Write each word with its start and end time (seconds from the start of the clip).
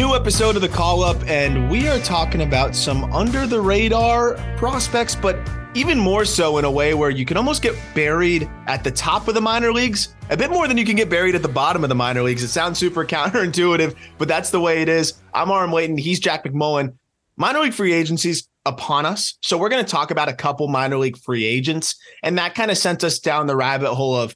New 0.00 0.14
episode 0.14 0.56
of 0.56 0.62
the 0.62 0.68
call 0.68 1.02
up, 1.02 1.22
and 1.26 1.70
we 1.70 1.86
are 1.86 1.98
talking 1.98 2.40
about 2.40 2.74
some 2.74 3.12
under 3.12 3.46
the 3.46 3.60
radar 3.60 4.32
prospects, 4.56 5.14
but 5.14 5.38
even 5.74 5.98
more 5.98 6.24
so 6.24 6.56
in 6.56 6.64
a 6.64 6.70
way 6.70 6.94
where 6.94 7.10
you 7.10 7.26
can 7.26 7.36
almost 7.36 7.60
get 7.60 7.76
buried 7.94 8.50
at 8.66 8.82
the 8.82 8.90
top 8.90 9.28
of 9.28 9.34
the 9.34 9.42
minor 9.42 9.74
leagues 9.74 10.14
a 10.30 10.38
bit 10.38 10.48
more 10.48 10.66
than 10.66 10.78
you 10.78 10.86
can 10.86 10.96
get 10.96 11.10
buried 11.10 11.34
at 11.34 11.42
the 11.42 11.48
bottom 11.48 11.82
of 11.82 11.90
the 11.90 11.94
minor 11.94 12.22
leagues. 12.22 12.42
It 12.42 12.48
sounds 12.48 12.78
super 12.78 13.04
counterintuitive, 13.06 13.94
but 14.16 14.26
that's 14.26 14.48
the 14.48 14.58
way 14.58 14.80
it 14.80 14.88
is. 14.88 15.20
I'm 15.34 15.50
Aram 15.50 15.70
Leighton. 15.70 15.98
He's 15.98 16.18
Jack 16.18 16.44
McMullen. 16.44 16.96
Minor 17.36 17.60
league 17.60 17.74
free 17.74 17.92
agencies 17.92 18.48
upon 18.64 19.04
us. 19.04 19.36
So 19.42 19.58
we're 19.58 19.68
going 19.68 19.84
to 19.84 19.90
talk 19.90 20.10
about 20.10 20.30
a 20.30 20.34
couple 20.34 20.68
minor 20.68 20.96
league 20.96 21.18
free 21.18 21.44
agents. 21.44 21.94
And 22.22 22.38
that 22.38 22.54
kind 22.54 22.70
of 22.70 22.78
sent 22.78 23.04
us 23.04 23.18
down 23.18 23.46
the 23.46 23.56
rabbit 23.56 23.92
hole 23.92 24.16
of 24.16 24.34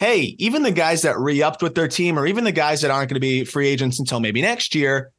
hey, 0.00 0.34
even 0.38 0.62
the 0.62 0.72
guys 0.72 1.02
that 1.02 1.18
re-upped 1.18 1.62
with 1.62 1.74
their 1.74 1.86
team, 1.86 2.18
or 2.18 2.26
even 2.26 2.42
the 2.44 2.52
guys 2.52 2.80
that 2.80 2.90
aren't 2.90 3.10
going 3.10 3.16
to 3.16 3.20
be 3.20 3.44
free 3.44 3.68
agents 3.68 4.00
until 4.00 4.18
maybe 4.18 4.40
next 4.40 4.74
year, 4.74 5.12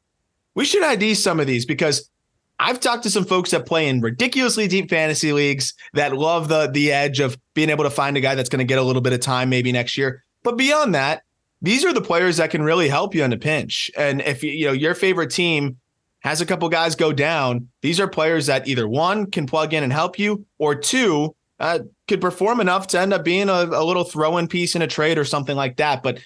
we 0.54 0.64
should 0.64 0.82
ID 0.82 1.14
some 1.14 1.40
of 1.40 1.46
these 1.46 1.64
because 1.64 2.10
I've 2.58 2.80
talked 2.80 3.04
to 3.04 3.10
some 3.10 3.24
folks 3.24 3.52
that 3.52 3.64
play 3.64 3.88
in 3.88 4.00
ridiculously 4.00 4.68
deep 4.68 4.90
fantasy 4.90 5.32
leagues 5.32 5.74
that 5.94 6.12
love 6.12 6.48
the 6.48 6.66
the 6.66 6.92
edge 6.92 7.20
of 7.20 7.38
being 7.54 7.70
able 7.70 7.84
to 7.84 7.90
find 7.90 8.16
a 8.16 8.20
guy 8.20 8.34
that's 8.34 8.48
going 8.48 8.58
to 8.58 8.64
get 8.64 8.78
a 8.78 8.82
little 8.82 9.02
bit 9.02 9.12
of 9.12 9.20
time 9.20 9.48
maybe 9.48 9.72
next 9.72 9.96
year. 9.96 10.24
But 10.42 10.58
beyond 10.58 10.94
that, 10.94 11.22
these 11.60 11.84
are 11.84 11.92
the 11.92 12.02
players 12.02 12.36
that 12.36 12.50
can 12.50 12.62
really 12.62 12.88
help 12.88 13.14
you 13.14 13.24
in 13.24 13.32
a 13.32 13.38
pinch. 13.38 13.90
And 13.96 14.20
if 14.20 14.42
you, 14.42 14.50
you 14.50 14.66
know 14.66 14.72
your 14.72 14.94
favorite 14.94 15.30
team 15.30 15.78
has 16.20 16.40
a 16.40 16.46
couple 16.46 16.68
guys 16.68 16.94
go 16.94 17.12
down, 17.12 17.68
these 17.80 17.98
are 17.98 18.06
players 18.06 18.46
that 18.46 18.68
either 18.68 18.86
one 18.86 19.30
can 19.30 19.46
plug 19.46 19.72
in 19.74 19.82
and 19.82 19.92
help 19.92 20.18
you, 20.18 20.44
or 20.58 20.74
two 20.74 21.34
uh, 21.58 21.78
could 22.12 22.20
perform 22.20 22.60
enough 22.60 22.88
to 22.88 23.00
end 23.00 23.14
up 23.14 23.24
being 23.24 23.48
a, 23.48 23.62
a 23.72 23.82
little 23.82 24.04
throw-in 24.04 24.46
piece 24.46 24.76
in 24.76 24.82
a 24.82 24.86
trade 24.86 25.16
or 25.16 25.24
something 25.24 25.56
like 25.56 25.78
that. 25.78 26.02
But 26.02 26.18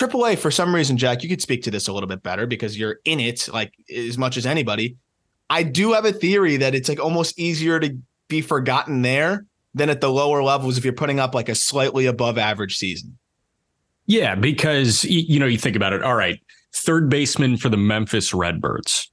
AAA, 0.00 0.38
for 0.38 0.52
some 0.52 0.72
reason, 0.72 0.96
Jack, 0.96 1.24
you 1.24 1.28
could 1.28 1.42
speak 1.42 1.64
to 1.64 1.70
this 1.72 1.88
a 1.88 1.92
little 1.92 2.08
bit 2.08 2.22
better 2.22 2.46
because 2.46 2.78
you're 2.78 3.00
in 3.04 3.18
it 3.18 3.48
like 3.52 3.74
as 3.92 4.16
much 4.16 4.36
as 4.36 4.46
anybody. 4.46 4.96
I 5.50 5.64
do 5.64 5.92
have 5.92 6.04
a 6.04 6.12
theory 6.12 6.56
that 6.58 6.76
it's 6.76 6.88
like 6.88 7.00
almost 7.00 7.36
easier 7.40 7.80
to 7.80 7.98
be 8.28 8.40
forgotten 8.40 9.02
there 9.02 9.46
than 9.74 9.90
at 9.90 10.00
the 10.00 10.10
lower 10.10 10.44
levels 10.44 10.78
if 10.78 10.84
you're 10.84 10.92
putting 10.92 11.18
up 11.18 11.34
like 11.34 11.48
a 11.48 11.56
slightly 11.56 12.06
above 12.06 12.38
average 12.38 12.76
season. 12.76 13.18
Yeah, 14.06 14.36
because 14.36 15.04
you 15.04 15.40
know, 15.40 15.46
you 15.46 15.58
think 15.58 15.74
about 15.74 15.92
it. 15.92 16.04
All 16.04 16.14
right, 16.14 16.40
third 16.72 17.08
baseman 17.08 17.56
for 17.56 17.68
the 17.68 17.76
Memphis 17.76 18.32
Redbirds. 18.32 19.10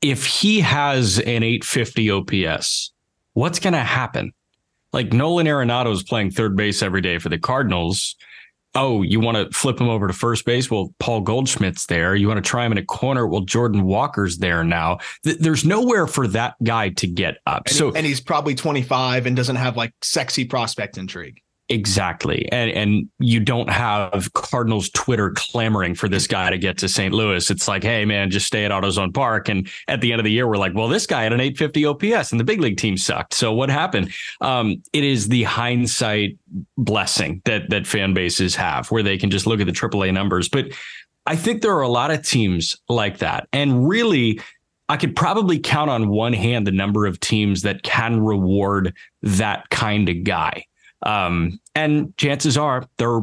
If 0.00 0.26
he 0.26 0.60
has 0.60 1.20
an 1.20 1.44
850 1.44 2.10
OPS, 2.10 2.92
what's 3.34 3.60
going 3.60 3.74
to 3.74 3.78
happen? 3.78 4.32
Like 4.92 5.12
Nolan 5.12 5.46
Arenado 5.46 5.92
is 5.92 6.02
playing 6.02 6.30
third 6.32 6.56
base 6.56 6.82
every 6.82 7.00
day 7.00 7.18
for 7.18 7.28
the 7.28 7.38
Cardinals. 7.38 8.16
Oh, 8.74 9.02
you 9.02 9.20
want 9.20 9.36
to 9.36 9.50
flip 9.56 9.78
him 9.78 9.88
over 9.90 10.06
to 10.06 10.14
first 10.14 10.46
base? 10.46 10.70
Well, 10.70 10.94
Paul 10.98 11.20
Goldschmidt's 11.20 11.86
there. 11.86 12.14
You 12.14 12.26
want 12.28 12.42
to 12.42 12.48
try 12.48 12.64
him 12.64 12.72
in 12.72 12.78
a 12.78 12.84
corner? 12.84 13.26
Well, 13.26 13.42
Jordan 13.42 13.82
Walker's 13.84 14.38
there 14.38 14.64
now. 14.64 14.98
Th- 15.24 15.36
there's 15.38 15.64
nowhere 15.66 16.06
for 16.06 16.26
that 16.28 16.54
guy 16.62 16.88
to 16.90 17.06
get 17.06 17.36
up. 17.44 17.66
And, 17.66 17.76
so 17.76 17.90
he- 17.90 17.98
and 17.98 18.06
he's 18.06 18.20
probably 18.20 18.54
25 18.54 19.26
and 19.26 19.36
doesn't 19.36 19.56
have 19.56 19.76
like 19.76 19.92
sexy 20.00 20.46
prospect 20.46 20.96
intrigue. 20.96 21.38
Exactly. 21.68 22.50
And 22.52 22.70
and 22.72 23.08
you 23.18 23.40
don't 23.40 23.70
have 23.70 24.32
Cardinals 24.34 24.90
Twitter 24.90 25.30
clamoring 25.30 25.94
for 25.94 26.08
this 26.08 26.26
guy 26.26 26.50
to 26.50 26.58
get 26.58 26.76
to 26.78 26.88
St. 26.88 27.14
Louis. 27.14 27.50
It's 27.50 27.66
like, 27.66 27.82
hey 27.82 28.04
man, 28.04 28.30
just 28.30 28.46
stay 28.46 28.64
at 28.64 28.70
AutoZone 28.70 29.14
Park. 29.14 29.48
And 29.48 29.68
at 29.88 30.00
the 30.00 30.12
end 30.12 30.20
of 30.20 30.24
the 30.24 30.32
year, 30.32 30.46
we're 30.46 30.58
like, 30.58 30.74
well, 30.74 30.88
this 30.88 31.06
guy 31.06 31.22
had 31.22 31.32
an 31.32 31.40
850 31.40 31.86
OPS 31.86 32.32
and 32.32 32.40
the 32.40 32.44
big 32.44 32.60
league 32.60 32.76
team 32.76 32.96
sucked. 32.96 33.32
So 33.32 33.52
what 33.52 33.70
happened? 33.70 34.12
Um, 34.40 34.82
it 34.92 35.04
is 35.04 35.28
the 35.28 35.44
hindsight 35.44 36.36
blessing 36.76 37.40
that 37.46 37.70
that 37.70 37.86
fan 37.86 38.12
bases 38.12 38.54
have 38.56 38.90
where 38.90 39.02
they 39.02 39.16
can 39.16 39.30
just 39.30 39.46
look 39.46 39.60
at 39.60 39.66
the 39.66 39.72
AAA 39.72 40.12
numbers. 40.12 40.48
But 40.48 40.66
I 41.26 41.36
think 41.36 41.62
there 41.62 41.74
are 41.74 41.82
a 41.82 41.88
lot 41.88 42.10
of 42.10 42.26
teams 42.26 42.76
like 42.88 43.18
that. 43.18 43.48
And 43.52 43.88
really, 43.88 44.40
I 44.88 44.96
could 44.96 45.16
probably 45.16 45.58
count 45.58 45.88
on 45.88 46.08
one 46.08 46.32
hand 46.32 46.66
the 46.66 46.72
number 46.72 47.06
of 47.06 47.20
teams 47.20 47.62
that 47.62 47.82
can 47.82 48.20
reward 48.20 48.94
that 49.22 49.70
kind 49.70 50.08
of 50.08 50.24
guy. 50.24 50.66
Um, 51.04 51.58
and 51.74 52.16
chances 52.16 52.56
are 52.56 52.84
they're 52.98 53.20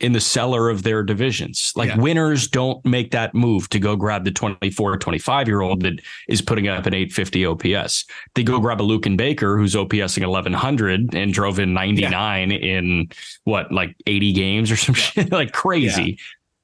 in 0.00 0.12
the 0.12 0.20
cellar 0.20 0.68
of 0.68 0.82
their 0.82 1.04
divisions. 1.04 1.72
Like 1.76 1.90
Yeah. 1.90 1.98
winners 1.98 2.48
don't 2.48 2.84
make 2.84 3.12
that 3.12 3.34
move 3.36 3.68
to 3.70 3.78
go 3.78 3.94
grab 3.94 4.24
the 4.24 4.32
24, 4.32 4.96
25 4.98 5.46
year 5.46 5.60
old 5.60 5.82
that 5.82 6.00
is 6.28 6.42
putting 6.42 6.66
up 6.66 6.86
an 6.86 6.94
850 6.94 7.46
OPS. 7.46 8.04
They 8.34 8.42
go 8.42 8.58
grab 8.58 8.80
a 8.80 8.84
Luken 8.84 9.16
Baker 9.16 9.56
who's 9.56 9.76
OPSing 9.76 10.26
1100 10.28 11.14
and 11.14 11.32
drove 11.32 11.60
in 11.60 11.72
99 11.72 12.50
in 12.50 13.10
what, 13.44 13.70
like 13.70 13.94
80 14.08 14.32
games 14.32 14.72
or 14.72 14.76
some 14.76 14.94
shit, 14.96 15.30
like 15.32 15.52
crazy. 15.52 16.18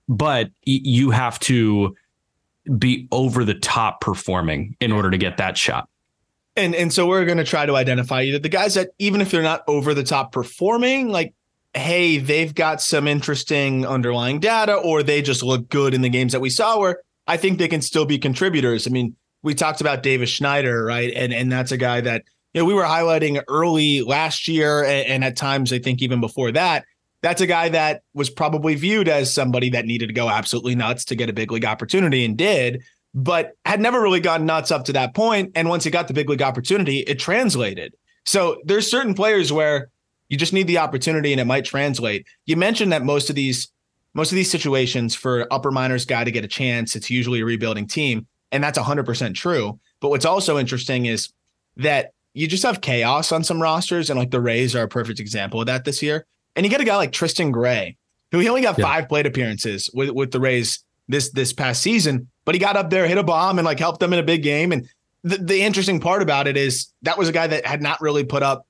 But 0.09 0.47
y- 0.67 0.81
you 0.83 1.11
have 1.11 1.39
to 1.41 1.95
be 2.77 3.07
over 3.13 3.45
the 3.45 3.55
top 3.55 4.01
performing 4.01 4.77
in 4.81 4.91
order 4.91 5.11
to 5.13 5.19
get 5.19 5.37
that 5.37 5.57
shot. 5.57 5.89
And 6.59 6.75
and 6.75 6.93
so 6.93 7.07
we're 7.07 7.25
going 7.25 7.39
to 7.39 7.45
try 7.45 7.67
to 7.67 7.77
identify 7.77 8.23
either 8.23 8.41
the 8.41 8.49
guys 8.49 8.75
that 8.75 8.91
even 8.99 9.21
if 9.21 9.31
they're 9.31 9.43
not 9.43 9.63
over 9.69 9.95
the 9.95 10.03
top 10.03 10.33
performing, 10.33 11.09
like 11.09 11.33
hey, 11.75 12.19
they've 12.19 12.55
got 12.55 12.81
some 12.81 13.07
interesting 13.07 13.87
underlying 13.87 14.41
data, 14.41 14.75
or 14.75 15.03
they 15.03 15.23
just 15.23 15.43
look 15.43 15.69
good 15.69 15.95
in 15.95 16.01
the 16.03 16.09
games 16.09 16.33
that 16.33 16.41
we 16.41 16.51
saw. 16.51 16.79
Where 16.79 17.03
I 17.27 17.37
think 17.37 17.59
they 17.59 17.69
can 17.69 17.81
still 17.81 18.05
be 18.05 18.19
contributors. 18.19 18.87
I 18.87 18.91
mean, 18.91 19.15
we 19.43 19.55
talked 19.55 19.81
about 19.81 20.03
Davis 20.03 20.31
Schneider, 20.31 20.85
right? 20.85 21.13
And 21.15 21.33
and 21.33 21.51
that's 21.51 21.71
a 21.71 21.77
guy 21.77 22.01
that 22.01 22.25
you 22.55 22.61
know 22.61 22.65
we 22.65 22.75
were 22.75 22.83
highlighting 22.83 23.43
early 23.47 24.03
last 24.03 24.49
year, 24.49 24.83
and, 24.83 25.07
and 25.07 25.25
at 25.25 25.37
times 25.37 25.73
I 25.73 25.79
think 25.79 26.03
even 26.03 26.21
before 26.21 26.53
that. 26.53 26.85
That's 27.21 27.41
a 27.41 27.49
guy 27.49 27.69
that 27.71 28.03
was 28.15 28.31
probably 28.31 28.77
viewed 28.77 29.09
as 29.09 29.35
somebody 29.35 29.71
that 29.71 29.87
needed 29.87 30.07
to 30.07 30.13
go 30.13 30.29
absolutely 30.29 30.77
nuts 30.77 31.05
to 31.07 31.17
get 31.17 31.29
a 31.29 31.33
big 31.33 31.51
league 31.51 31.65
opportunity 31.65 32.25
and 32.25 32.37
did 32.37 32.81
but 33.15 33.53
had 33.65 33.81
never 33.81 34.01
really 34.01 34.21
gone 34.21 34.47
nuts 34.47 34.71
up 34.71 34.85
to 34.85 34.93
that 34.93 35.15
point. 35.15 35.53
And 35.55 35.69
once 35.69 35.85
he 35.85 35.91
got 35.91 36.09
the 36.09 36.15
big 36.15 36.29
league 36.29 36.43
opportunity, 36.43 37.01
it 37.01 37.19
translated. 37.19 37.95
So 38.25 38.61
there's 38.65 38.91
certain 38.91 39.15
players 39.15 39.53
where 39.53 39.89
you 40.29 40.37
just 40.37 40.53
need 40.53 40.67
the 40.67 40.79
opportunity 40.79 41.33
and 41.33 41.41
it 41.41 41.47
might 41.47 41.65
translate. 41.65 42.27
You 42.47 42.57
mentioned 42.57 42.93
that 42.93 43.05
most 43.05 43.31
of 43.31 43.37
these 43.37 43.71
most 44.15 44.33
of 44.33 44.37
these 44.37 44.51
situations 44.51 45.15
for 45.15 45.47
upper 45.53 45.71
minors 45.71 46.05
guy 46.05 46.25
to 46.25 46.31
get 46.31 46.45
a 46.45 46.49
chance, 46.49 46.97
it's 46.97 47.11
usually 47.11 47.41
a 47.41 47.45
rebuilding 47.45 47.87
team, 47.87 48.27
and 48.51 48.65
that's 48.65 48.79
100% 48.79 49.35
true. 49.35 49.79
But 50.01 50.09
what's 50.09 50.25
also 50.25 50.59
interesting 50.59 51.07
is 51.07 51.33
that 51.77 52.13
you 52.35 52.49
just 52.49 52.65
have 52.65 52.81
chaos 52.81 53.33
on 53.33 53.45
some 53.45 53.61
rosters, 53.61 54.11
and 54.11 54.19
like 54.19 54.31
the 54.31 54.41
Rays 54.41 54.75
are 54.75 54.83
a 54.83 54.89
perfect 54.89 55.21
example 55.21 55.61
of 55.61 55.67
that 55.67 55.85
this 55.85 56.03
year. 56.03 56.27
And 56.57 56.65
you 56.65 56.71
get 56.71 56.81
a 56.81 56.85
guy 56.85 56.97
like 56.97 57.13
Tristan 57.13 57.53
Gray, 57.53 57.97
who 58.33 58.39
he 58.39 58.49
only 58.49 58.63
got 58.63 58.79
yeah. 58.79 58.85
five 58.85 59.09
plate 59.09 59.27
appearances 59.27 59.91
with, 59.95 60.11
with 60.11 60.33
the 60.33 60.41
Rays 60.41 60.85
this 61.09 61.31
this 61.31 61.53
past 61.53 61.83
season, 61.83 62.29
but 62.45 62.55
he 62.55 62.59
got 62.59 62.77
up 62.77 62.91
there, 62.91 63.07
hit 63.07 63.19
a 63.19 63.23
bomb, 63.23 63.59
and 63.59 63.67
like 63.67 63.79
helped 63.79 64.01
them 64.01 64.13
in 64.13 64.19
a 64.19 64.25
big 64.25 64.43
game. 64.43 64.73
And 64.73 64.89
the, 65.23 65.39
the 65.39 65.63
interesting 65.63 66.01
part 66.01 66.23
about 66.23 66.47
it 66.47 66.57
is 66.57 66.93
that 67.03 67.19
was 67.19 67.29
a 67.29 67.33
guy 67.33 67.47
that 67.47 67.67
had 67.67 67.83
not 67.83 68.01
really 68.01 68.25
put 68.25 68.43
up 68.43 68.67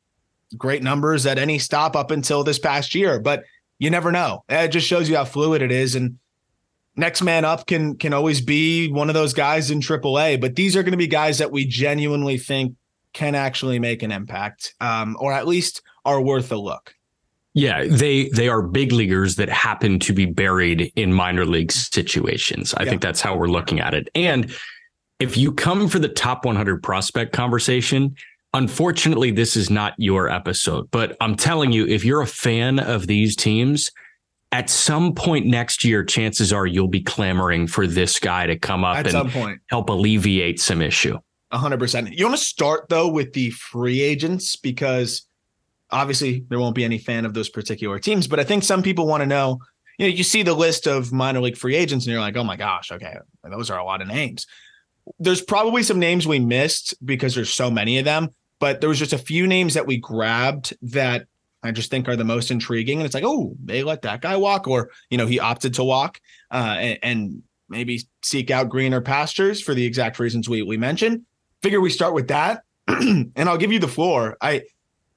great 0.56 0.82
numbers 0.82 1.26
at 1.26 1.38
any 1.38 1.58
stop 1.58 1.94
up 1.94 2.10
until 2.10 2.44
this 2.44 2.58
past 2.58 2.94
year. 2.94 3.20
But 3.20 3.44
you 3.78 3.90
never 3.90 4.10
know. 4.10 4.44
It 4.48 4.68
just 4.68 4.86
shows 4.86 5.08
you 5.08 5.16
how 5.16 5.24
fluid 5.24 5.62
it 5.62 5.70
is. 5.70 5.94
And 5.94 6.18
next 6.96 7.22
man 7.22 7.44
up 7.44 7.66
can 7.66 7.96
can 7.96 8.12
always 8.12 8.40
be 8.40 8.90
one 8.90 9.08
of 9.08 9.14
those 9.14 9.34
guys 9.34 9.70
in 9.70 9.80
AAA. 9.80 10.40
But 10.40 10.56
these 10.56 10.76
are 10.76 10.82
going 10.82 10.92
to 10.92 10.98
be 10.98 11.06
guys 11.06 11.38
that 11.38 11.52
we 11.52 11.64
genuinely 11.64 12.38
think 12.38 12.74
can 13.12 13.34
actually 13.34 13.78
make 13.78 14.02
an 14.02 14.12
impact, 14.12 14.74
um, 14.80 15.16
or 15.18 15.32
at 15.32 15.48
least 15.48 15.82
are 16.04 16.20
worth 16.20 16.52
a 16.52 16.56
look. 16.56 16.94
Yeah, 17.58 17.84
they 17.88 18.28
they 18.28 18.48
are 18.48 18.62
big 18.62 18.92
leaguers 18.92 19.34
that 19.34 19.48
happen 19.48 19.98
to 20.00 20.12
be 20.12 20.26
buried 20.26 20.92
in 20.94 21.12
minor 21.12 21.44
league 21.44 21.72
situations. 21.72 22.72
I 22.74 22.84
yeah. 22.84 22.90
think 22.90 23.02
that's 23.02 23.20
how 23.20 23.36
we're 23.36 23.48
looking 23.48 23.80
at 23.80 23.94
it. 23.94 24.08
And 24.14 24.54
if 25.18 25.36
you 25.36 25.52
come 25.52 25.88
for 25.88 25.98
the 25.98 26.08
top 26.08 26.44
100 26.44 26.84
prospect 26.84 27.32
conversation, 27.32 28.14
unfortunately 28.54 29.32
this 29.32 29.56
is 29.56 29.70
not 29.70 29.94
your 29.98 30.28
episode, 30.28 30.88
but 30.92 31.16
I'm 31.20 31.34
telling 31.34 31.72
you 31.72 31.84
if 31.84 32.04
you're 32.04 32.22
a 32.22 32.28
fan 32.28 32.78
of 32.78 33.08
these 33.08 33.34
teams, 33.34 33.90
at 34.52 34.70
some 34.70 35.12
point 35.12 35.46
next 35.46 35.82
year 35.82 36.04
chances 36.04 36.52
are 36.52 36.64
you'll 36.64 36.86
be 36.86 37.02
clamoring 37.02 37.66
for 37.66 37.88
this 37.88 38.20
guy 38.20 38.46
to 38.46 38.56
come 38.56 38.84
up 38.84 38.98
at 38.98 39.12
and 39.12 39.60
help 39.66 39.90
alleviate 39.90 40.60
some 40.60 40.80
issue. 40.80 41.18
100%. 41.52 42.16
You 42.16 42.26
want 42.26 42.38
to 42.38 42.44
start 42.44 42.88
though 42.88 43.08
with 43.08 43.32
the 43.32 43.50
free 43.50 44.00
agents 44.00 44.54
because 44.54 45.27
obviously 45.90 46.44
there 46.48 46.58
won't 46.58 46.74
be 46.74 46.84
any 46.84 46.98
fan 46.98 47.24
of 47.24 47.34
those 47.34 47.48
particular 47.48 47.98
teams, 47.98 48.26
but 48.26 48.40
I 48.40 48.44
think 48.44 48.64
some 48.64 48.82
people 48.82 49.06
want 49.06 49.22
to 49.22 49.26
know, 49.26 49.60
you 49.98 50.06
know, 50.06 50.14
you 50.14 50.24
see 50.24 50.42
the 50.42 50.54
list 50.54 50.86
of 50.86 51.12
minor 51.12 51.40
league 51.40 51.56
free 51.56 51.74
agents 51.74 52.06
and 52.06 52.12
you're 52.12 52.20
like, 52.20 52.36
"Oh 52.36 52.44
my 52.44 52.56
gosh, 52.56 52.92
okay, 52.92 53.16
those 53.42 53.70
are 53.70 53.78
a 53.78 53.84
lot 53.84 54.00
of 54.00 54.08
names." 54.08 54.46
There's 55.18 55.40
probably 55.40 55.82
some 55.82 55.98
names 55.98 56.26
we 56.26 56.38
missed 56.38 56.94
because 57.04 57.34
there's 57.34 57.52
so 57.52 57.70
many 57.70 57.98
of 57.98 58.04
them, 58.04 58.28
but 58.60 58.80
there 58.80 58.88
was 58.88 58.98
just 58.98 59.12
a 59.12 59.18
few 59.18 59.46
names 59.46 59.74
that 59.74 59.86
we 59.86 59.96
grabbed 59.96 60.76
that 60.82 61.26
I 61.62 61.72
just 61.72 61.90
think 61.90 62.08
are 62.08 62.16
the 62.16 62.24
most 62.24 62.50
intriguing. 62.50 62.98
And 62.98 63.06
it's 63.06 63.14
like, 63.14 63.24
oh, 63.26 63.56
they 63.64 63.82
let 63.82 64.02
that 64.02 64.20
guy 64.20 64.36
walk, 64.36 64.68
or 64.68 64.90
you 65.10 65.18
know, 65.18 65.26
he 65.26 65.40
opted 65.40 65.74
to 65.74 65.84
walk, 65.84 66.20
uh, 66.50 66.76
and, 66.78 66.98
and, 67.02 67.42
maybe 67.70 68.00
seek 68.22 68.50
out 68.50 68.70
greener 68.70 69.02
pastures 69.02 69.60
for 69.60 69.74
the 69.74 69.84
exact 69.84 70.18
reasons 70.18 70.48
we 70.48 70.62
we 70.62 70.78
mentioned. 70.78 71.26
Figure 71.60 71.82
we 71.82 71.90
start 71.90 72.14
with 72.14 72.28
that, 72.28 72.62
and 72.88 73.30
I'll 73.36 73.58
give 73.58 73.72
you 73.72 73.78
the 73.78 73.86
floor. 73.86 74.38
I 74.40 74.62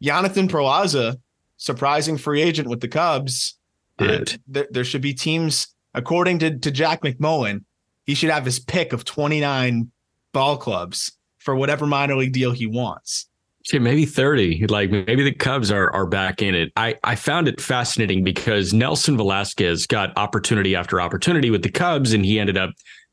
Jonathan 0.01 0.47
Perlaza, 0.47 1.17
surprising 1.57 2.17
free 2.17 2.41
agent 2.41 2.67
with 2.67 2.81
the 2.81 2.87
Cubs. 2.87 3.57
Uh, 3.99 4.25
there, 4.47 4.67
there 4.71 4.83
should 4.83 5.01
be 5.01 5.13
teams, 5.13 5.67
according 5.93 6.39
to, 6.39 6.57
to 6.57 6.71
Jack 6.71 7.01
McMullen, 7.01 7.63
he 8.05 8.15
should 8.15 8.31
have 8.31 8.45
his 8.45 8.59
pick 8.59 8.93
of 8.93 9.05
29 9.05 9.91
ball 10.33 10.57
clubs 10.57 11.11
for 11.37 11.55
whatever 11.55 11.85
minor 11.85 12.15
league 12.15 12.33
deal 12.33 12.51
he 12.51 12.65
wants. 12.65 13.27
Yeah, 13.71 13.79
maybe 13.79 14.05
30. 14.05 14.67
Like 14.67 14.89
maybe 14.89 15.23
the 15.23 15.33
Cubs 15.33 15.71
are 15.71 15.91
are 15.91 16.07
back 16.07 16.41
in 16.41 16.55
it. 16.55 16.71
I, 16.75 16.97
I 17.03 17.15
found 17.15 17.47
it 17.47 17.61
fascinating 17.61 18.23
because 18.23 18.73
Nelson 18.73 19.17
Velasquez 19.17 19.85
got 19.85 20.17
opportunity 20.17 20.75
after 20.75 20.99
opportunity 20.99 21.51
with 21.51 21.61
the 21.61 21.69
Cubs 21.69 22.11
and 22.11 22.25
he 22.25 22.39
ended 22.39 22.57
up 22.57 22.71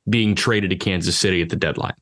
being 0.09 0.35
traded 0.35 0.71
to 0.71 0.77
Kansas 0.77 1.19
City 1.19 1.43
at 1.43 1.51
the 1.51 1.57
deadline. 1.57 1.95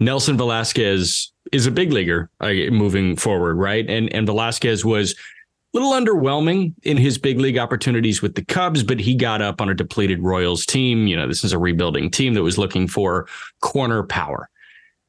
Nelson 0.00 0.38
Velasquez 0.38 1.30
is 1.52 1.66
a 1.66 1.70
big 1.70 1.92
leaguer 1.92 2.30
uh, 2.40 2.52
moving 2.70 3.16
forward, 3.16 3.56
right? 3.56 3.88
And 3.88 4.12
and 4.12 4.26
Velasquez 4.26 4.84
was 4.84 5.12
a 5.12 5.78
little 5.78 5.92
underwhelming 5.92 6.74
in 6.82 6.96
his 6.96 7.18
big 7.18 7.38
league 7.38 7.58
opportunities 7.58 8.22
with 8.22 8.34
the 8.34 8.44
Cubs, 8.44 8.82
but 8.82 8.98
he 8.98 9.14
got 9.14 9.42
up 9.42 9.60
on 9.60 9.68
a 9.68 9.74
depleted 9.74 10.22
Royals 10.22 10.64
team. 10.64 11.06
You 11.06 11.16
know, 11.16 11.28
this 11.28 11.44
is 11.44 11.52
a 11.52 11.58
rebuilding 11.58 12.10
team 12.10 12.34
that 12.34 12.42
was 12.42 12.58
looking 12.58 12.88
for 12.88 13.28
corner 13.60 14.02
power. 14.02 14.48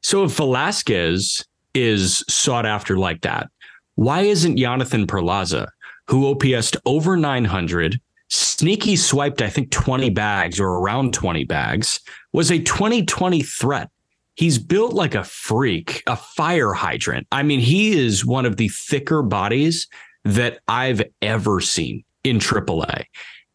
So 0.02 0.24
if 0.24 0.36
Velasquez 0.36 1.44
is 1.74 2.22
sought 2.28 2.66
after 2.66 2.98
like 2.98 3.22
that, 3.22 3.48
why 3.94 4.20
isn't 4.20 4.58
Jonathan 4.58 5.06
Perlaza, 5.06 5.68
who 6.06 6.34
OPSed 6.34 6.76
over 6.84 7.16
900, 7.16 8.00
sneaky 8.28 8.96
swiped, 8.96 9.40
I 9.40 9.48
think, 9.48 9.70
20 9.70 10.10
bags 10.10 10.60
or 10.60 10.68
around 10.68 11.14
20 11.14 11.44
bags, 11.44 12.00
was 12.32 12.50
a 12.50 12.58
2020 12.58 13.42
threat 13.42 13.90
He's 14.34 14.58
built 14.58 14.94
like 14.94 15.14
a 15.14 15.24
freak, 15.24 16.02
a 16.06 16.16
fire 16.16 16.72
hydrant. 16.72 17.26
I 17.32 17.42
mean, 17.42 17.60
he 17.60 17.98
is 17.98 18.24
one 18.24 18.46
of 18.46 18.56
the 18.56 18.68
thicker 18.68 19.22
bodies 19.22 19.88
that 20.24 20.60
I've 20.68 21.02
ever 21.20 21.60
seen 21.60 22.04
in 22.24 22.38
AAA. 22.38 23.04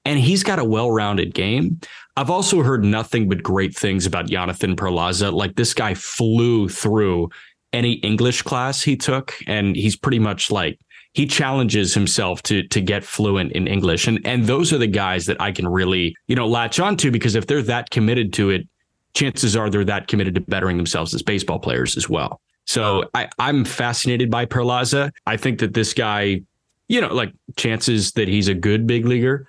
And 0.06 0.20
he's 0.20 0.44
got 0.44 0.60
a 0.60 0.64
well 0.64 0.92
rounded 0.92 1.34
game. 1.34 1.80
I've 2.16 2.30
also 2.30 2.64
heard 2.64 2.84
nothing 2.84 3.28
but 3.28 3.44
great 3.44 3.76
things 3.76 4.06
about 4.06 4.28
Jonathan 4.28 4.76
Perlaza. 4.76 5.34
Like 5.34 5.56
this 5.56 5.74
guy 5.74 5.94
flew 5.94 6.70
through 6.70 7.30
any 7.74 7.94
English 7.96 8.42
class 8.44 8.82
he 8.82 8.96
took, 8.96 9.36
and 9.46 9.76
he's 9.76 9.96
pretty 9.96 10.20
much 10.20 10.50
like 10.50 10.80
he 11.14 11.26
challenges 11.26 11.94
himself 11.94 12.42
to 12.44 12.64
to 12.70 12.80
get 12.80 13.04
fluent 13.04 13.52
in 13.52 13.68
English. 13.68 14.08
And 14.08 14.26
and 14.26 14.46
those 14.46 14.72
are 14.72 14.78
the 14.78 14.88
guys 14.88 15.26
that 15.26 15.42
I 15.42 15.52
can 15.52 15.68
really, 15.68 16.16
you 16.28 16.36
know, 16.36 16.48
latch 16.48 16.80
onto 16.80 17.12
because 17.12 17.36
if 17.36 17.48
they're 17.48 17.62
that 17.64 17.90
committed 17.90 18.34
to 18.34 18.50
it, 18.50 18.68
chances 19.18 19.56
are 19.56 19.70
they're 19.70 19.84
that 19.84 20.08
committed 20.08 20.36
to 20.36 20.42
bettering 20.42 20.78
themselves 20.78 21.14
as 21.14 21.24
baseball 21.24 21.58
players 21.58 21.98
as 21.98 22.08
well. 22.08 22.40
So 22.66 23.10
I, 23.16 23.30
I'm 23.40 23.66
fascinated 23.66 24.30
by 24.30 24.46
Perlaza. 24.46 25.12
I 25.26 25.38
think 25.38 25.60
that 25.60 25.74
this 25.74 25.94
guy, 25.94 26.42
you 26.88 27.02
know, 27.02 27.14
like 27.14 27.34
chances 27.56 28.12
that 28.12 28.28
he's 28.28 28.48
a 28.48 28.54
good 28.54 28.86
big 28.86 29.06
leaguer, 29.06 29.48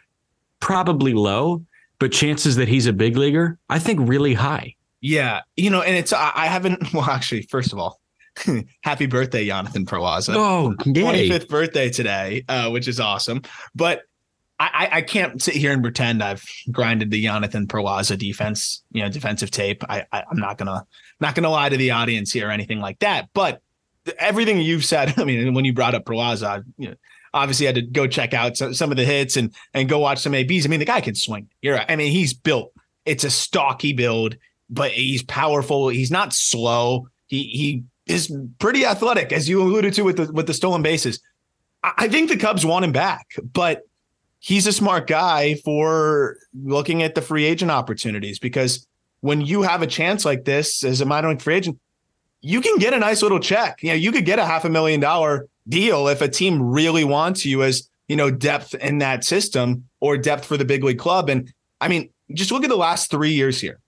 probably 0.61 1.13
low, 1.13 1.65
but 1.99 2.13
chances 2.13 2.57
that 2.57 2.69
he's 2.69 2.87
a 2.87 2.93
big 2.93 3.17
leaguer, 3.17 3.59
I 3.69 3.79
think 3.79 4.01
really 4.09 4.35
high. 4.35 4.75
Yeah. 5.01 5.43
You 5.57 5.69
know, 5.69 5.83
and 5.83 5.97
it's, 5.97 6.13
I 6.13 6.47
haven't, 6.47 6.93
well, 6.95 7.05
actually, 7.05 7.43
first 7.43 7.73
of 7.73 7.79
all, 7.79 8.01
happy 8.83 9.07
birthday, 9.07 9.47
Jonathan 9.47 9.85
Perlaza. 9.85 10.35
Oh, 10.35 10.75
yay. 10.87 11.29
25th 11.29 11.49
birthday 11.49 11.91
today, 11.91 12.45
uh, 12.49 12.71
which 12.71 12.89
is 12.89 13.01
awesome. 13.01 13.43
But 13.75 14.03
I, 14.61 14.89
I 14.93 15.03
can't 15.03 15.41
sit 15.41 15.55
here 15.55 15.73
and 15.73 15.83
pretend 15.83 16.23
I've 16.23 16.45
grinded 16.73 17.13
the 17.13 17.23
Jonathan 17.23 17.69
Perlaza 17.69 18.19
defense, 18.19 18.83
you 18.91 19.03
know, 19.03 19.09
defensive 19.09 19.53
tape. 19.53 19.85
I, 19.89 20.05
I 20.11 20.25
am 20.31 20.37
not 20.39 20.59
gonna 20.59 20.85
not 21.21 21.37
gonna 21.37 21.51
lie 21.51 21.69
to 21.69 21.77
the 21.77 21.93
audience 21.93 22.33
here 22.33 22.49
or 22.49 22.51
anything 22.51 22.81
like 22.81 22.99
that. 22.99 23.29
But 23.35 23.63
everything 24.19 24.61
you've 24.61 24.85
said, 24.85 25.15
I 25.19 25.25
mean, 25.25 25.55
when 25.55 25.65
you 25.65 25.73
brought 25.73 25.95
up 25.95 26.05
Perlaza, 26.05 26.65
you 26.77 26.89
know, 26.89 26.95
obviously 27.33 27.67
had 27.67 27.77
to 27.77 27.83
go 27.83 28.09
check 28.09 28.35
out 28.35 28.57
some, 28.57 28.75
some 28.75 28.91
of 28.91 28.97
the 28.97 29.05
hits 29.05 29.37
and 29.37 29.55
and 29.75 29.89
go 29.89 30.01
watch 30.01 30.19
some 30.19 30.35
ABs. 30.35 30.67
I 30.67 30.69
mean, 30.69 30.81
the 30.81 30.87
guy 30.87 31.01
can 31.01 31.15
swing. 31.15 31.49
You're, 31.63 31.77
right. 31.77 31.87
I 31.89 31.95
mean, 31.95 32.11
he's 32.11 32.35
built. 32.35 32.73
It's 33.05 33.25
a 33.25 33.31
stocky 33.31 33.93
build, 33.93 34.37
but 34.69 34.91
he's 34.91 35.23
powerful. 35.23 35.89
He's 35.89 36.11
not 36.11 36.33
slow. 36.33 37.09
He 37.27 37.45
he 37.45 37.85
is 38.13 38.35
pretty 38.59 38.85
athletic, 38.85 39.33
as 39.33 39.49
you 39.49 39.63
alluded 39.63 39.95
to 39.95 40.03
with 40.03 40.17
the 40.17 40.33
with 40.33 40.49
the 40.49 40.55
stolen 40.55 40.83
bases. 40.83 41.21
I 41.85 42.09
think 42.09 42.29
the 42.29 42.37
Cubs 42.37 42.67
want 42.67 42.85
him 42.85 42.91
back, 42.91 43.29
but 43.41 43.83
he's 44.41 44.67
a 44.67 44.73
smart 44.73 45.07
guy 45.07 45.55
for 45.57 46.37
looking 46.63 47.03
at 47.03 47.15
the 47.15 47.23
free 47.23 47.45
agent 47.45 47.71
opportunities 47.71 48.39
because 48.39 48.87
when 49.21 49.41
you 49.41 49.63
have 49.63 49.83
a 49.83 49.87
chance 49.87 50.25
like 50.25 50.45
this 50.45 50.85
as 50.85 51.01
a 51.01 51.07
minor 51.07 51.31
league 51.31 51.43
free 51.43 51.57
agent, 51.57 51.79
you 52.41 52.61
can 52.61 52.77
get 52.79 52.93
a 52.93 52.99
nice 52.99 53.23
little 53.23 53.41
check. 53.41 53.83
You 53.83 53.91
know, 53.91 53.97
you 53.97 54.13
could 54.13 54.25
get 54.25 54.39
a 54.39 54.45
half 54.45 54.65
a 54.65 54.69
million 54.69 55.01
dollar 55.01 55.49
deal 55.69 56.09
if 56.09 56.23
a 56.23 56.29
team 56.29 56.63
really 56.63 57.05
wants 57.05 57.45
you 57.45 57.63
as, 57.63 57.89
you 58.07 58.17
know, 58.17 58.31
depth 58.31 58.75
in 58.75 58.99
that 58.99 59.25
system 59.25 59.89
or 60.01 60.17
depth 60.17 60.45
for 60.45 60.57
the 60.57 60.65
big 60.65 60.85
league 60.85 60.99
club. 60.99 61.29
And 61.29 61.53
I 61.81 61.89
mean, 61.89 62.11
just 62.33 62.53
look 62.53 62.63
at 62.63 62.71
the 62.71 62.77
last 62.77 63.11
three 63.11 63.33
years 63.33 63.61
here. 63.61 63.81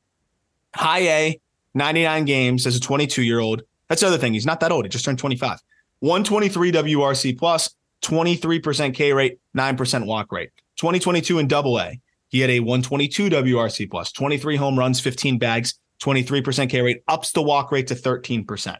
High 0.74 1.00
A, 1.00 1.40
99 1.74 2.24
games 2.24 2.66
as 2.66 2.76
a 2.76 2.80
22 2.80 3.22
year 3.22 3.38
old. 3.38 3.62
That's 3.88 4.00
the 4.00 4.08
other 4.08 4.18
thing. 4.18 4.32
He's 4.32 4.46
not 4.46 4.60
that 4.60 4.72
old. 4.72 4.84
He 4.84 4.88
just 4.88 5.04
turned 5.04 5.18
25. 5.18 5.58
123 6.00 6.72
WRC 6.72 7.38
plus, 7.38 7.74
23% 8.02 8.94
K 8.94 9.12
rate, 9.12 9.38
9% 9.56 10.06
walk 10.06 10.32
rate. 10.32 10.50
2022 10.76 11.38
in 11.38 11.48
double 11.48 11.78
A, 11.78 12.00
he 12.28 12.40
had 12.40 12.50
a 12.50 12.60
122 12.60 13.28
WRC 13.28 13.90
plus, 13.90 14.12
23 14.12 14.56
home 14.56 14.78
runs, 14.78 15.00
15 15.00 15.38
bags, 15.38 15.78
23% 16.02 16.70
K 16.70 16.80
rate, 16.80 17.02
ups 17.08 17.32
the 17.32 17.42
walk 17.42 17.72
rate 17.72 17.86
to 17.88 17.94
13%. 17.94 18.76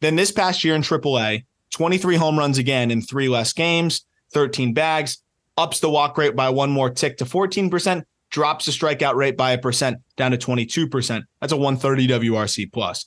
Then 0.00 0.16
this 0.16 0.32
past 0.32 0.64
year 0.64 0.74
in 0.74 0.82
triple 0.82 1.18
A, 1.18 1.44
23 1.70 2.16
home 2.16 2.38
runs 2.38 2.58
again 2.58 2.90
in 2.90 3.00
three 3.00 3.28
less 3.28 3.52
games, 3.52 4.06
13 4.32 4.74
bags, 4.74 5.22
ups 5.56 5.80
the 5.80 5.90
walk 5.90 6.18
rate 6.18 6.34
by 6.34 6.48
one 6.50 6.70
more 6.70 6.90
tick 6.90 7.16
to 7.18 7.24
14%, 7.24 8.02
drops 8.30 8.66
the 8.66 8.72
strikeout 8.72 9.14
rate 9.14 9.36
by 9.36 9.52
a 9.52 9.58
percent 9.58 9.98
down 10.16 10.32
to 10.32 10.36
22%. 10.36 11.22
That's 11.40 11.52
a 11.52 11.56
130 11.56 12.08
WRC 12.08 12.72
plus. 12.72 13.06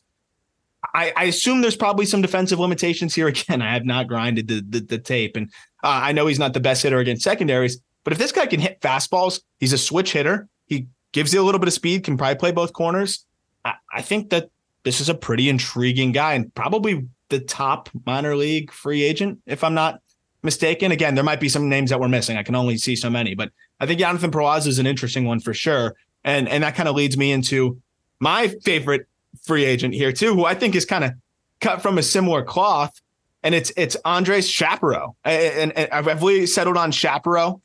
I, 0.93 1.13
I, 1.15 1.23
assume 1.25 1.61
there's 1.61 1.75
probably 1.75 2.05
some 2.05 2.21
defensive 2.21 2.59
limitations 2.59 3.15
here. 3.15 3.27
Again, 3.27 3.61
I 3.61 3.73
have 3.73 3.85
not 3.85 4.07
grinded 4.07 4.47
the 4.47 4.63
the, 4.67 4.79
the 4.79 4.97
tape, 4.97 5.35
and 5.35 5.51
uh, 5.83 6.01
I 6.03 6.11
know 6.11 6.27
he's 6.27 6.39
not 6.39 6.53
the 6.53 6.59
best 6.59 6.83
hitter 6.83 6.99
against 6.99 7.23
secondaries. 7.23 7.79
But 8.03 8.13
if 8.13 8.19
this 8.19 8.31
guy 8.31 8.45
can 8.45 8.59
hit 8.59 8.79
fastballs, 8.79 9.41
he's 9.59 9.73
a 9.73 9.77
switch 9.77 10.13
hitter. 10.13 10.47
He 10.65 10.87
gives 11.11 11.33
you 11.33 11.41
a 11.41 11.43
little 11.43 11.59
bit 11.59 11.67
of 11.67 11.73
speed, 11.73 12.03
can 12.03 12.17
probably 12.17 12.35
play 12.35 12.51
both 12.51 12.73
corners. 12.73 13.25
I, 13.65 13.73
I 13.93 14.01
think 14.01 14.29
that 14.29 14.49
this 14.83 15.01
is 15.01 15.09
a 15.09 15.15
pretty 15.15 15.49
intriguing 15.49 16.11
guy, 16.13 16.33
and 16.33 16.53
probably 16.55 17.05
the 17.29 17.39
top 17.39 17.89
minor 18.05 18.35
league 18.35 18.71
free 18.71 19.03
agent, 19.03 19.39
if 19.45 19.63
I'm 19.63 19.73
not 19.73 19.99
mistaken. 20.43 20.91
Again, 20.91 21.15
there 21.15 21.23
might 21.23 21.39
be 21.39 21.49
some 21.49 21.67
names 21.67 21.89
that 21.89 21.99
we're 21.99 22.07
missing. 22.07 22.37
I 22.37 22.43
can 22.43 22.55
only 22.55 22.77
see 22.77 22.95
so 22.95 23.09
many, 23.09 23.35
but 23.35 23.51
I 23.79 23.85
think 23.85 23.99
Jonathan 23.99 24.31
Perlaza 24.31 24.67
is 24.67 24.79
an 24.79 24.87
interesting 24.87 25.25
one 25.25 25.39
for 25.39 25.53
sure. 25.53 25.95
And 26.23 26.47
and 26.47 26.63
that 26.63 26.75
kind 26.75 26.89
of 26.89 26.95
leads 26.95 27.17
me 27.17 27.31
into 27.31 27.81
my 28.19 28.47
favorite 28.63 29.07
free 29.43 29.65
agent 29.65 29.93
here 29.93 30.11
too, 30.11 30.33
who 30.33 30.45
I 30.45 30.55
think 30.55 30.75
is 30.75 30.85
kind 30.85 31.03
of 31.03 31.11
cut 31.59 31.81
from 31.81 31.97
a 31.97 32.03
similar 32.03 32.43
cloth, 32.43 32.99
and 33.43 33.55
it's 33.55 33.71
it's 33.77 33.95
Andres 34.05 34.49
Shapiro. 34.49 35.15
And, 35.23 35.73
and, 35.77 35.91
and 35.91 36.05
have 36.05 36.21
we 36.21 36.45
settled 36.45 36.77
on 36.77 36.91
Shapiro? 36.91 37.61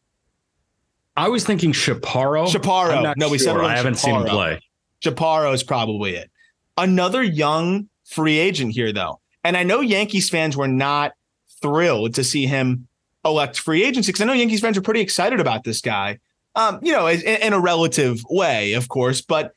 I 1.17 1.29
was 1.29 1.45
thinking 1.45 1.73
Chaparro. 1.73 2.47
Chaparro. 2.49 3.15
No, 3.17 3.29
we 3.29 3.39
sure. 3.39 3.47
settled 3.47 3.65
on 3.65 3.71
I 3.71 3.77
haven't 3.77 3.97
seen 3.97 4.15
him 4.15 4.25
play. 4.25 4.61
Chaparro 5.03 5.53
is 5.53 5.63
probably 5.63 6.17
it. 6.17 6.31
Another 6.79 7.23
young 7.23 7.89
free 8.05 8.39
agent 8.39 8.73
here, 8.73 8.93
though. 8.93 9.21
And 9.45 9.57
I 9.57 9.63
know 9.63 9.81
Yankees 9.81 10.31
fans 10.31 10.57
were 10.57 10.69
not 10.69 11.13
thrilled 11.61 12.15
to 12.15 12.25
see 12.25 12.47
him 12.47 12.89
elect 13.25 13.59
free 13.59 13.85
agency 13.85 14.11
because 14.11 14.23
I 14.23 14.25
know 14.25 14.33
Yankees 14.33 14.61
fans 14.61 14.77
are 14.77 14.83
pretty 14.83 15.01
excited 15.01 15.41
about 15.41 15.65
this 15.65 15.81
guy. 15.81 16.19
Um, 16.55 16.81
you 16.83 16.93
know, 16.93 17.07
in, 17.07 17.21
in, 17.21 17.53
a 17.53 17.61
relative 17.61 18.23
way, 18.29 18.75
of 18.75 18.89
course, 18.89 19.23
but 19.23 19.55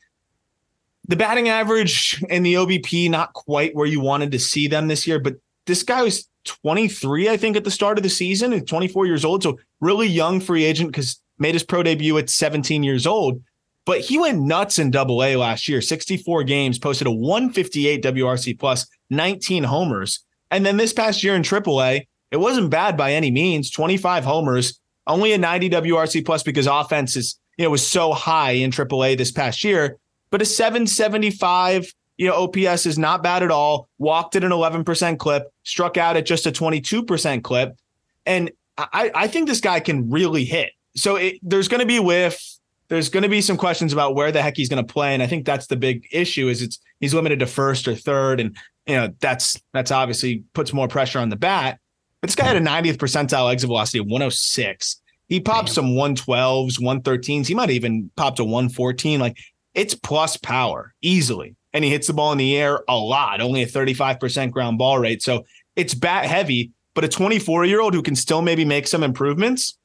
the 1.07 1.15
batting 1.15 1.50
average 1.50 2.24
and 2.29 2.45
the 2.45 2.55
OBP 2.55 3.09
not 3.09 3.33
quite 3.33 3.75
where 3.75 3.85
you 3.85 4.00
wanted 4.00 4.31
to 4.31 4.39
see 4.39 4.67
them 4.67 4.88
this 4.88 5.05
year. 5.05 5.19
But 5.19 5.35
this 5.65 5.83
guy 5.83 6.03
was 6.03 6.27
23, 6.45 7.29
I 7.29 7.38
think, 7.38 7.55
at 7.55 7.63
the 7.63 7.71
start 7.71 7.97
of 7.97 8.03
the 8.03 8.09
season, 8.09 8.53
and 8.53 8.67
24 8.67 9.05
years 9.05 9.25
old, 9.25 9.43
so 9.43 9.59
really 9.81 10.07
young 10.07 10.39
free 10.39 10.63
agent 10.63 10.91
because 10.91 11.19
made 11.38 11.53
his 11.53 11.63
pro 11.63 11.83
debut 11.83 12.17
at 12.17 12.29
17 12.29 12.83
years 12.83 13.05
old. 13.05 13.41
But 13.85 14.01
he 14.01 14.17
went 14.17 14.41
nuts 14.41 14.79
in 14.79 14.89
double 14.89 15.24
A 15.24 15.35
last 15.35 15.67
year, 15.67 15.81
64 15.81 16.43
games, 16.43 16.79
posted 16.79 17.07
a 17.07 17.12
158 17.12 18.03
WRC 18.03 18.57
plus, 18.57 18.88
19 19.12 19.63
homers. 19.63 20.21
And 20.50 20.65
then 20.65 20.77
this 20.77 20.93
past 20.93 21.24
year 21.24 21.35
in 21.35 21.43
triple 21.43 21.83
A, 21.83 22.07
it 22.31 22.38
wasn't 22.38 22.71
bad 22.71 22.97
by 22.97 23.13
any 23.13 23.29
means, 23.29 23.69
25 23.69 24.24
homers, 24.24 24.79
only 25.05 25.33
a 25.33 25.38
90 25.38 25.69
WRC 25.69 26.25
plus 26.25 26.41
because 26.41 26.65
offense 26.65 27.15
is, 27.15 27.39
you 27.57 27.65
know, 27.65 27.69
was 27.69 27.85
so 27.85 28.12
high 28.13 28.51
in 28.51 28.71
triple 28.71 29.03
A 29.03 29.13
this 29.15 29.31
past 29.31 29.63
year. 29.63 29.97
But 30.35 30.41
a 30.41 30.45
775, 30.45 31.93
you 32.17 32.27
know, 32.27 32.33
OPS 32.43 32.85
is 32.85 32.99
not 32.99 33.23
bad 33.23 33.41
at 33.41 33.51
all. 33.51 33.87
Walked 33.99 34.35
at 34.35 34.43
an 34.43 34.51
11% 34.51 35.17
clip, 35.17 35.49
struck 35.63 35.95
out 35.95 36.17
at 36.17 36.25
just 36.25 36.45
a 36.45 36.51
22% 36.51 37.41
clip. 37.41 37.77
And 38.25 38.51
I, 38.77 39.11
I 39.15 39.27
think 39.29 39.47
this 39.47 39.61
guy 39.61 39.79
can 39.79 40.09
really 40.09 40.43
hit. 40.43 40.71
So 40.97 41.15
it, 41.15 41.35
there's 41.41 41.69
going 41.69 41.79
to 41.79 41.85
be 41.85 41.99
whiff 41.99 42.41
there's 42.89 43.07
going 43.07 43.23
to 43.23 43.29
be 43.29 43.39
some 43.39 43.55
questions 43.55 43.93
about 43.93 44.13
where 44.13 44.29
the 44.33 44.41
heck 44.41 44.57
he's 44.57 44.67
going 44.67 44.85
to 44.85 44.93
play, 44.93 45.13
and 45.13 45.23
I 45.23 45.27
think 45.27 45.45
that's 45.45 45.67
the 45.67 45.77
big 45.77 46.05
issue. 46.11 46.49
Is 46.49 46.61
it's 46.61 46.79
he's 46.99 47.13
limited 47.13 47.39
to 47.39 47.45
first 47.45 47.87
or 47.87 47.95
third, 47.95 48.41
and 48.41 48.57
you 48.85 48.95
know 48.95 49.13
that's 49.21 49.57
that's 49.71 49.89
obviously 49.89 50.43
puts 50.53 50.73
more 50.73 50.89
pressure 50.89 51.19
on 51.19 51.29
the 51.29 51.37
bat. 51.37 51.79
But 52.19 52.27
this 52.27 52.35
guy 52.35 52.43
had 52.43 52.57
a 52.57 52.59
90th 52.59 52.97
percentile 52.97 53.51
exit 53.51 53.69
velocity 53.69 53.99
of 53.99 54.05
106. 54.07 55.01
He 55.27 55.39
popped 55.39 55.69
Damn. 55.69 55.73
some 55.73 55.85
112s, 55.95 56.79
113s. 56.79 57.47
He 57.47 57.55
might 57.55 57.71
even 57.71 58.11
popped 58.15 58.39
a 58.39 58.43
114. 58.43 59.19
Like 59.19 59.37
it's 59.75 59.94
plus 59.94 60.38
power 60.38 60.94
easily, 61.01 61.55
and 61.74 61.84
he 61.84 61.91
hits 61.91 62.08
the 62.08 62.13
ball 62.13 62.32
in 62.32 62.38
the 62.38 62.58
air 62.58 62.84
a 62.88 62.98
lot. 62.98 63.41
Only 63.41 63.62
a 63.62 63.67
35% 63.67 64.51
ground 64.51 64.77
ball 64.77 64.98
rate, 64.98 65.22
so 65.22 65.46
it's 65.75 65.94
bat 65.94 66.25
heavy. 66.25 66.72
But 66.94 67.03
a 67.03 67.10
24 67.10 67.65
year 67.65 67.82
old 67.82 67.94
who 67.94 68.01
can 68.01 68.15
still 68.15 68.41
maybe 68.41 68.63
make 68.63 68.88
some 68.88 69.03
improvements 69.03 69.77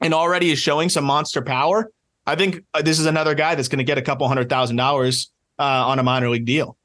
and 0.00 0.14
already 0.14 0.52
is 0.52 0.60
showing 0.60 0.88
some 0.88 1.04
monster 1.04 1.42
power 1.42 1.90
I 2.26 2.34
think 2.34 2.64
uh, 2.74 2.82
this 2.82 2.98
is 2.98 3.06
another 3.06 3.34
guy 3.34 3.54
that's 3.54 3.68
going 3.68 3.78
to 3.78 3.84
get 3.84 3.98
a 3.98 4.02
couple 4.02 4.26
hundred 4.26 4.48
thousand 4.48 4.76
dollars 4.76 5.30
uh, 5.58 5.62
on 5.62 5.98
a 5.98 6.02
minor 6.02 6.28
league 6.28 6.44
deal. 6.44 6.76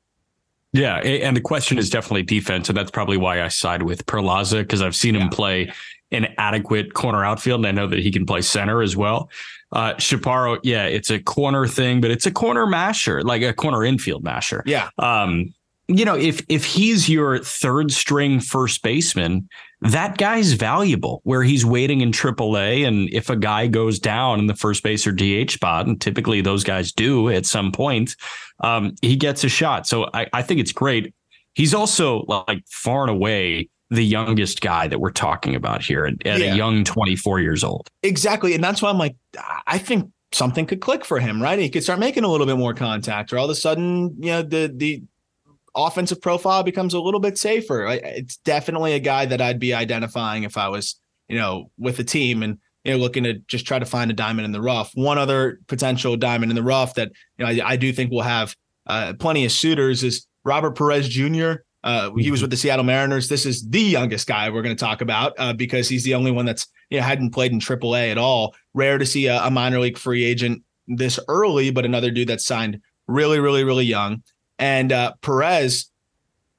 Yeah, 0.74 0.98
and 0.98 1.36
the 1.36 1.42
question 1.42 1.78
is 1.78 1.90
definitely 1.90 2.24
defense, 2.24 2.70
and 2.70 2.78
that's 2.78 2.92
probably 2.92 3.18
why 3.18 3.42
I 3.42 3.50
side 3.50 3.84
with 3.84 4.06
Perlaza 4.06 4.60
because 4.60 4.82
I've 4.82 4.96
seen 4.96 5.16
him 5.16 5.28
play 5.28 5.74
an 6.12 6.28
adequate 6.38 6.94
corner 6.94 7.26
outfield, 7.26 7.60
and 7.60 7.68
I 7.68 7.72
know 7.72 7.88
that 7.88 8.00
he 8.00 8.10
can 8.10 8.26
play 8.26 8.42
center 8.42 8.82
as 8.82 8.96
well. 8.96 9.30
Uh, 9.72 9.94
Chaparro, 9.96 10.60
yeah, 10.63 10.86
it's 10.86 11.10
a 11.10 11.20
corner 11.20 11.68
thing, 11.68 12.01
but 12.01 12.12
it's 12.12 12.25
a 12.25 12.32
corner 12.32 12.66
masher, 12.66 13.24
like 13.24 13.42
a 13.42 13.54
corner 13.54 13.84
infield 13.84 14.24
masher. 14.24 14.63
Yeah. 14.66 14.90
Um, 14.98 15.54
you 15.88 16.06
know, 16.06 16.16
if 16.16 16.42
if 16.48 16.63
he's 16.63 17.10
your 17.10 17.40
third 17.40 17.92
string 17.92 18.40
first 18.40 18.82
baseman, 18.82 19.50
that 19.82 20.18
guy's 20.18 20.54
valuable 20.54 21.22
where 21.24 21.44
he's 21.44 21.66
waiting 21.66 22.01
in 22.01 22.12
AAA. 22.12 22.88
And 22.88 23.10
if 23.13 23.30
a 23.30 23.36
guy 23.36 23.68
goes 23.68 24.00
down 24.00 24.40
in 24.40 24.48
the 24.48 24.56
first 24.56 24.84
base 24.84 25.06
or 25.06 25.12
DH 25.12 25.51
spot, 25.51 25.88
and 25.88 26.00
typically 26.00 26.42
those 26.42 26.63
guys 26.63 26.92
do 26.92 27.30
at 27.30 27.46
some 27.46 27.72
point, 27.72 28.16
um, 28.62 28.96
he 29.01 29.16
gets 29.16 29.44
a 29.44 29.50
shot. 29.50 29.88
So 29.88 30.10
I, 30.13 30.28
I 30.34 30.42
think 30.44 30.60
it's 30.60 30.72
great. 30.72 31.13
He's 31.56 31.74
also 31.74 32.24
like 32.28 32.63
far 32.70 33.01
and 33.01 33.12
away 33.12 33.70
the 33.92 34.06
youngest 34.06 34.62
guy 34.62 34.88
that 34.88 35.00
we're 35.00 35.12
talking 35.12 35.54
about 35.54 35.84
here 35.84 36.06
at, 36.06 36.26
at 36.26 36.40
yeah. 36.40 36.54
a 36.54 36.56
young 36.56 36.86
24 36.86 37.42
years 37.42 37.62
old. 37.62 37.90
Exactly. 38.04 38.56
And 38.56 38.64
that's 38.64 38.82
why 38.82 38.90
I'm 38.90 38.98
like, 38.98 39.18
I 39.68 39.78
think 39.78 40.10
something 40.32 40.66
could 40.66 40.80
click 40.80 41.04
for 41.04 41.20
him, 41.20 41.42
right? 41.42 41.60
He 41.60 41.70
could 41.70 41.84
start 41.84 42.00
making 42.00 42.24
a 42.24 42.30
little 42.30 42.48
bit 42.48 42.58
more 42.58 42.74
contact, 42.74 43.34
or 43.34 43.38
all 43.38 43.46
of 43.46 43.52
a 43.52 43.56
sudden, 43.56 44.16
you 44.18 44.32
know, 44.32 44.42
the 44.42 44.74
the 44.74 45.04
offensive 45.76 46.22
profile 46.22 46.64
becomes 46.64 46.94
a 46.94 47.02
little 47.02 47.20
bit 47.20 47.38
safer. 47.38 47.86
It's 47.88 48.38
definitely 48.38 48.94
a 48.94 49.00
guy 49.00 49.26
that 49.26 49.42
I'd 49.42 49.60
be 49.60 49.74
identifying 49.74 50.44
if 50.44 50.58
I 50.58 50.70
was, 50.70 51.00
you 51.28 51.38
know, 51.38 51.70
with 51.78 52.00
a 52.00 52.04
team 52.04 52.44
and 52.44 52.58
you 52.86 52.94
know 52.94 52.98
looking 52.98 53.26
to 53.26 53.34
just 53.48 53.66
try 53.66 53.78
to 53.78 53.86
find 53.86 54.10
a 54.10 54.14
diamond 54.14 54.46
in 54.46 54.54
the 54.54 54.62
rough. 54.62 54.92
One 54.94 55.18
other 55.18 55.60
potential 55.68 56.16
diamond 56.16 56.50
in 56.50 56.56
the 56.56 56.64
rough 56.64 56.96
that 56.96 57.12
you 57.38 57.46
know 57.46 57.52
I, 57.52 57.72
I 57.72 57.76
do 57.76 57.92
think 57.92 58.10
will 58.10 58.22
have 58.22 58.56
uh, 58.88 59.14
plenty 59.20 59.44
of 59.44 59.52
suitors 59.52 60.02
is 60.02 60.28
Robert 60.46 60.78
Perez 60.78 61.10
Jr. 61.10 61.56
Uh, 61.84 62.12
he 62.16 62.30
was 62.30 62.40
mm-hmm. 62.40 62.44
with 62.44 62.52
the 62.52 62.58
Seattle 62.58 62.86
Mariners. 62.86 63.28
This 63.28 63.46
is 63.46 63.68
the 63.68 63.82
youngest 63.82 64.28
guy 64.28 64.50
we're 64.50 64.62
going 64.62 64.76
to 64.76 64.80
talk 64.80 65.02
about 65.02 65.34
uh, 65.38 65.54
because 65.54 65.90
he's 65.90 66.04
the 66.04 66.14
only 66.14 66.32
one 66.32 66.46
that's 66.46 66.68
you 66.90 67.00
know 67.00 67.04
hadn't 67.04 67.32
played 67.32 67.52
in 67.52 67.60
AAA 67.60 68.12
at 68.12 68.18
all. 68.18 68.56
Rare 68.74 68.98
to 68.98 69.06
see 69.06 69.28
a, 69.28 69.42
a 69.44 69.52
minor 69.52 69.80
league 69.80 69.98
free 69.98 70.24
agent 70.24 70.64
this 70.88 71.20
early, 71.28 71.72
but 71.72 71.86
another 71.86 72.12
dude 72.12 72.28
that's 72.28 72.46
signed 72.46 72.82
really, 73.08 73.40
really, 73.40 73.64
really 73.64 73.86
young. 73.86 74.24
And 74.60 74.92
uh, 74.92 75.14
Perez, 75.22 75.92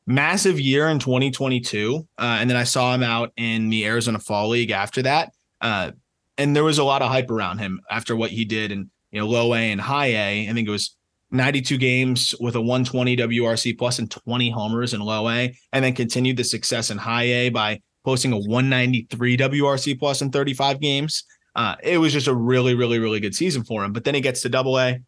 massive 0.07 0.59
year 0.59 0.89
in 0.89 0.99
2022. 0.99 2.07
Uh, 2.19 2.23
and 2.23 2.51
then 2.51 2.57
I 2.57 2.65
saw 2.65 2.95
him 2.95 3.03
out 3.03 3.33
in 3.37 3.71
the 3.71 3.87
Arizona 3.87 4.19
Fall 4.19 4.49
League 4.49 4.71
after 4.71 5.03
that. 5.03 5.33
Uh, 5.61 5.93
and 6.39 6.57
there 6.57 6.65
was 6.65 6.79
a 6.79 6.85
lot 6.85 7.03
of 7.03 7.11
hype 7.11 7.31
around 7.31 7.59
him 7.59 7.81
after 7.91 8.17
what 8.17 8.31
he 8.31 8.45
did 8.45 8.73
in 8.73 8.91
you 9.11 9.21
know 9.21 9.27
low 9.27 9.55
A 9.55 9.71
and 9.71 9.81
high 9.81 10.07
A. 10.07 10.49
I 10.49 10.53
think 10.53 10.67
it 10.67 10.73
was 10.73 10.97
92 11.33 11.79
games 11.79 12.35
with 12.41 12.55
a 12.57 12.61
120 12.61 13.17
WRC 13.17 13.77
plus 13.79 13.99
and 13.99 14.11
20 14.11 14.51
homers 14.51 14.95
in 14.95 15.01
low 15.01 15.29
A, 15.29 15.57
and 15.73 15.85
then 15.85 15.95
continued 15.95 16.37
the 16.37 16.45
success 16.45 16.91
in 16.91 16.99
high 16.99 17.25
A 17.25 17.49
by 17.49 17.81
posting 18.05 18.33
a 18.33 18.39
193 18.39 19.37
WRC 19.37 19.99
plus 19.99 20.23
in 20.23 20.31
35 20.31 20.81
games. 20.81 21.25
Uh, 21.55 21.77
it 21.83 21.99
was 21.99 22.13
just 22.13 22.29
a 22.29 22.35
really, 22.35 22.75
really, 22.75 22.99
really 22.99 23.21
good 23.21 23.35
season 23.35 23.65
for 23.65 23.85
him. 23.85 23.93
But 23.93 24.05
then 24.05 24.15
he 24.15 24.21
gets 24.21 24.43
to 24.43 24.49
double 24.49 24.79
A, 24.79 25.01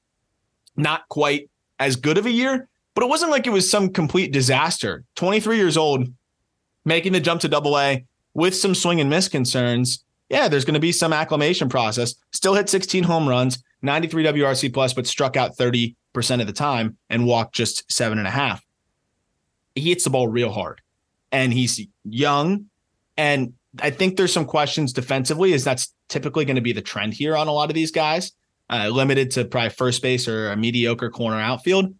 not 0.76 1.08
quite 1.08 1.50
as 1.78 1.96
good 1.96 2.18
of 2.18 2.26
a 2.26 2.30
year, 2.30 2.68
but 2.94 3.04
it 3.04 3.08
wasn't 3.08 3.30
like 3.30 3.46
it 3.46 3.50
was 3.50 3.70
some 3.70 3.90
complete 3.90 4.32
disaster. 4.32 5.04
23 5.16 5.56
years 5.56 5.76
old, 5.76 6.08
making 6.84 7.12
the 7.12 7.20
jump 7.20 7.40
to 7.42 7.48
double 7.48 7.78
A 7.78 8.04
with 8.34 8.54
some 8.54 8.74
swing 8.74 9.00
and 9.00 9.10
miss 9.10 9.28
concerns. 9.28 10.04
Yeah, 10.28 10.48
there's 10.48 10.64
going 10.64 10.74
to 10.74 10.80
be 10.80 10.92
some 10.92 11.12
acclimation 11.12 11.68
process. 11.68 12.14
Still 12.32 12.54
hit 12.54 12.68
16 12.68 13.04
home 13.04 13.28
runs, 13.28 13.62
93 13.82 14.24
WRC 14.24 14.72
plus, 14.72 14.94
but 14.94 15.06
struck 15.06 15.36
out 15.36 15.56
30% 15.56 15.94
of 16.20 16.46
the 16.46 16.52
time 16.52 16.96
and 17.10 17.26
walked 17.26 17.54
just 17.54 17.90
seven 17.92 18.18
and 18.18 18.26
a 18.26 18.30
half. 18.30 18.64
He 19.74 19.88
hits 19.88 20.04
the 20.04 20.10
ball 20.10 20.28
real 20.28 20.50
hard 20.50 20.80
and 21.32 21.52
he's 21.52 21.84
young. 22.04 22.66
And 23.16 23.54
I 23.80 23.90
think 23.90 24.16
there's 24.16 24.32
some 24.32 24.44
questions 24.44 24.92
defensively, 24.92 25.52
as 25.52 25.64
that's 25.64 25.92
typically 26.08 26.44
going 26.44 26.56
to 26.56 26.62
be 26.62 26.72
the 26.72 26.82
trend 26.82 27.14
here 27.14 27.36
on 27.36 27.48
a 27.48 27.52
lot 27.52 27.70
of 27.70 27.74
these 27.74 27.90
guys, 27.90 28.32
uh, 28.70 28.88
limited 28.88 29.32
to 29.32 29.44
probably 29.44 29.70
first 29.70 30.00
base 30.00 30.28
or 30.28 30.50
a 30.50 30.56
mediocre 30.56 31.10
corner 31.10 31.40
outfield. 31.40 31.94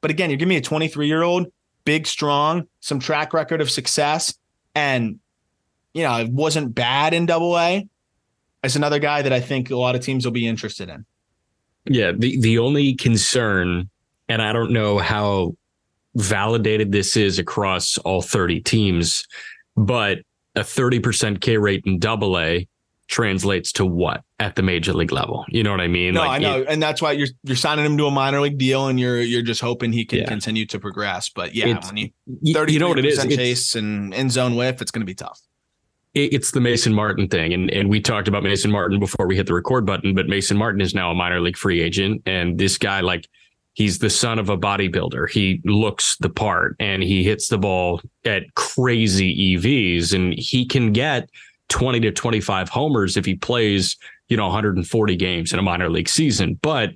But 0.00 0.10
again, 0.10 0.30
you're 0.30 0.38
giving 0.38 0.50
me 0.50 0.56
a 0.56 0.62
23 0.62 1.06
year 1.06 1.22
old, 1.22 1.46
big, 1.84 2.06
strong, 2.06 2.66
some 2.80 2.98
track 2.98 3.32
record 3.32 3.60
of 3.60 3.70
success, 3.70 4.34
and 4.74 5.20
you 5.94 6.02
know, 6.04 6.18
it 6.18 6.30
wasn't 6.30 6.74
bad 6.74 7.14
in 7.14 7.26
double 7.26 7.58
A. 7.58 7.88
As 8.62 8.76
another 8.76 8.98
guy 8.98 9.22
that 9.22 9.32
I 9.32 9.40
think 9.40 9.70
a 9.70 9.76
lot 9.76 9.94
of 9.94 10.02
teams 10.02 10.24
will 10.24 10.32
be 10.32 10.46
interested 10.46 10.88
in. 10.88 11.06
Yeah. 11.86 12.12
The 12.16 12.40
the 12.40 12.58
only 12.58 12.94
concern, 12.94 13.88
and 14.28 14.42
I 14.42 14.52
don't 14.52 14.72
know 14.72 14.98
how 14.98 15.56
validated 16.14 16.92
this 16.92 17.16
is 17.16 17.38
across 17.38 17.98
all 17.98 18.22
30 18.22 18.60
teams, 18.60 19.26
but 19.76 20.18
a 20.56 20.60
30% 20.60 21.40
K 21.40 21.56
rate 21.56 21.84
in 21.86 21.98
double 21.98 22.38
A 22.38 22.66
translates 23.10 23.72
to 23.72 23.84
what 23.84 24.22
at 24.38 24.56
the 24.56 24.62
major 24.62 24.92
league 24.92 25.12
level. 25.12 25.44
You 25.48 25.62
know 25.62 25.72
what 25.72 25.80
I 25.80 25.88
mean? 25.88 26.14
No, 26.14 26.20
like 26.20 26.30
I 26.30 26.38
know, 26.38 26.60
it, 26.60 26.66
and 26.68 26.82
that's 26.82 27.02
why 27.02 27.12
you're 27.12 27.28
you're 27.42 27.56
signing 27.56 27.84
him 27.84 27.98
to 27.98 28.06
a 28.06 28.10
minor 28.10 28.40
league 28.40 28.58
deal, 28.58 28.86
and 28.86 28.98
you're 28.98 29.20
you're 29.20 29.42
just 29.42 29.60
hoping 29.60 29.92
he 29.92 30.04
can 30.04 30.20
yeah. 30.20 30.26
continue 30.26 30.64
to 30.66 30.78
progress. 30.78 31.28
But 31.28 31.54
yeah, 31.54 31.76
it's, 31.76 31.86
when 31.88 31.96
you 31.96 32.54
thirty, 32.54 32.72
you 32.72 32.78
know 32.78 32.88
what 32.88 32.98
it 32.98 33.04
is, 33.04 33.22
chase 33.26 33.74
and 33.74 34.14
end 34.14 34.32
zone 34.32 34.56
whiff, 34.56 34.80
it's 34.80 34.90
going 34.90 35.02
to 35.02 35.06
be 35.06 35.14
tough. 35.14 35.40
It's 36.12 36.50
the 36.50 36.60
Mason 36.60 36.92
Martin 36.92 37.28
thing, 37.28 37.52
and 37.52 37.70
and 37.70 37.88
we 37.88 38.00
talked 38.00 38.26
about 38.26 38.42
Mason 38.42 38.70
Martin 38.70 38.98
before 38.98 39.28
we 39.28 39.36
hit 39.36 39.46
the 39.46 39.54
record 39.54 39.86
button. 39.86 40.14
But 40.14 40.26
Mason 40.26 40.56
Martin 40.56 40.80
is 40.80 40.94
now 40.94 41.10
a 41.10 41.14
minor 41.14 41.40
league 41.40 41.56
free 41.56 41.80
agent, 41.80 42.22
and 42.26 42.58
this 42.58 42.78
guy 42.78 43.00
like. 43.00 43.28
He's 43.74 44.00
the 44.00 44.10
son 44.10 44.40
of 44.40 44.48
a 44.48 44.58
bodybuilder. 44.58 45.30
He 45.30 45.62
looks 45.64 46.16
the 46.16 46.28
part 46.28 46.74
and 46.80 47.04
he 47.04 47.22
hits 47.22 47.48
the 47.48 47.56
ball 47.56 48.02
at 48.24 48.52
crazy 48.56 49.56
EVs 49.56 50.12
and 50.12 50.34
he 50.34 50.66
can 50.66 50.92
get 50.92 51.30
20 51.68 52.00
to 52.00 52.10
25 52.10 52.68
homers 52.68 53.16
if 53.16 53.24
he 53.24 53.36
plays, 53.36 53.96
you 54.28 54.36
know, 54.36 54.46
140 54.46 55.16
games 55.16 55.52
in 55.52 55.60
a 55.60 55.62
minor 55.62 55.88
league 55.88 56.08
season. 56.08 56.58
But 56.60 56.90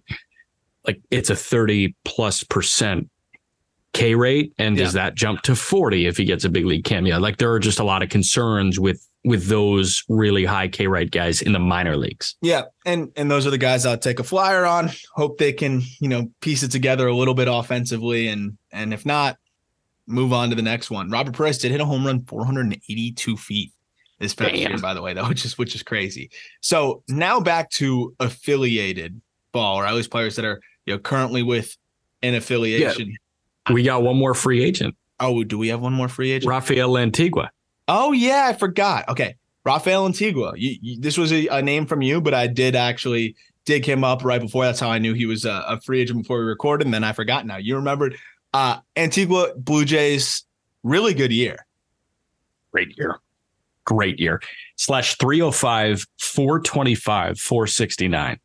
like 0.85 1.01
it's 1.11 1.31
a 1.31 1.37
30 1.37 1.95
plus 2.05 2.43
percent 2.43 3.09
K 3.95 4.15
rate. 4.15 4.53
And 4.59 4.77
does 4.77 4.93
that 4.93 5.15
jump 5.15 5.43
to 5.43 5.57
40 5.57 6.07
if 6.07 6.17
he 6.17 6.25
gets 6.25 6.45
a 6.45 6.51
big 6.51 6.67
league 6.67 6.85
cameo? 6.85 7.19
Like 7.19 7.39
there 7.39 7.51
are 7.53 7.61
just 7.61 7.79
a 7.79 7.85
lot 7.85 8.03
of 8.03 8.11
concerns 8.11 8.79
with 8.79 9.09
with 9.25 9.47
those 9.47 10.05
really 10.09 10.45
high 10.45 10.69
K 10.69 10.87
rate 10.87 11.11
guys 11.11 11.41
in 11.41 11.53
the 11.53 11.59
minor 11.59 11.97
leagues. 11.97 12.37
Yeah, 12.43 12.65
and 12.85 13.11
and 13.17 13.31
those 13.31 13.47
are 13.47 13.51
the 13.51 13.59
guys 13.59 13.87
I'll 13.87 13.97
take 13.97 14.21
a 14.21 14.25
flyer 14.25 14.67
on. 14.67 14.91
Hope 15.15 15.39
they 15.39 15.53
can 15.53 15.81
you 16.01 16.09
know 16.09 16.31
piece 16.41 16.63
it 16.63 16.71
together 16.71 17.07
a 17.07 17.15
little 17.15 17.35
bit 17.35 17.49
offensively, 17.49 18.29
and 18.29 18.59
and 18.73 18.93
if 18.93 19.07
not, 19.07 19.39
move 20.07 20.33
on 20.33 20.51
to 20.51 20.57
the 20.57 20.63
next 20.63 20.91
one. 20.91 21.11
Robert 21.11 21.35
Perez 21.35 21.59
did 21.59 21.71
hit 21.71 21.81
a 21.81 21.87
home 21.87 22.05
run 22.05 22.25
482 22.25 23.37
feet 23.37 23.73
this 24.19 24.35
past 24.35 24.55
year, 24.55 24.77
by 24.79 24.95
the 24.95 25.03
way, 25.03 25.15
though, 25.15 25.29
which 25.29 25.45
is 25.45 25.57
which 25.57 25.75
is 25.75 25.83
crazy. 25.83 26.31
So 26.61 27.03
now 27.09 27.41
back 27.41 27.71
to 27.71 28.15
affiliated 28.21 29.21
ball, 29.53 29.79
or 29.79 29.87
at 29.87 29.95
least 29.95 30.11
players 30.11 30.37
that 30.37 30.45
are 30.45 30.61
you 30.85 30.95
know 30.95 30.99
currently 30.99 31.43
with 31.43 31.77
an 32.23 32.35
affiliation. 32.35 33.11
Yeah. 33.11 33.17
We 33.71 33.83
got 33.83 34.03
one 34.03 34.17
more 34.17 34.35
free 34.35 34.63
agent. 34.63 34.97
Oh, 35.21 35.45
do 35.45 35.59
we 35.59 35.69
have 35.69 35.81
one 35.81 35.93
more 35.93 36.09
free 36.09 36.33
agent? 36.33 36.51
Rafael 36.51 36.91
Lantigua. 36.91 37.49
Oh 37.89 38.13
yeah, 38.13 38.47
I 38.49 38.53
forgot. 38.53 39.09
Okay, 39.09 39.37
Rafael 39.65 40.09
Lantigua. 40.09 40.55
You, 40.57 40.77
you, 40.81 41.01
this 41.01 41.17
was 41.17 41.33
a, 41.33 41.47
a, 41.49 41.63
name 41.63 41.87
from 41.87 42.03
you, 42.03 42.21
but 42.21 42.35
I 42.35 42.47
did 42.47 42.77
actually 42.77 43.37
dig 43.65 43.85
him 43.85 44.05
up 44.05 44.25
right 44.25 44.41
before. 44.41 44.65
That's 44.65 44.81
how 44.81 44.91
I 44.91 44.99
knew 44.99 45.15
he 45.15 45.27
was 45.27 45.45
a, 45.45 45.65
a 45.69 45.81
free 45.81 46.01
agent 46.01 46.23
before 46.23 46.39
we 46.39 46.45
recorded. 46.45 46.87
And 46.87 46.95
then 46.95 47.05
I 47.05 47.13
forgot. 47.13 47.47
Now 47.47 47.57
you 47.57 47.77
remembered. 47.77 48.17
Uh, 48.53 48.79
Lantigua 48.97 49.57
Blue 49.57 49.85
Jays, 49.85 50.45
really 50.83 51.15
good 51.15 51.33
year. 51.33 51.67
Great 52.73 52.97
year. 52.97 53.19
Great 53.85 54.19
year. 54.19 54.41
Slash 54.77 55.17
305, 55.19 56.07
425, 56.19 57.39
469. 57.39 58.41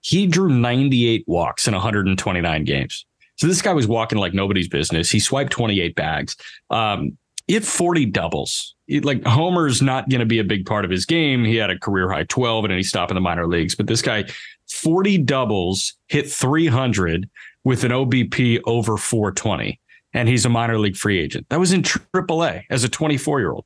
He 0.00 0.26
drew 0.26 0.48
98 0.48 1.24
walks 1.26 1.66
in 1.66 1.74
129 1.74 2.64
games. 2.64 3.06
So 3.36 3.46
this 3.46 3.62
guy 3.62 3.72
was 3.72 3.86
walking 3.86 4.18
like 4.18 4.34
nobody's 4.34 4.68
business. 4.68 5.10
He 5.10 5.20
swiped 5.20 5.52
28 5.52 5.94
bags. 5.94 6.36
Um, 6.70 7.16
had 7.54 7.64
40 7.64 8.06
doubles. 8.06 8.74
He, 8.86 9.00
like 9.00 9.24
Homer's 9.24 9.82
not 9.82 10.08
going 10.08 10.20
to 10.20 10.26
be 10.26 10.38
a 10.38 10.44
big 10.44 10.66
part 10.66 10.84
of 10.84 10.90
his 10.90 11.04
game. 11.04 11.44
He 11.44 11.56
had 11.56 11.70
a 11.70 11.78
career 11.78 12.10
high 12.10 12.24
12 12.24 12.64
and 12.64 12.70
then 12.70 12.78
he 12.78 12.82
stopped 12.82 13.10
in 13.10 13.14
the 13.14 13.20
minor 13.20 13.46
leagues. 13.46 13.74
But 13.74 13.86
this 13.86 14.02
guy, 14.02 14.24
40 14.68 15.18
doubles, 15.18 15.94
hit 16.08 16.30
300 16.30 17.28
with 17.64 17.84
an 17.84 17.92
OBP 17.92 18.60
over 18.64 18.96
420. 18.96 19.80
And 20.12 20.28
he's 20.28 20.44
a 20.46 20.48
minor 20.48 20.78
league 20.78 20.96
free 20.96 21.18
agent. 21.18 21.46
That 21.50 21.60
was 21.60 21.72
in 21.72 21.82
AAA 21.82 22.64
as 22.70 22.84
a 22.84 22.88
24 22.88 23.40
year 23.40 23.52
old. 23.52 23.64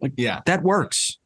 Like, 0.00 0.12
yeah, 0.16 0.40
that 0.46 0.62
works. 0.62 1.18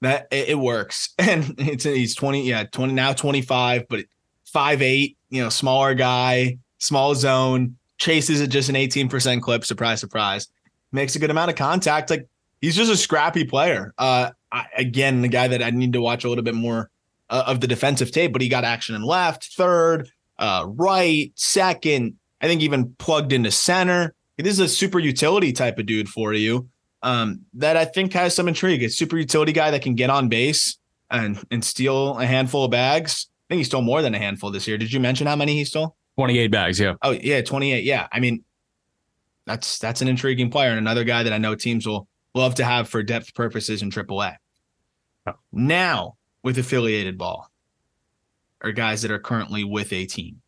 That 0.00 0.28
it 0.30 0.58
works. 0.58 1.14
And 1.18 1.54
it's 1.58 1.84
he's 1.84 2.14
20, 2.14 2.46
yeah, 2.46 2.64
20 2.64 2.92
now 2.92 3.12
25, 3.12 3.88
but 3.88 4.04
five 4.44 4.82
eight, 4.82 5.16
you 5.30 5.42
know, 5.42 5.48
smaller 5.48 5.94
guy, 5.94 6.58
small 6.78 7.14
zone, 7.14 7.76
chases 7.98 8.40
at 8.40 8.50
just 8.50 8.68
an 8.68 8.74
18% 8.74 9.40
clip. 9.40 9.64
Surprise, 9.64 10.00
surprise 10.00 10.48
makes 10.94 11.16
a 11.16 11.18
good 11.18 11.30
amount 11.30 11.50
of 11.50 11.56
contact. 11.56 12.08
Like 12.08 12.28
he's 12.60 12.76
just 12.76 12.90
a 12.90 12.96
scrappy 12.96 13.44
player. 13.44 13.92
Uh, 13.98 14.30
I, 14.50 14.66
again, 14.76 15.20
the 15.20 15.28
guy 15.28 15.48
that 15.48 15.62
I 15.62 15.70
need 15.70 15.92
to 15.92 16.00
watch 16.00 16.24
a 16.24 16.28
little 16.28 16.44
bit 16.44 16.54
more 16.54 16.90
uh, 17.28 17.44
of 17.46 17.60
the 17.60 17.66
defensive 17.66 18.12
tape, 18.12 18.32
but 18.32 18.40
he 18.40 18.48
got 18.48 18.64
action 18.64 18.94
in 18.94 19.02
left, 19.02 19.52
third, 19.54 20.08
uh, 20.38 20.64
right, 20.66 21.32
second. 21.34 22.16
I 22.40 22.46
think 22.46 22.62
even 22.62 22.94
plugged 22.98 23.32
into 23.32 23.50
center. 23.50 24.14
This 24.36 24.54
is 24.54 24.60
a 24.60 24.68
super 24.68 24.98
utility 24.98 25.52
type 25.52 25.78
of 25.78 25.86
dude 25.86 26.08
for 26.08 26.32
you. 26.32 26.68
Um, 27.02 27.42
that 27.54 27.76
I 27.76 27.84
think 27.84 28.12
has 28.14 28.34
some 28.34 28.48
intrigue. 28.48 28.82
A 28.82 28.88
super 28.88 29.18
utility 29.18 29.52
guy 29.52 29.70
that 29.70 29.82
can 29.82 29.94
get 29.94 30.10
on 30.10 30.28
base 30.28 30.78
and 31.10 31.38
and 31.50 31.62
steal 31.62 32.18
a 32.18 32.26
handful 32.26 32.64
of 32.64 32.70
bags. 32.70 33.28
I 33.48 33.54
think 33.54 33.58
he 33.58 33.64
stole 33.64 33.82
more 33.82 34.00
than 34.00 34.14
a 34.14 34.18
handful 34.18 34.50
this 34.50 34.66
year. 34.66 34.78
Did 34.78 34.92
you 34.92 35.00
mention 35.00 35.26
how 35.26 35.36
many 35.36 35.54
he 35.54 35.64
stole? 35.64 35.96
28 36.16 36.48
bags, 36.48 36.78
yeah. 36.78 36.94
Oh, 37.02 37.10
yeah, 37.10 37.42
28. 37.42 37.84
Yeah. 37.84 38.06
I 38.12 38.20
mean, 38.20 38.44
that's 39.46 39.78
that's 39.78 40.00
an 40.00 40.08
intriguing 40.08 40.50
player 40.50 40.70
and 40.70 40.78
another 40.78 41.04
guy 41.04 41.22
that 41.22 41.32
I 41.32 41.38
know 41.38 41.54
teams 41.54 41.86
will 41.86 42.08
love 42.34 42.54
to 42.56 42.64
have 42.64 42.88
for 42.88 43.02
depth 43.02 43.34
purposes 43.34 43.82
in 43.82 43.90
AAA. 43.90 44.36
Oh. 45.26 45.34
Now 45.52 46.16
with 46.42 46.58
affiliated 46.58 47.18
ball 47.18 47.50
are 48.62 48.72
guys 48.72 49.02
that 49.02 49.10
are 49.10 49.18
currently 49.18 49.64
with 49.64 49.92
a 49.92 50.06
team. 50.06 50.40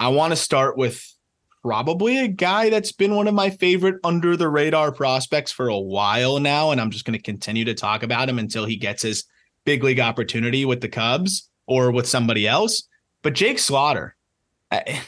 I 0.00 0.08
want 0.08 0.32
to 0.32 0.36
start 0.36 0.76
with 0.76 1.02
probably 1.62 2.18
a 2.18 2.28
guy 2.28 2.68
that's 2.68 2.92
been 2.92 3.14
one 3.14 3.28
of 3.28 3.34
my 3.34 3.50
favorite 3.50 3.96
under 4.04 4.36
the 4.36 4.48
radar 4.48 4.92
prospects 4.92 5.52
for 5.52 5.68
a 5.68 5.78
while 5.78 6.40
now, 6.40 6.70
and 6.70 6.80
I'm 6.80 6.90
just 6.90 7.04
going 7.04 7.16
to 7.16 7.22
continue 7.22 7.64
to 7.64 7.74
talk 7.74 8.02
about 8.02 8.28
him 8.28 8.38
until 8.38 8.66
he 8.66 8.76
gets 8.76 9.02
his 9.02 9.24
big 9.64 9.82
league 9.82 10.00
opportunity 10.00 10.64
with 10.64 10.80
the 10.80 10.88
Cubs 10.88 11.48
or 11.66 11.90
with 11.90 12.06
somebody 12.06 12.46
else. 12.46 12.86
But 13.22 13.34
Jake 13.34 13.58
Slaughter, 13.58 14.16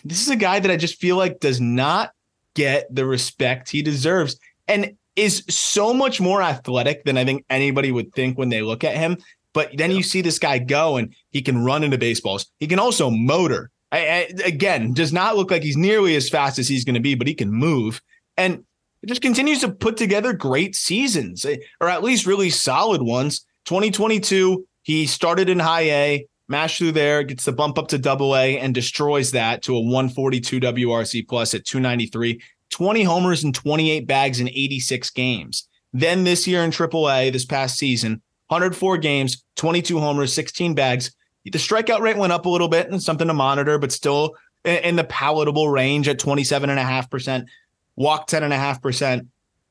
this 0.04 0.22
is 0.22 0.28
a 0.28 0.36
guy 0.36 0.60
that 0.60 0.70
I 0.70 0.76
just 0.76 1.00
feel 1.00 1.16
like 1.16 1.40
does 1.40 1.60
not 1.60 2.12
get 2.54 2.92
the 2.94 3.06
respect 3.06 3.70
he 3.70 3.82
deserves 3.82 4.38
and 4.66 4.96
is 5.14 5.44
so 5.48 5.94
much 5.94 6.20
more 6.20 6.42
athletic 6.42 7.04
than 7.04 7.16
I 7.16 7.24
think 7.24 7.44
anybody 7.48 7.90
would 7.90 8.12
think 8.14 8.38
when 8.38 8.50
they 8.50 8.62
look 8.62 8.84
at 8.84 8.96
him. 8.96 9.18
But 9.52 9.70
then 9.76 9.90
you 9.90 10.02
see 10.02 10.20
this 10.20 10.38
guy 10.38 10.58
go 10.58 10.96
and 10.96 11.14
he 11.30 11.40
can 11.40 11.64
run 11.64 11.82
into 11.82 11.96
baseballs. 11.96 12.46
He 12.58 12.66
can 12.66 12.78
also 12.78 13.10
motor. 13.10 13.70
I, 13.90 13.98
I, 13.98 14.28
again, 14.44 14.92
does 14.92 15.12
not 15.12 15.36
look 15.36 15.50
like 15.50 15.62
he's 15.62 15.76
nearly 15.76 16.16
as 16.16 16.28
fast 16.28 16.58
as 16.58 16.68
he's 16.68 16.84
going 16.84 16.94
to 16.94 17.00
be, 17.00 17.14
but 17.14 17.26
he 17.26 17.34
can 17.34 17.50
move 17.50 18.02
and 18.36 18.64
just 19.06 19.22
continues 19.22 19.60
to 19.60 19.70
put 19.70 19.96
together 19.96 20.32
great 20.32 20.74
seasons 20.74 21.44
eh, 21.44 21.56
or 21.80 21.88
at 21.88 22.02
least 22.02 22.26
really 22.26 22.50
solid 22.50 23.02
ones. 23.02 23.46
2022, 23.66 24.66
he 24.82 25.06
started 25.06 25.48
in 25.48 25.58
high 25.58 25.90
A, 25.90 26.26
Mash 26.48 26.78
through 26.78 26.92
there, 26.92 27.24
gets 27.24 27.44
the 27.44 27.52
bump 27.52 27.78
up 27.78 27.88
to 27.88 27.98
double 27.98 28.36
A 28.36 28.58
and 28.58 28.74
destroys 28.74 29.32
that 29.32 29.62
to 29.62 29.74
a 29.76 29.80
142 29.80 30.60
WRC 30.60 31.26
plus 31.26 31.54
at 31.54 31.64
293. 31.64 32.40
20 32.70 33.02
homers 33.02 33.44
and 33.44 33.54
28 33.54 34.06
bags 34.06 34.40
in 34.40 34.48
86 34.48 35.10
games. 35.10 35.68
Then 35.92 36.24
this 36.24 36.46
year 36.46 36.62
in 36.62 36.70
triple 36.70 37.10
A, 37.10 37.30
this 37.30 37.44
past 37.44 37.78
season, 37.78 38.22
104 38.48 38.98
games, 38.98 39.44
22 39.56 39.98
homers, 39.98 40.32
16 40.32 40.74
bags. 40.74 41.12
The 41.44 41.58
strikeout 41.58 42.00
rate 42.00 42.16
went 42.16 42.32
up 42.32 42.46
a 42.46 42.48
little 42.48 42.68
bit 42.68 42.90
and 42.90 43.02
something 43.02 43.28
to 43.28 43.34
monitor, 43.34 43.78
but 43.78 43.92
still 43.92 44.36
in 44.64 44.96
the 44.96 45.04
palatable 45.04 45.68
range 45.68 46.08
at 46.08 46.18
27.5%, 46.18 47.46
walk 47.94 48.28
10.5%. 48.28 49.26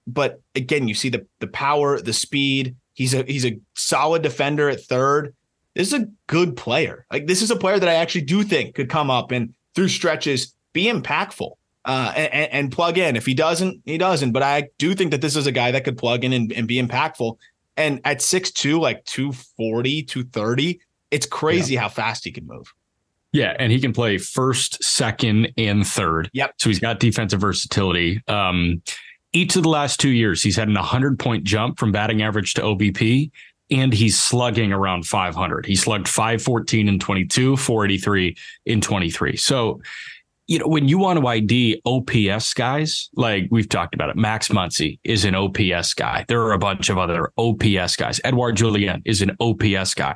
But 0.08 0.42
again, 0.56 0.88
you 0.88 0.94
see 0.94 1.10
the 1.10 1.26
the 1.40 1.48
power, 1.48 2.00
the 2.00 2.14
speed. 2.14 2.76
He's 2.94 3.14
a 3.14 3.24
he's 3.24 3.46
a 3.46 3.60
solid 3.74 4.22
defender 4.22 4.70
at 4.70 4.82
third 4.82 5.34
this 5.76 5.90
is 5.90 5.94
a 5.94 6.08
good 6.28 6.56
player. 6.56 7.06
Like 7.12 7.28
this 7.28 7.42
is 7.42 7.52
a 7.52 7.56
player 7.56 7.80
that 7.80 7.90
I 7.90 7.96
actually 7.96 8.22
do 8.22 8.44
think 8.44 8.76
could 8.76 8.90
come 8.90 9.12
up 9.12 9.32
and 9.32 9.54
through 9.76 9.90
stretches 9.90 10.56
be 10.74 10.86
impactful 10.86 11.52
uh, 11.86 12.14
and, 12.16 12.52
and, 12.52 12.72
plug 12.72 12.98
in. 12.98 13.16
If 13.16 13.26
he 13.26 13.34
doesn't, 13.34 13.82
he 13.86 13.98
doesn't. 13.98 14.32
But 14.32 14.42
I 14.42 14.70
do 14.80 14.96
think 14.96 15.12
that 15.12 15.22
this 15.22 15.36
is 15.36 15.46
a 15.46 15.52
guy 15.52 15.72
that 15.72 15.84
could 15.84 15.98
plug 15.98 16.24
in 16.24 16.34
and, 16.34 16.52
and 16.52 16.68
be 16.68 16.82
impactful. 16.82 17.38
And 17.78 18.02
at 18.06 18.20
6'2, 18.20 18.80
like 18.80 19.06
240, 19.06 20.04
230, 20.04 20.80
it's 21.12 21.26
crazy 21.26 21.76
yeah. 21.76 21.82
how 21.82 21.90
fast 21.90 22.24
he 22.24 22.32
can 22.32 22.48
move. 22.48 22.74
Yeah, 23.34 23.54
and 23.60 23.72
he 23.72 23.82
can 23.82 23.92
play 23.92 24.18
first, 24.18 24.82
second, 24.82 25.52
and 25.58 25.86
third. 25.86 26.30
Yep. 26.34 26.54
So 26.58 26.70
he's 26.70 26.80
got 26.80 27.02
defensive 27.02 27.42
versatility. 27.42 28.22
Um, 28.30 28.82
each 29.34 29.58
of 29.58 29.64
the 29.64 29.70
last 29.70 30.00
two 30.00 30.10
years, 30.10 30.42
he's 30.42 30.56
had 30.56 30.70
an 30.70 30.76
100 30.76 31.20
point 31.20 31.44
jump 31.44 31.78
from 31.78 31.92
batting 31.92 32.22
average 32.22 32.54
to 32.54 32.62
OBP, 32.62 33.32
and 33.72 33.94
he's 33.94 34.20
slugging 34.20 34.72
around 34.72 35.08
500. 35.08 35.66
He 35.66 35.76
slugged 35.76 36.08
514 36.08 36.88
in 36.88 37.00
22, 37.00 37.58
483 37.58 38.38
in 38.66 38.82
23. 38.82 39.38
So, 39.38 39.82
you 40.48 40.60
know, 40.60 40.68
when 40.68 40.88
you 40.88 41.00
want 41.00 41.20
to 41.20 41.26
ID 41.26 41.82
OPS 41.86 42.54
guys, 42.54 43.10
like 43.16 43.48
we've 43.50 43.68
talked 43.68 43.96
about 43.96 44.10
it, 44.10 44.16
Max 44.16 44.50
Muncy 44.50 45.00
is 45.04 45.26
an 45.26 45.34
OPS 45.34 45.96
guy. 45.96 46.26
There 46.28 46.42
are 46.42 46.54
a 46.54 46.60
bunch 46.60 46.90
of 46.90 47.00
other 47.00 47.32
OPS 47.38 47.96
guys. 47.96 48.22
Edouard 48.24 48.56
Julien 48.56 49.02
is 49.06 49.22
an 49.22 49.36
OPS 49.40 49.96
guy. 49.96 50.16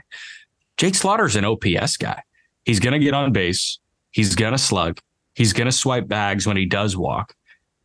Jake 0.77 0.95
Slaughter's 0.95 1.35
an 1.35 1.45
OPS 1.45 1.97
guy. 1.97 2.21
He's 2.65 2.79
going 2.79 2.93
to 2.93 2.99
get 2.99 3.15
on 3.15 3.31
base. 3.31 3.79
He's 4.12 4.35
going 4.35 4.51
to 4.51 4.57
slug. 4.59 4.99
He's 5.33 5.53
going 5.53 5.65
to 5.65 5.71
swipe 5.71 6.07
bags 6.07 6.45
when 6.45 6.57
he 6.57 6.65
does 6.65 6.95
walk 6.95 7.33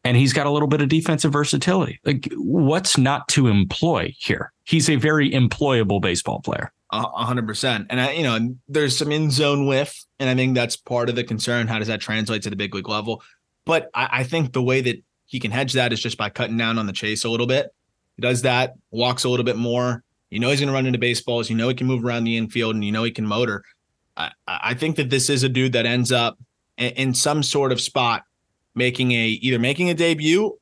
and 0.05 0.17
he's 0.17 0.33
got 0.33 0.47
a 0.47 0.51
little 0.51 0.69
bit 0.69 0.83
of 0.83 0.89
defensive 0.89 1.33
versatility. 1.33 1.99
Like, 2.05 2.29
what's 2.37 2.99
not 2.99 3.27
to 3.29 3.49
employ 3.49 4.15
here? 4.19 4.53
He's 4.65 4.91
a 4.91 4.97
very 4.97 5.31
employable 5.31 6.01
baseball 6.01 6.41
player. 6.41 6.73
A 6.91 7.25
hundred 7.25 7.47
percent. 7.49 7.89
And 7.91 8.01
I, 8.01 8.13
you 8.13 8.23
know, 8.23 8.55
there's 8.69 8.97
some 8.97 9.11
in 9.11 9.31
zone 9.31 9.67
whiff, 9.67 10.05
and 10.21 10.29
I 10.29 10.35
think 10.37 10.55
that's 10.55 10.77
part 10.77 11.09
of 11.09 11.17
the 11.17 11.25
concern. 11.25 11.67
How 11.67 11.81
does 11.81 11.89
that 11.89 12.01
translate 12.01 12.43
to 12.43 12.51
the 12.51 12.57
big 12.57 12.73
league 12.73 12.89
level? 12.89 13.21
But 13.65 13.91
I, 13.95 14.09
I 14.13 14.25
think 14.25 14.53
the 14.53 14.63
way 14.63 14.81
that 14.83 15.03
he 15.27 15.41
can 15.41 15.51
hedge 15.51 15.73
that 15.73 15.93
is 15.93 16.01
just 16.01 16.17
by 16.17 16.31
cutting 16.31 16.57
down 16.57 16.79
on 16.79 16.87
the 16.87 16.93
chase 16.93 17.25
a 17.25 17.29
little 17.29 17.49
bit. 17.49 17.75
He 18.15 18.23
does 18.23 18.43
that, 18.43 18.75
walks 18.93 19.25
a 19.25 19.29
little 19.29 19.45
bit 19.45 19.57
more. 19.57 20.05
You 20.31 20.39
know 20.39 20.51
he's 20.51 20.61
going 20.61 20.69
to 20.69 20.75
run 20.75 20.87
into 20.87 20.99
baseballs. 20.99 21.51
You 21.51 21.57
know 21.57 21.69
he 21.69 21.75
can 21.75 21.89
move 21.89 22.05
around 22.05 22.25
the 22.25 22.37
infield, 22.37 22.77
and 22.77 22.85
you 22.85 22.93
know 22.93 23.03
he 23.03 23.11
can 23.11 23.27
motor. 23.27 23.65
I, 24.17 24.31
I 24.47 24.75
think 24.75 24.95
that 24.97 25.11
this 25.11 25.29
is 25.29 25.43
a 25.43 25.49
dude 25.49 25.73
that 25.73 25.87
ends 25.87 26.13
up 26.13 26.39
in, 26.77 26.93
in 26.93 27.15
some 27.15 27.43
sort 27.43 27.73
of 27.73 27.81
spot 27.81 28.23
making 28.75 29.13
a 29.13 29.27
either 29.27 29.59
making 29.59 29.91
a 29.91 29.95
debut 29.95 30.57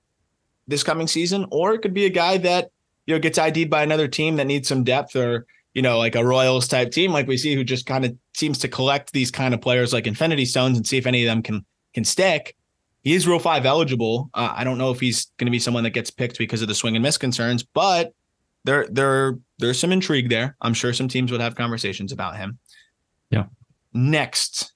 this 0.68 0.82
coming 0.82 1.06
season, 1.06 1.46
or 1.50 1.74
it 1.74 1.82
could 1.82 1.94
be 1.94 2.06
a 2.06 2.10
guy 2.10 2.38
that 2.38 2.70
you 3.06 3.14
know, 3.14 3.20
gets 3.20 3.38
ID'd 3.38 3.70
by 3.70 3.82
another 3.82 4.08
team 4.08 4.36
that 4.36 4.46
needs 4.46 4.68
some 4.68 4.84
depth 4.84 5.16
or, 5.16 5.46
you 5.74 5.82
know, 5.82 5.98
like 5.98 6.14
a 6.14 6.24
Royals 6.24 6.68
type 6.68 6.90
team, 6.90 7.12
like 7.12 7.26
we 7.26 7.36
see 7.36 7.54
who 7.54 7.64
just 7.64 7.86
kind 7.86 8.04
of 8.04 8.16
seems 8.34 8.58
to 8.58 8.68
collect 8.68 9.12
these 9.12 9.30
kind 9.30 9.54
of 9.54 9.60
players 9.60 9.92
like 9.92 10.06
Infinity 10.06 10.44
Stones 10.44 10.76
and 10.76 10.86
see 10.86 10.98
if 10.98 11.06
any 11.06 11.24
of 11.24 11.30
them 11.30 11.42
can 11.42 11.64
can 11.94 12.04
stick. 12.04 12.56
He 13.02 13.14
is 13.14 13.26
Rule 13.26 13.38
Five 13.38 13.66
eligible. 13.66 14.30
Uh, 14.34 14.52
I 14.54 14.64
don't 14.64 14.78
know 14.78 14.90
if 14.90 15.00
he's 15.00 15.26
going 15.38 15.46
to 15.46 15.50
be 15.50 15.58
someone 15.58 15.82
that 15.84 15.90
gets 15.90 16.10
picked 16.10 16.38
because 16.38 16.62
of 16.62 16.68
the 16.68 16.74
swing 16.74 16.94
and 16.94 17.02
miss 17.02 17.18
concerns, 17.18 17.62
but 17.62 18.14
there 18.64 18.86
there 18.90 19.38
there's 19.58 19.80
some 19.80 19.92
intrigue 19.92 20.28
there. 20.28 20.56
I'm 20.60 20.74
sure 20.74 20.92
some 20.92 21.08
teams 21.08 21.32
would 21.32 21.40
have 21.40 21.56
conversations 21.56 22.12
about 22.12 22.36
him. 22.36 22.58
Yeah. 23.30 23.46
Next, 23.92 24.72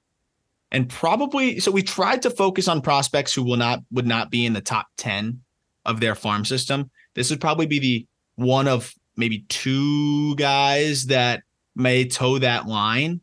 and 0.73 0.89
probably 0.89 1.61
so 1.61 1.71
we 1.71 1.83
tried 1.83 2.23
to 2.23 2.31
focus 2.31 2.69
on 2.69 2.81
prospects 2.81 3.35
who 3.35 3.43
will 3.43 3.57
not 3.57 3.81
would 3.91 4.07
not 4.07 4.31
be 4.31 4.47
in 4.47 4.53
the 4.53 4.61
top 4.61 4.87
10 4.99 5.41
of 5.85 6.01
their 6.01 6.15
farm 6.15 6.45
system. 6.45 6.91
This 7.15 7.31
would 7.31 7.41
probably 7.41 7.67
be 7.67 7.79
the 7.79 8.07
one 8.37 8.69
of 8.69 8.93
maybe 9.17 9.45
two 9.49 10.35
guys 10.37 11.07
that 11.07 11.43
may 11.75 12.07
toe 12.07 12.39
that 12.39 12.67
line, 12.67 13.21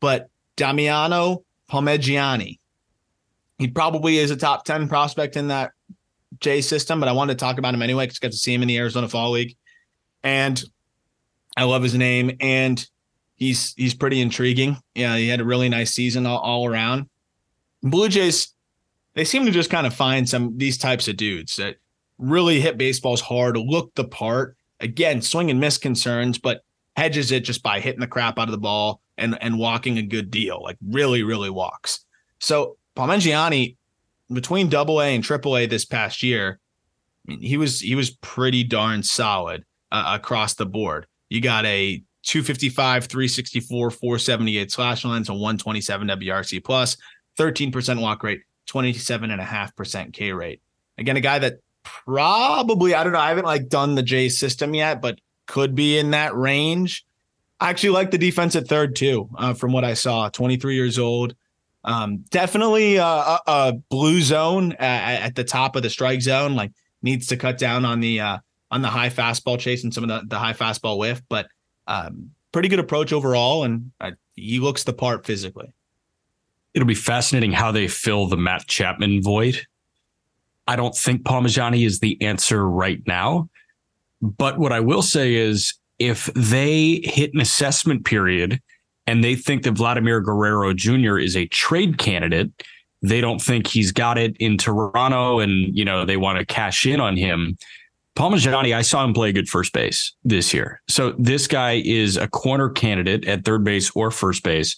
but 0.00 0.28
Damiano 0.56 1.44
Palmegiani, 1.70 2.58
he 3.58 3.68
probably 3.68 4.18
is 4.18 4.30
a 4.30 4.36
top 4.36 4.64
10 4.64 4.88
prospect 4.88 5.36
in 5.36 5.48
that 5.48 5.72
J 6.40 6.60
system, 6.60 7.00
but 7.00 7.08
I 7.08 7.12
wanted 7.12 7.38
to 7.38 7.44
talk 7.44 7.58
about 7.58 7.74
him 7.74 7.82
anyway 7.82 8.06
because 8.06 8.18
I 8.22 8.26
got 8.26 8.32
to 8.32 8.38
see 8.38 8.54
him 8.54 8.62
in 8.62 8.68
the 8.68 8.78
Arizona 8.78 9.08
Fall 9.08 9.32
League. 9.32 9.56
And 10.22 10.62
I 11.56 11.64
love 11.64 11.82
his 11.82 11.94
name. 11.94 12.36
And 12.40 12.84
he's 13.36 13.74
he's 13.74 13.94
pretty 13.94 14.20
intriguing. 14.20 14.76
Yeah, 14.94 15.16
he 15.16 15.28
had 15.28 15.40
a 15.40 15.44
really 15.44 15.68
nice 15.68 15.92
season 15.92 16.26
all, 16.26 16.38
all 16.38 16.66
around. 16.66 17.08
Blue 17.82 18.08
Jays, 18.08 18.54
they 19.14 19.24
seem 19.24 19.44
to 19.46 19.50
just 19.50 19.70
kind 19.70 19.86
of 19.86 19.94
find 19.94 20.28
some 20.28 20.56
these 20.56 20.78
types 20.78 21.08
of 21.08 21.16
dudes 21.16 21.56
that 21.56 21.76
really 22.18 22.60
hit 22.60 22.78
baseballs 22.78 23.20
hard, 23.20 23.56
look 23.56 23.94
the 23.94 24.04
part. 24.04 24.56
Again, 24.80 25.22
swing 25.22 25.50
and 25.50 25.60
miss 25.60 25.78
concerns, 25.78 26.38
but 26.38 26.62
hedges 26.96 27.32
it 27.32 27.44
just 27.44 27.62
by 27.62 27.80
hitting 27.80 28.00
the 28.00 28.06
crap 28.06 28.38
out 28.38 28.48
of 28.48 28.52
the 28.52 28.58
ball 28.58 29.00
and 29.16 29.38
and 29.40 29.58
walking 29.58 29.98
a 29.98 30.02
good 30.02 30.30
deal. 30.30 30.62
Like 30.62 30.76
really, 30.86 31.22
really 31.22 31.50
walks. 31.50 32.04
So 32.40 32.76
Palmegiani, 32.96 33.76
between 34.32 34.68
double 34.68 35.00
A 35.00 35.14
and 35.14 35.24
triple 35.24 35.56
A 35.56 35.66
this 35.66 35.84
past 35.84 36.22
year, 36.22 36.60
I 37.26 37.32
mean, 37.32 37.40
he 37.40 37.56
was 37.56 37.80
he 37.80 37.94
was 37.94 38.10
pretty 38.10 38.64
darn 38.64 39.02
solid 39.02 39.64
uh, 39.92 40.18
across 40.18 40.54
the 40.54 40.66
board. 40.66 41.06
You 41.28 41.40
got 41.40 41.64
a 41.66 42.02
255, 42.24 43.06
364, 43.06 43.90
478 43.90 44.72
slash 44.72 45.04
lines, 45.04 45.28
and 45.28 45.38
127 45.38 46.08
WRC 46.08 46.64
plus, 46.64 46.96
13% 47.38 48.00
walk 48.00 48.22
rate, 48.22 48.40
27.5% 48.68 50.12
K 50.12 50.32
rate. 50.32 50.60
Again, 50.98 51.16
a 51.16 51.20
guy 51.20 51.38
that 51.38 51.58
probably, 51.82 52.94
I 52.94 53.04
don't 53.04 53.12
know, 53.12 53.18
I 53.18 53.28
haven't 53.28 53.44
like 53.44 53.68
done 53.68 53.94
the 53.94 54.02
J 54.02 54.28
system 54.28 54.74
yet, 54.74 55.02
but 55.02 55.18
could 55.46 55.74
be 55.74 55.98
in 55.98 56.12
that 56.12 56.34
range. 56.34 57.04
I 57.60 57.70
actually 57.70 57.90
like 57.90 58.10
the 58.10 58.18
defense 58.18 58.56
at 58.56 58.68
third 58.68 58.96
too, 58.96 59.28
uh, 59.36 59.54
from 59.54 59.72
what 59.72 59.84
I 59.84 59.94
saw. 59.94 60.28
23 60.28 60.74
years 60.74 60.98
old. 60.98 61.34
Um, 61.84 62.24
definitely 62.30 62.96
a, 62.96 63.04
a, 63.04 63.40
a 63.46 63.72
blue 63.90 64.22
zone 64.22 64.72
at, 64.72 65.22
at, 65.22 65.34
the 65.34 65.44
top 65.44 65.76
of 65.76 65.82
the 65.82 65.90
strike 65.90 66.22
zone. 66.22 66.54
Like 66.54 66.72
needs 67.02 67.26
to 67.26 67.36
cut 67.36 67.58
down 67.58 67.84
on 67.84 68.00
the 68.00 68.20
uh, 68.20 68.38
on 68.70 68.80
the 68.80 68.88
high 68.88 69.10
fastball 69.10 69.58
chase 69.58 69.84
and 69.84 69.92
some 69.92 70.04
of 70.04 70.08
the, 70.08 70.26
the 70.26 70.38
high 70.38 70.54
fastball 70.54 70.98
whiff, 70.98 71.22
but 71.28 71.46
um, 71.86 72.30
pretty 72.52 72.68
good 72.68 72.78
approach 72.78 73.12
overall, 73.12 73.64
and 73.64 73.90
he 74.34 74.60
looks 74.60 74.84
the 74.84 74.92
part 74.92 75.26
physically. 75.26 75.72
It'll 76.72 76.88
be 76.88 76.94
fascinating 76.94 77.52
how 77.52 77.70
they 77.70 77.88
fill 77.88 78.26
the 78.26 78.36
Matt 78.36 78.66
Chapman 78.66 79.22
void. 79.22 79.66
I 80.66 80.76
don't 80.76 80.96
think 80.96 81.22
Palmegiani 81.22 81.86
is 81.86 82.00
the 82.00 82.20
answer 82.22 82.68
right 82.68 83.02
now. 83.06 83.48
But 84.22 84.58
what 84.58 84.72
I 84.72 84.80
will 84.80 85.02
say 85.02 85.34
is 85.34 85.74
if 85.98 86.26
they 86.34 87.00
hit 87.04 87.34
an 87.34 87.40
assessment 87.40 88.04
period 88.04 88.60
and 89.06 89.22
they 89.22 89.34
think 89.34 89.64
that 89.64 89.72
Vladimir 89.72 90.20
Guerrero 90.20 90.72
Jr. 90.72 91.18
is 91.18 91.36
a 91.36 91.46
trade 91.46 91.98
candidate, 91.98 92.50
they 93.02 93.20
don't 93.20 93.40
think 93.40 93.66
he's 93.66 93.92
got 93.92 94.16
it 94.16 94.34
in 94.38 94.56
Toronto 94.56 95.40
and, 95.40 95.76
you 95.76 95.84
know, 95.84 96.06
they 96.06 96.16
want 96.16 96.38
to 96.38 96.46
cash 96.46 96.86
in 96.86 97.00
on 97.00 97.16
him. 97.16 97.58
Palmegiani, 98.16 98.74
I 98.74 98.82
saw 98.82 99.04
him 99.04 99.12
play 99.12 99.32
good 99.32 99.48
first 99.48 99.72
base 99.72 100.12
this 100.24 100.54
year. 100.54 100.80
So 100.88 101.14
this 101.18 101.46
guy 101.46 101.82
is 101.84 102.16
a 102.16 102.28
corner 102.28 102.68
candidate 102.68 103.26
at 103.26 103.44
third 103.44 103.64
base 103.64 103.90
or 103.94 104.10
first 104.10 104.44
base, 104.44 104.76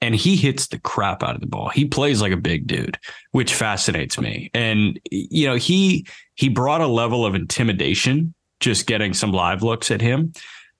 and 0.00 0.14
he 0.14 0.36
hits 0.36 0.68
the 0.68 0.78
crap 0.78 1.22
out 1.22 1.34
of 1.34 1.40
the 1.40 1.46
ball. 1.46 1.68
He 1.68 1.84
plays 1.84 2.22
like 2.22 2.32
a 2.32 2.36
big 2.36 2.66
dude, 2.66 2.98
which 3.32 3.54
fascinates 3.54 4.18
me. 4.18 4.50
And 4.54 4.98
you 5.10 5.46
know, 5.46 5.56
he 5.56 6.06
he 6.34 6.48
brought 6.48 6.80
a 6.80 6.86
level 6.86 7.26
of 7.26 7.34
intimidation 7.34 8.34
just 8.60 8.86
getting 8.86 9.12
some 9.12 9.32
live 9.32 9.62
looks 9.62 9.90
at 9.90 10.00
him 10.00 10.32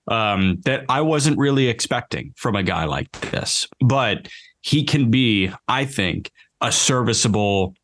um, 0.07 0.59
that 0.65 0.85
I 0.89 1.01
wasn't 1.01 1.37
really 1.37 1.67
expecting 1.67 2.33
from 2.35 2.55
a 2.55 2.63
guy 2.63 2.85
like 2.85 3.11
this. 3.31 3.67
But 3.79 4.29
he 4.61 4.83
can 4.83 5.11
be, 5.11 5.51
I 5.67 5.85
think, 5.85 6.31
a 6.61 6.71
serviceable 6.71 7.75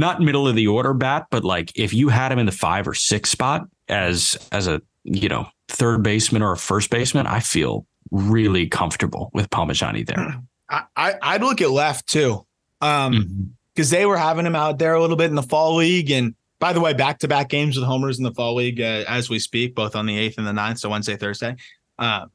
not 0.00 0.20
middle 0.20 0.48
of 0.48 0.56
the 0.56 0.66
order 0.66 0.92
bat, 0.92 1.26
but 1.30 1.44
like 1.44 1.72
if 1.76 1.94
you 1.94 2.08
had 2.08 2.32
him 2.32 2.38
in 2.38 2.46
the 2.46 2.52
five 2.52 2.88
or 2.88 2.94
six 2.94 3.30
spot 3.30 3.68
as 3.88 4.36
as 4.50 4.66
a 4.66 4.82
you 5.04 5.28
know 5.28 5.46
third 5.68 6.02
baseman 6.02 6.42
or 6.42 6.52
a 6.52 6.56
first 6.56 6.90
baseman, 6.90 7.26
I 7.26 7.40
feel 7.40 7.86
really 8.10 8.66
comfortable 8.66 9.30
with 9.32 9.48
Palmegiani 9.50 10.06
there. 10.06 10.42
I, 10.96 11.14
I 11.20 11.32
would 11.36 11.42
look 11.42 11.60
at 11.60 11.70
left 11.70 12.06
too, 12.06 12.46
um, 12.80 13.54
because 13.74 13.90
mm-hmm. 13.90 13.96
they 13.96 14.06
were 14.06 14.16
having 14.16 14.46
him 14.46 14.54
out 14.54 14.78
there 14.78 14.94
a 14.94 15.00
little 15.00 15.16
bit 15.16 15.26
in 15.26 15.34
the 15.34 15.42
fall 15.42 15.76
league, 15.76 16.10
and 16.10 16.34
by 16.60 16.72
the 16.72 16.80
way, 16.80 16.92
back 16.92 17.18
to 17.20 17.28
back 17.28 17.48
games 17.48 17.76
with 17.76 17.84
homers 17.84 18.18
in 18.18 18.24
the 18.24 18.32
fall 18.32 18.54
league 18.54 18.80
uh, 18.80 19.04
as 19.08 19.28
we 19.28 19.40
speak, 19.40 19.74
both 19.74 19.96
on 19.96 20.06
the 20.06 20.16
eighth 20.16 20.38
and 20.38 20.46
the 20.46 20.52
9th, 20.52 20.78
so 20.78 20.88
Wednesday, 20.88 21.16
Thursday, 21.16 21.56
uh, 21.98 22.26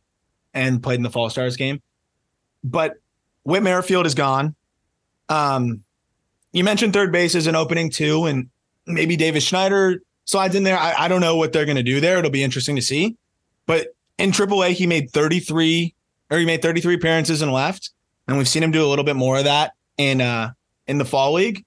and 0.53 0.83
played 0.83 0.95
in 0.95 1.03
the 1.03 1.09
Fall 1.09 1.29
Stars 1.29 1.55
game. 1.55 1.81
But 2.61 2.95
Whit 3.43 3.63
Merrifield 3.63 4.05
is 4.05 4.15
gone. 4.15 4.55
Um, 5.29 5.84
you 6.55 6.63
mentioned 6.63 6.93
third 6.93 7.11
base 7.11 7.35
as 7.35 7.47
an 7.47 7.55
opening 7.55 7.89
too, 7.89 8.25
and 8.25 8.49
maybe 8.87 9.17
Davis 9.17 9.43
Schneider 9.43 10.01
slides 10.23 10.55
in 10.55 10.63
there. 10.63 10.79
I, 10.79 10.93
I 11.03 11.07
don't 11.09 11.19
know 11.19 11.35
what 11.35 11.51
they're 11.51 11.65
going 11.65 11.75
to 11.75 11.83
do 11.83 11.99
there. 11.99 12.17
It'll 12.17 12.31
be 12.31 12.45
interesting 12.45 12.77
to 12.77 12.81
see. 12.81 13.17
But 13.65 13.89
in 14.17 14.31
AAA, 14.31 14.71
he 14.71 14.87
made 14.87 15.11
33 15.11 15.93
or 16.31 16.37
he 16.37 16.45
made 16.45 16.61
33 16.61 16.95
appearances 16.95 17.41
and 17.41 17.51
left, 17.51 17.91
and 18.25 18.37
we've 18.37 18.47
seen 18.47 18.63
him 18.63 18.71
do 18.71 18.85
a 18.85 18.87
little 18.87 19.03
bit 19.03 19.17
more 19.17 19.37
of 19.37 19.43
that 19.43 19.73
in 19.97 20.21
uh 20.21 20.51
in 20.87 20.97
the 20.97 21.03
fall 21.03 21.33
league. 21.33 21.65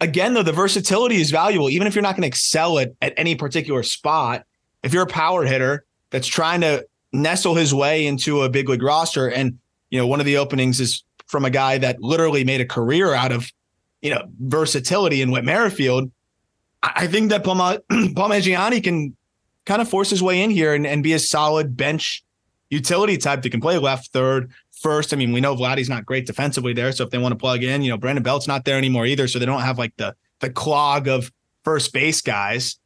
Again, 0.00 0.32
though, 0.32 0.42
the 0.42 0.52
versatility 0.52 1.16
is 1.16 1.30
valuable, 1.30 1.68
even 1.68 1.86
if 1.86 1.94
you're 1.94 2.02
not 2.02 2.14
going 2.14 2.22
to 2.22 2.28
excel 2.28 2.78
at 2.78 2.92
at 3.02 3.12
any 3.18 3.34
particular 3.34 3.82
spot. 3.82 4.44
If 4.82 4.94
you're 4.94 5.02
a 5.02 5.06
power 5.06 5.44
hitter 5.44 5.84
that's 6.08 6.26
trying 6.26 6.62
to 6.62 6.86
nestle 7.12 7.56
his 7.56 7.74
way 7.74 8.06
into 8.06 8.40
a 8.40 8.48
big 8.48 8.70
league 8.70 8.82
roster, 8.82 9.28
and 9.28 9.58
you 9.90 9.98
know 9.98 10.06
one 10.06 10.18
of 10.18 10.24
the 10.24 10.38
openings 10.38 10.80
is 10.80 11.04
from 11.26 11.44
a 11.44 11.50
guy 11.50 11.76
that 11.76 12.00
literally 12.00 12.42
made 12.42 12.62
a 12.62 12.66
career 12.66 13.12
out 13.12 13.32
of 13.32 13.52
you 14.02 14.10
know, 14.10 14.22
versatility 14.40 15.22
in 15.22 15.30
Whit 15.30 15.44
Merrifield, 15.44 16.10
I 16.82 17.06
think 17.06 17.30
that 17.30 17.44
Palma, 17.44 17.80
Palmegiani 17.90 18.82
can 18.82 19.16
kind 19.66 19.82
of 19.82 19.88
force 19.88 20.10
his 20.10 20.22
way 20.22 20.42
in 20.42 20.50
here 20.50 20.74
and, 20.74 20.86
and 20.86 21.02
be 21.02 21.12
a 21.12 21.18
solid 21.18 21.76
bench 21.76 22.24
utility 22.70 23.16
type 23.16 23.42
that 23.42 23.50
can 23.50 23.60
play 23.60 23.78
left, 23.78 24.12
third, 24.12 24.50
first. 24.80 25.12
I 25.12 25.16
mean, 25.16 25.32
we 25.32 25.40
know 25.40 25.56
Vladdy's 25.56 25.88
not 25.88 26.06
great 26.06 26.26
defensively 26.26 26.72
there. 26.72 26.92
So 26.92 27.04
if 27.04 27.10
they 27.10 27.18
want 27.18 27.32
to 27.32 27.38
plug 27.38 27.62
in, 27.62 27.82
you 27.82 27.90
know, 27.90 27.96
Brandon 27.96 28.22
Belt's 28.22 28.48
not 28.48 28.64
there 28.64 28.78
anymore 28.78 29.06
either. 29.06 29.26
So 29.28 29.38
they 29.38 29.46
don't 29.46 29.62
have 29.62 29.78
like 29.78 29.96
the 29.96 30.14
the 30.40 30.50
clog 30.50 31.08
of 31.08 31.32
first 31.64 31.92
base 31.92 32.20
guys. 32.20 32.78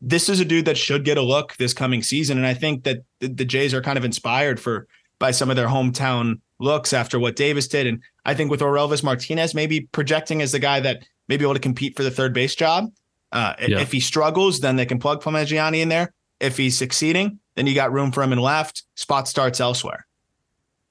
This 0.00 0.28
is 0.28 0.40
a 0.40 0.44
dude 0.44 0.64
that 0.64 0.78
should 0.78 1.04
get 1.04 1.18
a 1.18 1.22
look 1.22 1.56
this 1.56 1.74
coming 1.74 2.02
season. 2.02 2.38
And 2.38 2.46
I 2.46 2.54
think 2.54 2.84
that 2.84 3.02
the, 3.20 3.28
the 3.28 3.44
Jays 3.44 3.74
are 3.74 3.82
kind 3.82 3.98
of 3.98 4.04
inspired 4.04 4.58
for 4.58 4.88
by 5.18 5.30
some 5.30 5.50
of 5.50 5.56
their 5.56 5.68
hometown 5.68 6.40
looks 6.60 6.92
after 6.92 7.18
what 7.18 7.36
Davis 7.36 7.68
did. 7.68 7.86
And 7.86 8.02
I 8.24 8.34
think 8.34 8.50
with 8.50 8.62
Orelvis 8.62 9.02
Martinez 9.02 9.54
maybe 9.54 9.82
projecting 9.92 10.42
as 10.42 10.52
the 10.52 10.58
guy 10.58 10.80
that 10.80 11.04
may 11.28 11.36
be 11.36 11.44
able 11.44 11.54
to 11.54 11.60
compete 11.60 11.96
for 11.96 12.02
the 12.02 12.10
third 12.10 12.32
base 12.32 12.54
job. 12.54 12.90
Uh, 13.30 13.54
yeah. 13.60 13.80
If 13.80 13.92
he 13.92 14.00
struggles, 14.00 14.60
then 14.60 14.76
they 14.76 14.86
can 14.86 14.98
plug 14.98 15.22
Palmegiani 15.22 15.80
in 15.80 15.88
there. 15.88 16.12
If 16.40 16.56
he's 16.56 16.78
succeeding, 16.78 17.40
then 17.56 17.66
you 17.66 17.74
got 17.74 17.92
room 17.92 18.12
for 18.12 18.22
him 18.22 18.32
in 18.32 18.38
left. 18.38 18.84
Spot 18.94 19.28
starts 19.28 19.60
elsewhere. 19.60 20.06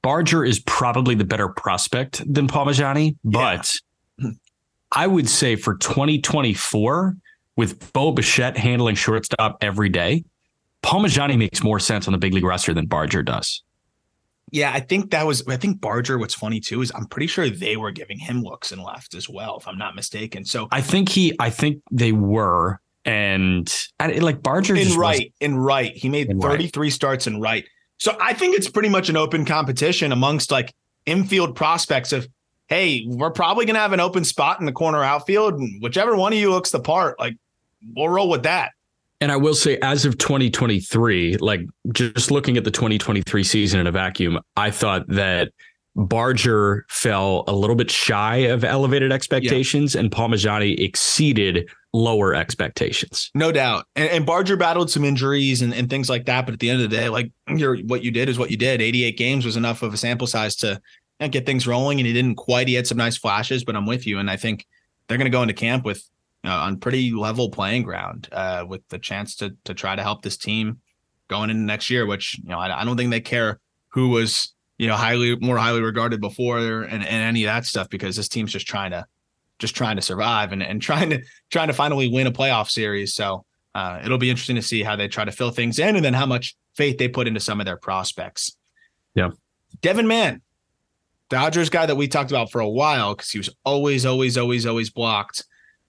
Barger 0.03 0.45
is 0.45 0.59
probably 0.59 1.15
the 1.15 1.25
better 1.25 1.49
prospect 1.49 2.21
than 2.31 2.47
Palmegiani, 2.47 3.17
but 3.23 3.75
yeah. 4.19 4.29
I 4.91 5.07
would 5.07 5.27
say 5.27 5.55
for 5.55 5.75
2024, 5.75 7.17
with 7.55 7.91
Bo 7.91 8.11
Bichette 8.11 8.55
handling 8.55 8.95
shortstop 8.95 9.57
every 9.61 9.89
day, 9.89 10.23
Palmegiani 10.83 11.37
makes 11.37 11.63
more 11.63 11.79
sense 11.79 12.07
on 12.07 12.11
the 12.13 12.17
big 12.17 12.33
league 12.33 12.45
roster 12.45 12.73
than 12.73 12.85
Barger 12.85 13.23
does. 13.23 13.63
Yeah, 14.51 14.71
I 14.73 14.79
think 14.79 15.11
that 15.11 15.25
was. 15.25 15.45
I 15.47 15.57
think 15.57 15.81
Barger. 15.81 16.17
What's 16.17 16.33
funny 16.33 16.59
too 16.59 16.81
is 16.81 16.91
I'm 16.95 17.05
pretty 17.07 17.27
sure 17.27 17.49
they 17.49 17.75
were 17.75 17.91
giving 17.91 18.17
him 18.17 18.41
looks 18.41 18.71
and 18.71 18.81
left 18.81 19.13
as 19.13 19.27
well, 19.27 19.57
if 19.57 19.67
I'm 19.67 19.77
not 19.77 19.95
mistaken. 19.95 20.45
So 20.45 20.67
I 20.71 20.81
think 20.81 21.09
he. 21.09 21.35
I 21.39 21.49
think 21.49 21.81
they 21.91 22.13
were, 22.13 22.79
and, 23.03 23.73
and 23.99 24.23
like 24.23 24.41
Barger 24.41 24.75
in 24.75 24.97
right, 24.97 25.33
in 25.41 25.57
right. 25.57 25.91
He 25.95 26.07
made 26.07 26.29
33 26.39 26.87
right. 26.87 26.93
starts 26.93 27.27
in 27.27 27.41
right. 27.41 27.65
So 27.97 28.15
I 28.21 28.33
think 28.33 28.55
it's 28.55 28.69
pretty 28.69 28.89
much 28.89 29.09
an 29.09 29.17
open 29.17 29.43
competition 29.43 30.11
amongst 30.11 30.49
like 30.49 30.73
infield 31.05 31.55
prospects 31.55 32.13
of, 32.13 32.27
hey, 32.67 33.05
we're 33.07 33.31
probably 33.31 33.65
gonna 33.65 33.79
have 33.79 33.93
an 33.93 33.99
open 33.99 34.23
spot 34.23 34.61
in 34.61 34.65
the 34.65 34.71
corner 34.71 35.03
outfield, 35.03 35.55
and 35.55 35.81
whichever 35.81 36.15
one 36.15 36.31
of 36.31 36.39
you 36.39 36.51
looks 36.51 36.71
the 36.71 36.79
part, 36.79 37.19
like 37.19 37.35
we'll 37.95 38.07
roll 38.07 38.29
with 38.29 38.43
that. 38.43 38.71
And 39.19 39.31
I 39.31 39.35
will 39.35 39.55
say, 39.55 39.77
as 39.81 40.05
of 40.05 40.17
2023, 40.17 41.37
like 41.37 41.61
just 41.91 42.29
looking 42.29 42.55
at 42.57 42.63
the 42.63 42.71
2023 42.71 43.43
season 43.43 43.79
in 43.79 43.87
a 43.87 43.91
vacuum, 43.91 44.39
I 44.55 44.69
thought 44.69 45.07
that 45.07 45.51
Barger 45.95 46.85
fell 46.89 47.43
a 47.47 47.53
little 47.53 47.75
bit 47.75 47.89
shy 47.89 48.37
of 48.37 48.63
elevated 48.63 49.11
expectations, 49.11 49.95
yeah. 49.95 50.01
and 50.01 50.11
Palmegiani 50.11 50.79
exceeded 50.79 51.67
lower 51.91 52.35
expectations. 52.35 53.31
No 53.33 53.51
doubt. 53.51 53.85
And, 53.95 54.09
and, 54.11 54.25
Barger 54.25 54.55
battled 54.55 54.91
some 54.91 55.03
injuries 55.03 55.63
and, 55.63 55.73
and 55.73 55.89
things 55.89 56.09
like 56.09 56.25
that. 56.25 56.45
But 56.45 56.53
at 56.53 56.59
the 56.59 56.69
end 56.69 56.83
of 56.83 56.89
the 56.89 56.95
day, 56.95 57.09
like 57.09 57.31
you're, 57.47 57.77
what 57.79 58.03
you 58.03 58.11
did 58.11 58.29
is 58.29 58.37
what 58.37 58.51
you 58.51 58.57
did. 58.57 58.81
88 58.81 59.17
games 59.17 59.45
was 59.45 59.57
enough 59.57 59.81
of 59.81 59.93
a 59.93 59.97
sample 59.97 60.27
size 60.27 60.55
to 60.57 60.79
get 61.31 61.47
things 61.47 61.65
rolling. 61.65 61.99
And 61.99 62.05
he 62.05 62.13
didn't 62.13 62.35
quite. 62.35 62.67
He 62.67 62.75
had 62.75 62.85
some 62.85 62.97
nice 62.97 63.17
flashes, 63.17 63.63
but 63.63 63.75
I'm 63.75 63.87
with 63.87 64.05
you. 64.05 64.19
And 64.19 64.29
I 64.29 64.35
think 64.35 64.67
they're 65.07 65.17
going 65.17 65.25
to 65.25 65.31
go 65.31 65.41
into 65.41 65.55
camp 65.55 65.83
with 65.83 66.07
uh, 66.47 66.51
on 66.51 66.77
pretty 66.77 67.11
level 67.11 67.49
playing 67.49 67.83
ground 67.83 68.29
uh, 68.31 68.65
with 68.67 68.87
the 68.89 68.99
chance 68.99 69.35
to 69.37 69.55
to 69.65 69.73
try 69.73 69.95
to 69.95 70.03
help 70.03 70.21
this 70.21 70.37
team 70.37 70.79
going 71.27 71.49
into 71.49 71.63
next 71.63 71.89
year. 71.89 72.05
Which 72.05 72.37
you 72.39 72.49
know 72.49 72.59
I, 72.59 72.81
I 72.81 72.85
don't 72.85 72.97
think 72.97 73.11
they 73.11 73.21
care 73.21 73.59
who 73.89 74.09
was 74.09 74.53
you 74.77 74.87
know 74.87 74.95
highly 74.95 75.35
more 75.37 75.57
highly 75.57 75.81
regarded 75.81 76.21
before 76.21 76.59
and, 76.83 77.03
and 77.03 77.03
any 77.03 77.43
of 77.43 77.47
that 77.47 77.65
stuff 77.65 77.89
because 77.89 78.15
this 78.15 78.29
team's 78.29 78.53
just 78.53 78.67
trying 78.67 78.91
to 78.91 79.05
just 79.59 79.75
trying 79.75 79.95
to 79.95 80.01
survive 80.01 80.51
and, 80.51 80.63
and 80.63 80.81
trying 80.81 81.09
to 81.09 81.21
trying 81.49 81.67
to 81.67 81.73
finally 81.73 82.09
win 82.09 82.27
a 82.27 82.31
playoff 82.31 82.69
series. 82.69 83.13
So 83.13 83.45
uh, 83.75 84.01
it'll 84.03 84.17
be 84.17 84.29
interesting 84.29 84.55
to 84.55 84.61
see 84.61 84.83
how 84.83 84.95
they 84.95 85.07
try 85.07 85.25
to 85.25 85.31
fill 85.31 85.51
things 85.51 85.79
in 85.79 85.95
and 85.95 86.03
then 86.03 86.13
how 86.13 86.25
much 86.25 86.55
faith 86.75 86.97
they 86.97 87.07
put 87.07 87.27
into 87.27 87.39
some 87.39 87.59
of 87.59 87.65
their 87.65 87.77
prospects. 87.77 88.55
Yeah. 89.13 89.29
Devin 89.81 90.07
Mann, 90.07 90.41
Dodgers 91.29 91.69
guy 91.69 91.85
that 91.85 91.95
we 91.95 92.07
talked 92.07 92.31
about 92.31 92.51
for 92.51 92.61
a 92.61 92.69
while 92.69 93.13
because 93.13 93.29
he 93.29 93.37
was 93.37 93.49
always, 93.63 94.05
always, 94.05 94.37
always, 94.37 94.65
always 94.65 94.89
blocked 94.89 95.43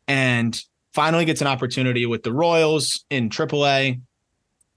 and 0.08 0.60
finally 0.92 1.24
gets 1.24 1.40
an 1.40 1.46
opportunity 1.46 2.06
with 2.06 2.24
the 2.24 2.32
Royals 2.32 3.04
in 3.10 3.28
AAA. 3.28 4.00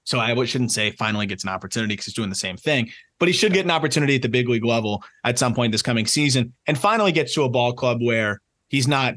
So 0.04 0.20
I 0.20 0.44
shouldn't 0.44 0.72
say 0.72 0.92
finally 0.92 1.26
gets 1.26 1.42
an 1.42 1.50
opportunity 1.50 1.94
because 1.94 2.06
he's 2.06 2.14
doing 2.14 2.28
the 2.28 2.34
same 2.34 2.56
thing, 2.56 2.90
but 3.18 3.28
he 3.28 3.34
should 3.34 3.52
get 3.52 3.64
an 3.64 3.70
opportunity 3.70 4.16
at 4.16 4.22
the 4.22 4.28
big 4.28 4.48
league 4.48 4.64
level 4.64 5.02
at 5.24 5.38
some 5.38 5.54
point 5.54 5.72
this 5.72 5.82
coming 5.82 6.06
season 6.06 6.52
and 6.66 6.76
finally 6.76 7.12
gets 7.12 7.34
to 7.34 7.42
a 7.42 7.48
ball 7.48 7.72
club 7.72 8.02
where 8.02 8.40
he's 8.68 8.86
not 8.86 9.14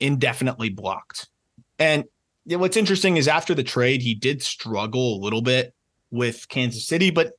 indefinitely 0.00 0.70
blocked. 0.70 1.28
And 1.78 2.04
what's 2.46 2.76
interesting 2.76 3.16
is 3.16 3.28
after 3.28 3.54
the 3.54 3.62
trade, 3.62 4.02
he 4.02 4.14
did 4.14 4.42
struggle 4.42 5.16
a 5.16 5.20
little 5.22 5.42
bit 5.42 5.74
with 6.10 6.48
Kansas 6.48 6.86
City, 6.86 7.10
but 7.10 7.32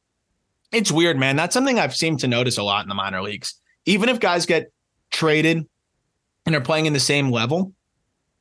it's 0.72 0.92
weird, 0.92 1.18
man. 1.18 1.36
That's 1.36 1.54
something 1.54 1.80
I've 1.80 1.96
seemed 1.96 2.20
to 2.22 2.28
notice 2.28 2.58
a 2.58 2.64
lot 2.64 2.84
in 2.84 2.90
the 2.90 2.96
minor 2.96 3.22
leagues. 3.22 3.56
Even 3.86 4.10
if 4.10 4.20
guys 4.20 4.46
get 4.46 4.72
traded 5.12 5.68
and 6.46 6.56
are 6.56 6.62
playing 6.62 6.86
in 6.86 6.94
the 6.94 7.00
same 7.00 7.32
level, 7.32 7.74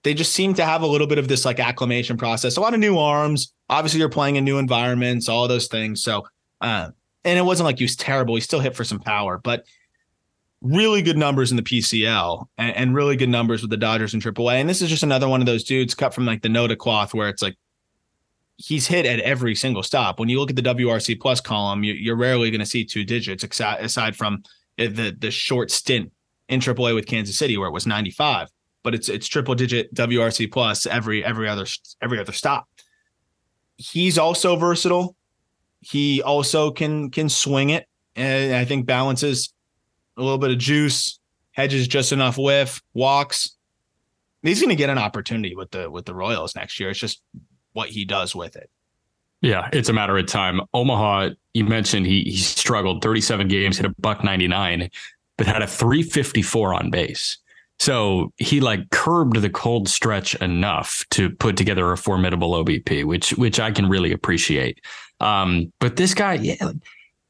they 0.02 0.14
just 0.14 0.32
seem 0.32 0.54
to 0.54 0.64
have 0.64 0.82
a 0.82 0.86
little 0.86 1.06
bit 1.06 1.18
of 1.18 1.28
this 1.28 1.44
like 1.44 1.60
acclimation 1.60 2.16
process. 2.16 2.56
A 2.56 2.60
lot 2.60 2.74
of 2.74 2.80
new 2.80 2.98
arms. 2.98 3.52
Obviously, 3.68 4.00
you're 4.00 4.08
playing 4.08 4.36
in 4.36 4.44
new 4.44 4.58
environments, 4.58 5.28
all 5.28 5.46
those 5.48 5.68
things. 5.68 6.02
So, 6.02 6.26
uh, 6.60 6.90
and 7.24 7.38
it 7.38 7.42
wasn't 7.42 7.66
like 7.66 7.78
he 7.78 7.84
was 7.84 7.96
terrible. 7.96 8.34
He 8.34 8.40
still 8.40 8.60
hit 8.60 8.74
for 8.74 8.84
some 8.84 8.98
power, 8.98 9.38
but 9.38 9.64
really 10.60 11.02
good 11.02 11.16
numbers 11.16 11.50
in 11.50 11.56
the 11.56 11.62
PCL 11.62 12.46
and, 12.58 12.76
and 12.76 12.94
really 12.94 13.16
good 13.16 13.28
numbers 13.28 13.62
with 13.62 13.70
the 13.70 13.76
Dodgers 13.76 14.14
and 14.14 14.22
AAA. 14.22 14.54
And 14.54 14.68
this 14.68 14.82
is 14.82 14.88
just 14.88 15.02
another 15.02 15.28
one 15.28 15.40
of 15.40 15.46
those 15.46 15.64
dudes 15.64 15.94
cut 15.94 16.14
from 16.14 16.24
like 16.24 16.42
the 16.42 16.48
Noda 16.48 16.76
cloth 16.76 17.14
where 17.14 17.28
it's 17.28 17.42
like 17.42 17.56
he's 18.56 18.86
hit 18.86 19.06
at 19.06 19.20
every 19.20 19.54
single 19.54 19.82
stop. 19.82 20.20
When 20.20 20.28
you 20.28 20.38
look 20.38 20.50
at 20.50 20.56
the 20.56 20.62
WRC 20.62 21.20
plus 21.20 21.40
column, 21.40 21.82
you, 21.82 22.12
are 22.12 22.16
rarely 22.16 22.50
going 22.50 22.60
to 22.60 22.66
see 22.66 22.84
two 22.84 23.04
digits 23.04 23.44
aside 23.60 24.16
from 24.16 24.42
the 24.76 25.14
the 25.16 25.30
short 25.30 25.70
stint 25.70 26.12
in 26.48 26.60
AAA 26.60 26.94
with 26.94 27.06
Kansas 27.06 27.36
City 27.36 27.56
where 27.56 27.68
it 27.68 27.72
was 27.72 27.86
95, 27.86 28.48
but 28.82 28.94
it's 28.94 29.08
it's 29.08 29.26
triple 29.26 29.54
digit 29.54 29.92
WRC 29.94 30.50
plus 30.52 30.86
every 30.86 31.24
every 31.24 31.48
other 31.48 31.66
every 32.00 32.18
other 32.18 32.32
stop. 32.32 32.68
He's 33.76 34.18
also 34.18 34.56
versatile. 34.56 35.16
He 35.80 36.22
also 36.22 36.70
can 36.70 37.10
can 37.10 37.28
swing 37.28 37.70
it, 37.70 37.86
and 38.16 38.54
I 38.54 38.64
think 38.64 38.86
balances 38.86 39.52
a 40.16 40.22
little 40.22 40.38
bit 40.38 40.50
of 40.50 40.58
juice, 40.58 41.18
hedges 41.52 41.88
just 41.88 42.12
enough 42.12 42.38
whiff, 42.38 42.82
walks. 42.94 43.56
He's 44.42 44.60
going 44.60 44.70
to 44.70 44.76
get 44.76 44.90
an 44.90 44.98
opportunity 44.98 45.54
with 45.54 45.70
the 45.70 45.90
with 45.90 46.04
the 46.04 46.14
Royals 46.14 46.54
next 46.54 46.78
year. 46.78 46.90
It's 46.90 46.98
just 46.98 47.22
what 47.72 47.88
he 47.88 48.04
does 48.04 48.34
with 48.34 48.56
it. 48.56 48.68
Yeah, 49.40 49.68
it's 49.72 49.88
a 49.88 49.92
matter 49.92 50.16
of 50.16 50.26
time. 50.26 50.60
Omaha, 50.72 51.30
you 51.52 51.64
mentioned 51.64 52.06
he 52.06 52.22
he 52.22 52.36
struggled 52.36 53.02
37 53.02 53.48
games, 53.48 53.76
hit 53.76 53.86
a 53.86 53.94
buck 53.98 54.22
99 54.22 54.88
but 55.38 55.46
had 55.46 55.62
a 55.62 55.66
354 55.66 56.74
on 56.74 56.90
base. 56.90 57.38
So 57.78 58.32
he 58.36 58.60
like 58.60 58.90
curbed 58.90 59.36
the 59.36 59.50
cold 59.50 59.88
stretch 59.88 60.34
enough 60.36 61.04
to 61.10 61.30
put 61.30 61.56
together 61.56 61.90
a 61.90 61.96
formidable 61.96 62.52
OBP, 62.52 63.04
which 63.04 63.30
which 63.32 63.58
I 63.58 63.72
can 63.72 63.88
really 63.88 64.12
appreciate. 64.12 64.80
Um, 65.18 65.72
but 65.80 65.96
this 65.96 66.14
guy, 66.14 66.34
yeah, 66.34 66.72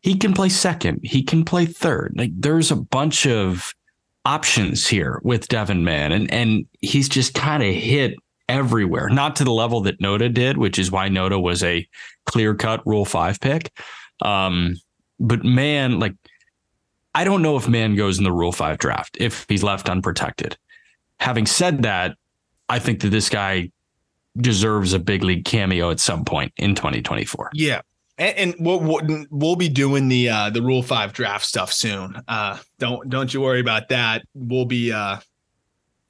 he 0.02 0.14
can 0.14 0.34
play 0.34 0.50
second, 0.50 1.00
he 1.02 1.22
can 1.22 1.44
play 1.44 1.64
third. 1.64 2.14
Like 2.16 2.32
there's 2.36 2.70
a 2.70 2.76
bunch 2.76 3.26
of 3.26 3.74
options 4.24 4.86
here 4.86 5.20
with 5.24 5.48
Devin 5.48 5.84
Mann, 5.84 6.12
and 6.12 6.30
and 6.30 6.66
he's 6.80 7.08
just 7.08 7.32
kind 7.32 7.62
of 7.62 7.74
hit 7.74 8.16
everywhere. 8.48 9.08
Not 9.08 9.36
to 9.36 9.44
the 9.44 9.52
level 9.52 9.80
that 9.82 10.00
Noda 10.00 10.32
did, 10.32 10.58
which 10.58 10.78
is 10.78 10.90
why 10.90 11.08
Noda 11.08 11.40
was 11.40 11.62
a 11.62 11.88
clear 12.26 12.54
cut 12.54 12.86
Rule 12.86 13.06
Five 13.06 13.40
pick. 13.40 13.72
Um, 14.20 14.76
but 15.18 15.44
man, 15.44 15.98
like 15.98 16.14
I 17.14 17.24
don't 17.24 17.42
know 17.42 17.56
if 17.56 17.68
Mann 17.68 17.94
goes 17.94 18.18
in 18.18 18.24
the 18.24 18.32
Rule 18.32 18.52
5 18.52 18.78
draft 18.78 19.16
if 19.20 19.44
he's 19.48 19.62
left 19.62 19.88
unprotected. 19.88 20.56
Having 21.20 21.46
said 21.46 21.82
that, 21.82 22.16
I 22.68 22.78
think 22.78 23.00
that 23.00 23.10
this 23.10 23.28
guy 23.28 23.70
deserves 24.36 24.92
a 24.92 24.98
big 24.98 25.22
league 25.22 25.44
cameo 25.44 25.90
at 25.90 26.00
some 26.00 26.24
point 26.24 26.52
in 26.56 26.74
2024. 26.74 27.50
Yeah. 27.52 27.82
And, 28.18 28.36
and 28.36 28.54
we'll, 28.58 29.26
we'll 29.30 29.56
be 29.56 29.68
doing 29.68 30.08
the 30.08 30.28
uh, 30.28 30.50
the 30.50 30.62
Rule 30.62 30.82
Five 30.82 31.12
draft 31.12 31.46
stuff 31.46 31.72
soon. 31.72 32.22
Uh, 32.28 32.58
don't 32.78 33.08
don't 33.08 33.32
you 33.32 33.40
worry 33.40 33.60
about 33.60 33.88
that. 33.88 34.22
We'll 34.34 34.66
be 34.66 34.92
uh, 34.92 35.16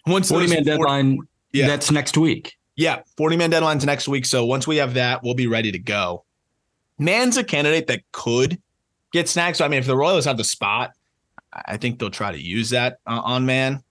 once 0.06 0.28
forty 0.28 0.48
man 0.48 0.64
40, 0.64 0.64
deadline. 0.64 1.18
Yeah, 1.52 1.68
that's 1.68 1.92
next 1.92 2.18
week. 2.18 2.56
Yeah, 2.74 3.02
forty 3.16 3.36
man 3.36 3.50
deadline's 3.50 3.86
next 3.86 4.08
week. 4.08 4.26
So 4.26 4.44
once 4.44 4.66
we 4.66 4.78
have 4.78 4.94
that, 4.94 5.22
we'll 5.22 5.34
be 5.34 5.46
ready 5.46 5.70
to 5.70 5.78
go. 5.78 6.24
Mann's 6.98 7.36
a 7.36 7.44
candidate 7.44 7.86
that 7.86 8.02
could 8.12 8.60
get 9.12 9.28
snagged. 9.28 9.56
So 9.56 9.64
I 9.64 9.68
mean, 9.68 9.80
if 9.80 9.86
the 9.86 9.96
Royals 9.96 10.24
have 10.24 10.36
the 10.36 10.44
spot, 10.44 10.92
I 11.52 11.76
think 11.76 11.98
they'll 11.98 12.10
try 12.10 12.32
to 12.32 12.40
use 12.40 12.70
that 12.70 12.98
uh, 13.06 13.20
on 13.22 13.46
Mann. 13.46 13.82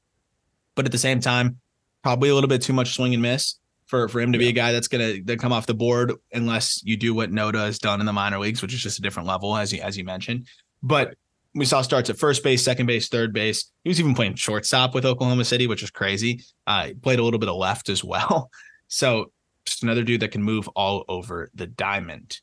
But 0.76 0.86
at 0.86 0.92
the 0.92 0.98
same 0.98 1.20
time, 1.20 1.60
probably 2.04 2.30
a 2.30 2.36
little 2.36 2.48
bit 2.48 2.62
too 2.62 2.74
much 2.74 2.96
swing 2.96 3.14
and 3.14 3.22
miss 3.22 3.56
for 3.86 4.08
for 4.08 4.22
him 4.22 4.32
to 4.32 4.38
be 4.38 4.48
a 4.48 4.54
guy 4.54 4.72
that's 4.72 4.88
gonna 4.88 5.22
that 5.26 5.40
come 5.40 5.52
off 5.52 5.66
the 5.66 5.74
board 5.74 6.14
unless 6.34 6.82
you 6.84 6.98
do 6.98 7.14
what 7.14 7.32
Noda 7.32 7.66
has 7.66 7.78
done 7.78 8.00
in 8.00 8.06
the 8.06 8.14
minor 8.14 8.40
leagues, 8.40 8.62
which 8.62 8.74
is 8.74 8.82
just 8.82 9.00
a 9.00 9.02
different 9.02 9.28
level 9.28 9.56
as 9.56 9.72
you 9.74 9.82
as 9.82 9.98
you 9.98 10.04
mentioned. 10.04 10.48
But 10.82 11.16
we 11.54 11.66
saw 11.66 11.82
starts 11.82 12.10
at 12.10 12.18
first 12.18 12.44
base, 12.44 12.64
second 12.64 12.86
base, 12.86 13.10
third 13.10 13.34
base. 13.34 13.72
He 13.84 13.90
was 13.90 14.00
even 14.00 14.16
playing 14.16 14.36
shortstop 14.36 14.96
with 14.96 15.06
Oklahoma 15.06 15.44
City, 15.44 15.68
which 15.68 15.84
is 15.84 15.92
crazy. 15.92 16.42
Uh, 16.66 16.88
he 16.88 16.94
played 16.94 17.20
a 17.20 17.24
little 17.24 17.40
bit 17.40 17.50
of 17.50 17.58
left 17.58 17.90
as 17.90 18.04
well. 18.04 18.50
So 18.94 19.32
just 19.66 19.84
another 19.84 20.04
dude 20.04 20.20
that 20.20 20.34
can 20.34 20.44
move 20.44 20.68
all 20.76 21.06
over 21.08 21.50
the 21.56 21.66
diamond. 21.66 22.42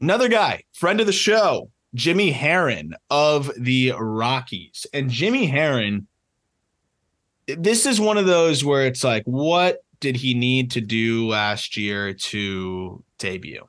Another 0.00 0.28
guy, 0.28 0.62
friend 0.72 1.00
of 1.00 1.06
the 1.06 1.12
show, 1.12 1.70
Jimmy 1.94 2.30
Herron 2.30 2.94
of 3.10 3.50
the 3.56 3.92
Rockies. 3.98 4.86
And 4.94 5.10
Jimmy 5.10 5.46
Herron, 5.46 6.06
this 7.46 7.84
is 7.84 8.00
one 8.00 8.16
of 8.16 8.26
those 8.26 8.64
where 8.64 8.86
it's 8.86 9.04
like, 9.04 9.24
what 9.24 9.78
did 9.98 10.16
he 10.16 10.34
need 10.34 10.70
to 10.72 10.80
do 10.80 11.28
last 11.28 11.76
year 11.76 12.14
to 12.14 13.04
debut? 13.18 13.66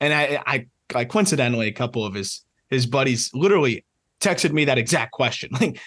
And 0.00 0.12
I, 0.12 0.42
I, 0.46 0.66
I 0.94 1.04
coincidentally, 1.04 1.68
a 1.68 1.72
couple 1.72 2.04
of 2.04 2.14
his 2.14 2.42
his 2.68 2.86
buddies 2.86 3.30
literally 3.32 3.84
texted 4.20 4.52
me 4.52 4.66
that 4.66 4.78
exact 4.78 5.12
question. 5.12 5.50
Like, 5.60 5.80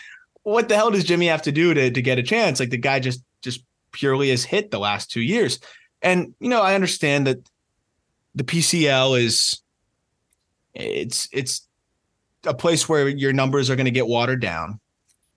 what 0.43 0.69
the 0.69 0.75
hell 0.75 0.89
does 0.89 1.03
Jimmy 1.03 1.27
have 1.27 1.43
to 1.43 1.51
do 1.51 1.73
to 1.73 1.91
to 1.91 2.01
get 2.01 2.17
a 2.17 2.23
chance? 2.23 2.59
Like 2.59 2.71
the 2.71 2.77
guy 2.77 2.99
just 2.99 3.23
just 3.41 3.63
purely 3.91 4.29
has 4.29 4.43
hit 4.43 4.71
the 4.71 4.79
last 4.79 5.11
two 5.11 5.21
years. 5.21 5.59
And 6.01 6.33
you 6.39 6.49
know, 6.49 6.61
I 6.61 6.75
understand 6.75 7.27
that 7.27 7.37
the 8.33 8.43
PCL 8.43 9.21
is 9.21 9.60
it's 10.73 11.27
it's 11.31 11.67
a 12.45 12.53
place 12.53 12.89
where 12.89 13.07
your 13.07 13.33
numbers 13.33 13.69
are 13.69 13.75
going 13.75 13.85
to 13.85 13.91
get 13.91 14.07
watered 14.07 14.41
down 14.41 14.79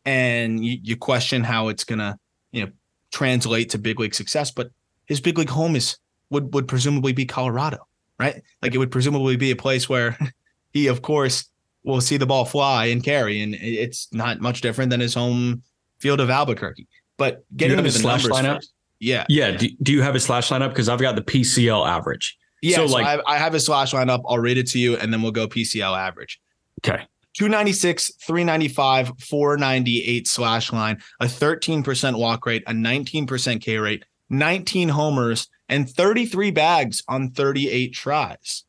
and 0.05 0.65
you, 0.65 0.79
you 0.83 0.97
question 0.97 1.43
how 1.43 1.69
it's 1.69 1.85
going 1.85 1.99
to 1.99 2.17
you 2.53 2.65
know 2.65 2.73
translate 3.11 3.71
to 3.71 3.79
big 3.79 4.01
league 4.01 4.15
success 4.15 4.51
but 4.51 4.71
his 5.07 5.21
big 5.21 5.37
league 5.39 5.51
home 5.51 5.77
is 5.77 5.99
would 6.31 6.53
would 6.55 6.67
presumably 6.67 7.13
be 7.13 7.25
colorado 7.27 7.79
right? 8.19 8.43
Like 8.63 8.75
it 8.75 8.79
would 8.79 8.91
presumably 8.91 9.37
be 9.37 9.51
a 9.51 9.57
place 9.57 9.89
where 9.89 10.19
he 10.73 10.87
of 10.87 11.03
course 11.03 11.49
will 11.83 12.01
see 12.01 12.17
the 12.17 12.27
ball 12.27 12.45
fly 12.45 12.87
and 12.87 13.03
carry 13.03 13.43
and 13.43 13.55
it's 13.55 14.09
not 14.13 14.41
much 14.41 14.61
different 14.61 14.91
than 14.91 15.01
his 15.01 15.15
home 15.15 15.63
field 15.99 16.21
of 16.21 16.31
albuquerque. 16.31 16.87
But 17.17 17.45
getting 17.57 17.79
into 17.79 17.91
the 17.91 17.99
slash 17.99 18.25
lineup? 18.25 18.57
first, 18.57 18.73
yeah. 18.99 19.27
Yeah 19.29 19.53
do, 19.57 19.69
do 19.83 19.93
you 19.93 20.03
have 20.03 20.15
a 20.15 20.21
slash 20.21 20.49
lineup? 20.49 20.71
Because 20.71 20.89
i've 20.89 21.01
got 21.01 21.17
the 21.17 21.23
pcl 21.23 21.87
average 21.87 22.39
yeah 22.65 22.77
so, 22.77 22.87
so 22.87 22.93
like 22.93 23.07
I, 23.07 23.35
I 23.35 23.39
have 23.39 23.55
a 23.55 23.61
slash 23.61 23.93
lineup 23.93 24.23
i'll 24.29 24.39
read 24.39 24.59
it 24.59 24.69
to 24.71 24.79
you 24.79 24.97
and 24.97 25.13
then 25.13 25.23
we'll 25.23 25.33
go 25.33 25.47
pcl 25.47 25.97
average 25.97 26.41
Okay. 26.87 27.07
296, 27.35 28.13
395, 28.21 29.13
498 29.19 30.29
slash 30.29 30.73
line, 30.73 31.01
a 31.19 31.25
13% 31.25 32.17
walk 32.17 32.47
rate, 32.47 32.63
a 32.69 32.73
19% 32.73 33.61
K 33.61 33.79
rate, 33.79 34.05
19 34.31 34.89
homers, 34.91 35.49
and 35.49 35.55
and 35.69 35.91
33 35.91 36.51
bags 36.51 37.03
on 37.09 37.31
38 37.31 37.93
tries. 37.95 38.65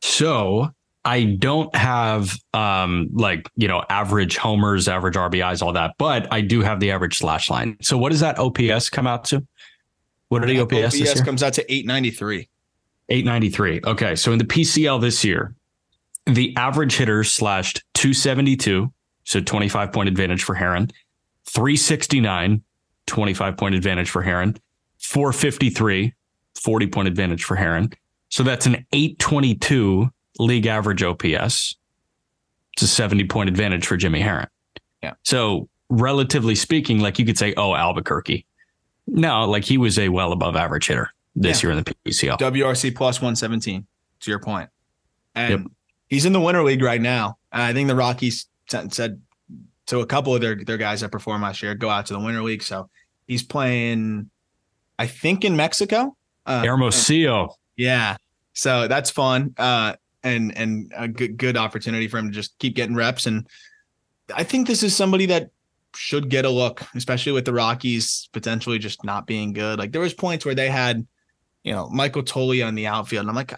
So 0.00 0.70
I 1.04 1.24
don't 1.24 1.74
have 1.74 2.38
um 2.52 3.08
like 3.12 3.50
you 3.56 3.68
know 3.68 3.82
average 3.88 4.36
homers, 4.36 4.88
average 4.88 5.14
RBIs, 5.14 5.62
all 5.62 5.72
that, 5.72 5.96
but 5.98 6.32
I 6.32 6.40
do 6.40 6.60
have 6.60 6.80
the 6.80 6.90
average 6.90 7.18
slash 7.18 7.50
line. 7.50 7.76
So 7.82 7.98
what 7.98 8.10
does 8.10 8.20
that 8.20 8.38
OPS 8.38 8.88
come 8.88 9.06
out 9.06 9.24
to? 9.26 9.46
What 10.28 10.40
did 10.40 10.48
the 10.50 10.60
OPS, 10.60 11.00
OPS 11.00 11.20
comes 11.20 11.42
out 11.42 11.52
to 11.54 11.72
893. 11.72 12.48
893. 13.08 13.80
Okay, 13.84 14.16
so 14.16 14.32
in 14.32 14.38
the 14.38 14.44
PCL 14.44 15.00
this 15.00 15.24
year, 15.24 15.54
the 16.26 16.54
average 16.56 16.96
hitter 16.96 17.22
slashed 17.22 17.82
272, 17.94 18.92
so 19.24 19.40
25 19.40 19.92
point 19.92 20.08
advantage 20.08 20.42
for 20.42 20.54
Herron, 20.54 20.90
369, 21.46 22.62
25 23.06 23.56
point 23.56 23.74
advantage 23.74 24.10
for 24.10 24.22
Herron, 24.22 24.56
453, 24.98 26.14
40 26.54 26.86
point 26.86 27.08
advantage 27.08 27.44
for 27.44 27.56
Herron. 27.56 27.92
So 28.30 28.42
that's 28.42 28.66
an 28.66 28.86
822 28.92 30.08
league 30.38 30.66
average 30.66 31.02
OPS. 31.02 31.76
It's 32.72 32.82
a 32.82 32.88
70 32.88 33.24
point 33.24 33.48
advantage 33.48 33.86
for 33.86 33.96
Jimmy 33.96 34.20
Herron. 34.20 34.48
Yeah. 35.02 35.12
So 35.22 35.68
relatively 35.90 36.54
speaking, 36.54 37.00
like 37.00 37.18
you 37.18 37.26
could 37.26 37.38
say, 37.38 37.52
oh, 37.56 37.74
Albuquerque. 37.74 38.46
No, 39.06 39.44
like 39.44 39.64
he 39.64 39.76
was 39.76 39.98
a 39.98 40.08
well 40.08 40.32
above 40.32 40.56
average 40.56 40.86
hitter 40.86 41.10
this 41.34 41.62
Yeah. 41.62 41.68
year 41.68 41.78
in 41.78 41.84
the 41.84 41.94
PCL. 42.04 42.38
WRC 42.38 42.90
plus 42.94 43.20
117, 43.20 43.86
to 44.20 44.30
your 44.30 44.40
point. 44.40 44.68
And 45.34 45.50
Yep. 45.50 45.60
he's 46.08 46.24
in 46.26 46.32
the 46.32 46.40
winter 46.40 46.62
league 46.62 46.82
right 46.82 47.00
now. 47.00 47.38
And 47.52 47.62
I 47.62 47.72
think 47.72 47.88
the 47.88 47.96
Rockies 47.96 48.46
said, 48.68 48.94
said 48.94 49.20
to 49.86 50.00
a 50.00 50.06
couple 50.06 50.34
of 50.34 50.40
their, 50.40 50.54
their 50.56 50.76
guys 50.78 51.00
that 51.00 51.10
performed 51.10 51.42
last 51.42 51.62
year, 51.62 51.74
go 51.74 51.90
out 51.90 52.06
to 52.06 52.12
the 52.12 52.20
winter 52.20 52.42
league. 52.42 52.62
So 52.62 52.88
he's 53.26 53.42
playing, 53.42 54.30
I 54.98 55.06
think, 55.06 55.44
in 55.44 55.56
Mexico. 55.56 56.16
Uh, 56.46 56.62
Hermosillo. 56.64 57.56
Yeah. 57.76 58.16
So 58.52 58.86
that's 58.88 59.10
fun. 59.10 59.54
Uh, 59.58 59.94
and 60.22 60.56
and 60.56 60.90
a 60.96 61.06
good 61.08 61.36
good 61.36 61.56
opportunity 61.56 62.08
for 62.08 62.16
him 62.18 62.28
to 62.28 62.34
just 62.34 62.58
keep 62.58 62.74
getting 62.74 62.94
reps. 62.94 63.26
And 63.26 63.46
I 64.34 64.42
think 64.42 64.66
this 64.66 64.82
is 64.82 64.96
somebody 64.96 65.26
that 65.26 65.50
should 65.94 66.30
get 66.30 66.44
a 66.46 66.50
look, 66.50 66.82
especially 66.94 67.32
with 67.32 67.44
the 67.44 67.52
Rockies 67.52 68.28
potentially 68.32 68.78
just 68.78 69.04
not 69.04 69.26
being 69.26 69.52
good. 69.52 69.78
Like 69.78 69.92
there 69.92 70.00
was 70.00 70.14
points 70.14 70.44
where 70.46 70.54
they 70.54 70.70
had, 70.70 71.06
you 71.64 71.72
know, 71.72 71.88
Michael 71.88 72.22
Toglia 72.22 72.66
on 72.66 72.74
the 72.74 72.86
outfield, 72.86 73.22
and 73.22 73.30
I'm 73.30 73.36
like, 73.36 73.54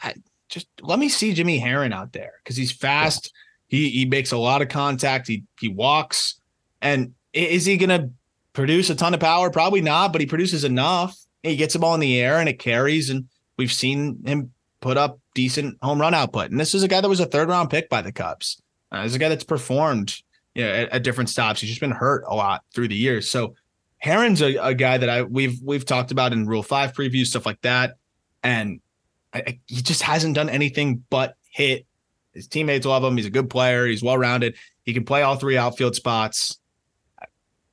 just 0.49 0.69
let 0.81 0.99
me 0.99 1.09
see 1.09 1.35
Jimmy 1.35 1.59
Herron 1.59 1.93
out 1.93 2.13
there 2.13 2.33
because 2.43 2.57
he's 2.57 2.73
fast. 2.73 3.33
He 3.67 3.91
he 3.91 4.05
makes 4.05 4.33
a 4.33 4.39
lot 4.39 4.63
of 4.63 4.69
contact. 4.69 5.27
He 5.27 5.43
he 5.61 5.69
walks, 5.69 6.41
and 6.81 7.15
is 7.33 7.67
he 7.67 7.77
gonna 7.77 8.11
produce 8.53 8.89
a 8.89 8.95
ton 8.95 9.13
of 9.13 9.21
power? 9.21 9.51
Probably 9.51 9.81
not, 9.81 10.13
but 10.13 10.21
he 10.21 10.27
produces 10.27 10.65
enough. 10.65 11.19
He 11.43 11.57
gets 11.57 11.75
the 11.75 11.81
ball 11.81 11.95
in 11.95 12.01
the 12.01 12.21
air 12.21 12.39
and 12.39 12.49
it 12.49 12.59
carries, 12.59 13.11
and 13.11 13.29
we've 13.57 13.73
seen 13.73 14.23
him 14.25 14.53
put 14.81 14.97
up 14.97 15.19
decent 15.35 15.77
home 15.83 16.01
run 16.01 16.15
output. 16.15 16.51
And 16.51 16.61
this 16.61 16.75
is 16.75 16.83
a 16.83 16.89
guy 16.89 17.01
that 17.01 17.09
was 17.09 17.21
a 17.21 17.27
third 17.27 17.49
round 17.49 17.71
pick 17.71 17.89
by 17.89 18.03
the 18.03 18.13
Cubs. 18.13 18.63
Uh, 18.93 19.03
this 19.03 19.13
is 19.13 19.17
a 19.17 19.19
guy 19.19 19.29
that's 19.29 19.45
performed 19.45 20.17
you 20.55 20.65
know, 20.65 20.73
at, 20.73 20.89
at 20.91 21.03
different 21.03 21.29
stops. 21.29 21.61
He's 21.61 21.71
just 21.71 21.81
been 21.81 21.91
hurt 21.91 22.25
a 22.27 22.35
lot 22.35 22.63
through 22.73 22.89
the 22.89 22.97
years. 22.97 23.31
So 23.31 23.55
Herron's 23.99 24.43
a, 24.43 24.57
a 24.57 24.75
guy 24.75 24.99
that 24.99 25.09
I 25.09 25.23
we've 25.23 25.61
we've 25.63 25.85
talked 25.85 26.11
about 26.11 26.33
in 26.33 26.47
Rule 26.47 26.63
Five 26.63 26.93
previews, 26.93 27.27
stuff 27.27 27.47
like 27.47 27.61
that, 27.63 27.97
and 28.43 28.81
I, 29.33 29.39
I- 29.47 29.61
he 29.67 29.83
just 29.83 30.03
hasn't 30.03 30.35
done 30.35 30.49
anything 30.49 31.05
but 31.11 31.37
hit. 31.51 31.87
His 32.33 32.47
teammates 32.49 32.85
love 32.85 33.03
him. 33.03 33.17
He's 33.17 33.27
a 33.27 33.31
good 33.31 33.49
player. 33.49 33.87
He's 33.87 34.03
well 34.03 34.19
rounded. 34.19 34.57
He 34.85 34.93
can 34.93 35.05
play 35.05 35.23
all 35.23 35.37
three 35.37 35.57
outfield 35.57 35.95
spots. 35.97 36.59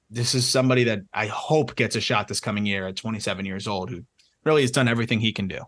This 0.09 0.35
is 0.35 0.47
somebody 0.47 0.85
that 0.85 1.01
I 1.13 1.25
hope 1.27 1.75
gets 1.75 1.95
a 1.95 2.01
shot 2.01 2.27
this 2.27 2.39
coming 2.39 2.65
year 2.65 2.87
at 2.87 2.95
27 2.95 3.45
years 3.45 3.67
old, 3.67 3.89
who 3.89 4.03
really 4.43 4.61
has 4.61 4.71
done 4.71 4.87
everything 4.87 5.19
he 5.19 5.33
can 5.33 5.47
do. 5.47 5.59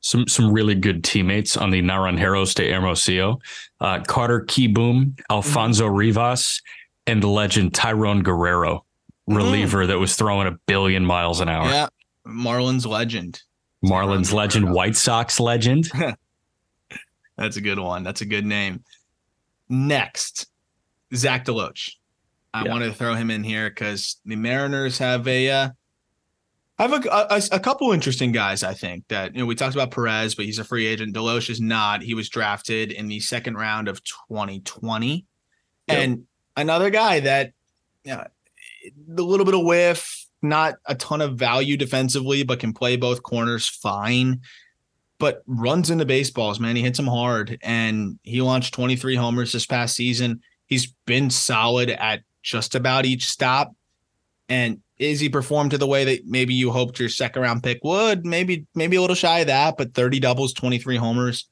some 0.00 0.26
some 0.28 0.52
really 0.52 0.74
good 0.74 1.04
teammates 1.04 1.56
on 1.56 1.70
the 1.70 1.80
Naranjeros 1.80 2.54
de 2.54 2.70
Hermosillo. 2.72 3.38
Uh, 3.80 4.00
Carter 4.00 4.40
Kieboom, 4.42 5.18
Alfonso 5.30 5.86
Rivas, 5.86 6.60
and 7.06 7.22
the 7.22 7.28
legend 7.28 7.72
Tayron 7.72 8.22
Guerrero, 8.22 8.84
reliever 9.28 9.86
that 9.86 9.98
was 9.98 10.16
throwing 10.16 10.46
a 10.48 10.52
billion 10.66 11.04
miles 11.04 11.40
an 11.40 11.48
hour. 11.48 11.68
Yeah, 11.68 11.88
Marlins 12.26 12.86
legend. 12.86 13.42
Marlins 13.84 14.32
legend, 14.32 14.72
White 14.72 14.96
Sox 14.96 15.38
legend. 15.38 15.90
That's 17.36 17.56
a 17.56 17.60
good 17.60 17.78
one. 17.78 18.02
That's 18.02 18.20
a 18.22 18.26
good 18.26 18.44
name. 18.44 18.82
Next, 19.68 20.46
Zach 21.14 21.44
Deloach. 21.44 21.90
I 22.54 22.64
Yeah. 22.64 22.70
wanted 22.70 22.86
to 22.86 22.94
throw 22.94 23.14
him 23.14 23.30
in 23.30 23.44
here 23.44 23.68
because 23.68 24.16
the 24.24 24.34
Mariners 24.36 24.98
have 24.98 25.28
a 25.28 25.50
uh, 25.50 25.68
have 26.78 26.92
a, 26.92 27.08
a 27.08 27.42
a 27.52 27.60
couple 27.60 27.92
interesting 27.92 28.32
guys. 28.32 28.62
I 28.62 28.72
think 28.74 29.06
that 29.08 29.34
you 29.34 29.40
know 29.40 29.46
we 29.46 29.54
talked 29.54 29.74
about 29.76 29.90
Perez, 29.90 30.34
but 30.34 30.46
he's 30.46 30.58
a 30.58 30.64
free 30.64 30.86
agent. 30.86 31.14
Deloach 31.14 31.50
is 31.50 31.60
not. 31.60 32.02
He 32.02 32.14
was 32.14 32.28
drafted 32.28 32.90
in 32.90 33.06
the 33.08 33.20
second 33.20 33.56
round 33.56 33.86
of 33.88 34.02
2020, 34.04 35.26
Yep. 35.88 35.96
and 35.98 36.24
another 36.56 36.90
guy 36.90 37.20
that 37.20 37.52
you 38.04 38.12
know, 38.14 38.26
a 39.16 39.22
little 39.22 39.44
bit 39.44 39.54
of 39.54 39.64
whiff, 39.64 40.26
not 40.42 40.74
a 40.86 40.94
ton 40.94 41.20
of 41.20 41.36
value 41.36 41.76
defensively, 41.76 42.42
but 42.42 42.60
can 42.60 42.72
play 42.72 42.96
both 42.96 43.22
corners 43.22 43.68
fine 43.68 44.40
but 45.18 45.42
runs 45.46 45.90
into 45.90 46.04
baseballs, 46.04 46.60
man. 46.60 46.76
He 46.76 46.82
hits 46.82 46.96
them 46.96 47.06
hard 47.06 47.58
and 47.62 48.18
he 48.22 48.40
launched 48.40 48.74
23 48.74 49.16
homers 49.16 49.52
this 49.52 49.66
past 49.66 49.96
season. 49.96 50.40
He's 50.66 50.94
been 51.06 51.30
solid 51.30 51.90
at 51.90 52.22
just 52.42 52.74
about 52.74 53.04
each 53.04 53.26
stop. 53.28 53.74
And 54.48 54.80
is 54.96 55.20
he 55.20 55.28
performed 55.28 55.72
to 55.72 55.78
the 55.78 55.86
way 55.86 56.04
that 56.04 56.26
maybe 56.26 56.54
you 56.54 56.70
hoped 56.70 56.98
your 56.98 57.08
second 57.08 57.42
round 57.42 57.62
pick 57.62 57.82
would? 57.82 58.24
Maybe, 58.24 58.66
maybe 58.74 58.96
a 58.96 59.00
little 59.00 59.16
shy 59.16 59.40
of 59.40 59.48
that, 59.48 59.76
but 59.76 59.94
30 59.94 60.20
doubles, 60.20 60.52
23 60.52 60.96
homers, 60.96 61.48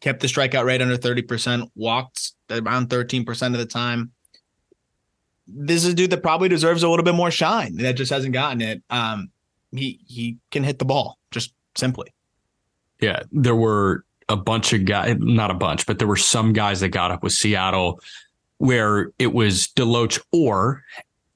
kept 0.00 0.20
the 0.20 0.26
strikeout 0.26 0.64
rate 0.64 0.82
under 0.82 0.96
30%, 0.96 1.70
walked 1.74 2.32
around 2.50 2.88
13% 2.88 3.46
of 3.46 3.58
the 3.58 3.66
time. 3.66 4.12
This 5.52 5.84
is 5.84 5.92
a 5.92 5.94
dude 5.94 6.10
that 6.10 6.22
probably 6.22 6.48
deserves 6.48 6.82
a 6.82 6.88
little 6.88 7.04
bit 7.04 7.14
more 7.14 7.30
shine 7.30 7.76
that 7.76 7.92
just 7.92 8.10
hasn't 8.10 8.32
gotten 8.32 8.60
it. 8.60 8.82
Um, 8.90 9.30
he 9.72 10.00
he 10.06 10.38
can 10.50 10.64
hit 10.64 10.78
the 10.78 10.84
ball 10.84 11.18
just 11.30 11.52
simply. 11.76 12.12
Yeah, 13.00 13.22
there 13.32 13.54
were 13.54 14.04
a 14.28 14.36
bunch 14.36 14.72
of 14.72 14.84
guys, 14.84 15.16
not 15.18 15.50
a 15.50 15.54
bunch, 15.54 15.86
but 15.86 15.98
there 15.98 16.08
were 16.08 16.16
some 16.16 16.52
guys 16.52 16.80
that 16.80 16.90
got 16.90 17.10
up 17.10 17.22
with 17.22 17.32
Seattle 17.32 18.00
where 18.58 19.10
it 19.18 19.32
was 19.32 19.68
Deloach 19.68 20.20
or 20.32 20.84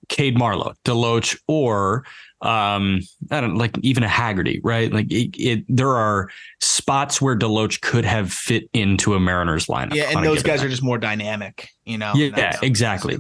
Cade 0.09 0.37
Marlowe, 0.37 0.75
Deloach 0.85 1.39
or 1.49 2.05
um, 2.45 3.01
I 3.31 3.41
don't 3.41 3.57
like 3.57 3.79
even 3.79 4.03
a 4.03 4.09
Haggerty, 4.09 4.61
right? 4.63 4.93
Like 4.93 5.11
it, 5.11 5.35
it 5.39 5.65
there 5.69 5.97
are 5.97 6.29
spots 6.61 7.21
where 7.21 7.37
Deloach 7.37 7.81
could 7.81 8.05
have 8.05 8.31
fit 8.33 8.69
into 8.75 9.15
a 9.15 9.21
Mariners 9.21 9.67
lineup. 9.67 9.95
Yeah, 9.95 10.11
and 10.11 10.25
those 10.25 10.43
guys 10.43 10.61
night. 10.61 10.67
are 10.67 10.71
just 10.71 10.83
more 10.83 10.99
dynamic, 10.99 11.71
you 11.85 11.97
know. 11.97 12.13
Yeah, 12.15 12.59
exactly. 12.63 13.17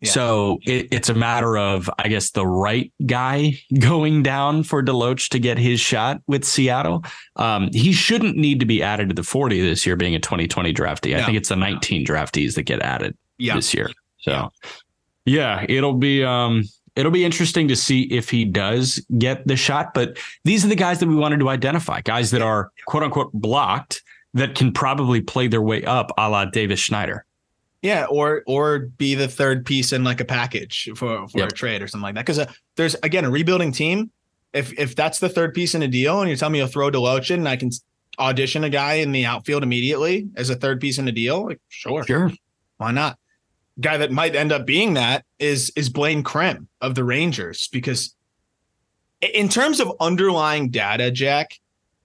That's 0.00 0.14
the 0.14 0.20
difference. 0.20 0.60
Yeah. 0.66 0.72
So 0.72 0.72
it, 0.72 0.88
it's 0.90 1.08
a 1.08 1.14
matter 1.14 1.56
of, 1.56 1.90
I 1.98 2.08
guess, 2.08 2.30
the 2.30 2.46
right 2.46 2.92
guy 3.04 3.60
going 3.78 4.22
down 4.22 4.62
for 4.62 4.82
Deloach 4.82 5.28
to 5.30 5.38
get 5.38 5.58
his 5.58 5.80
shot 5.80 6.20
with 6.26 6.44
Seattle. 6.44 7.04
Um, 7.36 7.70
he 7.72 7.92
shouldn't 7.92 8.36
need 8.36 8.60
to 8.60 8.66
be 8.66 8.82
added 8.82 9.08
to 9.08 9.14
the 9.14 9.22
40 9.22 9.60
this 9.60 9.86
year, 9.86 9.96
being 9.96 10.14
a 10.14 10.20
2020 10.20 10.72
draftee. 10.72 11.16
I 11.16 11.24
think 11.24 11.36
it's 11.36 11.48
the 11.48 11.56
19 11.56 12.04
draftees 12.04 12.54
that 12.54 12.64
get 12.64 12.80
added 12.82 13.16
Yeah, 13.38 13.54
this 13.54 13.74
year. 13.74 13.90
So, 14.18 14.50
yeah, 15.26 15.64
it'll 15.68 15.94
be 15.94 16.24
um, 16.24 16.64
it'll 16.96 17.12
be 17.12 17.24
interesting 17.24 17.68
to 17.68 17.76
see 17.76 18.02
if 18.04 18.30
he 18.30 18.44
does 18.44 19.04
get 19.18 19.46
the 19.46 19.56
shot. 19.56 19.94
But 19.94 20.18
these 20.44 20.64
are 20.64 20.68
the 20.68 20.76
guys 20.76 21.00
that 21.00 21.08
we 21.08 21.14
wanted 21.14 21.40
to 21.40 21.48
identify, 21.48 22.00
guys 22.00 22.30
that 22.30 22.42
are 22.42 22.70
quote 22.86 23.02
unquote 23.02 23.32
blocked 23.32 24.02
that 24.34 24.54
can 24.54 24.72
probably 24.72 25.20
play 25.20 25.46
their 25.46 25.62
way 25.62 25.84
up, 25.84 26.10
a 26.18 26.28
la 26.28 26.44
Davis 26.44 26.80
Schneider. 26.80 27.24
Yeah, 27.84 28.06
or 28.06 28.42
or 28.46 28.78
be 28.96 29.14
the 29.14 29.28
third 29.28 29.66
piece 29.66 29.92
in 29.92 30.04
like 30.04 30.18
a 30.20 30.24
package 30.24 30.88
for 30.96 31.28
for 31.28 31.38
Yep. 31.40 31.48
a 31.48 31.52
trade 31.52 31.82
or 31.82 31.86
something 31.86 32.02
like 32.04 32.14
that. 32.14 32.22
Because 32.22 32.38
uh, 32.38 32.50
there's 32.76 32.96
again 33.02 33.26
a 33.26 33.30
rebuilding 33.30 33.72
team. 33.72 34.10
If 34.54 34.72
if 34.78 34.96
that's 34.96 35.18
the 35.20 35.28
third 35.28 35.52
piece 35.52 35.74
in 35.74 35.82
a 35.82 35.88
deal, 35.88 36.20
and 36.20 36.28
you're 36.30 36.36
telling 36.38 36.54
me 36.54 36.60
you'll 36.60 36.68
throw 36.68 36.90
Deloach 36.90 37.30
in, 37.30 37.40
and 37.40 37.48
I 37.48 37.56
can 37.56 37.70
audition 38.18 38.64
a 38.64 38.70
guy 38.70 38.94
in 38.94 39.12
the 39.12 39.26
outfield 39.26 39.62
immediately 39.62 40.28
as 40.36 40.48
a 40.48 40.54
third 40.54 40.80
piece 40.80 40.98
in 40.98 41.08
a 41.08 41.12
deal, 41.12 41.44
like 41.46 41.60
sure, 41.68 42.04
Sure. 42.04 42.32
why 42.78 42.90
not? 42.90 43.18
Guy 43.80 43.96
that 43.98 44.12
might 44.12 44.34
end 44.36 44.50
up 44.52 44.64
being 44.66 44.94
that 44.94 45.24
is 45.38 45.70
is 45.76 45.88
Blaine 45.90 46.22
Crim 46.22 46.68
of 46.80 46.94
the 46.94 47.04
Rangers 47.04 47.68
because 47.70 48.14
in 49.20 49.48
terms 49.48 49.80
of 49.80 49.92
underlying 50.00 50.70
data, 50.70 51.10
Jack, 51.10 51.60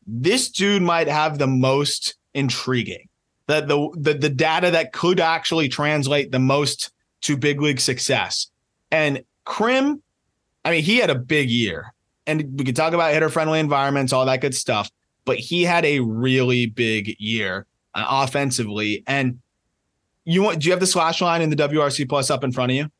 this 0.07 0.49
dude 0.49 0.82
might 0.82 1.07
have 1.07 1.38
the 1.38 1.47
most 1.47 2.15
intriguing. 2.34 3.09
The 3.50 3.62
the 3.62 3.89
the, 4.00 4.14
the 4.14 4.30
data 4.30 4.70
that 4.70 4.93
could 4.93 5.20
actually 5.20 5.70
translate 5.70 6.32
the 6.32 6.38
most 6.38 6.91
to 7.22 7.36
big 7.36 7.60
league 7.60 7.80
success. 7.80 8.52
And 8.91 9.24
Crim, 9.43 10.04
I 10.64 10.70
mean, 10.70 10.84
he 10.84 10.97
had 10.97 11.10
a 11.10 11.16
big 11.16 11.50
year. 11.50 11.91
And 12.28 12.60
we 12.60 12.64
could 12.64 12.76
talk 12.76 12.93
about 12.93 13.12
hitter 13.12 13.30
friendly 13.30 13.60
environments, 13.60 14.14
all 14.14 14.24
that 14.28 14.39
good 14.41 14.54
stuff, 14.54 14.91
but 15.26 15.39
he 15.39 15.64
had 15.64 15.84
a 15.84 16.00
really 16.00 16.68
big 16.68 17.16
year 17.18 17.66
uh, 17.95 18.06
offensively. 18.08 19.04
And 19.08 19.39
you 20.26 20.43
want 20.43 20.60
do 20.60 20.68
you 20.68 20.72
have 20.72 20.80
the 20.80 20.86
slash 20.86 21.20
line 21.20 21.41
in 21.41 21.50
the 21.50 21.56
WRC 21.56 22.08
plus 22.08 22.30
up 22.30 22.43
in 22.43 22.52
front 22.52 22.72
of 22.72 22.76
you? 22.76 22.91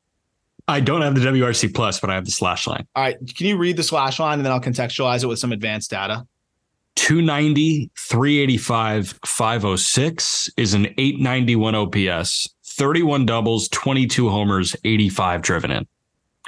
I 0.68 0.80
don't 0.80 1.02
have 1.04 1.14
the 1.14 1.22
WRC 1.22 1.76
plus, 1.76 2.00
but 2.00 2.10
I 2.10 2.16
have 2.16 2.26
the 2.26 2.32
slash 2.32 2.66
line. 2.66 2.88
All 2.96 3.04
right. 3.04 3.18
Can 3.36 3.46
you 3.46 3.58
read 3.58 3.78
the 3.78 3.84
slash 3.84 4.20
line 4.20 4.40
and 4.40 4.46
then 4.46 4.52
I'll 4.52 4.60
contextualize 4.60 5.24
it 5.24 5.28
with 5.28 5.38
some 5.38 5.52
advanced 5.52 5.92
data? 5.92 6.26
290, 7.00 7.90
385, 7.96 9.20
506 9.26 10.50
is 10.58 10.74
an 10.74 10.88
891 10.98 11.74
OPS, 11.74 12.50
31 12.66 13.26
doubles, 13.26 13.70
22 13.70 14.28
homers, 14.28 14.76
85 14.84 15.42
driven 15.42 15.72
in. 15.72 15.88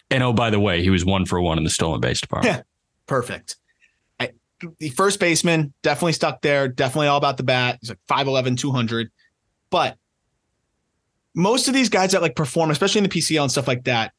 And 0.10 0.22
oh, 0.22 0.34
by 0.34 0.50
the 0.50 0.60
way, 0.60 0.84
he 0.84 0.90
was 0.90 1.06
one 1.06 1.26
for 1.26 1.40
one 1.40 1.58
in 1.58 1.64
the 1.64 1.70
stolen 1.70 2.02
base 2.02 2.20
department. 2.20 2.58
Yeah. 2.58 2.64
Perfect. 3.08 3.56
I, 4.20 4.32
the 4.78 4.90
first 4.90 5.22
baseman 5.22 5.74
definitely 5.84 6.14
stuck 6.14 6.42
there, 6.42 6.68
definitely 6.68 7.08
all 7.08 7.18
about 7.18 7.38
the 7.38 7.44
bat. 7.44 7.78
He's 7.80 7.90
like 7.90 8.00
5'11, 8.10 8.58
200. 8.58 9.10
But 9.70 9.96
most 11.34 11.70
of 11.70 11.74
these 11.74 11.88
guys 11.88 12.12
that 12.12 12.22
like 12.22 12.36
perform, 12.36 12.72
especially 12.72 13.00
in 13.00 13.04
the 13.06 13.10
PCL 13.10 13.44
and 13.44 13.52
stuff 13.52 13.70
like 13.70 13.86
that, 13.86 14.12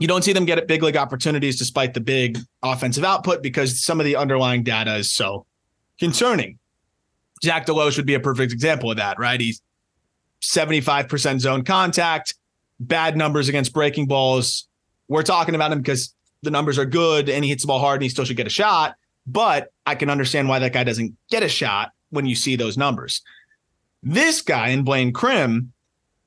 you 0.00 0.08
don't 0.08 0.24
see 0.24 0.32
them 0.32 0.46
get 0.46 0.66
big 0.66 0.82
league 0.82 0.96
opportunities 0.96 1.58
despite 1.58 1.92
the 1.92 2.00
big 2.00 2.38
offensive 2.62 3.04
output 3.04 3.42
because 3.42 3.80
some 3.84 4.00
of 4.00 4.06
the 4.06 4.16
underlying 4.16 4.62
data 4.62 4.96
is 4.96 5.12
so 5.12 5.46
concerning. 5.98 6.58
Zach 7.44 7.66
Deloach 7.66 7.98
would 7.98 8.06
be 8.06 8.14
a 8.14 8.20
perfect 8.20 8.50
example 8.52 8.90
of 8.90 8.96
that, 8.96 9.18
right? 9.18 9.38
He's 9.38 9.60
75% 10.42 11.40
zone 11.40 11.64
contact, 11.64 12.34
bad 12.80 13.14
numbers 13.14 13.50
against 13.50 13.74
breaking 13.74 14.06
balls. 14.06 14.66
We're 15.08 15.22
talking 15.22 15.54
about 15.54 15.70
him 15.70 15.80
because 15.80 16.14
the 16.42 16.50
numbers 16.50 16.78
are 16.78 16.86
good 16.86 17.28
and 17.28 17.44
he 17.44 17.50
hits 17.50 17.62
the 17.62 17.66
ball 17.66 17.78
hard 17.78 17.96
and 17.96 18.04
he 18.04 18.08
still 18.08 18.24
should 18.24 18.38
get 18.38 18.46
a 18.46 18.50
shot. 18.50 18.96
But 19.26 19.70
I 19.84 19.94
can 19.96 20.08
understand 20.08 20.48
why 20.48 20.60
that 20.60 20.72
guy 20.72 20.82
doesn't 20.82 21.14
get 21.30 21.42
a 21.42 21.48
shot 21.48 21.92
when 22.08 22.24
you 22.24 22.34
see 22.34 22.56
those 22.56 22.78
numbers. 22.78 23.20
This 24.02 24.40
guy 24.40 24.68
in 24.68 24.82
Blaine 24.82 25.12
Crim, 25.12 25.74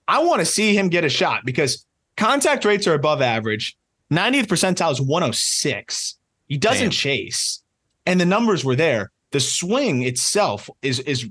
I 0.07 0.23
want 0.23 0.41
to 0.41 0.45
see 0.45 0.77
him 0.77 0.89
get 0.89 1.03
a 1.03 1.09
shot 1.09 1.43
because 1.43 1.87
contact 2.17 2.65
rates 2.65 2.87
are 2.87 2.93
above 2.93 3.21
average. 3.21 3.77
90th 4.11 4.45
percentile 4.45 4.91
is 4.91 5.01
106. 5.01 6.17
He 6.47 6.57
doesn't 6.57 6.85
Damn. 6.85 6.91
chase. 6.91 7.63
And 8.05 8.19
the 8.19 8.25
numbers 8.25 8.63
were 8.65 8.75
there. 8.75 9.11
The 9.31 9.39
swing 9.39 10.03
itself 10.03 10.69
is 10.81 10.99
is 10.99 11.27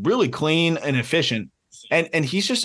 really 0.00 0.28
clean 0.28 0.76
and 0.78 0.96
efficient. 0.96 1.50
And 1.90 2.08
and 2.12 2.24
he's 2.24 2.46
just 2.46 2.64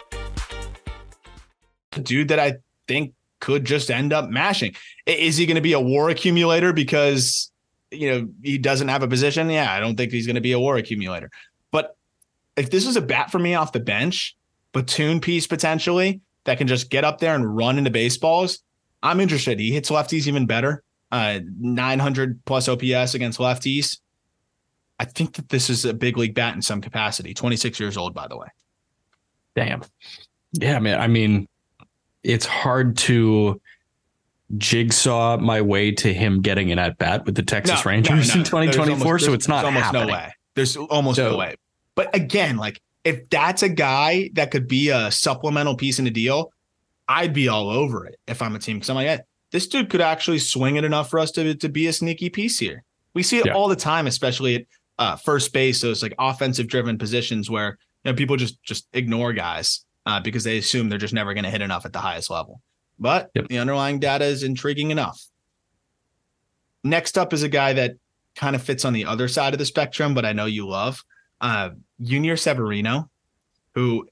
dude 1.91 2.29
that 2.29 2.39
I 2.39 2.55
think 2.87 3.13
could 3.39 3.65
just 3.65 3.91
end 3.91 4.13
up 4.13 4.29
mashing. 4.29 4.75
Is 5.05 5.37
he 5.37 5.45
going 5.45 5.55
to 5.55 5.61
be 5.61 5.73
a 5.73 5.79
war 5.79 6.09
accumulator 6.09 6.71
because 6.71 7.51
you 7.89 8.09
know 8.09 8.29
he 8.43 8.57
doesn't 8.57 8.87
have 8.87 9.03
a 9.03 9.07
position? 9.07 9.49
Yeah, 9.49 9.71
I 9.71 9.79
don't 9.79 9.95
think 9.95 10.11
he's 10.11 10.25
going 10.25 10.35
to 10.35 10.41
be 10.41 10.53
a 10.53 10.59
war 10.59 10.77
accumulator. 10.77 11.29
But 11.71 11.95
if 12.55 12.69
this 12.69 12.87
is 12.87 12.95
a 12.95 13.01
bat 13.01 13.31
for 13.31 13.39
me 13.39 13.55
off 13.55 13.71
the 13.71 13.79
bench, 13.79 14.35
platoon 14.73 15.19
piece 15.19 15.47
potentially 15.47 16.21
that 16.45 16.57
can 16.57 16.67
just 16.67 16.89
get 16.89 17.03
up 17.03 17.19
there 17.19 17.35
and 17.35 17.55
run 17.55 17.77
into 17.77 17.89
baseballs, 17.89 18.59
I'm 19.03 19.19
interested. 19.19 19.59
He 19.59 19.71
hits 19.71 19.89
lefties 19.89 20.27
even 20.27 20.45
better. 20.45 20.83
Uh, 21.11 21.39
900 21.59 22.39
plus 22.45 22.69
OPS 22.69 23.15
against 23.15 23.39
lefties. 23.39 23.99
I 24.97 25.05
think 25.05 25.35
that 25.35 25.49
this 25.49 25.69
is 25.69 25.83
a 25.83 25.93
big 25.93 26.15
league 26.17 26.35
bat 26.35 26.55
in 26.55 26.61
some 26.61 26.79
capacity. 26.79 27.33
26 27.33 27.79
years 27.79 27.97
old, 27.97 28.13
by 28.13 28.27
the 28.27 28.37
way. 28.37 28.47
Damn. 29.55 29.81
Yeah, 30.53 30.79
man. 30.79 31.01
I 31.01 31.07
mean, 31.07 31.47
it's 32.23 32.45
hard 32.45 32.97
to 32.97 33.59
jigsaw 34.57 35.37
my 35.37 35.61
way 35.61 35.91
to 35.91 36.13
him 36.13 36.41
getting 36.41 36.71
an 36.71 36.79
at 36.79 36.97
bat 36.97 37.25
with 37.25 37.35
the 37.35 37.43
Texas 37.43 37.85
no, 37.85 37.91
Rangers 37.91 38.29
no, 38.29 38.35
no. 38.35 38.39
in 38.39 38.45
2024. 38.45 39.05
Almost, 39.05 39.25
so 39.25 39.33
it's 39.33 39.47
not 39.47 39.65
almost 39.65 39.85
happening. 39.85 40.07
no 40.07 40.13
way. 40.13 40.33
There's 40.55 40.75
almost 40.75 41.15
so, 41.15 41.31
no 41.31 41.37
way. 41.37 41.55
But 41.95 42.13
again, 42.15 42.57
like 42.57 42.81
if 43.03 43.29
that's 43.29 43.63
a 43.63 43.69
guy 43.69 44.29
that 44.33 44.51
could 44.51 44.67
be 44.67 44.89
a 44.89 45.11
supplemental 45.11 45.75
piece 45.75 45.99
in 45.99 46.07
a 46.07 46.11
deal, 46.11 46.51
I'd 47.07 47.33
be 47.33 47.47
all 47.47 47.69
over 47.69 48.05
it 48.05 48.19
if 48.27 48.41
I'm 48.41 48.55
a 48.55 48.59
team 48.59 48.77
because 48.77 48.89
I'm 48.89 48.95
like, 48.95 49.07
hey, 49.07 49.19
this 49.51 49.67
dude 49.67 49.89
could 49.89 50.01
actually 50.01 50.39
swing 50.39 50.75
it 50.75 50.83
enough 50.83 51.09
for 51.09 51.19
us 51.19 51.31
to, 51.31 51.55
to 51.55 51.69
be 51.69 51.87
a 51.87 51.93
sneaky 51.93 52.29
piece 52.29 52.59
here. 52.59 52.83
We 53.13 53.23
see 53.23 53.39
it 53.39 53.47
yeah. 53.47 53.53
all 53.53 53.67
the 53.67 53.75
time, 53.75 54.07
especially 54.07 54.55
at 54.55 54.65
uh, 54.97 55.15
first 55.17 55.51
base, 55.51 55.81
those 55.81 56.01
like 56.01 56.13
offensive 56.19 56.67
driven 56.67 56.97
positions 56.97 57.49
where 57.49 57.77
you 58.03 58.11
know 58.11 58.15
people 58.15 58.37
just 58.37 58.61
just 58.63 58.87
ignore 58.93 59.33
guys 59.33 59.85
uh, 60.05 60.19
because 60.19 60.43
they 60.43 60.57
assume 60.57 60.89
they're 60.89 60.97
just 60.97 61.13
never 61.13 61.33
going 61.33 61.43
to 61.43 61.49
hit 61.49 61.61
enough 61.61 61.85
at 61.85 61.93
the 61.93 61.99
highest 61.99 62.29
level. 62.29 62.61
But 62.99 63.31
yep. 63.33 63.47
the 63.47 63.57
underlying 63.57 63.99
data 63.99 64.25
is 64.25 64.43
intriguing 64.43 64.91
enough. 64.91 65.21
Next 66.83 67.17
up 67.17 67.33
is 67.33 67.43
a 67.43 67.49
guy 67.49 67.73
that 67.73 67.95
kind 68.35 68.55
of 68.55 68.63
fits 68.63 68.85
on 68.85 68.93
the 68.93 69.05
other 69.05 69.27
side 69.27 69.53
of 69.53 69.59
the 69.59 69.65
spectrum, 69.65 70.13
but 70.13 70.25
I 70.25 70.33
know 70.33 70.45
you 70.45 70.67
love 70.67 71.03
uh, 71.41 71.71
Junior 72.01 72.37
Severino, 72.37 73.09
who 73.73 74.07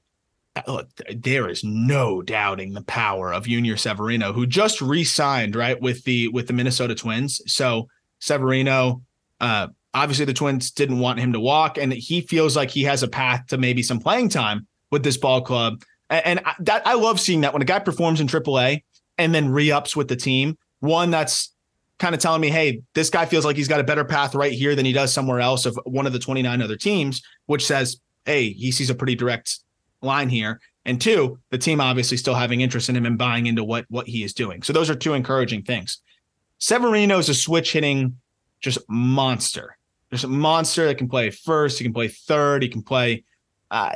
look, 0.66 0.88
there 1.14 1.48
is 1.48 1.62
no 1.64 2.20
doubting 2.20 2.72
the 2.72 2.82
power 2.82 3.32
of 3.32 3.44
Junior 3.44 3.76
Severino, 3.76 4.32
who 4.32 4.46
just 4.46 4.82
re-signed 4.82 5.54
right 5.54 5.80
with 5.80 6.02
the 6.04 6.28
with 6.28 6.48
the 6.48 6.52
Minnesota 6.52 6.94
Twins. 6.94 7.40
So 7.46 7.88
Severino, 8.18 9.02
uh, 9.40 9.68
obviously 9.94 10.24
the 10.24 10.34
Twins 10.34 10.72
didn't 10.72 10.98
want 10.98 11.20
him 11.20 11.32
to 11.32 11.40
walk, 11.40 11.78
and 11.78 11.92
he 11.92 12.20
feels 12.20 12.56
like 12.56 12.70
he 12.70 12.82
has 12.82 13.02
a 13.02 13.08
path 13.08 13.46
to 13.48 13.58
maybe 13.58 13.82
some 13.82 14.00
playing 14.00 14.28
time 14.28 14.66
with 14.90 15.02
this 15.02 15.16
ball 15.16 15.40
club. 15.42 15.82
And, 16.08 16.40
and 16.40 16.40
that 16.60 16.86
I 16.86 16.94
love 16.94 17.20
seeing 17.20 17.42
that 17.42 17.52
when 17.52 17.62
a 17.62 17.66
guy 17.66 17.78
performs 17.78 18.20
in 18.20 18.26
AAA 18.26 18.82
and 19.18 19.34
then 19.34 19.50
re-ups 19.50 19.94
with 19.94 20.08
the 20.08 20.16
team. 20.16 20.56
One 20.80 21.10
that's 21.10 21.52
kind 21.98 22.14
of 22.14 22.20
telling 22.20 22.40
me, 22.40 22.48
hey, 22.48 22.82
this 22.94 23.10
guy 23.10 23.26
feels 23.26 23.44
like 23.44 23.56
he's 23.56 23.68
got 23.68 23.80
a 23.80 23.84
better 23.84 24.04
path 24.04 24.34
right 24.34 24.52
here 24.52 24.74
than 24.74 24.86
he 24.86 24.92
does 24.92 25.12
somewhere 25.12 25.40
else 25.40 25.66
of 25.66 25.78
one 25.84 26.06
of 26.06 26.12
the 26.12 26.18
29 26.18 26.62
other 26.62 26.76
teams, 26.76 27.22
which 27.46 27.66
says, 27.66 28.00
hey, 28.24 28.50
he 28.50 28.72
sees 28.72 28.90
a 28.90 28.94
pretty 28.94 29.14
direct 29.14 29.58
line 30.00 30.28
here. 30.28 30.60
And 30.86 31.00
two, 31.00 31.38
the 31.50 31.58
team 31.58 31.80
obviously 31.80 32.16
still 32.16 32.34
having 32.34 32.62
interest 32.62 32.88
in 32.88 32.96
him 32.96 33.04
and 33.04 33.18
buying 33.18 33.46
into 33.46 33.62
what 33.62 33.84
what 33.90 34.08
he 34.08 34.24
is 34.24 34.32
doing. 34.32 34.62
So 34.62 34.72
those 34.72 34.88
are 34.88 34.94
two 34.94 35.12
encouraging 35.12 35.62
things. 35.62 35.98
Severino 36.58 37.18
is 37.18 37.28
a 37.28 37.34
switch 37.34 37.72
hitting 37.72 38.18
just 38.60 38.78
monster. 38.88 39.76
There's 40.08 40.24
a 40.24 40.28
monster 40.28 40.86
that 40.86 40.98
can 40.98 41.08
play 41.08 41.30
first, 41.30 41.78
he 41.78 41.84
can 41.84 41.92
play 41.92 42.08
third, 42.08 42.62
he 42.62 42.68
can 42.68 42.82
play 42.82 43.24
uh, 43.70 43.92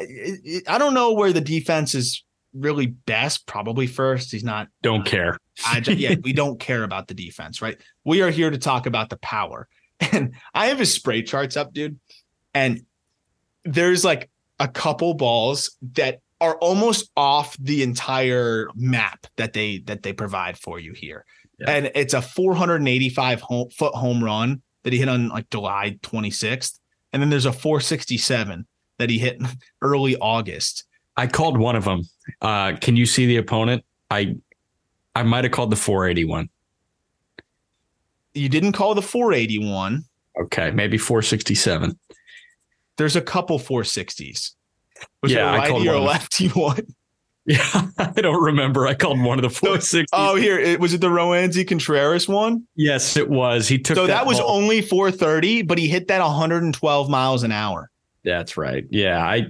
I 0.68 0.78
don't 0.78 0.94
know 0.94 1.12
where 1.12 1.32
the 1.32 1.40
defense 1.40 1.94
is 1.94 2.24
really 2.52 2.86
best. 2.86 3.46
Probably 3.46 3.86
first. 3.86 4.30
He's 4.30 4.44
not. 4.44 4.68
Don't 4.82 5.06
uh, 5.06 5.10
care. 5.10 5.38
I, 5.64 5.78
yeah, 5.86 6.14
we 6.22 6.32
don't 6.32 6.60
care 6.60 6.84
about 6.84 7.08
the 7.08 7.14
defense, 7.14 7.60
right? 7.60 7.80
We 8.04 8.22
are 8.22 8.30
here 8.30 8.50
to 8.50 8.58
talk 8.58 8.86
about 8.86 9.10
the 9.10 9.18
power. 9.18 9.68
And 10.12 10.34
I 10.52 10.66
have 10.66 10.80
his 10.80 10.92
spray 10.92 11.22
charts 11.22 11.56
up, 11.56 11.72
dude. 11.72 11.98
And 12.52 12.82
there's 13.64 14.04
like 14.04 14.28
a 14.58 14.68
couple 14.68 15.14
balls 15.14 15.76
that 15.94 16.18
are 16.40 16.56
almost 16.56 17.10
off 17.16 17.56
the 17.58 17.82
entire 17.82 18.68
map 18.74 19.26
that 19.36 19.52
they 19.54 19.78
that 19.86 20.02
they 20.02 20.12
provide 20.12 20.58
for 20.58 20.78
you 20.78 20.92
here. 20.92 21.24
Yeah. 21.58 21.70
And 21.70 21.90
it's 21.94 22.12
a 22.12 22.20
485 22.20 23.40
home, 23.40 23.70
foot 23.70 23.94
home 23.94 24.22
run 24.22 24.62
that 24.82 24.92
he 24.92 24.98
hit 24.98 25.08
on 25.08 25.28
like 25.28 25.48
July 25.48 25.96
26th. 26.02 26.78
And 27.12 27.22
then 27.22 27.30
there's 27.30 27.46
a 27.46 27.52
467 27.52 28.66
that 28.98 29.10
he 29.10 29.18
hit 29.18 29.40
early 29.82 30.16
August. 30.16 30.84
I 31.16 31.26
called 31.26 31.58
one 31.58 31.76
of 31.76 31.84
them. 31.84 32.02
Uh, 32.40 32.76
can 32.80 32.96
you 32.96 33.06
see 33.06 33.26
the 33.26 33.36
opponent? 33.36 33.84
I 34.10 34.36
I 35.14 35.22
might 35.22 35.44
have 35.44 35.52
called 35.52 35.70
the 35.70 35.76
481. 35.76 36.48
You 38.34 38.48
didn't 38.48 38.72
call 38.72 38.94
the 38.94 39.02
481. 39.02 40.04
Okay, 40.42 40.72
maybe 40.72 40.98
467. 40.98 41.96
There's 42.96 43.16
a 43.16 43.20
couple 43.20 43.58
460s. 43.58 44.52
Was 45.22 45.32
yeah, 45.32 45.52
it 45.52 45.54
a 45.54 45.58
righty 45.58 45.88
or 45.88 45.94
a 45.94 46.00
lefty 46.00 46.48
one? 46.48 46.80
Yeah, 47.46 47.88
I 47.98 48.22
don't 48.22 48.42
remember. 48.42 48.86
I 48.86 48.94
called 48.94 49.20
one 49.20 49.38
of 49.38 49.42
the 49.42 49.50
460. 49.50 50.06
Oh, 50.14 50.34
here 50.34 50.58
it, 50.58 50.80
was 50.80 50.94
it 50.94 51.02
the 51.02 51.08
Roansy 51.08 51.68
Contreras 51.68 52.26
one? 52.26 52.66
Yes, 52.74 53.18
it 53.18 53.28
was. 53.28 53.68
He 53.68 53.78
took 53.78 53.96
so 53.96 54.06
that, 54.06 54.20
that 54.20 54.26
was 54.26 54.40
ball. 54.40 54.50
only 54.50 54.80
430, 54.80 55.60
but 55.60 55.76
he 55.76 55.86
hit 55.86 56.08
that 56.08 56.22
112 56.22 57.10
miles 57.10 57.42
an 57.42 57.52
hour. 57.52 57.90
That's 58.24 58.56
right. 58.56 58.84
Yeah, 58.90 59.18
I 59.24 59.46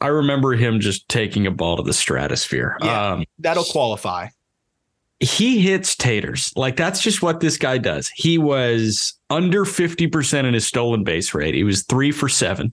I 0.00 0.08
remember 0.08 0.52
him 0.54 0.80
just 0.80 1.08
taking 1.08 1.46
a 1.46 1.50
ball 1.50 1.76
to 1.76 1.82
the 1.82 1.92
stratosphere. 1.92 2.76
Yeah. 2.82 3.12
Um, 3.12 3.24
That'll 3.38 3.64
qualify. 3.64 4.28
he 5.20 5.60
hits 5.60 5.94
taters. 5.96 6.52
Like 6.56 6.76
that's 6.76 7.00
just 7.00 7.22
what 7.22 7.40
this 7.40 7.56
guy 7.56 7.78
does. 7.78 8.08
He 8.14 8.36
was 8.38 9.14
under 9.30 9.64
50% 9.64 10.44
in 10.44 10.54
his 10.54 10.66
stolen 10.66 11.04
base 11.04 11.32
rate. 11.34 11.54
He 11.54 11.64
was 11.64 11.82
3 11.84 12.10
for 12.12 12.28
7. 12.28 12.72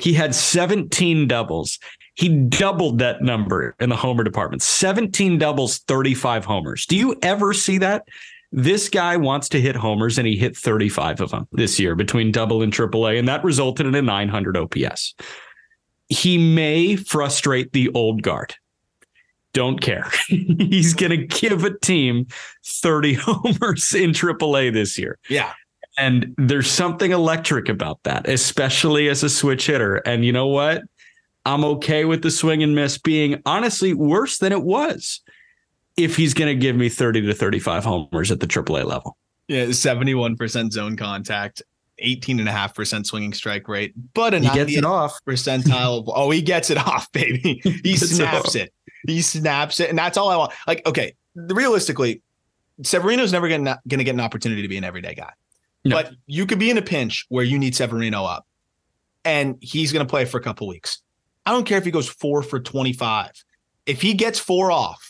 He 0.00 0.12
had 0.12 0.34
17 0.34 1.28
doubles. 1.28 1.78
He 2.14 2.28
doubled 2.28 2.98
that 2.98 3.22
number 3.22 3.76
in 3.80 3.90
the 3.90 3.96
homer 3.96 4.24
department. 4.24 4.60
17 4.62 5.38
doubles, 5.38 5.78
35 5.78 6.44
homers. 6.44 6.84
Do 6.84 6.96
you 6.96 7.16
ever 7.22 7.52
see 7.54 7.78
that? 7.78 8.08
This 8.50 8.88
guy 8.88 9.16
wants 9.16 9.48
to 9.50 9.60
hit 9.60 9.76
homers 9.76 10.18
and 10.18 10.26
he 10.26 10.36
hit 10.36 10.56
35 10.56 11.20
of 11.20 11.30
them 11.30 11.48
this 11.52 11.78
year 11.78 11.94
between 11.94 12.32
double 12.32 12.62
and 12.62 12.72
triple 12.72 13.06
A, 13.06 13.18
and 13.18 13.28
that 13.28 13.44
resulted 13.44 13.86
in 13.86 13.94
a 13.94 14.02
900 14.02 14.56
OPS. 14.56 15.14
He 16.08 16.38
may 16.38 16.96
frustrate 16.96 17.72
the 17.72 17.90
old 17.90 18.22
guard. 18.22 18.54
Don't 19.52 19.80
care. 19.80 20.10
He's 20.28 20.94
going 20.94 21.10
to 21.10 21.26
give 21.26 21.64
a 21.64 21.78
team 21.78 22.26
30 22.64 23.14
homers 23.20 23.94
in 23.94 24.12
triple 24.12 24.56
A 24.56 24.70
this 24.70 24.98
year. 24.98 25.18
Yeah. 25.28 25.52
And 25.98 26.34
there's 26.38 26.70
something 26.70 27.10
electric 27.10 27.68
about 27.68 28.02
that, 28.04 28.28
especially 28.28 29.08
as 29.08 29.22
a 29.22 29.28
switch 29.28 29.66
hitter. 29.66 29.96
And 29.96 30.24
you 30.24 30.32
know 30.32 30.46
what? 30.46 30.82
I'm 31.44 31.64
okay 31.64 32.04
with 32.04 32.22
the 32.22 32.30
swing 32.30 32.62
and 32.62 32.74
miss 32.74 32.98
being 32.98 33.42
honestly 33.44 33.94
worse 33.94 34.38
than 34.38 34.52
it 34.52 34.62
was 34.62 35.20
if 35.98 36.16
he's 36.16 36.32
going 36.34 36.48
to 36.48 36.54
give 36.60 36.76
me 36.76 36.88
30 36.88 37.22
to 37.22 37.34
35 37.34 37.84
homers 37.84 38.30
at 38.30 38.40
the 38.40 38.46
AAA 38.46 38.84
level. 38.86 39.16
Yeah, 39.48 39.64
71% 39.66 40.72
zone 40.72 40.96
contact, 40.96 41.62
18.5% 42.04 43.06
swinging 43.06 43.32
strike 43.32 43.66
rate, 43.68 43.92
but 44.14 44.34
a 44.34 44.38
He 44.40 44.48
gets 44.50 44.72
it 44.76 44.84
90th 44.84 44.86
off. 44.86 45.18
percentile. 45.28 46.00
of- 46.00 46.10
oh, 46.14 46.30
he 46.30 46.42
gets 46.42 46.70
it 46.70 46.78
off, 46.86 47.10
baby. 47.12 47.60
He 47.82 47.96
snaps 47.96 48.54
it. 48.54 48.72
He 49.06 49.22
snaps 49.22 49.80
it. 49.80 49.90
And 49.90 49.98
that's 49.98 50.16
all 50.16 50.28
I 50.28 50.36
want. 50.36 50.52
Like, 50.66 50.86
okay, 50.86 51.14
realistically, 51.34 52.22
Severino's 52.82 53.32
never 53.32 53.48
going 53.48 53.64
to 53.64 53.78
get 54.04 54.08
an 54.14 54.20
opportunity 54.20 54.62
to 54.62 54.68
be 54.68 54.76
an 54.76 54.84
everyday 54.84 55.14
guy. 55.14 55.32
No. 55.84 55.96
But 55.96 56.12
you 56.26 56.46
could 56.46 56.58
be 56.58 56.70
in 56.70 56.78
a 56.78 56.82
pinch 56.82 57.24
where 57.28 57.44
you 57.44 57.58
need 57.58 57.74
Severino 57.74 58.24
up 58.24 58.46
and 59.24 59.56
he's 59.60 59.92
going 59.92 60.04
to 60.06 60.10
play 60.10 60.24
for 60.24 60.38
a 60.38 60.42
couple 60.42 60.66
weeks. 60.68 61.00
I 61.46 61.52
don't 61.52 61.64
care 61.64 61.78
if 61.78 61.84
he 61.84 61.90
goes 61.90 62.08
four 62.08 62.42
for 62.42 62.60
25. 62.60 63.30
If 63.86 64.02
he 64.02 64.12
gets 64.14 64.38
four 64.38 64.70
off 64.70 65.07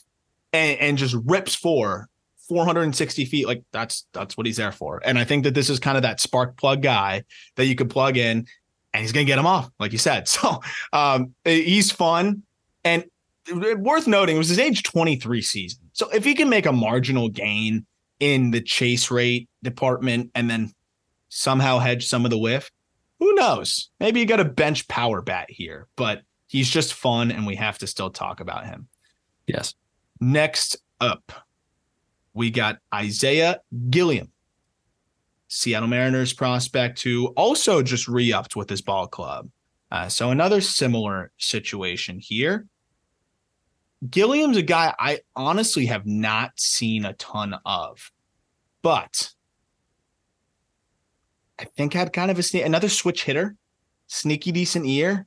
and, 0.52 0.78
and 0.80 0.98
just 0.98 1.16
rips 1.24 1.54
four, 1.54 2.08
460 2.48 3.24
feet, 3.26 3.46
like 3.46 3.62
that's 3.72 4.06
that's 4.12 4.36
what 4.36 4.46
he's 4.46 4.56
there 4.56 4.72
for. 4.72 5.00
And 5.04 5.18
I 5.18 5.24
think 5.24 5.44
that 5.44 5.54
this 5.54 5.68
is 5.68 5.78
kind 5.78 5.96
of 5.96 6.02
that 6.02 6.20
spark 6.20 6.56
plug 6.56 6.82
guy 6.82 7.24
that 7.56 7.66
you 7.66 7.74
could 7.74 7.90
plug 7.90 8.16
in 8.16 8.46
and 8.94 9.02
he's 9.02 9.12
to 9.12 9.24
get 9.24 9.38
him 9.38 9.46
off, 9.46 9.70
like 9.78 9.92
you 9.92 9.98
said. 9.98 10.28
So 10.38 10.60
um, 10.92 11.34
he's 11.44 11.90
fun. 11.90 12.42
And 12.84 13.04
worth 13.52 14.06
noting, 14.06 14.36
it 14.36 14.38
was 14.38 14.48
his 14.48 14.58
age 14.58 14.82
23 14.82 15.42
season. 15.42 15.80
So 15.92 16.08
if 16.10 16.24
he 16.24 16.34
can 16.34 16.48
make 16.48 16.66
a 16.66 16.72
marginal 16.72 17.28
gain 17.28 17.86
in 18.20 18.50
the 18.50 18.60
chase 18.60 19.10
rate 19.10 19.48
department 19.62 20.30
and 20.34 20.48
then 20.48 20.72
somehow 21.28 21.78
hedge 21.78 22.06
some 22.06 22.24
of 22.24 22.30
the 22.30 22.38
whiff, 22.38 22.70
who 23.18 23.34
knows? 23.34 23.90
Maybe 24.00 24.20
you 24.20 24.26
got 24.26 24.40
a 24.40 24.44
bench 24.44 24.88
power 24.88 25.20
bat 25.22 25.46
here, 25.50 25.88
but 25.96 26.22
he's 26.46 26.70
just 26.70 26.94
fun 26.94 27.30
and 27.30 27.46
we 27.46 27.56
have 27.56 27.78
to 27.78 27.86
still 27.86 28.10
talk 28.10 28.40
about 28.40 28.66
him. 28.66 28.88
Yes. 29.46 29.74
Next 30.20 30.76
up, 31.00 31.32
we 32.34 32.50
got 32.50 32.78
Isaiah 32.94 33.60
Gilliam, 33.90 34.32
Seattle 35.48 35.88
Mariners 35.88 36.32
prospect 36.32 37.02
who 37.02 37.28
also 37.28 37.82
just 37.82 38.08
re 38.08 38.32
upped 38.32 38.56
with 38.56 38.68
his 38.68 38.82
ball 38.82 39.06
club. 39.06 39.48
Uh, 39.90 40.08
so 40.08 40.30
another 40.30 40.60
similar 40.60 41.30
situation 41.38 42.18
here. 42.18 42.66
Gilliam's 44.10 44.56
a 44.56 44.62
guy 44.62 44.94
I 44.98 45.20
honestly 45.34 45.86
have 45.86 46.06
not 46.06 46.52
seen 46.56 47.04
a 47.04 47.14
ton 47.14 47.56
of, 47.64 48.12
but 48.82 49.32
I 51.58 51.64
think 51.64 51.94
had 51.94 52.12
kind 52.12 52.30
of 52.30 52.38
a 52.38 52.42
sne- 52.42 52.64
another 52.64 52.88
switch 52.88 53.24
hitter, 53.24 53.56
sneaky 54.06 54.52
decent 54.52 54.86
ear, 54.86 55.26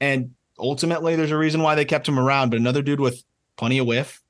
and 0.00 0.34
ultimately 0.58 1.16
there's 1.16 1.32
a 1.32 1.38
reason 1.38 1.62
why 1.62 1.74
they 1.74 1.84
kept 1.84 2.08
him 2.08 2.18
around. 2.18 2.50
But 2.50 2.60
another 2.60 2.82
dude 2.82 3.00
with 3.00 3.24
plenty 3.58 3.76
of 3.78 3.86
whiff, 3.86 4.20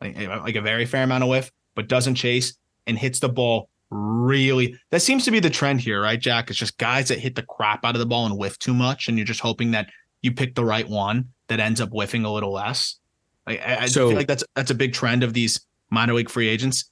like, 0.00 0.18
eh, 0.18 0.36
like 0.36 0.56
a 0.56 0.60
very 0.60 0.84
fair 0.84 1.04
amount 1.04 1.22
of 1.24 1.30
whiff, 1.30 1.50
but 1.74 1.88
doesn't 1.88 2.16
chase 2.16 2.54
and 2.86 2.98
hits 2.98 3.20
the 3.20 3.28
ball 3.30 3.68
really. 3.90 4.78
That 4.90 5.00
seems 5.00 5.24
to 5.26 5.30
be 5.30 5.38
the 5.40 5.50
trend 5.50 5.80
here, 5.80 6.00
right, 6.02 6.18
Jack? 6.20 6.50
It's 6.50 6.58
just 6.58 6.76
guys 6.78 7.08
that 7.08 7.18
hit 7.18 7.34
the 7.34 7.42
crap 7.42 7.84
out 7.84 7.94
of 7.94 7.98
the 8.00 8.06
ball 8.06 8.26
and 8.26 8.36
whiff 8.38 8.58
too 8.58 8.74
much, 8.74 9.08
and 9.08 9.16
you're 9.16 9.26
just 9.26 9.40
hoping 9.40 9.70
that 9.72 9.88
you 10.22 10.32
pick 10.32 10.54
the 10.54 10.64
right 10.64 10.88
one 10.88 11.28
that 11.48 11.60
ends 11.60 11.80
up 11.80 11.90
whiffing 11.90 12.24
a 12.24 12.32
little 12.32 12.52
less. 12.52 12.98
Like, 13.46 13.60
I, 13.60 13.82
I 13.82 13.86
So- 13.86 14.08
feel 14.08 14.16
like 14.16 14.26
that's 14.28 14.44
that's 14.54 14.70
a 14.70 14.74
big 14.74 14.92
trend 14.92 15.22
of 15.22 15.32
these 15.34 15.60
minor 15.90 16.14
league 16.14 16.30
free 16.30 16.48
agents, 16.48 16.90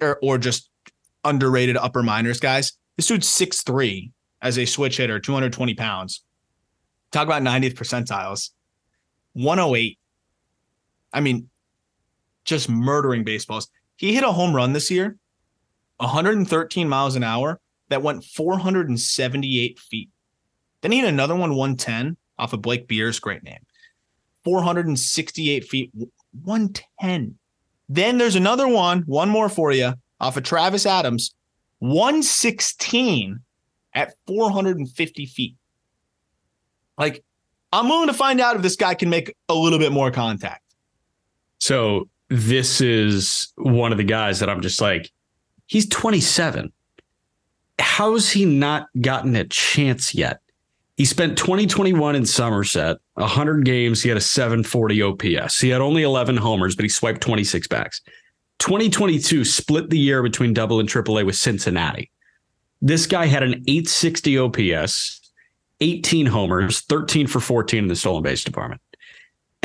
or, 0.00 0.18
or 0.22 0.38
just 0.38 0.68
underrated 1.24 1.76
upper 1.76 2.02
minors 2.02 2.40
guys. 2.40 2.72
This 2.96 3.06
dude's 3.06 3.28
six 3.28 3.62
three 3.62 4.10
as 4.42 4.58
a 4.58 4.64
switch 4.64 4.96
hitter, 4.96 5.18
220 5.20 5.74
pounds. 5.74 6.22
Talk 7.12 7.26
about 7.26 7.42
90th 7.42 7.74
percentiles. 7.74 8.50
108. 9.34 9.98
I 11.16 11.20
mean, 11.20 11.48
just 12.44 12.68
murdering 12.68 13.24
baseballs. 13.24 13.70
He 13.96 14.14
hit 14.14 14.22
a 14.22 14.30
home 14.30 14.54
run 14.54 14.74
this 14.74 14.90
year, 14.90 15.16
113 15.96 16.88
miles 16.88 17.16
an 17.16 17.24
hour, 17.24 17.58
that 17.88 18.02
went 18.02 18.22
478 18.22 19.78
feet. 19.78 20.10
Then 20.82 20.92
he 20.92 21.00
hit 21.00 21.08
another 21.08 21.34
one, 21.34 21.56
110, 21.56 22.18
off 22.38 22.52
of 22.52 22.60
Blake 22.60 22.86
Beers, 22.86 23.18
great 23.18 23.42
name. 23.42 23.60
468 24.44 25.64
feet, 25.64 25.90
110. 26.44 27.38
Then 27.88 28.18
there's 28.18 28.36
another 28.36 28.68
one, 28.68 29.00
one 29.06 29.30
more 29.30 29.48
for 29.48 29.72
you, 29.72 29.94
off 30.20 30.36
of 30.36 30.42
Travis 30.42 30.84
Adams, 30.84 31.34
116 31.78 33.40
at 33.94 34.12
450 34.26 35.26
feet. 35.26 35.56
Like, 36.98 37.24
I'm 37.72 37.88
willing 37.88 38.08
to 38.08 38.14
find 38.14 38.38
out 38.38 38.56
if 38.56 38.62
this 38.62 38.76
guy 38.76 38.94
can 38.94 39.08
make 39.08 39.34
a 39.48 39.54
little 39.54 39.78
bit 39.78 39.92
more 39.92 40.10
contact. 40.10 40.65
So 41.58 42.08
this 42.28 42.80
is 42.80 43.52
one 43.56 43.92
of 43.92 43.98
the 43.98 44.04
guys 44.04 44.40
that 44.40 44.48
I'm 44.48 44.60
just 44.60 44.80
like, 44.80 45.10
he's 45.66 45.88
27. 45.88 46.72
How's 47.78 48.30
he 48.30 48.44
not 48.44 48.88
gotten 49.00 49.36
a 49.36 49.44
chance 49.44 50.14
yet? 50.14 50.40
He 50.96 51.04
spent 51.04 51.36
2021 51.36 52.16
in 52.16 52.24
Somerset, 52.24 52.96
100 53.14 53.64
games. 53.64 54.02
He 54.02 54.08
had 54.08 54.16
a 54.16 54.22
740 54.22 55.02
OPS. 55.02 55.60
He 55.60 55.68
had 55.68 55.82
only 55.82 56.02
11 56.02 56.38
homers, 56.38 56.74
but 56.74 56.84
he 56.84 56.88
swiped 56.88 57.20
26 57.20 57.68
backs. 57.68 58.00
2022 58.60 59.44
split 59.44 59.90
the 59.90 59.98
year 59.98 60.22
between 60.22 60.54
double 60.54 60.80
and 60.80 60.88
triple 60.88 61.18
A 61.18 61.24
with 61.24 61.36
Cincinnati. 61.36 62.10
This 62.80 63.06
guy 63.06 63.26
had 63.26 63.42
an 63.42 63.62
860 63.66 64.38
OPS, 64.38 65.20
18 65.80 66.26
homers, 66.26 66.80
13 66.82 67.26
for 67.26 67.40
14 67.40 67.80
in 67.80 67.88
the 67.88 67.96
stolen 67.96 68.22
base 68.22 68.42
department. 68.42 68.80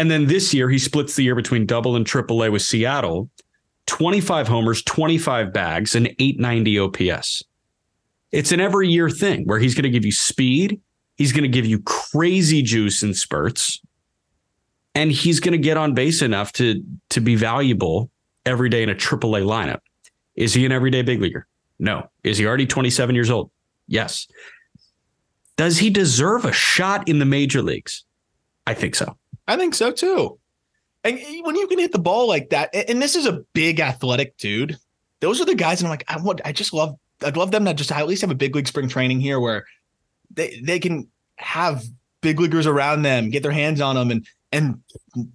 And 0.02 0.10
then 0.10 0.26
this 0.26 0.52
year, 0.52 0.68
he 0.68 0.80
splits 0.80 1.16
the 1.16 1.22
year 1.22 1.36
between 1.36 1.68
double 1.68 1.95
and 1.95 2.04
triple 2.04 2.43
A 2.43 2.49
with 2.49 2.64
Seattle, 2.64 3.30
25 3.86 4.47
homers, 4.47 4.82
25 4.82 5.54
bags, 5.54 5.93
and 5.93 6.08
890 6.18 6.80
OPS. 6.80 7.43
It's 8.32 8.52
an 8.52 8.60
every 8.60 8.89
year 8.89 9.12
thing 9.12 9.45
where 9.45 9.60
he's 9.60 9.76
going 9.76 9.84
to 9.84 9.91
give 9.91 10.04
you 10.04 10.12
speed, 10.12 10.82
he's 11.18 11.32
going 11.32 11.43
to 11.43 11.47
give 11.47 11.68
you 11.68 11.84
crazy 11.84 12.64
juice 12.64 13.04
in 13.04 13.14
spurts, 13.14 13.80
and 14.95 15.12
he's 15.12 15.39
going 15.39 15.52
to 15.52 15.60
get 15.60 15.78
on 15.78 15.93
base 15.93 16.24
enough 16.24 16.52
to, 16.54 16.84
to 17.12 17.22
be 17.22 17.36
valuable 17.36 18.10
every 18.43 18.70
day 18.70 18.82
in 18.82 18.89
a 18.89 18.95
triple 18.95 19.36
A 19.36 19.41
lineup. 19.41 19.82
Is 20.34 20.56
he 20.56 20.66
an 20.66 20.72
everyday 20.72 21.04
big 21.04 21.22
leaguer? 21.22 21.45
No. 21.78 22.10
Is 22.24 22.39
he 22.39 22.47
already 22.47 22.66
27 22.66 23.14
years 23.14 23.30
old? 23.30 23.52
Yes. 23.86 24.26
Does 25.58 25.78
he 25.78 25.91
deserve 25.91 26.43
a 26.45 26.52
shot 26.52 27.08
in 27.08 27.20
the 27.20 27.26
major 27.26 27.62
leagues? 27.62 28.04
I 28.66 28.74
think 28.74 28.95
so. 28.95 29.16
I 29.48 29.58
think 29.58 29.74
so 29.74 29.92
too. 29.92 30.39
And 31.04 31.20
when 31.44 31.56
you 31.56 31.68
can 31.68 31.80
hit 31.80 31.92
the 31.92 32.00
ball 32.00 32.28
like 32.28 32.50
that, 32.52 32.70
and 32.74 33.02
this 33.02 33.16
is 33.16 33.26
a 33.26 33.44
big 33.54 33.80
athletic 33.80 34.38
dude, 34.38 34.78
those 35.20 35.42
are 35.42 35.46
the 35.46 35.56
guys. 35.56 35.82
And 35.82 35.88
I'm 35.88 35.92
like, 35.92 36.06
I 36.08 36.22
want, 36.22 36.42
I 36.46 36.52
just 36.52 36.74
love, 36.74 36.96
I'd 37.24 37.38
love 37.38 37.52
them 37.52 37.66
to 37.66 37.74
just 37.74 37.92
at 37.92 38.08
least 38.08 38.22
have 38.22 38.32
a 38.32 38.36
big 38.36 38.56
league 38.56 38.68
spring 38.68 38.88
training 38.88 39.20
here 39.20 39.39
where 39.39 39.66
they 40.34 40.62
they 40.64 40.80
can 40.80 41.08
have 41.38 41.84
big 42.22 42.39
leaguers 42.39 42.68
around 42.68 43.02
them, 43.02 43.30
get 43.30 43.44
their 43.44 43.52
hands 43.52 43.82
on 43.82 43.96
them, 43.96 44.12
and 44.12 44.28
and 44.52 44.82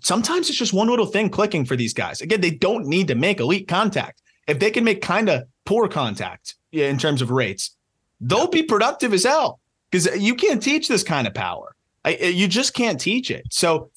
sometimes 0.01 0.49
it's 0.49 0.59
just 0.59 0.73
one 0.73 0.89
little 0.89 1.07
thing 1.07 1.31
clicking 1.31 1.65
for 1.65 1.77
these 1.77 1.95
guys. 1.95 2.21
Again, 2.21 2.41
they 2.41 2.51
don't 2.51 2.87
need 2.87 3.09
to 3.09 3.15
make 3.15 3.41
elite 3.41 3.69
contact. 3.69 4.23
If 4.47 4.59
they 4.59 4.71
can 4.71 4.85
make 4.85 5.03
kind 5.03 5.29
of 5.29 5.45
poor 5.65 5.89
contact 5.89 6.55
in 6.73 6.99
terms 6.99 7.23
of 7.23 7.31
rates, 7.31 7.77
they'll 8.21 8.49
be 8.49 8.63
productive 8.63 9.13
as 9.13 9.25
hell 9.25 9.61
because 9.91 10.07
you 10.17 10.35
can't 10.35 10.63
teach 10.63 10.89
this 10.89 11.03
kind 11.03 11.27
of 11.27 11.35
power. 11.35 11.76
I, 12.07 12.17
you 12.17 12.47
just 12.49 12.73
can't 12.73 13.01
teach 13.01 13.31
it. 13.31 13.45
So 13.51 13.91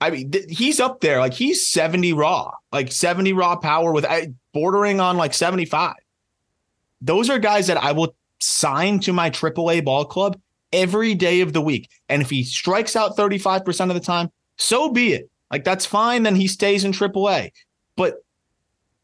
I 0.00 0.10
mean, 0.10 0.32
th- 0.32 0.46
he's 0.48 0.80
up 0.80 1.00
there. 1.00 1.20
Like 1.20 1.34
he's 1.34 1.64
70 1.68 2.12
raw, 2.14 2.50
like 2.72 2.90
70 2.90 3.34
raw 3.34 3.54
power 3.54 3.92
with 3.92 4.04
bordering 4.52 4.98
on 4.98 5.16
like 5.16 5.32
75. 5.32 5.94
Those 7.00 7.30
are 7.30 7.38
guys 7.38 7.68
that 7.68 7.76
I 7.76 7.92
will 7.92 8.16
sign 8.40 8.98
to 9.00 9.12
my 9.12 9.30
AAA 9.30 9.84
ball 9.84 10.04
club 10.04 10.40
every 10.72 11.14
day 11.14 11.40
of 11.40 11.52
the 11.52 11.60
week. 11.60 11.88
And 12.08 12.20
if 12.20 12.30
he 12.30 12.42
strikes 12.42 12.96
out 12.96 13.16
35% 13.16 13.88
of 13.90 13.94
the 13.94 14.00
time, 14.00 14.30
so 14.56 14.90
be 14.90 15.12
it. 15.12 15.30
Like 15.52 15.62
that's 15.62 15.86
fine. 15.86 16.24
Then 16.24 16.34
he 16.34 16.48
stays 16.48 16.82
in 16.84 16.90
AAA. 16.90 17.52
But 17.94 18.24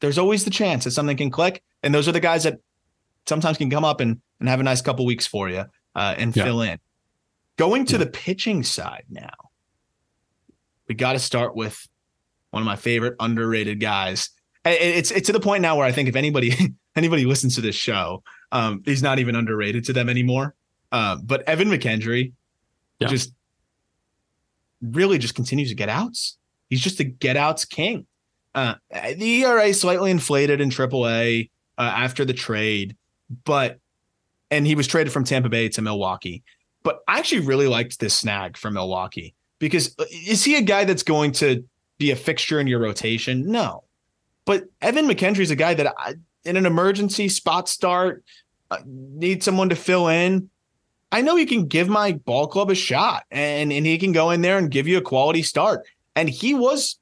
there's 0.01 0.19
always 0.19 0.45
the 0.45 0.51
chance 0.51 0.83
that 0.83 0.91
something 0.93 1.17
can 1.17 1.31
click. 1.31 1.63
And 1.85 1.95
those 1.95 2.09
are 2.09 2.13
the 2.13 2.19
guys 2.19 2.43
that 2.43 2.59
sometimes 3.27 3.59
can 3.59 3.71
come 3.71 3.85
up 3.85 4.01
and, 4.01 4.21
and 4.41 4.49
have 4.49 4.59
a 4.59 4.65
nice 4.65 4.81
couple 4.83 5.07
weeks 5.07 5.29
for 5.29 5.49
you 5.49 5.65
uh, 5.95 6.15
and 6.17 6.35
yeah. 6.35 6.43
fill 6.43 6.63
in. 6.63 6.81
Going 7.59 7.85
to 7.87 7.99
the 7.99 8.07
pitching 8.07 8.63
side 8.63 9.05
now, 9.11 9.35
we 10.89 10.95
got 10.95 11.13
to 11.13 11.19
start 11.19 11.55
with 11.55 11.87
one 12.51 12.63
of 12.63 12.67
my 12.67 12.77
favorite 12.77 13.17
underrated 13.21 13.81
guys. 13.81 14.31
It's 14.65 15.11
it's 15.11 15.27
to 15.27 15.33
the 15.33 15.41
point 15.41 15.63
now 15.63 15.77
where 15.77 15.85
I 15.87 15.93
think 15.93 16.09
if 16.09 16.17
anybody 16.17 16.55
anybody 16.97 17.27
listens 17.27 17.57
to 17.57 17.61
this 17.61 17.75
show, 17.75 18.23
um, 18.53 18.83
he's 18.85 19.03
not 19.03 19.19
even 19.19 19.35
underrated 19.35 19.85
to 19.87 19.93
them 19.93 20.09
anymore. 20.09 20.55
Uh, 20.93 21.17
but 21.23 21.43
Evan 21.49 21.69
McKendry 21.69 22.33
yeah. 23.01 23.09
just 23.09 23.33
really 24.81 25.19
just 25.19 25.35
continues 25.35 25.69
to 25.69 25.75
get 25.75 25.89
outs. 25.89 26.39
He's 26.71 26.81
just 26.81 27.01
a 27.01 27.05
get 27.05 27.37
outs 27.37 27.65
king. 27.65 28.07
Uh, 28.55 28.75
the 28.91 29.43
ERA 29.43 29.75
slightly 29.75 30.11
inflated 30.11 30.61
in 30.61 30.71
AAA 30.71 31.51
uh, 31.77 31.81
after 31.81 32.25
the 32.25 32.35
trade, 32.35 32.97
but 33.45 33.79
and 34.51 34.67
he 34.67 34.75
was 34.75 34.87
traded 34.87 35.13
from 35.13 35.25
Tampa 35.25 35.49
Bay 35.49 35.69
to 35.71 35.83
Milwaukee. 35.83 36.43
But 36.83 37.01
I 37.09 37.19
actually 37.19 37.41
really 37.41 37.67
liked 37.67 38.01
this 38.01 38.15
snag 38.15 38.57
from 38.57 38.75
Milwaukee 38.75 39.35
because 39.59 39.95
uh, 39.99 40.05
is 40.11 40.45
he 40.45 40.57
a 40.57 40.63
guy 40.63 40.85
that's 40.85 41.03
going 41.03 41.33
to 41.33 41.65
be 41.99 42.11
a 42.11 42.17
fixture 42.17 42.61
in 42.61 42.67
your 42.67 42.81
rotation? 42.81 43.51
No. 43.51 43.85
But 44.45 44.65
Evan 44.81 45.07
McKendry 45.07 45.41
is 45.41 45.51
a 45.51 45.57
guy 45.57 45.75
that 45.75 45.93
I, 45.99 46.15
in 46.45 46.57
an 46.57 46.67
emergency 46.67 47.29
spot 47.29 47.69
start, 47.69 48.25
uh, 48.71 48.79
need 48.87 49.43
someone 49.43 49.69
to 49.71 49.77
fill 49.77 50.09
in. 50.09 50.51
I 51.11 51.23
know 51.23 51.37
he 51.37 51.47
can 51.47 51.67
give 51.67 51.89
my 51.89 52.13
ball 52.13 52.47
club 52.47 52.71
a 52.71 52.75
shot 52.75 53.25
and, 53.31 53.73
and 53.73 53.87
he 53.87 53.99
can 53.99 54.13
go 54.13 54.31
in 54.31 54.43
there 54.43 54.59
and 54.59 54.71
give 54.71 54.87
you 54.87 54.99
a 54.99 55.03
quality 55.03 55.43
start. 55.43 55.87
And 56.15 56.29
he 56.29 56.55
was 56.55 56.99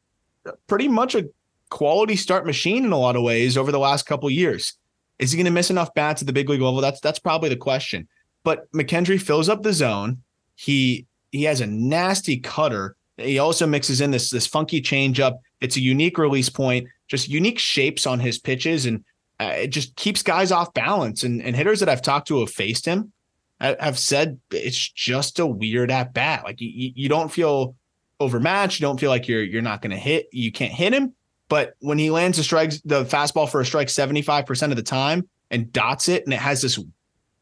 pretty 0.67 0.89
much 0.89 1.15
a 1.15 1.29
quality 1.71 2.17
start 2.17 2.47
machine 2.47 2.85
in 2.85 2.93
a 2.93 2.99
lot 2.99 3.17
of 3.17 3.23
ways 3.23 3.57
over 3.57 3.73
the 3.73 3.79
last 3.79 4.07
couple 4.07 4.31
years. 4.31 4.75
Is 5.19 5.33
he 5.33 5.37
going 5.37 5.47
to 5.47 5.51
miss 5.51 5.71
enough 5.71 5.95
bats 5.95 6.23
at 6.23 6.27
the 6.27 6.33
big 6.33 6.49
league 6.49 6.61
level? 6.61 6.81
That's 6.81 7.01
that's 7.01 7.19
probably 7.19 7.49
the 7.49 7.57
question. 7.57 8.07
But 8.47 8.71
McKendry 8.71 9.21
fills 9.21 9.49
up 9.49 9.65
the 9.65 9.73
zone. 9.73 10.23
He 10.55 11.09
he 11.33 11.43
has 11.43 11.61
a 11.61 11.67
nasty 11.67 12.37
cutter. 12.39 12.95
He 13.17 13.41
also 13.41 13.67
mixes 13.67 14.01
in 14.01 14.13
this 14.13 14.31
this 14.31 14.47
funky 14.47 14.81
changeup. 14.81 15.41
It's 15.61 15.75
a 15.75 15.81
unique 15.81 16.17
release 16.17 16.49
point, 16.49 16.87
just 17.09 17.29
unique 17.29 17.59
shapes 17.59 18.07
on 18.07 18.21
his 18.21 18.39
pitches, 18.39 18.87
and 18.87 19.05
uh, 19.41 19.55
it 19.57 19.69
just 19.69 19.97
keeps 19.97 20.23
guys 20.23 20.53
off 20.53 20.73
balance. 20.75 21.25
And, 21.25 21.43
and 21.43 21.57
hitters 21.57 21.81
that 21.81 21.89
I've 21.89 22.03
talked 22.03 22.29
to 22.29 22.39
have 22.39 22.51
faced 22.51 22.87
him 22.87 23.13
have 23.61 23.99
said 23.99 24.39
it's 24.53 24.93
just 24.93 25.41
a 25.41 25.47
weird 25.47 25.91
at 25.91 26.15
bat. 26.15 26.45
Like 26.45 26.61
you, 26.61 26.93
you 26.95 27.09
don't 27.09 27.33
feel 27.33 27.75
overmatched. 28.21 28.79
You 28.79 28.87
don't 28.87 29.01
feel 29.01 29.11
like 29.11 29.27
you're 29.27 29.43
you're 29.43 29.61
not 29.61 29.83
going 29.83 29.91
to 29.91 29.97
hit. 29.97 30.29
You 30.31 30.53
can't 30.53 30.73
hit 30.73 30.95
him. 30.95 31.15
But 31.49 31.75
when 31.81 31.99
he 31.99 32.11
lands 32.11 32.39
the 32.39 32.45
strikes, 32.45 32.81
the 32.83 33.05
fastball 33.07 33.51
for 33.51 33.61
a 33.61 33.67
strike 33.67 33.89
75% 33.89 34.71
of 34.71 34.77
the 34.77 34.85
time 34.85 35.29
and 35.51 35.73
dots 35.73 36.09
it, 36.09 36.23
and 36.25 36.33
it 36.33 36.39
has 36.39 36.63
this 36.63 36.79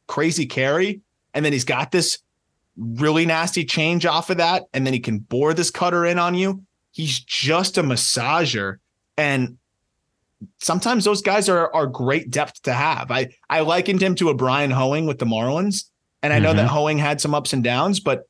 crazy 0.07 0.47
carry, 0.47 1.01
and 1.33 1.45
then 1.45 1.53
he's 1.53 1.65
got 1.65 1.91
this 1.91 2.19
really 2.77 3.27
nasty 3.27 3.65
change 3.65 4.07
off 4.07 4.31
of 4.31 4.39
that, 4.39 4.65
and 4.73 4.87
then 4.87 4.93
he 4.93 5.01
can 5.01 5.19
bore 5.19 5.55
this 5.55 5.71
cutter 5.71 6.05
in 6.05 6.19
on 6.19 6.35
you. 6.35 6.63
He's 6.93 7.19
just 7.21 7.79
a 7.79 7.83
massager. 7.83 8.79
And 9.17 9.59
sometimes 10.61 11.05
those 11.05 11.23
guys 11.23 11.49
are 11.49 11.73
are 11.75 11.87
great 11.87 12.31
depth 12.31 12.63
to 12.63 12.73
have. 12.73 13.11
I 13.11 13.31
I 13.49 13.61
likened 13.61 14.03
him 14.03 14.15
to 14.17 14.31
a 14.31 14.35
Bryan 14.35 14.71
Hoeing 14.71 15.07
with 15.07 15.19
the 15.19 15.27
Marlins, 15.27 15.85
and 16.23 16.33
I 16.33 16.39
know 16.39 16.51
mm-hmm. 16.51 16.59
that 16.59 16.69
Hoeing 16.69 16.99
had 16.99 17.21
some 17.21 17.35
ups 17.35 17.53
and 17.53 17.63
downs, 17.63 18.01
but 18.01 18.21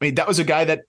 I 0.00 0.06
mean 0.06 0.14
that 0.16 0.28
was 0.28 0.38
a 0.38 0.44
guy 0.44 0.64
that 0.64 0.82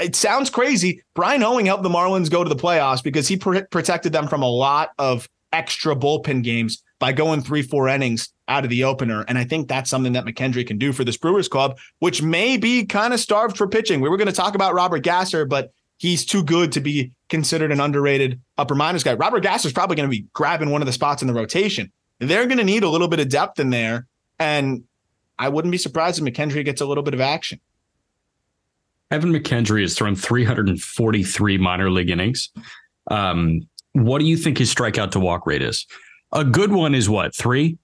it 0.00 0.16
sounds 0.16 0.50
crazy. 0.50 1.02
Bryan 1.14 1.40
Hoeing 1.40 1.66
helped 1.66 1.82
the 1.82 1.88
Marlins 1.88 2.30
go 2.30 2.42
to 2.42 2.48
the 2.48 2.56
playoffs 2.56 3.02
because 3.02 3.28
he 3.28 3.36
pr- 3.36 3.60
protected 3.70 4.12
them 4.12 4.26
from 4.26 4.42
a 4.42 4.48
lot 4.48 4.90
of 4.98 5.28
extra 5.52 5.94
bullpen 5.94 6.42
games 6.42 6.82
by 6.98 7.12
going 7.12 7.42
three, 7.42 7.62
four 7.62 7.88
innings 7.88 8.30
out 8.48 8.64
of 8.64 8.70
the 8.70 8.84
opener. 8.84 9.24
And 9.28 9.36
I 9.38 9.44
think 9.44 9.68
that's 9.68 9.90
something 9.90 10.12
that 10.14 10.24
McKendry 10.24 10.66
can 10.66 10.78
do 10.78 10.92
for 10.92 11.04
this 11.04 11.16
Brewers 11.16 11.48
club, 11.48 11.78
which 11.98 12.22
may 12.22 12.56
be 12.56 12.84
kind 12.86 13.12
of 13.12 13.20
starved 13.20 13.56
for 13.56 13.68
pitching. 13.68 14.00
We 14.00 14.08
were 14.08 14.16
going 14.16 14.26
to 14.28 14.32
talk 14.32 14.54
about 14.54 14.74
Robert 14.74 15.02
Gasser, 15.02 15.44
but 15.44 15.72
he's 15.98 16.24
too 16.24 16.42
good 16.42 16.72
to 16.72 16.80
be 16.80 17.12
considered 17.28 17.72
an 17.72 17.80
underrated 17.80 18.40
upper 18.56 18.74
minors 18.74 19.02
guy. 19.02 19.14
Robert 19.14 19.40
Gasser 19.40 19.68
is 19.68 19.74
probably 19.74 19.96
going 19.96 20.08
to 20.08 20.16
be 20.16 20.26
grabbing 20.32 20.70
one 20.70 20.82
of 20.82 20.86
the 20.86 20.92
spots 20.92 21.22
in 21.22 21.28
the 21.28 21.34
rotation. 21.34 21.92
They're 22.20 22.46
going 22.46 22.58
to 22.58 22.64
need 22.64 22.82
a 22.82 22.88
little 22.88 23.08
bit 23.08 23.20
of 23.20 23.28
depth 23.28 23.60
in 23.60 23.70
there. 23.70 24.06
And 24.38 24.84
I 25.38 25.48
wouldn't 25.48 25.72
be 25.72 25.78
surprised 25.78 26.18
if 26.18 26.24
McKendry 26.24 26.64
gets 26.64 26.80
a 26.80 26.86
little 26.86 27.02
bit 27.02 27.14
of 27.14 27.20
action. 27.20 27.60
Evan 29.10 29.32
McKendry 29.32 29.82
has 29.82 29.94
thrown 29.94 30.16
343 30.16 31.58
minor 31.58 31.90
league 31.90 32.10
innings. 32.10 32.50
Um, 33.10 33.68
what 33.92 34.18
do 34.18 34.24
you 34.24 34.36
think 34.36 34.58
his 34.58 34.74
strikeout 34.74 35.12
to 35.12 35.20
walk 35.20 35.46
rate 35.46 35.62
is? 35.62 35.86
A 36.32 36.44
good 36.44 36.72
one 36.72 36.94
is 36.94 37.08
what 37.08 37.34
three? 37.34 37.78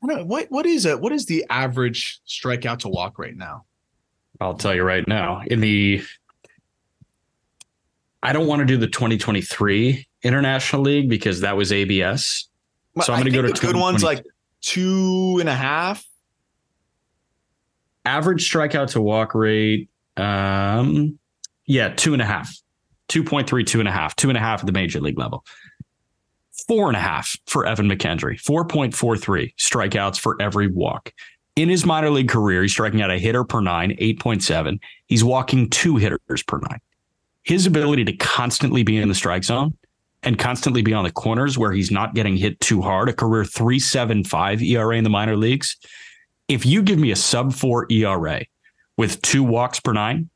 What 0.00 0.50
what 0.50 0.66
is 0.66 0.86
it? 0.86 1.00
What 1.00 1.12
is 1.12 1.26
the 1.26 1.44
average 1.50 2.20
strikeout 2.26 2.80
to 2.80 2.88
walk 2.88 3.18
right 3.18 3.36
now? 3.36 3.64
I'll 4.40 4.54
tell 4.54 4.74
you 4.74 4.82
right 4.82 5.06
now. 5.08 5.42
In 5.46 5.60
the, 5.60 6.02
I 8.22 8.34
don't 8.34 8.46
want 8.46 8.60
to 8.60 8.66
do 8.66 8.76
the 8.76 8.86
2023 8.86 10.06
International 10.22 10.82
League 10.82 11.08
because 11.08 11.40
that 11.40 11.56
was 11.56 11.72
ABS. 11.72 12.48
So 13.02 13.12
I'm 13.12 13.22
going 13.22 13.32
to 13.32 13.42
go 13.42 13.50
to 13.50 13.60
good 13.60 13.76
ones 13.76 14.04
like 14.04 14.24
two 14.60 15.38
and 15.40 15.48
a 15.48 15.54
half 15.54 16.06
average 18.06 18.48
strikeout 18.48 18.92
to 18.92 19.02
walk 19.02 19.34
rate, 19.34 19.90
um, 20.16 21.18
yeah, 21.66 21.88
two 21.88 22.12
and 22.12 22.22
a 22.22 22.24
half, 22.24 22.56
2.3, 23.08 23.66
two 23.66 23.80
and 23.80 23.88
a 23.88 23.92
half, 23.92 24.16
two 24.16 24.28
and 24.28 24.38
a 24.38 24.40
half 24.40 24.60
at 24.60 24.66
the 24.66 24.72
major 24.72 25.00
league 25.00 25.18
level. 25.18 25.44
Four 26.68 26.88
and 26.88 26.96
a 26.96 27.00
half 27.00 27.36
for 27.46 27.64
Evan 27.66 27.88
McKendry, 27.88 28.40
4.43 28.42 29.54
strikeouts 29.56 30.18
for 30.18 30.40
every 30.40 30.66
walk. 30.66 31.12
In 31.54 31.68
his 31.68 31.86
minor 31.86 32.10
league 32.10 32.28
career, 32.28 32.62
he's 32.62 32.72
striking 32.72 33.00
out 33.00 33.10
a 33.10 33.18
hitter 33.18 33.44
per 33.44 33.60
nine, 33.60 33.90
8.7. 33.92 34.78
He's 35.06 35.24
walking 35.24 35.70
two 35.70 35.96
hitters 35.96 36.42
per 36.46 36.58
nine. 36.58 36.80
His 37.44 37.66
ability 37.66 38.04
to 38.06 38.16
constantly 38.16 38.82
be 38.82 38.96
in 38.96 39.08
the 39.08 39.14
strike 39.14 39.44
zone 39.44 39.76
and 40.22 40.38
constantly 40.38 40.82
be 40.82 40.92
on 40.92 41.04
the 41.04 41.12
corners 41.12 41.56
where 41.56 41.72
he's 41.72 41.90
not 41.90 42.14
getting 42.14 42.36
hit 42.36 42.58
too 42.60 42.82
hard, 42.82 43.08
a 43.08 43.12
career 43.12 43.44
3.75 43.44 44.60
ERA 44.60 44.96
in 44.96 45.04
the 45.04 45.10
minor 45.10 45.36
leagues, 45.36 45.76
if 46.48 46.66
you 46.66 46.82
give 46.82 46.98
me 46.98 47.10
a 47.10 47.16
sub 47.16 47.52
four 47.52 47.86
ERA 47.90 48.44
with 48.96 49.22
two 49.22 49.42
walks 49.42 49.80
per 49.80 49.92
nine, 49.92 50.30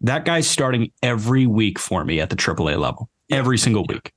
that 0.00 0.24
guy's 0.24 0.48
starting 0.48 0.90
every 1.02 1.46
week 1.46 1.78
for 1.78 2.04
me 2.04 2.20
at 2.20 2.30
the 2.30 2.36
AAA 2.36 2.78
level, 2.78 3.10
every 3.30 3.58
single 3.58 3.84
week. 3.86 4.12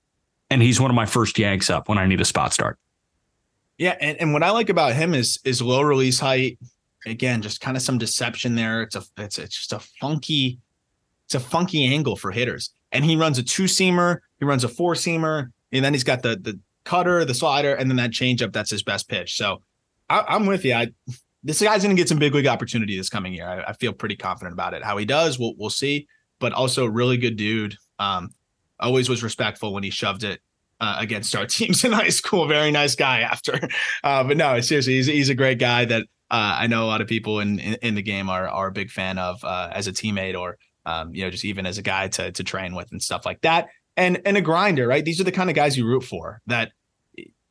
And 0.54 0.62
he's 0.62 0.80
one 0.80 0.92
of 0.92 0.96
my 0.96 1.08
first 1.08 1.40
yanks 1.40 1.72
up 1.72 1.90
when 1.90 1.98
I 1.98 2.06
need 2.06 2.22
a 2.22 2.26
spot 2.26 2.54
start. 2.54 2.78
Yeah, 3.80 3.96
and, 4.00 4.22
and 4.22 4.34
what 4.34 4.44
I 4.44 4.52
like 4.52 4.70
about 4.70 4.94
him 4.94 5.16
is 5.16 5.40
is 5.44 5.64
low 5.64 5.82
release 5.82 6.20
height. 6.20 6.60
Again, 7.08 7.42
just 7.42 7.60
kind 7.60 7.76
of 7.76 7.82
some 7.82 7.98
deception 7.98 8.54
there. 8.54 8.84
It's 8.84 8.96
a 8.96 9.04
it's 9.18 9.40
it's 9.40 9.58
just 9.58 9.74
a 9.74 9.80
funky, 10.00 10.60
it's 11.26 11.34
a 11.34 11.40
funky 11.40 11.86
angle 11.86 12.16
for 12.16 12.30
hitters. 12.30 12.70
And 12.92 13.04
he 13.04 13.16
runs 13.16 13.40
a 13.40 13.44
two 13.44 13.64
seamer, 13.64 14.20
he 14.38 14.46
runs 14.46 14.64
a 14.64 14.70
four 14.70 14.94
seamer, 14.94 15.48
and 15.72 15.84
then 15.84 15.92
he's 15.92 16.04
got 16.04 16.22
the 16.22 16.36
the 16.36 16.60
cutter, 16.86 17.26
the 17.26 17.34
slider, 17.34 17.74
and 17.74 17.90
then 17.90 17.98
that 17.98 18.12
changeup. 18.12 18.54
That's 18.54 18.70
his 18.70 18.84
best 18.84 19.10
pitch. 19.10 19.36
So 19.36 19.64
I, 20.08 20.36
am 20.36 20.46
with 20.46 20.64
you. 20.64 20.76
I 20.76 20.90
this 21.44 21.64
guy's 21.64 21.82
going 21.82 21.96
to 21.96 22.00
get 22.00 22.08
some 22.08 22.20
big 22.20 22.36
league 22.36 22.46
opportunity 22.46 22.96
this 22.96 23.10
coming 23.10 23.34
year. 23.34 23.48
I, 23.48 23.72
I, 23.72 23.74
feel 23.74 23.92
pretty 23.92 24.16
confident 24.16 24.54
about 24.54 24.76
it. 24.76 24.84
How 24.84 24.98
he 24.98 25.06
does, 25.06 25.40
we'll 25.40 25.56
we'll 25.58 25.72
see. 25.72 26.08
But 26.40 26.54
also, 26.54 26.86
really 26.86 27.18
good 27.18 27.38
dude. 27.38 27.76
Um, 27.98 28.30
always 28.84 29.10
was 29.10 29.24
respectful 29.24 29.74
when 29.74 29.84
he 29.84 29.90
shoved 29.90 30.24
it 30.24 30.42
uh, 30.80 30.98
against 31.00 31.36
our 31.36 31.46
teams 31.58 31.84
in 31.84 31.92
high 31.92 32.10
school. 32.10 32.48
Very 32.48 32.72
nice 32.72 32.96
guy 32.96 33.22
after. 33.22 33.60
Uh, 34.04 34.22
but 34.22 34.36
no, 34.36 34.60
seriously, 34.60 34.96
he's 34.96 35.06
he's 35.06 35.30
a 35.30 35.36
great 35.36 35.60
guy 35.60 35.86
that 35.86 36.04
uh, 36.30 36.58
I 36.60 36.68
know 36.68 36.84
a 36.84 36.88
lot 36.88 37.00
of 37.00 37.08
people 37.08 37.40
in, 37.40 37.58
in, 37.60 37.76
in 37.76 37.96
the 37.96 38.02
game 38.02 38.30
are 38.30 38.50
are 38.50 38.68
a 38.68 38.72
big 38.72 38.92
fan 38.92 39.18
of 39.18 39.42
uh, 39.46 39.70
as 39.72 39.88
a 39.88 39.94
teammate 39.94 40.38
or 40.38 40.58
um, 40.86 41.16
you 41.16 41.24
know 41.24 41.30
just 41.30 41.46
even 41.46 41.66
as 41.66 41.78
a 41.78 41.82
guy 41.82 42.10
to 42.10 42.32
to 42.32 42.44
train 42.44 42.76
with 42.76 42.92
and 42.92 43.02
stuff 43.02 43.26
like 43.26 43.40
that. 43.42 43.70
And 43.96 44.22
and 44.26 44.36
a 44.36 44.42
grinder, 44.42 44.88
right? 44.88 45.06
These 45.06 45.22
are 45.22 45.24
the 45.24 45.32
kind 45.32 45.50
of 45.50 45.56
guys 45.56 45.78
you 45.78 45.86
root 45.86 46.04
for 46.04 46.42
that 46.48 46.72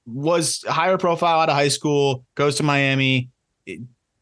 was 0.05 0.63
higher 0.69 0.99
profile 0.99 1.41
out 1.41 1.49
of 1.49 1.55
high 1.55 1.69
school, 1.69 2.25
goes 2.35 2.57
to 2.57 2.63
Miami, 2.63 3.31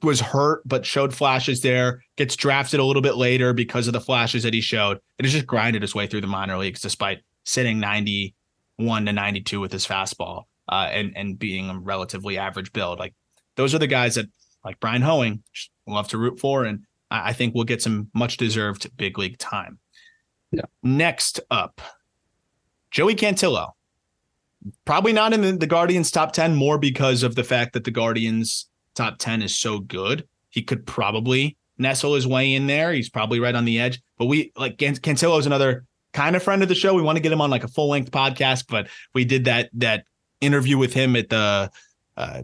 was 0.03 0.21
hurt 0.21 0.63
but 0.67 0.87
showed 0.87 1.15
flashes 1.15 1.61
there, 1.61 2.03
gets 2.17 2.37
drafted 2.37 2.81
a 2.81 2.85
little 2.85 3.03
bit 3.03 3.17
later 3.17 3.53
because 3.53 3.87
of 3.87 3.93
the 3.93 4.01
flashes 4.01 4.43
that 4.43 4.55
he 4.55 4.61
showed. 4.61 4.99
and 5.19 5.27
has 5.27 5.33
just 5.33 5.47
grinded 5.47 5.83
his 5.83 5.95
way 5.95 6.07
through 6.07 6.23
the 6.23 6.27
minor 6.27 6.57
leagues 6.59 6.81
despite 6.81 7.21
sitting 7.45 7.81
91 7.81 9.07
to 9.07 9.13
92 9.13 9.61
with 9.61 9.73
his 9.73 9.87
fastball 9.87 10.45
uh, 10.71 10.89
and 10.91 11.17
and 11.17 11.39
being 11.39 11.69
a 11.69 11.79
relatively 11.79 12.39
average 12.39 12.73
build. 12.73 12.99
Like 12.99 13.15
those 13.57 13.75
are 13.75 13.79
the 13.79 13.87
guys 13.87 14.15
that 14.15 14.27
like 14.65 14.81
Bryan 14.81 15.03
Hoeing 15.03 15.43
love 15.87 16.09
to 16.09 16.19
root 16.19 16.39
for, 16.39 16.65
and 16.65 16.85
I 17.11 17.33
think 17.33 17.55
we'll 17.55 17.65
get 17.65 17.83
some 17.83 18.11
much 18.15 18.37
deserved 18.37 18.97
big 18.97 19.19
league 19.19 19.39
time. 19.39 19.79
Yeah. 20.53 20.63
Next 20.83 21.41
up, 21.51 21.81
Joey 22.91 23.15
Cantillo. 23.15 23.73
Probably 24.85 25.15
not 25.15 25.33
in 25.33 25.41
the, 25.41 25.53
the 25.53 25.67
Guardians 25.67 26.11
top 26.11 26.33
10 26.33 26.55
more 26.55 26.77
because 26.77 27.23
of 27.23 27.35
the 27.35 27.45
fact 27.45 27.73
that 27.73 27.85
the 27.85 27.91
Guardians 27.91 28.70
top 29.01 29.19
10 29.19 29.43
is 29.43 29.57
so 29.57 29.79
good. 29.79 30.27
He 30.51 30.63
could 30.63 30.87
probably 30.87 31.57
nestle 31.79 32.15
his 32.15 32.27
way 32.27 32.55
in 32.55 32.67
there. 32.67 32.93
He's 32.93 33.09
probably 33.09 33.41
right 33.41 33.55
on 33.55 33.65
the 33.65 33.81
edge. 33.81 34.01
But 34.19 34.27
we 34.27 34.53
like 34.57 34.77
Cantillo 34.77 35.39
is 35.39 35.47
another 35.47 35.85
kind 36.13 36.37
of 36.37 36.43
friend 36.43 36.63
of 36.63 36.69
the 36.69 36.75
show. 36.75 36.95
We 36.95 37.03
want 37.03 37.17
to 37.17 37.23
get 37.23 37.33
him 37.33 37.41
on 37.41 37.51
like 37.51 37.65
a 37.65 37.69
full 37.69 37.89
length 37.89 38.11
podcast, 38.11 38.67
but 38.69 38.89
we 39.15 39.25
did 39.25 39.47
that 39.47 39.71
that 39.75 40.05
interview 40.41 40.79
with 40.79 40.93
him 40.93 41.17
at 41.17 41.29
the 41.29 41.71
uh, 42.17 42.43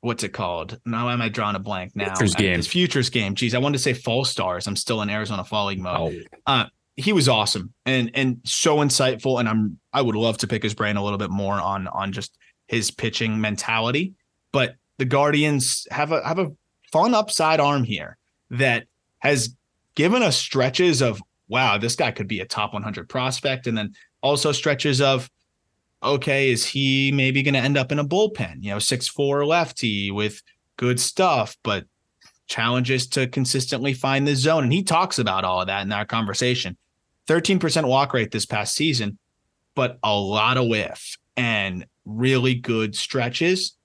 what's 0.00 0.24
it 0.24 0.30
called? 0.30 0.80
Now 0.86 1.10
am 1.10 1.20
I 1.20 1.28
drawing 1.28 1.56
a 1.56 1.60
blank 1.60 1.94
now? 1.94 2.06
Futures 2.06 2.34
game. 2.34 2.56
His 2.56 2.66
futures 2.66 3.10
game. 3.10 3.34
Geez, 3.34 3.54
I 3.54 3.58
wanted 3.58 3.78
to 3.78 3.82
say 3.82 3.92
Fall 3.92 4.24
Stars. 4.24 4.66
I'm 4.66 4.76
still 4.76 5.02
in 5.02 5.10
Arizona 5.10 5.44
Fall 5.44 5.66
League 5.66 5.80
mode. 5.80 6.26
Oh. 6.46 6.52
Uh, 6.52 6.64
he 6.96 7.12
was 7.12 7.28
awesome 7.28 7.72
and 7.86 8.10
and 8.14 8.40
so 8.44 8.78
insightful. 8.78 9.38
And 9.38 9.48
I'm 9.48 9.78
I 9.92 10.02
would 10.02 10.16
love 10.16 10.38
to 10.38 10.46
pick 10.46 10.62
his 10.62 10.74
brain 10.74 10.96
a 10.96 11.04
little 11.04 11.18
bit 11.18 11.30
more 11.30 11.54
on 11.54 11.86
on 11.88 12.12
just 12.12 12.36
his 12.66 12.90
pitching 12.90 13.40
mentality. 13.40 14.14
But 14.52 14.76
the 14.98 15.04
Guardians 15.04 15.86
have 15.90 16.12
a 16.12 16.26
have 16.26 16.38
a 16.38 16.52
fun 16.92 17.14
upside 17.14 17.60
arm 17.60 17.84
here 17.84 18.18
that 18.50 18.86
has 19.18 19.54
given 19.94 20.22
us 20.22 20.36
stretches 20.36 21.00
of 21.00 21.20
wow, 21.48 21.78
this 21.78 21.96
guy 21.96 22.10
could 22.10 22.28
be 22.28 22.40
a 22.40 22.46
top 22.46 22.74
100 22.74 23.08
prospect, 23.08 23.66
and 23.66 23.76
then 23.76 23.94
also 24.20 24.52
stretches 24.52 25.00
of 25.00 25.30
okay, 26.02 26.50
is 26.50 26.64
he 26.64 27.10
maybe 27.12 27.42
going 27.42 27.54
to 27.54 27.60
end 27.60 27.76
up 27.76 27.90
in 27.90 27.98
a 27.98 28.04
bullpen? 28.04 28.62
You 28.62 28.70
know, 28.70 28.78
six 28.78 29.08
four 29.08 29.44
lefty 29.44 30.10
with 30.10 30.42
good 30.76 31.00
stuff, 31.00 31.56
but 31.64 31.84
challenges 32.46 33.06
to 33.08 33.26
consistently 33.26 33.92
find 33.92 34.26
the 34.26 34.34
zone. 34.34 34.64
And 34.64 34.72
he 34.72 34.82
talks 34.82 35.18
about 35.18 35.44
all 35.44 35.60
of 35.60 35.66
that 35.66 35.82
in 35.82 35.88
that 35.90 36.08
conversation. 36.08 36.76
13% 37.28 37.86
walk 37.86 38.14
rate 38.14 38.30
this 38.30 38.46
past 38.46 38.74
season, 38.74 39.18
but 39.74 39.98
a 40.02 40.14
lot 40.14 40.56
of 40.56 40.66
whiff 40.66 41.18
and 41.36 41.86
really 42.04 42.54
good 42.54 42.96
stretches. 42.96 43.76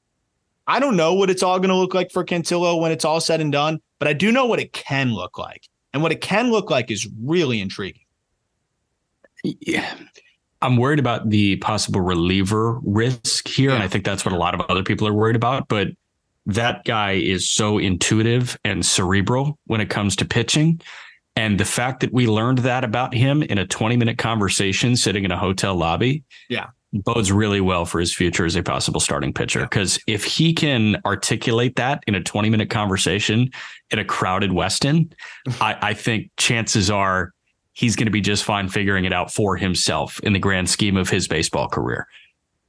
I 0.68 0.80
don't 0.80 0.96
know 0.96 1.14
what 1.14 1.30
it's 1.30 1.44
all 1.44 1.60
going 1.60 1.70
to 1.70 1.76
look 1.76 1.94
like 1.94 2.12
for 2.12 2.24
Cantillo 2.24 2.80
when 2.80 2.92
it's 2.92 3.06
all 3.06 3.20
said 3.20 3.42
and 3.42 3.52
done, 3.52 3.80
but 4.00 4.08
I 4.08 4.14
do 4.14 4.32
know 4.32 4.46
what 4.46 4.60
it 4.60 4.74
can 4.74 5.14
look 5.14 5.38
like. 5.38 5.68
And 5.94 6.02
what 6.02 6.12
it 6.12 6.22
can 6.22 6.50
look 6.50 6.72
like 6.72 6.90
is 6.90 7.08
really 7.22 7.62
intriguing. 7.62 8.02
Yeah. 9.44 9.94
I'm 10.62 10.78
worried 10.78 11.00
about 11.00 11.30
the 11.30 11.58
possible 11.58 12.02
reliever 12.02 12.80
risk 12.84 13.48
here. 13.48 13.70
Yeah. 13.70 13.76
And 13.76 13.84
I 13.84 13.88
think 13.88 14.06
that's 14.06 14.26
what 14.26 14.34
a 14.34 14.38
lot 14.38 14.56
of 14.56 14.62
other 14.62 14.82
people 14.82 15.08
are 15.08 15.14
worried 15.14 15.36
about. 15.36 15.68
But 15.68 15.90
that 16.46 16.84
guy 16.86 17.12
is 17.12 17.50
so 17.50 17.78
intuitive 17.78 18.58
and 18.64 18.86
cerebral 18.86 19.60
when 19.68 19.82
it 19.82 19.90
comes 19.90 20.16
to 20.18 20.26
pitching. 20.26 20.82
And 21.36 21.60
the 21.60 21.66
fact 21.66 22.00
that 22.00 22.14
we 22.14 22.28
learned 22.28 22.60
that 22.60 22.84
about 22.84 23.14
him 23.14 23.44
in 23.44 23.58
a 23.58 23.68
20 23.68 23.98
minute 23.98 24.18
conversation 24.18 24.96
sitting 24.96 25.26
in 25.26 25.32
a 25.32 25.38
hotel 25.38 25.76
lobby. 25.76 26.24
Yeah. 26.50 26.68
Bodes 26.94 27.32
really 27.32 27.60
well 27.60 27.86
for 27.86 28.00
his 28.00 28.14
future 28.14 28.46
as 28.46 28.56
a 28.56 28.62
possible 28.62 29.00
starting 29.00 29.34
pitcher. 29.34 29.62
Because 29.62 30.00
if 30.06 30.24
he 30.24 30.54
can 30.54 31.02
articulate 31.06 31.76
that 31.78 32.04
in 32.06 32.14
a 32.14 32.22
20 32.22 32.50
minute 32.52 32.70
conversation 32.70 33.50
in 33.90 33.98
a 34.00 34.06
crowded 34.06 34.52
Westin, 34.52 35.12
I, 35.60 35.76
I 35.82 35.94
think 35.96 36.30
chances 36.38 36.92
are 36.92 37.34
he's 37.74 37.96
going 37.96 38.06
to 38.06 38.12
be 38.12 38.22
just 38.22 38.44
fine 38.44 38.70
figuring 38.70 39.06
it 39.06 39.14
out 39.14 39.34
for 39.34 39.58
himself 39.58 40.20
in 40.20 40.34
the 40.34 40.40
grand 40.40 40.70
scheme 40.70 40.96
of 40.96 41.10
his 41.10 41.28
baseball 41.28 41.68
career. 41.68 42.08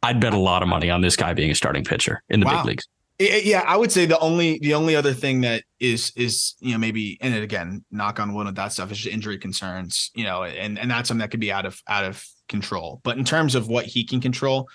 I'd 0.02 0.20
bet 0.20 0.32
a 0.32 0.38
lot 0.38 0.62
of 0.62 0.68
money 0.68 0.90
on 0.90 1.02
this 1.02 1.16
guy 1.16 1.34
being 1.34 1.50
a 1.50 1.54
starting 1.54 1.84
pitcher 1.84 2.22
in 2.30 2.40
the 2.40 2.46
Wow. 2.46 2.62
big 2.62 2.66
leagues. 2.66 2.88
Yeah, 3.18 3.62
I 3.66 3.76
would 3.76 3.92
say 3.92 4.06
the 4.06 4.18
only 4.18 4.58
the 4.58 4.74
only 4.74 4.96
other 4.96 5.12
thing 5.12 5.42
that 5.42 5.62
is 5.78 6.10
is 6.16 6.54
you 6.58 6.72
know 6.72 6.78
maybe 6.78 7.16
and 7.20 7.32
again 7.32 7.84
knock 7.92 8.18
on 8.18 8.34
wood 8.34 8.46
with 8.46 8.56
that 8.56 8.72
stuff 8.72 8.90
is 8.90 8.98
just 8.98 9.14
injury 9.14 9.38
concerns 9.38 10.10
you 10.16 10.24
know 10.24 10.42
and 10.42 10.80
and 10.80 10.90
that's 10.90 11.06
something 11.08 11.20
that 11.20 11.30
could 11.30 11.38
be 11.38 11.52
out 11.52 11.64
of 11.64 11.80
out 11.86 12.04
of 12.04 12.26
control. 12.48 13.00
But 13.02 13.18
in 13.18 13.24
terms 13.24 13.54
of 13.54 13.68
what 13.68 13.86
he 13.86 14.04
can 14.04 14.20
control, 14.20 14.68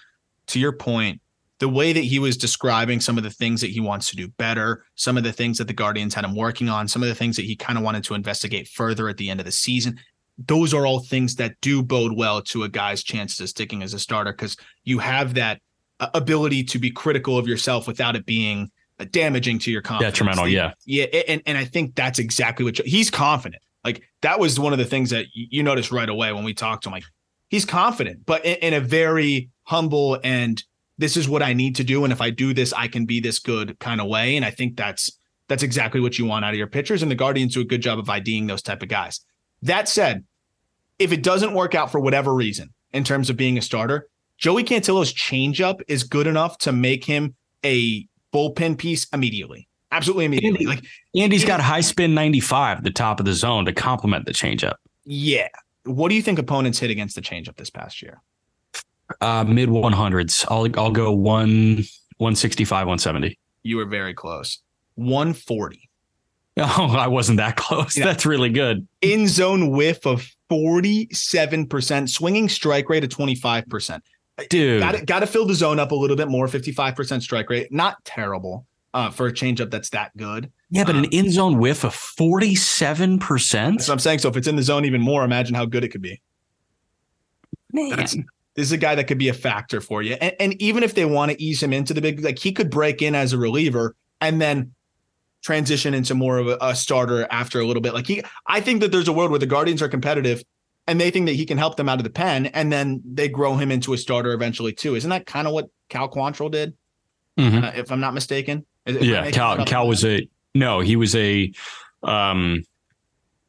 to 0.48 0.60
your 0.60 0.72
point, 0.72 1.22
the 1.60 1.70
way 1.70 1.92
that 1.94 2.04
he 2.04 2.20
was 2.20 2.38
describing 2.38 3.02
some 3.02 3.18
of 3.18 3.24
the 3.24 3.30
things 3.30 3.62
that 3.62 3.70
he 3.70 3.80
wants 3.80 4.10
to 4.10 4.16
do 4.16 4.30
better, 4.30 4.86
some 4.96 5.18
of 5.18 5.24
the 5.24 5.34
things 5.34 5.58
that 5.58 5.68
the 5.68 5.74
Guardians 5.74 6.14
had 6.14 6.24
him 6.24 6.36
working 6.36 6.70
on, 6.70 6.88
some 6.88 7.04
of 7.04 7.10
the 7.10 7.16
things 7.16 7.36
that 7.36 7.46
he 7.46 7.56
kind 7.56 7.78
of 7.78 7.84
wanted 7.84 8.04
to 8.06 8.14
investigate 8.14 8.68
further 8.68 9.10
at 9.10 9.18
the 9.18 9.30
end 9.30 9.40
of 9.40 9.46
the 9.46 9.52
season. 9.52 10.00
Those 10.38 10.74
are 10.74 10.86
all 10.86 11.02
things 11.02 11.36
that 11.36 11.60
do 11.62 11.84
bode 11.84 12.14
well 12.16 12.42
to 12.44 12.64
a 12.64 12.70
guy's 12.70 13.04
chances 13.04 13.42
of 13.42 13.50
sticking 13.50 13.84
as 13.84 13.94
a 13.94 14.00
starter 14.00 14.32
because 14.32 14.56
you 14.86 15.00
have 15.00 15.34
that 15.34 15.62
uh, 16.00 16.08
ability 16.14 16.64
to 16.64 16.80
be 16.80 16.92
critical 16.92 17.38
of 17.38 17.46
yourself 17.46 17.88
without 17.88 18.16
it 18.16 18.26
being 18.26 18.72
uh, 19.00 19.06
damaging 19.12 19.60
to 19.60 19.72
your 19.72 19.82
confidence. 19.82 20.14
Detrimental, 20.14 20.48
yeah. 20.48 20.72
yeah, 20.86 21.06
and 21.28 21.42
and 21.46 21.58
I 21.58 21.66
think 21.66 21.94
that's 21.96 22.20
exactly 22.20 22.64
what 22.64 22.78
he's 22.78 23.12
confident. 23.12 23.62
Like 23.84 24.04
that 24.22 24.40
was 24.40 24.58
one 24.58 24.72
of 24.72 24.80
the 24.80 24.86
things 24.86 25.10
that 25.10 25.26
you 25.34 25.62
noticed 25.62 25.92
right 25.92 26.08
away 26.08 26.32
when 26.32 26.46
we 26.46 26.54
talked 26.54 26.84
to 26.84 26.90
him. 26.90 26.94
Like 26.94 27.04
he's 27.50 27.66
confident, 27.66 28.26
but 28.26 28.46
in, 28.46 28.56
in 28.58 28.74
a 28.74 28.80
very 28.80 29.50
humble 29.64 30.20
and 30.24 30.64
this 30.98 31.16
is 31.16 31.30
what 31.30 31.42
I 31.42 31.54
need 31.54 31.78
to 31.78 31.84
do, 31.84 32.04
and 32.04 32.12
if 32.12 32.20
I 32.22 32.30
do 32.30 32.54
this, 32.54 32.74
I 32.74 32.88
can 32.88 33.06
be 33.06 33.22
this 33.22 33.40
good 33.40 33.80
kind 33.80 34.02
of 34.02 34.08
way. 34.08 34.36
And 34.36 34.44
I 34.44 34.52
think 34.52 34.76
that's 34.76 35.10
that's 35.48 35.64
exactly 35.64 36.02
what 36.02 36.20
you 36.20 36.26
want 36.26 36.46
out 36.46 36.54
of 36.54 36.58
your 36.58 36.68
pitchers. 36.68 37.02
And 37.02 37.10
the 37.10 37.16
Guardians 37.16 37.56
do 37.56 37.62
a 37.62 37.66
good 37.66 37.82
job 37.82 37.98
of 38.00 38.10
IDing 38.10 38.48
those 38.48 38.62
type 38.62 38.84
of 38.84 38.90
guys. 38.90 39.22
That 39.64 39.90
said, 39.90 40.26
if 41.00 41.12
it 41.12 41.24
doesn't 41.24 41.54
work 41.54 41.74
out 41.74 41.92
for 41.92 42.00
whatever 42.00 42.36
reason 42.36 42.74
in 42.92 43.04
terms 43.04 43.30
of 43.30 43.38
being 43.38 43.58
a 43.58 43.62
starter, 43.62 44.10
Joey 44.38 44.64
Cantillo's 44.64 45.14
changeup 45.14 45.82
is 45.88 46.04
good 46.04 46.28
enough 46.28 46.58
to 46.60 46.72
make 46.72 47.04
him 47.06 47.36
a 47.66 48.06
bullpen 48.34 48.78
piece 48.78 49.08
immediately. 49.12 49.68
Absolutely 49.92 50.26
immediately. 50.26 50.66
Like, 50.66 50.84
And 51.16 51.32
he's 51.32 51.46
got 51.46 51.62
high 51.62 51.82
spin 51.82 52.14
95 52.14 52.78
at 52.78 52.84
the 52.84 52.92
top 52.92 53.20
of 53.20 53.26
the 53.26 53.34
zone 53.34 53.66
to 53.66 53.74
complement 53.74 54.26
the 54.26 54.34
changeup. 54.34 54.76
yeah. 55.06 55.48
What 55.86 56.10
do 56.10 56.16
you 56.16 56.22
think 56.22 56.40
opponents 56.40 56.80
hit 56.80 56.90
against 56.90 57.16
the 57.16 57.22
changeup 57.22 57.56
this 57.56 57.70
past 57.70 58.02
year? 58.02 58.22
Uh, 59.22 59.44
mid 59.44 59.70
100s. 59.70 60.46
I'll 60.50 60.68
I'll 60.80 60.92
go 60.92 61.12
one 61.12 61.84
165, 62.18 62.88
170. 62.88 63.38
You 63.64 63.78
were 63.78 63.86
very 63.86 64.14
close. 64.14 64.60
140. 64.96 65.86
Oh, 66.62 66.94
I 66.94 67.08
wasn't 67.08 67.38
that 67.38 67.56
close. 67.56 67.96
Yeah. 67.98 68.04
That's 68.04 68.26
really 68.26 68.50
good. 68.50 68.86
In 69.02 69.30
zone 69.30 69.70
whiff 69.70 70.06
of 70.06 70.30
47%, 70.52 72.10
swinging 72.10 72.50
strike 72.50 72.90
rate 72.90 73.06
of 73.06 73.10
25%. 73.10 74.02
Dude. 74.50 74.82
Got 74.82 74.96
to 74.96 75.06
got 75.06 75.20
to 75.20 75.28
fill 75.28 75.46
the 75.46 75.54
zone 75.54 75.80
up 75.80 75.92
a 75.92 75.96
little 75.96 76.18
bit 76.18 76.28
more. 76.28 76.48
55% 76.48 77.22
strike 77.22 77.50
rate, 77.50 77.72
not 77.72 78.04
terrible 78.04 78.66
uh, 78.94 79.10
for 79.10 79.28
a 79.28 79.32
changeup 79.32 79.72
that's 79.72 79.92
that 79.92 80.16
good. 80.18 80.52
Yeah, 80.72 80.84
but 80.84 80.96
an 80.96 81.06
Um, 81.06 81.10
in 81.12 81.32
zone 81.32 81.58
whiff 81.58 81.84
of 81.84 81.94
47%? 81.96 83.78
That's 83.78 83.88
what 83.88 83.94
I'm 83.94 84.00
saying. 84.00 84.20
So 84.20 84.30
if 84.30 84.38
it's 84.38 84.48
in 84.48 84.56
the 84.56 84.64
zone 84.64 84.86
even 84.86 85.02
more, 85.02 85.24
imagine 85.24 85.56
how 85.56 85.66
good 85.66 85.84
it 85.84 85.90
could 85.90 86.02
be. 86.02 86.22
Man. 87.72 87.90
That's- 87.90 88.16
This 88.56 88.66
is 88.68 88.72
a 88.74 88.78
guy 88.78 88.96
that 88.96 89.06
could 89.06 89.18
be 89.20 89.30
a 89.30 89.34
factor 89.34 89.80
for 89.80 90.02
you. 90.02 90.14
And, 90.20 90.36
and 90.40 90.62
even 90.62 90.84
if 90.84 90.94
they 90.94 91.06
want 91.06 91.32
to 91.32 91.42
ease 91.42 91.64
him 91.64 91.72
into 91.72 91.94
the 91.94 92.02
big, 92.02 92.22
like 92.24 92.38
he 92.40 92.52
could 92.52 92.70
break 92.70 93.02
in 93.02 93.16
as 93.16 93.32
a 93.32 93.38
reliever 93.38 93.96
and 94.20 94.42
then 94.42 94.74
transition 95.44 95.94
into 95.94 96.14
more 96.14 96.38
of 96.40 96.48
a, 96.50 96.58
a 96.60 96.76
starter 96.76 97.26
after 97.32 97.62
a 97.62 97.66
little 97.66 97.82
bit. 97.82 97.94
Like 97.94 98.06
he, 98.06 98.22
I 98.48 98.60
think 98.60 98.82
that 98.82 98.92
there's 98.92 99.08
a 99.08 99.14
world 99.14 99.30
where 99.32 99.40
the 99.40 99.46
Guardians 99.46 99.82
are 99.82 99.88
competitive 99.88 100.44
and 100.88 101.00
they 101.00 101.10
think 101.10 101.28
that 101.28 101.34
he 101.36 101.46
can 101.46 101.58
help 101.58 101.78
them 101.78 101.88
out 101.88 102.00
of 102.00 102.04
the 102.04 102.10
pen 102.10 102.48
and 102.48 102.70
then 102.72 103.02
they 103.06 103.30
grow 103.30 103.56
him 103.56 103.72
into 103.72 103.94
a 103.94 103.98
starter 103.98 104.34
eventually 104.34 104.74
too. 104.74 104.96
Isn't 104.96 105.12
that 105.12 105.26
kind 105.26 105.48
of 105.48 105.54
what 105.54 105.70
Cal 105.88 106.10
Quantrill 106.10 106.52
did? 106.52 106.74
Mhm. 107.40 107.64
Uh, 107.64 107.72
if 107.76 107.92
I'm 107.94 108.02
not 108.02 108.14
mistaken. 108.14 108.66
Is- 108.86 108.98
Yeah, 109.08 109.30
Cal? 109.32 109.64
Cal 109.66 109.88
was 109.88 110.04
a 110.04 110.28
no, 110.56 110.80
he 110.80 110.96
was 110.96 111.16
a 111.16 111.52
um 112.04 112.64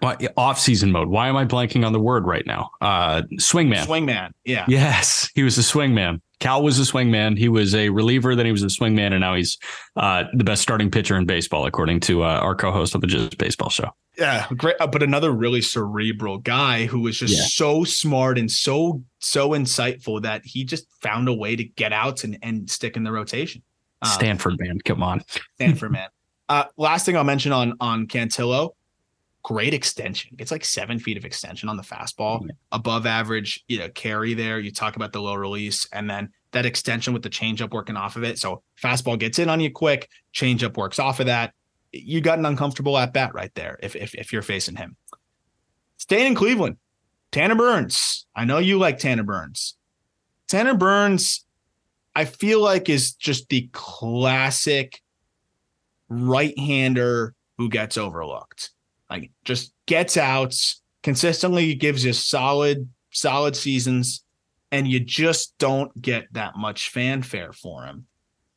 what 0.00 0.22
off 0.36 0.58
season 0.58 0.92
mode. 0.92 1.08
Why 1.08 1.28
am 1.28 1.36
I 1.36 1.44
blanking 1.44 1.84
on 1.86 1.92
the 1.92 2.00
word 2.00 2.26
right 2.26 2.46
now? 2.46 2.70
Uh 2.80 3.22
swingman. 3.34 3.84
swingman. 3.86 4.30
Yeah. 4.44 4.64
Yes, 4.68 5.28
he 5.34 5.42
was 5.42 5.58
a 5.58 5.62
swingman. 5.62 6.20
Cal 6.40 6.62
was 6.62 6.78
a 6.78 6.90
swingman. 6.90 7.36
He 7.36 7.50
was 7.50 7.74
a 7.74 7.90
reliever, 7.90 8.34
then 8.34 8.46
he 8.46 8.52
was 8.52 8.62
a 8.62 8.68
swingman, 8.68 9.12
and 9.12 9.20
now 9.20 9.34
he's 9.34 9.58
uh, 9.96 10.24
the 10.32 10.42
best 10.42 10.62
starting 10.62 10.90
pitcher 10.90 11.14
in 11.16 11.26
baseball, 11.26 11.66
according 11.66 12.00
to 12.00 12.24
uh, 12.24 12.28
our 12.28 12.54
co-host 12.54 12.94
of 12.94 13.02
the 13.02 13.06
Just 13.06 13.36
Baseball 13.36 13.68
Show. 13.68 13.90
Yeah, 14.16 14.46
great. 14.56 14.76
Uh, 14.80 14.86
but 14.86 15.02
another 15.02 15.32
really 15.32 15.60
cerebral 15.60 16.38
guy 16.38 16.86
who 16.86 17.00
was 17.00 17.18
just 17.18 17.36
Yeah. 17.36 17.42
so 17.42 17.84
smart 17.84 18.38
and 18.38 18.50
so 18.50 19.02
so 19.18 19.50
insightful 19.50 20.22
that 20.22 20.40
he 20.46 20.64
just 20.64 20.86
found 21.02 21.28
a 21.28 21.34
way 21.34 21.56
to 21.56 21.64
get 21.64 21.92
out 21.92 22.24
and 22.24 22.38
and 22.42 22.70
stick 22.70 22.96
in 22.96 23.04
the 23.04 23.12
rotation. 23.12 23.62
Uh, 24.00 24.06
Stanford 24.08 24.58
man, 24.58 24.78
come 24.82 25.02
on. 25.02 25.22
Stanford 25.56 25.92
man. 25.92 26.08
Uh, 26.50 26.64
last 26.76 27.06
thing 27.06 27.16
I'll 27.16 27.22
mention 27.22 27.52
on 27.52 27.74
on 27.80 28.08
Cantillo, 28.08 28.70
great 29.44 29.72
extension. 29.72 30.34
It's 30.40 30.50
like 30.50 30.64
seven 30.64 30.98
feet 30.98 31.16
of 31.16 31.24
extension 31.24 31.68
on 31.68 31.76
the 31.76 31.82
fastball, 31.84 32.44
above 32.72 33.06
average. 33.06 33.64
You 33.68 33.78
know, 33.78 33.88
carry 33.90 34.34
there. 34.34 34.58
You 34.58 34.72
talk 34.72 34.96
about 34.96 35.12
the 35.12 35.22
low 35.22 35.34
release, 35.34 35.86
and 35.92 36.10
then 36.10 36.30
that 36.50 36.66
extension 36.66 37.14
with 37.14 37.22
the 37.22 37.30
changeup 37.30 37.70
working 37.70 37.96
off 37.96 38.16
of 38.16 38.24
it. 38.24 38.36
So 38.36 38.64
fastball 38.82 39.16
gets 39.16 39.38
in 39.38 39.48
on 39.48 39.60
you 39.60 39.70
quick, 39.70 40.10
changeup 40.34 40.76
works 40.76 40.98
off 40.98 41.20
of 41.20 41.26
that. 41.26 41.54
You 41.92 42.20
got 42.20 42.40
an 42.40 42.46
uncomfortable 42.46 42.98
at 42.98 43.12
bat 43.12 43.32
right 43.32 43.54
there 43.54 43.78
if 43.80 43.94
if 43.94 44.12
if 44.16 44.32
you're 44.32 44.42
facing 44.42 44.74
him. 44.74 44.96
Staying 45.98 46.26
in 46.26 46.34
Cleveland, 46.34 46.78
Tanner 47.30 47.54
Burns. 47.54 48.26
I 48.34 48.44
know 48.44 48.58
you 48.58 48.76
like 48.76 48.98
Tanner 48.98 49.22
Burns. 49.22 49.76
Tanner 50.48 50.74
Burns, 50.74 51.44
I 52.16 52.24
feel 52.24 52.60
like 52.60 52.88
is 52.88 53.12
just 53.12 53.48
the 53.50 53.68
classic 53.70 55.00
right-hander 56.10 57.34
who 57.58 57.68
gets 57.68 57.96
overlooked. 57.96 58.70
Like 59.08 59.30
just 59.44 59.72
gets 59.86 60.16
outs, 60.16 60.82
consistently 61.02 61.74
gives 61.74 62.04
you 62.04 62.12
solid, 62.12 62.88
solid 63.10 63.56
seasons, 63.56 64.22
and 64.70 64.86
you 64.86 65.00
just 65.00 65.56
don't 65.58 66.00
get 66.00 66.26
that 66.32 66.56
much 66.56 66.90
fanfare 66.90 67.52
for 67.52 67.84
him. 67.84 68.06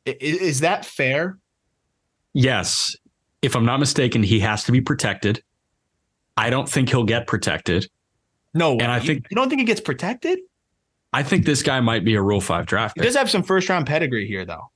I- 0.06 0.16
Is, 0.20 0.60
that 0.60 0.84
fair? 0.84 1.38
Yes. 2.34 2.94
If 3.42 3.56
I'm 3.56 3.64
not 3.64 3.80
mistaken, 3.80 4.22
he 4.22 4.40
has 4.40 4.64
to 4.64 4.72
be 4.72 4.80
protected. 4.80 5.42
I 6.36 6.50
don't 6.50 6.68
think 6.68 6.88
he'll 6.88 7.04
get 7.04 7.26
protected. 7.26 7.88
No, 8.54 8.72
And 8.72 8.90
I 8.92 8.98
you- 8.98 9.06
think- 9.06 9.26
you 9.30 9.34
don't 9.34 9.48
think 9.48 9.60
he 9.60 9.64
gets 9.64 9.80
protected. 9.80 10.38
I 11.12 11.22
think 11.22 11.46
this 11.46 11.62
guy 11.62 11.80
might 11.80 12.04
be 12.04 12.14
a 12.14 12.22
Rule 12.22 12.40
5 12.40 12.66
draft 12.66 12.96
He 12.98 13.02
does 13.04 13.14
have 13.16 13.30
some 13.30 13.42
first 13.44 13.68
round 13.68 13.86
pedigree 13.86 14.26
here, 14.26 14.44
though. 14.44 14.70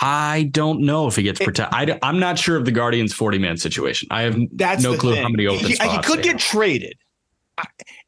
I 0.00 0.48
don't 0.52 0.80
know 0.82 1.06
if 1.06 1.16
he 1.16 1.22
gets 1.22 1.38
protected. 1.42 1.98
I'm 2.02 2.18
not 2.18 2.38
sure 2.38 2.56
of 2.56 2.64
the 2.64 2.70
Guardians 2.70 3.14
40 3.14 3.38
man 3.38 3.56
situation. 3.56 4.08
I 4.10 4.22
have 4.22 4.36
That's 4.52 4.82
no 4.82 4.96
clue 4.96 5.14
thing. 5.14 5.22
how 5.22 5.28
many 5.28 5.46
open 5.46 5.66
he, 5.66 5.72
he 5.72 5.98
could 6.02 6.22
get 6.22 6.32
have. 6.32 6.40
traded. 6.40 6.98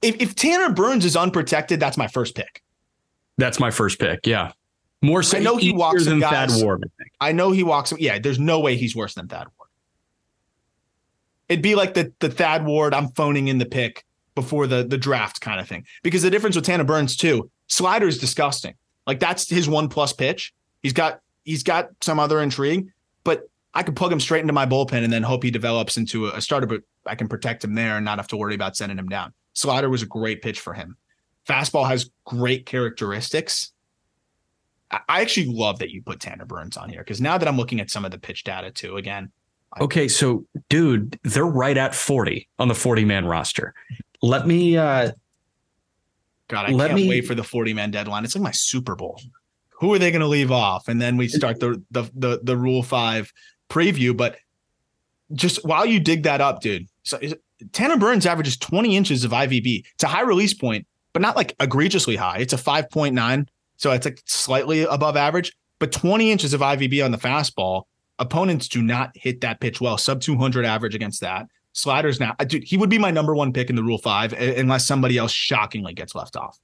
If, 0.03 0.17
if 0.21 0.35
Tanner 0.35 0.73
Burns 0.73 1.05
is 1.07 1.17
unprotected, 1.17 1.81
that's 1.81 1.97
my 1.97 2.07
first 2.07 2.35
pick. 2.35 2.63
That's 3.39 3.59
my 3.59 3.71
first 3.71 3.99
pick. 3.99 4.27
Yeah. 4.27 4.53
More 5.01 5.23
so 5.23 5.39
I 5.39 5.41
know 5.41 5.57
he 5.57 5.73
walks 5.73 6.05
than 6.05 6.21
guys. 6.21 6.53
Thad 6.53 6.65
Ward. 6.65 6.91
I. 7.21 7.29
I 7.29 7.33
know 7.33 7.53
he 7.53 7.63
walks. 7.63 7.93
Yeah, 7.99 8.19
there's 8.19 8.39
no 8.39 8.61
way 8.61 8.77
he's 8.77 8.95
worse 8.97 9.15
than 9.15 9.29
Thad 9.29 9.47
Ward. 9.57 9.69
It'd 11.49 11.63
be 11.63 11.75
like 11.75 11.95
the 11.95 12.13
the 12.19 12.29
Thad 12.29 12.67
Ward. 12.67 12.93
I'm 12.93 13.09
phoning 13.11 13.49
in 13.49 13.59
the 13.59 13.67
pick 13.67 14.05
before 14.35 14.67
the 14.67 14.85
the 14.85 14.99
draft 14.99 15.41
kind 15.41 15.61
of 15.61 15.69
thing. 15.69 15.85
Because 16.03 16.23
the 16.23 16.31
difference 16.31 16.57
with 16.57 16.65
Tanner 16.65 16.85
Burns 16.85 17.17
too, 17.17 17.49
slider 17.69 18.09
is 18.09 18.19
disgusting. 18.19 18.75
Like 19.07 19.21
that's 19.21 19.49
his 19.49 19.69
one 19.69 19.89
plus 19.89 20.13
pitch. 20.13 20.53
He's 20.83 20.93
got 20.93 21.21
he's 21.49 21.63
got 21.63 21.89
some 22.03 22.21
other 22.21 22.41
intrigue, 22.43 22.89
but 23.25 23.49
I 23.73 23.83
could 23.83 23.97
plug 23.97 24.13
him 24.13 24.21
straight 24.21 24.43
into 24.43 24.53
my 24.53 24.67
bullpen 24.67 25.03
and 25.03 25.13
then 25.13 25.23
hope 25.23 25.43
he 25.43 25.51
develops 25.51 25.97
into 25.97 26.27
a, 26.27 26.41
starter. 26.41 26.67
But 26.67 26.83
I 27.07 27.15
can 27.15 27.27
protect 27.27 27.65
him 27.65 27.75
there 27.75 27.97
and 27.97 28.05
not 28.05 28.19
have 28.19 28.29
to 28.29 28.37
worry 28.37 28.55
about 28.55 28.77
sending 28.77 28.99
him 28.99 29.09
down. 29.09 29.33
Slider 29.55 29.89
was 29.89 30.03
a 30.03 30.07
great 30.07 30.43
pitch 30.43 30.61
for 30.61 30.75
him. 30.75 30.97
Fastball 31.49 31.89
has 31.89 32.11
great 32.25 32.67
characteristics. 32.67 33.73
I 34.91 35.01
I 35.09 35.21
actually 35.23 35.47
love 35.47 35.79
that 35.79 35.91
you 35.91 36.03
put 36.03 36.21
Tanner 36.21 36.45
Burns 36.45 36.77
on 36.77 36.89
here 36.91 37.01
because 37.01 37.21
now 37.21 37.39
that 37.39 37.49
I'm 37.49 37.57
looking 37.57 37.81
at 37.81 37.91
some 37.91 38.05
of 38.05 38.11
the 38.11 38.19
pitch 38.19 38.45
data 38.45 38.71
too, 38.71 38.97
again, 38.97 39.33
Okay, 39.81 40.09
so 40.09 40.47
dude, 40.71 41.19
they're 41.25 41.45
right 41.45 41.77
at 41.77 41.95
40 41.95 42.49
on 42.59 42.69
the 42.69 42.75
40 42.75 43.05
man 43.05 43.27
roster. 43.27 43.75
Let 44.23 44.47
me 44.47 44.77
uh 44.77 45.13
God, 46.49 46.71
I 46.71 46.73
Let 46.73 46.89
can't 46.89 47.01
me- 47.03 47.09
wait 47.09 47.27
for 47.27 47.35
the 47.35 47.45
40 47.45 47.75
man 47.75 47.91
deadline. 47.91 48.25
It's 48.25 48.35
like 48.35 48.43
my 48.43 48.51
Super 48.51 48.97
Bowl. 48.97 49.21
Who 49.81 49.93
are 49.95 49.99
they 49.99 50.11
going 50.11 50.21
to 50.21 50.27
leave 50.27 50.51
off? 50.51 50.89
And 50.89 51.01
then 51.01 51.17
we 51.17 51.29
start 51.29 51.61
the, 51.61 51.83
the 51.91 52.11
the 52.15 52.41
the 52.43 52.57
Rule 52.57 52.83
Five 52.83 53.33
preview. 53.69 54.17
But 54.17 54.37
just 55.33 55.65
while 55.65 55.87
you 55.87 56.01
dig 56.01 56.25
that 56.25 56.41
up, 56.41 56.61
dude, 56.61 56.87
so 57.03 57.19
is- 57.21 57.35
Tanner 57.73 57.97
Burns 57.97 58.25
averages 58.25 58.57
20 58.57 58.97
inches 58.97 59.25
of 59.25 59.33
IVB. 59.33 59.85
It's 59.95 60.05
a 60.05 60.09
high 60.09 60.23
release 60.23 60.55
point, 60.55 60.87
but 61.13 61.23
not 61.23 61.37
like 61.37 61.55
egregiously 61.59 62.15
high. 62.15 62.39
It's 62.39 62.53
a 62.53 62.57
5.9, 62.57 63.49
so 63.77 63.91
it's 63.91 64.05
like 64.05 64.23
slightly 64.27 64.83
above 64.83 65.17
average. 65.17 65.53
But 65.81 65.93
20 65.93 66.31
inches 66.31 66.55
of 66.55 66.61
IVB 66.61 67.05
on 67.05 67.11
the 67.11 67.19
fastball. 67.19 67.85
Opponents 68.21 68.67
do 68.69 68.83
not 68.83 69.11
hit 69.15 69.41
that 69.43 69.61
pitch 69.61 69.81
well. 69.81 69.97
Sub 69.97 70.21
200 70.21 70.65
average 70.65 70.95
against 70.95 71.21
that. 71.21 71.47
Sliders 71.73 72.19
now, 72.19 72.35
dude, 72.47 72.65
he 72.65 72.77
would 72.77 72.91
be 72.91 72.99
my 72.99 73.13
number 73.13 73.35
one 73.35 73.53
pick 73.53 73.71
in 73.71 73.77
the 73.77 73.83
Rule 73.85 73.99
Five 73.99 74.33
unless 74.33 74.87
somebody 74.87 75.19
else 75.19 75.31
shockingly 75.31 75.95
gets 75.95 76.15
left 76.17 76.37
off. 76.37 76.59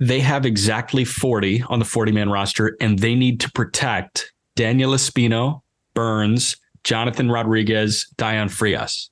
They 0.00 0.20
have 0.20 0.46
exactly 0.46 1.04
40 1.04 1.64
on 1.68 1.78
the 1.80 1.84
40 1.84 2.12
man 2.12 2.30
roster, 2.30 2.76
and 2.80 2.98
they 2.98 3.14
need 3.14 3.40
to 3.40 3.50
protect 3.52 4.32
Daniel 4.54 4.92
Espino, 4.92 5.62
Burns, 5.94 6.56
Jonathan 6.84 7.30
Rodriguez, 7.30 8.06
Dayan 8.16 8.50
Frias. 8.50 9.10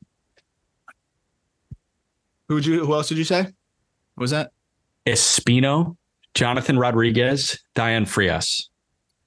Who 2.49 2.59
you? 2.59 2.85
Who 2.87 2.95
else 2.95 3.09
did 3.09 3.19
you 3.19 3.25
say? 3.25 3.43
What 3.43 4.23
was 4.23 4.31
that, 4.31 4.53
Espino, 5.05 5.97
Jonathan 6.35 6.79
Rodriguez, 6.79 7.59
Dayan 7.75 8.07
Frias. 8.07 8.71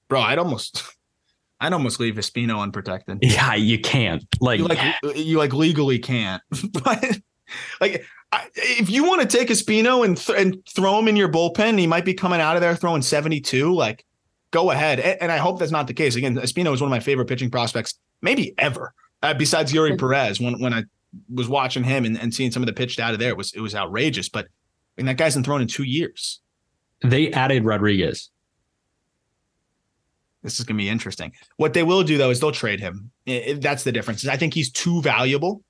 bro? 0.08 0.20
I'd 0.20 0.38
almost, 0.38 0.82
I'd 1.60 1.72
almost 1.72 2.00
leave 2.00 2.14
Espino 2.14 2.60
unprotected. 2.60 3.18
Yeah, 3.20 3.54
you 3.54 3.78
can't. 3.78 4.24
Like, 4.40 4.58
You 4.58 4.66
like, 4.66 4.80
you 5.14 5.38
like 5.38 5.52
legally 5.52 5.98
can't, 5.98 6.42
but 6.72 7.18
like, 7.80 8.04
I, 8.32 8.46
if 8.54 8.88
you 8.90 9.04
want 9.04 9.22
to 9.28 9.38
take 9.38 9.48
Espino 9.48 10.04
and 10.04 10.16
th- 10.16 10.38
and 10.38 10.58
throw 10.74 10.98
him 10.98 11.08
in 11.08 11.16
your 11.16 11.28
bullpen, 11.28 11.78
he 11.78 11.86
might 11.86 12.04
be 12.04 12.14
coming 12.14 12.40
out 12.40 12.56
of 12.56 12.62
there 12.62 12.74
throwing 12.76 13.02
seventy 13.02 13.40
two. 13.40 13.74
Like, 13.74 14.04
go 14.50 14.70
ahead. 14.70 15.00
And, 15.00 15.22
and 15.22 15.32
I 15.32 15.36
hope 15.38 15.58
that's 15.58 15.72
not 15.72 15.86
the 15.86 15.94
case. 15.94 16.16
Again, 16.16 16.36
Espino 16.36 16.72
is 16.72 16.80
one 16.80 16.88
of 16.88 16.90
my 16.90 17.00
favorite 17.00 17.26
pitching 17.28 17.50
prospects, 17.50 17.94
maybe 18.22 18.54
ever. 18.58 18.94
Uh, 19.22 19.34
besides 19.34 19.72
Yuri 19.72 19.96
Perez, 19.96 20.40
when 20.40 20.60
when 20.60 20.72
I 20.72 20.84
was 21.34 21.48
watching 21.48 21.82
him 21.82 22.04
and, 22.04 22.16
and 22.18 22.32
seeing 22.32 22.50
some 22.52 22.62
of 22.62 22.66
the 22.68 22.72
pitch 22.72 22.96
data 22.96 23.16
there, 23.16 23.30
it 23.30 23.36
was 23.36 23.52
it 23.52 23.60
was 23.60 23.74
outrageous. 23.74 24.28
But 24.28 24.44
I 24.46 24.48
mean, 24.96 25.06
that 25.06 25.16
guy's 25.16 25.34
been 25.34 25.44
thrown 25.44 25.60
in 25.60 25.66
two 25.68 25.84
years. 25.84 26.40
they 27.02 27.32
added 27.32 27.64
Rodriguez. 27.64 28.30
This 30.42 30.58
is 30.58 30.64
going 30.64 30.78
to 30.78 30.82
be 30.82 30.88
interesting. 30.88 31.32
What 31.56 31.74
they 31.74 31.82
will 31.82 32.02
do 32.02 32.16
though 32.16 32.30
is 32.30 32.40
they'll 32.40 32.52
trade 32.52 32.80
him. 32.80 33.10
I- 33.28 33.44
I- 33.50 33.52
that's 33.60 33.84
the 33.84 33.92
difference. 33.92 34.26
I 34.26 34.36
think 34.36 34.54
he's 34.54 34.70
too 34.70 35.02
valuable. 35.02 35.62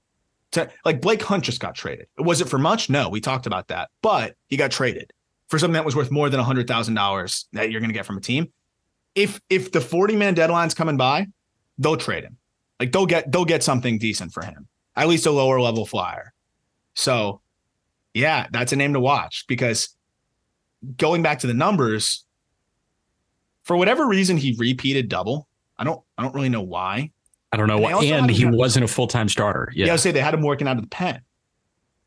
To 0.52 0.68
like 0.84 1.00
Blake 1.00 1.22
Hunt 1.22 1.44
just 1.44 1.60
got 1.60 1.74
traded. 1.74 2.06
Was 2.18 2.40
it 2.40 2.48
for 2.48 2.58
much? 2.58 2.90
No, 2.90 3.08
we 3.08 3.20
talked 3.20 3.46
about 3.46 3.68
that, 3.68 3.90
but 4.02 4.34
he 4.48 4.56
got 4.56 4.70
traded 4.70 5.12
for 5.48 5.58
something 5.58 5.74
that 5.74 5.84
was 5.84 5.94
worth 5.94 6.10
more 6.10 6.28
than 6.28 6.40
hundred 6.40 6.66
thousand 6.66 6.94
dollars 6.94 7.46
that 7.52 7.70
you're 7.70 7.80
going 7.80 7.90
to 7.90 7.94
get 7.94 8.06
from 8.06 8.16
a 8.16 8.20
team. 8.20 8.52
If 9.14 9.40
if 9.48 9.70
the 9.70 9.80
forty 9.80 10.16
man 10.16 10.34
deadline's 10.34 10.74
coming 10.74 10.96
by, 10.96 11.26
they'll 11.78 11.96
trade 11.96 12.24
him. 12.24 12.36
Like 12.80 12.92
they'll 12.92 13.06
get 13.06 13.30
they'll 13.30 13.44
get 13.44 13.62
something 13.62 13.98
decent 13.98 14.32
for 14.32 14.42
him, 14.42 14.66
at 14.96 15.08
least 15.08 15.26
a 15.26 15.30
lower 15.30 15.60
level 15.60 15.86
flyer. 15.86 16.32
So, 16.94 17.40
yeah, 18.14 18.46
that's 18.50 18.72
a 18.72 18.76
name 18.76 18.94
to 18.94 19.00
watch 19.00 19.44
because 19.46 19.94
going 20.96 21.22
back 21.22 21.40
to 21.40 21.46
the 21.46 21.54
numbers, 21.54 22.24
for 23.62 23.76
whatever 23.76 24.06
reason 24.06 24.36
he 24.36 24.56
repeated 24.58 25.08
double. 25.08 25.46
I 25.78 25.84
don't 25.84 26.02
I 26.18 26.22
don't 26.22 26.34
really 26.34 26.48
know 26.48 26.62
why. 26.62 27.12
I 27.52 27.56
don't 27.56 27.66
know. 27.66 27.84
And 27.84 28.04
And 28.04 28.30
he 28.30 28.46
wasn't 28.46 28.84
a 28.84 28.88
full 28.88 29.06
time 29.06 29.28
starter. 29.28 29.72
Yeah, 29.74 29.84
I 29.84 29.86
Yeah. 29.86 29.92
would 29.94 30.00
say 30.00 30.10
they 30.12 30.20
had 30.20 30.34
him 30.34 30.42
working 30.42 30.68
out 30.68 30.76
of 30.76 30.82
the 30.82 30.88
pen. 30.88 31.20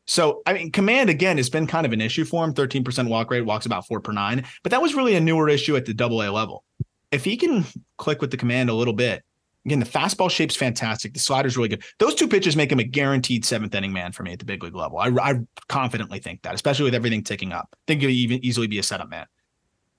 So 0.06 0.42
I 0.46 0.52
mean, 0.52 0.70
command 0.70 1.10
again 1.10 1.36
has 1.38 1.48
been 1.48 1.66
kind 1.66 1.86
of 1.86 1.92
an 1.92 2.00
issue 2.00 2.24
for 2.24 2.44
him. 2.44 2.52
Thirteen 2.52 2.84
percent 2.84 3.08
walk 3.08 3.30
rate, 3.30 3.42
walks 3.42 3.66
about 3.66 3.86
four 3.86 4.00
per 4.00 4.12
nine, 4.12 4.44
but 4.62 4.70
that 4.70 4.82
was 4.82 4.94
really 4.94 5.14
a 5.14 5.20
newer 5.20 5.48
issue 5.48 5.76
at 5.76 5.86
the 5.86 5.94
double 5.94 6.22
A 6.22 6.30
level. 6.30 6.64
If 7.10 7.24
he 7.24 7.36
can 7.36 7.64
click 7.96 8.20
with 8.20 8.30
the 8.30 8.36
command 8.36 8.68
a 8.70 8.74
little 8.74 8.92
bit, 8.92 9.22
again, 9.64 9.80
the 9.80 9.86
fastball 9.86 10.30
shape's 10.30 10.56
fantastic. 10.56 11.14
The 11.14 11.20
slider's 11.20 11.56
really 11.56 11.68
good. 11.68 11.82
Those 11.98 12.14
two 12.14 12.28
pitches 12.28 12.56
make 12.56 12.70
him 12.72 12.80
a 12.80 12.84
guaranteed 12.84 13.44
seventh 13.44 13.74
inning 13.74 13.92
man 13.92 14.12
for 14.12 14.24
me 14.24 14.32
at 14.32 14.38
the 14.40 14.44
big 14.44 14.62
league 14.62 14.74
level. 14.74 14.98
I, 14.98 15.08
I 15.08 15.40
confidently 15.68 16.18
think 16.18 16.42
that, 16.42 16.54
especially 16.54 16.84
with 16.84 16.94
everything 16.94 17.22
ticking 17.22 17.52
up. 17.52 17.68
I 17.72 17.76
think 17.86 18.00
he'll 18.00 18.10
even 18.10 18.44
easily 18.44 18.66
be 18.66 18.78
a 18.78 18.82
setup 18.82 19.08
man. 19.08 19.26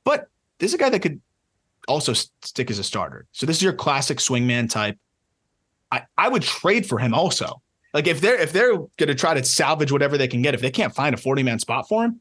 But 0.04 0.28
this 0.60 0.72
is 0.72 0.76
a 0.76 0.78
guy 0.78 0.90
that 0.90 1.00
could 1.00 1.20
also 1.88 2.14
stick 2.14 2.70
as 2.70 2.80
a 2.80 2.84
starter. 2.84 3.28
So 3.32 3.46
this 3.46 3.58
is 3.58 3.64
your 3.64 3.74
classic 3.74 4.18
swingman 4.20 4.70
type. 4.70 4.98
I, 5.92 6.04
I 6.18 6.30
would 6.30 6.42
trade 6.44 6.86
for 6.88 6.98
him 7.00 7.14
also. 7.14 7.62
Like 7.94 8.08
if 8.08 8.20
they're 8.22 8.36
if 8.40 8.52
they're 8.52 8.78
gonna 8.98 9.16
try 9.16 9.34
to 9.34 9.44
salvage 9.44 9.92
whatever 9.92 10.18
they 10.18 10.28
can 10.28 10.42
get, 10.42 10.54
if 10.54 10.62
they 10.62 10.72
can't 10.72 10.94
find 10.94 11.14
a 11.16 11.18
40 11.18 11.44
man 11.44 11.60
spot 11.60 11.88
for 11.88 12.04
him, 12.04 12.20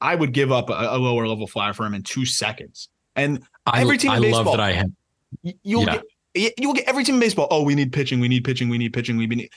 I 0.00 0.14
would 0.14 0.32
give 0.32 0.50
up 0.50 0.70
a, 0.70 0.72
a 0.72 0.98
lower 0.98 1.26
level 1.26 1.46
flyer 1.46 1.72
for 1.74 1.84
him 1.84 1.94
in 1.94 2.02
two 2.02 2.24
seconds. 2.24 2.88
And 3.14 3.42
I, 3.66 3.82
every 3.82 3.98
team 3.98 4.12
in 4.12 4.16
I 4.16 4.20
baseball- 4.20 4.44
love 4.44 4.52
that 4.56 4.60
I 4.60 4.72
had. 4.72 4.92
you'll 5.62 5.84
Yeah. 5.84 6.00
get 6.34 6.54
you'll 6.58 6.72
get 6.72 6.88
every 6.88 7.04
team 7.04 7.16
in 7.16 7.20
baseball. 7.20 7.46
Oh, 7.50 7.62
we 7.62 7.74
need 7.74 7.92
pitching, 7.92 8.20
we 8.20 8.28
need 8.28 8.42
pitching, 8.44 8.68
we 8.70 8.78
need 8.78 8.92
pitching, 8.94 9.18
we 9.18 9.26
need 9.26 9.50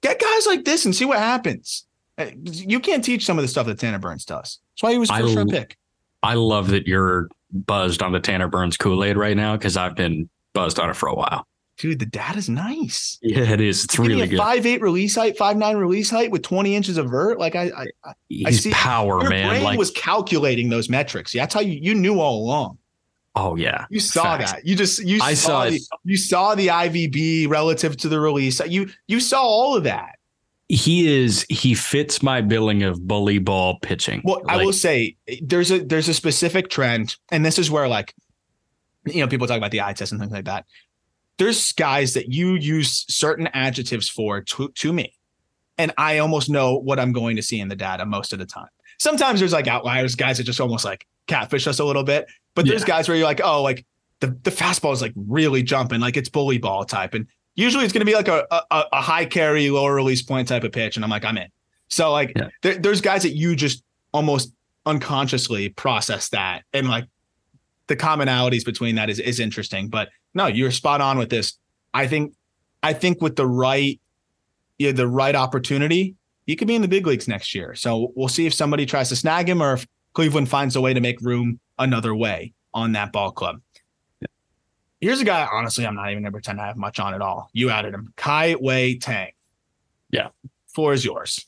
get 0.00 0.20
guys 0.20 0.46
like 0.46 0.64
this 0.64 0.84
and 0.84 0.94
see 0.94 1.04
what 1.04 1.18
happens. 1.18 1.84
Uh, 2.16 2.26
You 2.44 2.78
can't 2.78 3.02
teach 3.04 3.24
some 3.26 3.36
of 3.36 3.42
the 3.42 3.48
stuff 3.48 3.66
that 3.66 3.80
Tanner 3.80 3.98
Burns 3.98 4.24
does. 4.24 4.60
That's 4.74 4.82
why 4.82 4.92
he 4.92 4.98
was 4.98 5.10
I 5.10 5.20
first 5.22 5.34
round 5.36 5.50
pick. 5.50 5.76
I 6.22 6.34
love 6.34 6.68
that 6.68 6.86
you're 6.86 7.28
buzzed 7.52 8.00
on 8.02 8.12
the 8.12 8.20
Tanner 8.20 8.46
Burns 8.48 8.76
Kool 8.76 9.02
Aid 9.02 9.16
right 9.16 9.36
now 9.36 9.56
because 9.56 9.76
I've 9.76 9.96
been 9.96 10.28
buzzed 10.52 10.78
on 10.78 10.88
it 10.90 10.94
for 10.94 11.08
a 11.08 11.14
while. 11.14 11.46
Dude, 11.78 11.98
the 12.00 12.06
data's 12.06 12.48
nice. 12.48 13.18
Yeah, 13.22 13.52
it 13.52 13.60
is. 13.60 13.84
It's 13.84 13.94
Give 13.96 14.02
me 14.06 14.08
really 14.14 14.22
a 14.22 14.26
good. 14.26 14.38
five 14.38 14.66
eight 14.66 14.80
release 14.80 15.14
height, 15.14 15.38
five 15.38 15.56
nine 15.56 15.76
release 15.76 16.10
height 16.10 16.30
with 16.30 16.42
20 16.42 16.74
inches 16.74 16.96
of 16.98 17.08
vert. 17.10 17.38
Like 17.38 17.54
I, 17.54 17.70
I, 17.70 17.86
I 18.04 18.12
He's 18.28 18.64
see- 18.64 18.70
power, 18.72 19.20
your 19.20 19.30
man. 19.30 19.48
brain 19.48 19.62
Like, 19.62 19.78
was 19.78 19.90
calculating 19.92 20.68
those 20.70 20.88
metrics. 20.88 21.34
Yeah, 21.34 21.42
that's 21.42 21.54
how 21.54 21.60
you 21.60 21.78
you 21.80 21.94
knew 21.94 22.18
all 22.20 22.42
along. 22.44 22.78
oh 23.36 23.54
yeah, 23.54 23.86
You 23.90 24.00
saw 24.00 24.36
Facts. 24.38 24.52
that. 24.52 24.66
You 24.66 24.74
just 24.74 24.98
you 25.04 25.20
I 25.22 25.34
saw, 25.34 25.64
saw 25.64 25.70
the, 25.70 25.80
you 26.04 26.16
saw 26.16 26.54
the 26.56 26.66
IVB 26.66 27.48
relative 27.48 27.96
to 27.98 28.08
the 28.08 28.18
release. 28.18 28.60
You 28.66 28.88
you 29.06 29.20
saw 29.20 29.40
all 29.42 29.76
of 29.76 29.84
that. 29.84 30.16
he 30.68 31.06
is. 31.22 31.46
He 31.48 31.74
fits 31.74 32.22
my 32.24 32.40
billing 32.40 32.82
of 32.82 33.06
bully 33.06 33.38
ball 33.38 33.78
pitching. 33.82 34.20
Well, 34.24 34.42
I 34.48 34.56
will 34.64 34.72
say 34.72 35.16
there's 35.42 35.70
a 35.70 35.78
there's 35.78 36.08
a 36.08 36.14
specific 36.14 36.70
trend, 36.70 37.14
and 37.30 37.46
this 37.46 37.56
is 37.56 37.70
where 37.70 37.86
like 37.86 38.12
you 39.06 39.20
know 39.20 39.28
people 39.28 39.46
talk 39.46 39.56
about 39.58 39.70
the 39.70 39.80
eye 39.82 39.92
test 39.92 40.10
and 40.10 40.20
things 40.20 40.32
like 40.32 40.46
that. 40.46 40.66
There's 41.38 41.72
guys 41.72 42.14
that 42.14 42.32
you 42.32 42.54
use 42.54 43.04
certain 43.08 43.48
adjectives 43.48 44.08
for 44.08 44.40
to 44.42 44.68
to 44.68 44.92
me, 44.92 45.14
and 45.78 45.92
I 45.96 46.18
almost 46.18 46.50
know 46.50 46.76
what 46.78 46.98
I'm 46.98 47.12
going 47.12 47.36
to 47.36 47.42
see 47.42 47.60
in 47.60 47.68
the 47.68 47.76
data 47.76 48.04
most 48.04 48.32
of 48.32 48.38
the 48.38 48.46
time. 48.46 48.68
Sometimes 48.98 49.38
there's 49.40 49.52
like 49.52 49.68
outliers, 49.68 50.14
guys 50.16 50.38
that 50.38 50.44
just 50.44 50.60
almost 50.60 50.84
like 50.84 51.06
catfish 51.28 51.66
us 51.66 51.78
a 51.78 51.84
little 51.84 52.02
bit, 52.04 52.26
but 52.54 52.66
there's 52.66 52.82
Yeah. 52.82 52.88
guys 52.88 53.08
where 53.08 53.16
you're 53.16 53.26
like, 53.26 53.40
oh, 53.42 53.62
like 53.62 53.86
the 54.20 54.36
the 54.42 54.50
fastball 54.50 54.92
is 54.92 55.00
like 55.00 55.12
really 55.14 55.62
jumping, 55.62 56.00
like 56.00 56.16
it's 56.16 56.28
bully 56.28 56.58
ball 56.58 56.84
type, 56.84 57.14
and 57.14 57.26
usually 57.54 57.84
it's 57.84 57.92
going 57.92 58.00
to 58.00 58.06
be 58.06 58.14
like 58.14 58.28
a, 58.28 58.46
a, 58.50 58.84
a 58.92 59.00
high 59.00 59.24
carry, 59.24 59.70
lower 59.70 59.94
release 59.94 60.22
point 60.22 60.48
type 60.48 60.64
of 60.64 60.72
pitch, 60.72 60.96
and 60.96 61.04
I'm 61.04 61.10
like, 61.10 61.24
I'm 61.24 61.38
in. 61.38 61.48
So 61.88 62.10
like, 62.12 62.32
yeah. 62.36 62.48
there, 62.62 62.76
there's 62.78 63.00
guys 63.00 63.22
that 63.22 63.36
you 63.36 63.54
just 63.54 63.84
almost 64.12 64.52
unconsciously 64.86 65.68
process 65.68 66.30
that, 66.30 66.64
and 66.72 66.88
like 66.88 67.04
the 67.86 67.96
commonalities 67.96 68.64
between 68.64 68.96
that 68.96 69.08
is 69.08 69.20
is 69.20 69.38
interesting. 69.38 69.88
But 69.88 70.08
no, 70.38 70.46
you're 70.46 70.70
spot 70.70 71.00
on 71.00 71.18
with 71.18 71.28
this. 71.28 71.58
I 71.92 72.06
think 72.06 72.32
I 72.82 72.92
think 72.92 73.20
with 73.20 73.36
the 73.36 73.46
right 73.46 74.00
yeah, 74.78 74.92
the 74.92 75.08
right 75.08 75.34
opportunity, 75.34 76.14
he 76.46 76.54
could 76.54 76.68
be 76.68 76.76
in 76.76 76.82
the 76.82 76.88
big 76.88 77.06
leagues 77.06 77.26
next 77.26 77.54
year. 77.54 77.74
So 77.74 78.12
we'll 78.14 78.28
see 78.28 78.46
if 78.46 78.54
somebody 78.54 78.86
tries 78.86 79.08
to 79.08 79.16
snag 79.16 79.48
him 79.48 79.60
or 79.60 79.74
if 79.74 79.86
Cleveland 80.14 80.48
finds 80.48 80.76
a 80.76 80.80
way 80.80 80.94
to 80.94 81.00
make 81.00 81.20
room 81.20 81.58
another 81.78 82.14
way 82.14 82.54
on 82.72 82.92
that 82.92 83.10
ball 83.12 83.32
club. 83.32 83.60
Here's 85.00 85.20
a 85.20 85.24
guy, 85.24 85.46
honestly, 85.50 85.86
I'm 85.86 85.96
not 85.96 86.10
even 86.10 86.22
going 86.22 86.32
to 86.32 86.36
pretend 86.36 86.60
I 86.60 86.66
have 86.66 86.76
much 86.76 87.00
on 87.00 87.14
at 87.14 87.20
all. 87.20 87.50
You 87.52 87.70
added 87.70 87.92
him. 87.92 88.12
Kai 88.16 88.54
Wei 88.60 88.96
Teng. 88.98 89.32
Yeah. 90.10 90.28
Floor 90.68 90.92
is 90.92 91.04
yours. 91.04 91.44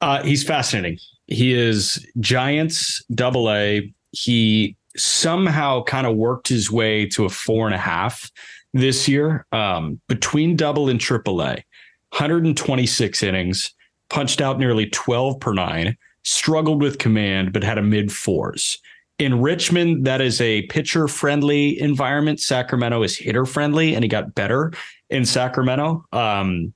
Uh, 0.00 0.22
he's 0.22 0.42
fascinating. 0.44 0.98
He 1.26 1.52
is 1.52 2.04
Giants 2.18 3.04
double 3.14 3.50
A. 3.50 3.92
He 4.10 4.76
somehow 4.96 5.82
kind 5.84 6.06
of 6.06 6.16
worked 6.16 6.48
his 6.48 6.70
way 6.70 7.06
to 7.06 7.24
a 7.24 7.28
four 7.28 7.66
and 7.66 7.74
a 7.74 7.78
half 7.78 8.30
this 8.72 9.08
year 9.08 9.46
um, 9.52 10.00
between 10.08 10.56
double 10.56 10.88
and 10.88 11.00
triple 11.00 11.42
A. 11.42 11.64
126 12.12 13.22
innings, 13.22 13.72
punched 14.10 14.40
out 14.40 14.58
nearly 14.58 14.86
12 14.86 15.40
per 15.40 15.54
nine, 15.54 15.96
struggled 16.24 16.82
with 16.82 16.98
command, 16.98 17.52
but 17.52 17.64
had 17.64 17.78
a 17.78 17.82
mid 17.82 18.12
fours. 18.12 18.78
In 19.18 19.40
Richmond, 19.40 20.06
that 20.06 20.20
is 20.20 20.40
a 20.40 20.62
pitcher 20.62 21.08
friendly 21.08 21.80
environment. 21.80 22.40
Sacramento 22.40 23.02
is 23.02 23.16
hitter 23.16 23.46
friendly, 23.46 23.94
and 23.94 24.04
he 24.04 24.08
got 24.08 24.34
better 24.34 24.72
in 25.10 25.24
Sacramento. 25.24 26.04
Um, 26.12 26.74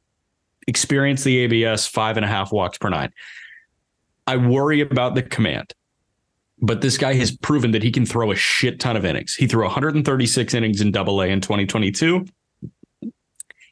experienced 0.67 1.25
the 1.25 1.39
ABS 1.39 1.87
five 1.87 2.17
and 2.17 2.25
a 2.25 2.29
half 2.29 2.53
walks 2.53 2.79
per 2.79 2.89
nine. 2.89 3.13
I 4.27 4.37
worry 4.37 4.81
about 4.81 5.15
the 5.15 5.23
command, 5.23 5.73
but 6.59 6.81
this 6.81 6.97
guy 6.97 7.15
has 7.15 7.37
proven 7.37 7.73
that 7.73 7.83
he 7.83 7.91
can 7.91 8.07
throw 8.07 8.31
a 8.31 8.37
shit 8.37 8.81
ton 8.81 8.97
of 8.97 9.05
innings. 9.05 9.35
He 9.35 9.47
threw 9.47 9.65
136 9.65 10.55
innings 10.55 10.81
in 10.81 10.91
double 10.91 11.21
A 11.21 11.27
in 11.27 11.41
2022. 11.41 12.27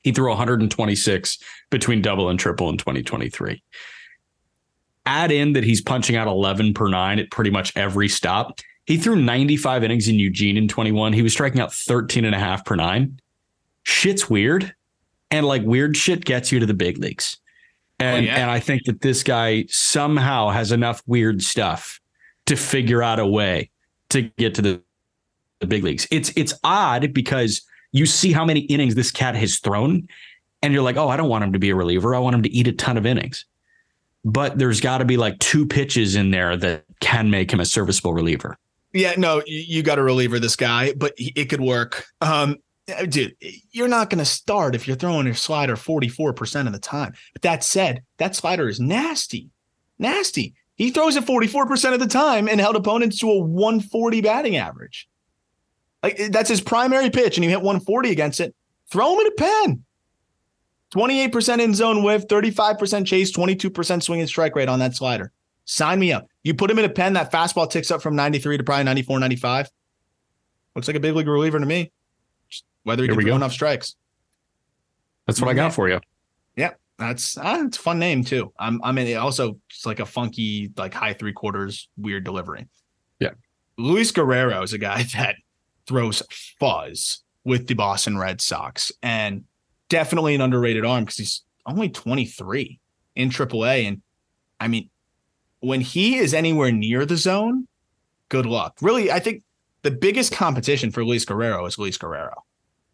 He 0.03 0.13
threw 0.13 0.29
126 0.29 1.39
between 1.71 2.03
double 2.03 2.29
and 2.29 2.39
triple 2.39 2.69
in 2.69 2.77
2023. 2.77 3.63
Add 5.07 5.33
in 5.33 5.55
that 5.55 5.65
he's 5.65 5.81
punching 5.81 6.17
out 6.17 6.27
11 6.27 6.75
per 6.75 6.89
nine 6.89 7.19
at 7.19 7.31
pretty 7.31 7.51
much 7.51 7.75
every 7.77 8.09
stop. 8.09 8.61
He 8.85 8.99
threw 8.99 9.17
95 9.17 9.83
innings 9.83 10.09
in 10.09 10.17
Eugene 10.17 10.59
in 10.59 10.69
21. 10.69 11.15
He 11.15 11.23
was 11.23 11.33
striking 11.33 11.61
out 11.61 11.73
13 11.73 12.27
and 12.27 12.35
a 12.35 12.39
half 12.39 12.67
per 12.67 12.77
nine. 12.77 13.19
Shit's 13.83 14.29
weird. 14.29 14.75
And 15.31 15.47
like 15.47 15.63
weird 15.63 15.97
shit 15.97 16.25
gets 16.27 16.53
you 16.53 16.61
to 16.61 16.67
the 16.67 16.75
big 16.75 16.99
leagues. 16.99 17.39
Oh, 18.01 18.05
and, 18.05 18.27
oh, 18.27 18.29
yeah. 18.29 18.37
and 18.37 18.51
I 18.51 18.61
think 18.61 18.85
that 18.85 19.01
this 19.01 19.23
guy 19.23 19.65
somehow 19.69 20.51
has 20.51 20.71
enough 20.71 21.03
weird 21.07 21.43
stuff 21.43 21.99
to 22.47 22.57
figure 22.57 23.03
out 23.03 23.19
a 23.19 23.27
way 23.27 23.71
to 24.11 24.23
get 24.23 24.55
to 24.57 24.63
the, 24.63 24.83
the 25.61 25.67
big 25.67 25.85
leagues. 25.85 26.07
It's 26.11 26.33
it's 26.37 26.55
odd 26.63 27.13
because 27.13 27.63
you 27.93 28.07
see 28.07 28.33
how 28.33 28.45
many 28.45 28.61
innings 28.61 28.95
this 28.95 29.11
cat 29.11 29.35
has 29.35 29.59
thrown, 29.59 30.09
and 30.63 30.73
you're 30.73 30.83
like, 30.83 30.97
oh, 30.97 31.09
I 31.09 31.17
don't 31.17 31.29
want 31.29 31.45
him 31.45 31.53
to 31.53 31.59
be 31.59 31.71
a 31.71 31.75
reliever. 31.75 32.15
I 32.15 32.19
want 32.19 32.35
him 32.35 32.43
to 32.43 32.51
eat 32.51 32.67
a 32.67 32.73
ton 32.73 32.97
of 32.97 33.07
innings. 33.07 33.45
But 34.25 34.59
there's 34.59 34.81
got 34.81 34.99
to 34.99 35.05
be 35.05 35.17
like 35.17 35.39
two 35.39 35.67
pitches 35.67 36.17
in 36.17 36.31
there 36.31 36.57
that 36.57 36.85
can 37.01 37.31
make 37.31 37.53
him 37.53 37.61
a 37.61 37.67
serviceable 37.67 38.15
reliever. 38.15 38.59
Yeah, 38.95 39.15
no, 39.19 39.43
you 39.47 39.83
got 39.83 39.99
a 39.99 40.03
reliever 40.03 40.39
this 40.39 40.57
guy, 40.57 40.95
but 40.95 41.13
it 41.19 41.51
could 41.51 41.61
work. 41.61 42.07
Um, 42.21 42.57
dude, 43.09 43.37
you're 43.73 43.89
not 43.89 44.09
going 44.09 44.21
to 44.21 44.25
start 44.25 44.75
if 44.75 44.87
you're 44.87 44.97
throwing 44.97 45.27
your 45.27 45.35
slider 45.35 45.77
44% 45.77 46.67
of 46.67 46.73
the 46.73 46.79
time. 46.79 47.13
But 47.33 47.43
that 47.43 47.65
said, 47.65 48.03
that 48.19 48.37
slider 48.37 48.69
is 48.69 48.81
nasty, 48.81 49.51
nasty. 49.99 50.55
He 50.77 50.91
throws 50.91 51.17
it 51.17 51.25
44% 51.25 51.95
of 51.95 52.01
the 52.01 52.07
time 52.07 52.49
and 52.49 52.61
held 52.61 52.77
opponents 52.77 53.19
to 53.21 53.31
a 53.31 53.39
140 53.39 54.21
batting 54.21 54.57
average. 54.57 55.09
Like 56.03 56.19
eh, 56.19 56.29
that's 56.31 56.49
his 56.49 56.61
primary 56.61 57.11
pitch, 57.11 57.37
and 57.37 57.45
you 57.45 57.51
hit 57.51 57.61
140 57.63 58.11
against 58.11 58.41
it. 58.41 58.55
Throw 58.91 59.15
him 59.15 59.21
in 59.21 59.27
a 59.29 59.31
pen. 59.33 59.85
28% 60.95 61.61
in 61.61 61.75
zone 61.75 62.03
whiff, 62.03 62.27
35% 62.29 63.07
chase, 63.07 63.37
22% 63.37 64.03
swing 64.03 64.21
and 64.21 64.29
strike 64.29 64.55
rate 64.55 64.69
on 64.69 64.79
that 64.79 64.95
slider. 64.95 65.33
Sign 65.65 65.99
me 65.99 66.13
up. 66.13 66.29
You 66.45 66.55
put 66.55 66.71
him 66.71 66.79
in 66.79 66.85
a 66.85 66.91
pen, 66.91 67.15
that 67.15 67.33
fastball 67.33 67.69
ticks 67.69 67.91
up 67.91 68.03
from 68.03 68.15
93 68.15 68.59
to 68.59 68.65
probably 68.65 68.85
94, 68.85 69.19
95. 69.19 69.71
Looks 70.77 70.87
like 70.87 70.97
a 70.97 71.01
big 71.01 71.15
league 71.15 71.27
reliever 71.27 71.59
to 71.59 71.67
me. 71.67 71.91
Just 72.49 72.65
whether 72.85 73.03
he 73.03 73.09
Here 73.09 73.15
can 73.15 73.23
throw 73.23 73.33
go. 73.33 73.37
enough 73.37 73.53
strikes. 73.53 73.97
That's 75.27 75.41
what 75.41 75.49
I 75.51 75.55
got 75.55 75.73
for 75.73 75.89
you. 75.89 76.01
Yeah, 76.55 76.75
that's 76.99 77.37
uh, 77.37 77.63
it's 77.67 77.77
a 77.77 77.81
fun 77.81 77.99
name 77.99 78.25
too. 78.25 78.53
I'm 78.59 78.81
I'm 78.83 78.99
in 78.99 79.17
also 79.17 79.59
it's 79.71 79.87
like 79.87 80.01
a 80.01 80.07
funky 80.07 80.71
like 80.77 80.95
high 80.95 81.13
three 81.13 81.33
quarters 81.33 81.89
weird 81.97 82.25
delivery. 82.25 82.69
Yeah, 83.19 83.31
Luis 83.79 84.11
Guerrero 84.11 84.63
is 84.63 84.73
a 84.73 84.79
guy 84.79 85.03
that 85.15 85.37
throws 85.87 86.23
fuzz 86.59 87.23
with 87.45 87.67
the 87.67 87.75
Boston 87.75 88.17
Red 88.17 88.41
Sox 88.41 88.91
and 89.03 89.45
definitely 89.89 90.35
an 90.35 90.41
underrated 90.41 90.85
arm 90.85 91.05
because 91.05 91.17
he's 91.17 91.43
only 91.67 91.89
23 91.89 92.81
in 93.17 93.29
AAA. 93.29 93.87
And 93.87 94.03
I 94.59 94.69
mean, 94.69 94.91
when 95.61 95.81
he 95.81 96.17
is 96.17 96.35
anywhere 96.35 96.73
near 96.73 97.05
the 97.05 97.17
zone, 97.17 97.69
good 98.29 98.47
luck. 98.47 98.79
Really, 98.81 99.11
I 99.11 99.19
think 99.19 99.43
the 99.83 99.91
biggest 99.91 100.33
competition 100.33 100.91
for 100.91 101.05
Luis 101.05 101.25
Guerrero 101.25 101.67
is 101.67 101.79
Luis 101.79 101.99
Guerrero. 101.99 102.45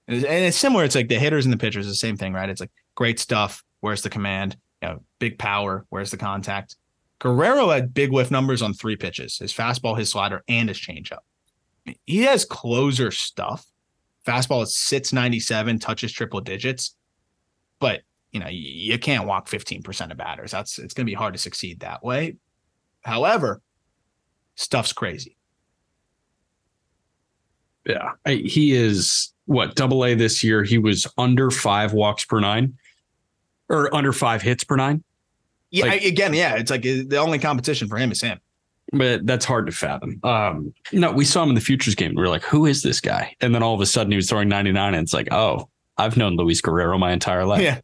And 0.09 0.25
it's 0.25 0.57
similar. 0.57 0.83
It's 0.83 0.97
like 0.97 1.09
the 1.09 1.21
hitters 1.21 1.47
and 1.47 1.53
the 1.53 1.59
pitchers, 1.59 1.87
the 1.87 1.95
same 1.95 2.17
thing, 2.17 2.33
right? 2.33 2.49
It's 2.49 2.61
like 2.61 2.73
great 2.97 3.21
stuff. 3.21 3.63
Where's 3.81 4.03
the 4.03 4.11
command? 4.11 4.57
You 4.83 4.89
know, 4.89 5.05
big 5.19 5.39
power. 5.39 5.87
Where's 5.89 6.11
the 6.11 6.17
contact? 6.17 6.77
Guerrero 7.19 7.69
had 7.69 7.93
big 7.93 8.11
whiff 8.11 8.31
numbers 8.31 8.63
on 8.63 8.73
three 8.73 8.97
pitches: 8.97 9.39
his 9.39 9.53
fastball, 9.53 9.99
his 9.99 10.11
slider, 10.11 10.43
and 10.49 10.69
his 10.69 10.79
changeup 10.79 11.21
he 12.07 12.23
has 12.23 12.45
closer 12.45 13.11
stuff. 13.11 13.67
Fastball 14.27 14.63
is 14.63 14.77
sits 14.77 15.13
97, 15.13 15.79
touches 15.79 16.13
triple 16.13 16.41
digits, 16.41 16.95
but 17.79 18.03
you 18.33 18.39
know, 18.39 18.49
you, 18.49 18.97
can't 18.99 19.27
walk 19.27 19.49
15% 19.49 20.13
of 20.13 20.17
batters. 20.17 20.53
That's 20.53 20.79
it's 20.79 20.95
gonna 20.95 21.07
be 21.07 21.15
hard 21.15 21.35
to 21.35 21.39
succeed 21.39 21.81
that 21.81 22.05
way. 22.05 22.37
However, 23.03 23.61
stuff's 24.55 24.93
crazy. 24.93 25.37
Yeah. 27.87 28.13
He 28.27 28.73
is 28.73 29.33
what 29.47 29.75
double 29.75 30.05
A 30.05 30.15
this 30.15 30.45
year. 30.45 30.63
He 30.63 30.79
was 30.79 31.09
under 31.19 31.51
five 31.51 31.93
walks 31.93 32.25
per 32.25 32.39
nine 32.39 32.75
or 33.71 33.95
under 33.95 34.13
five 34.13 34.43
hits 34.43 34.65
per 34.65 34.77
nine. 34.77 35.03
Yeah. 35.71 35.87
Like, 35.87 36.05
again, 36.05 36.35
yeah. 36.35 36.57
It's 36.57 36.71
like 36.71 36.83
the 36.83 37.17
only 37.17 37.39
competition 37.39 37.89
for 37.89 37.97
him 37.97 38.13
is 38.13 38.21
him 38.21 38.41
but 38.93 39.27
that's 39.27 39.45
hard 39.45 39.67
to 39.67 39.73
fathom. 39.73 40.21
Um, 40.23 40.75
no, 40.93 41.13
we 41.13 41.25
saw 41.25 41.43
him 41.43 41.51
in 41.51 41.55
the 41.55 41.61
futures 41.61 41.95
game. 41.95 42.15
We 42.15 42.23
are 42.23 42.29
like, 42.29 42.43
who 42.43 42.67
is 42.67 42.83
this 42.83 43.01
guy? 43.01 43.35
And 43.41 43.55
then 43.55 43.63
all 43.63 43.75
of 43.75 43.81
a 43.81 43.87
sudden 43.87 44.11
he 44.11 44.17
was 44.17 44.29
throwing 44.29 44.49
99 44.49 44.95
and 44.95 45.03
it's 45.03 45.15
like, 45.15 45.33
oh, 45.33 45.69
I've 45.97 46.17
known 46.17 46.37
Luis 46.37 46.61
Guerrero 46.61 46.99
my 46.99 47.13
entire 47.13 47.45
life. 47.45 47.63
Yeah. 47.63 47.81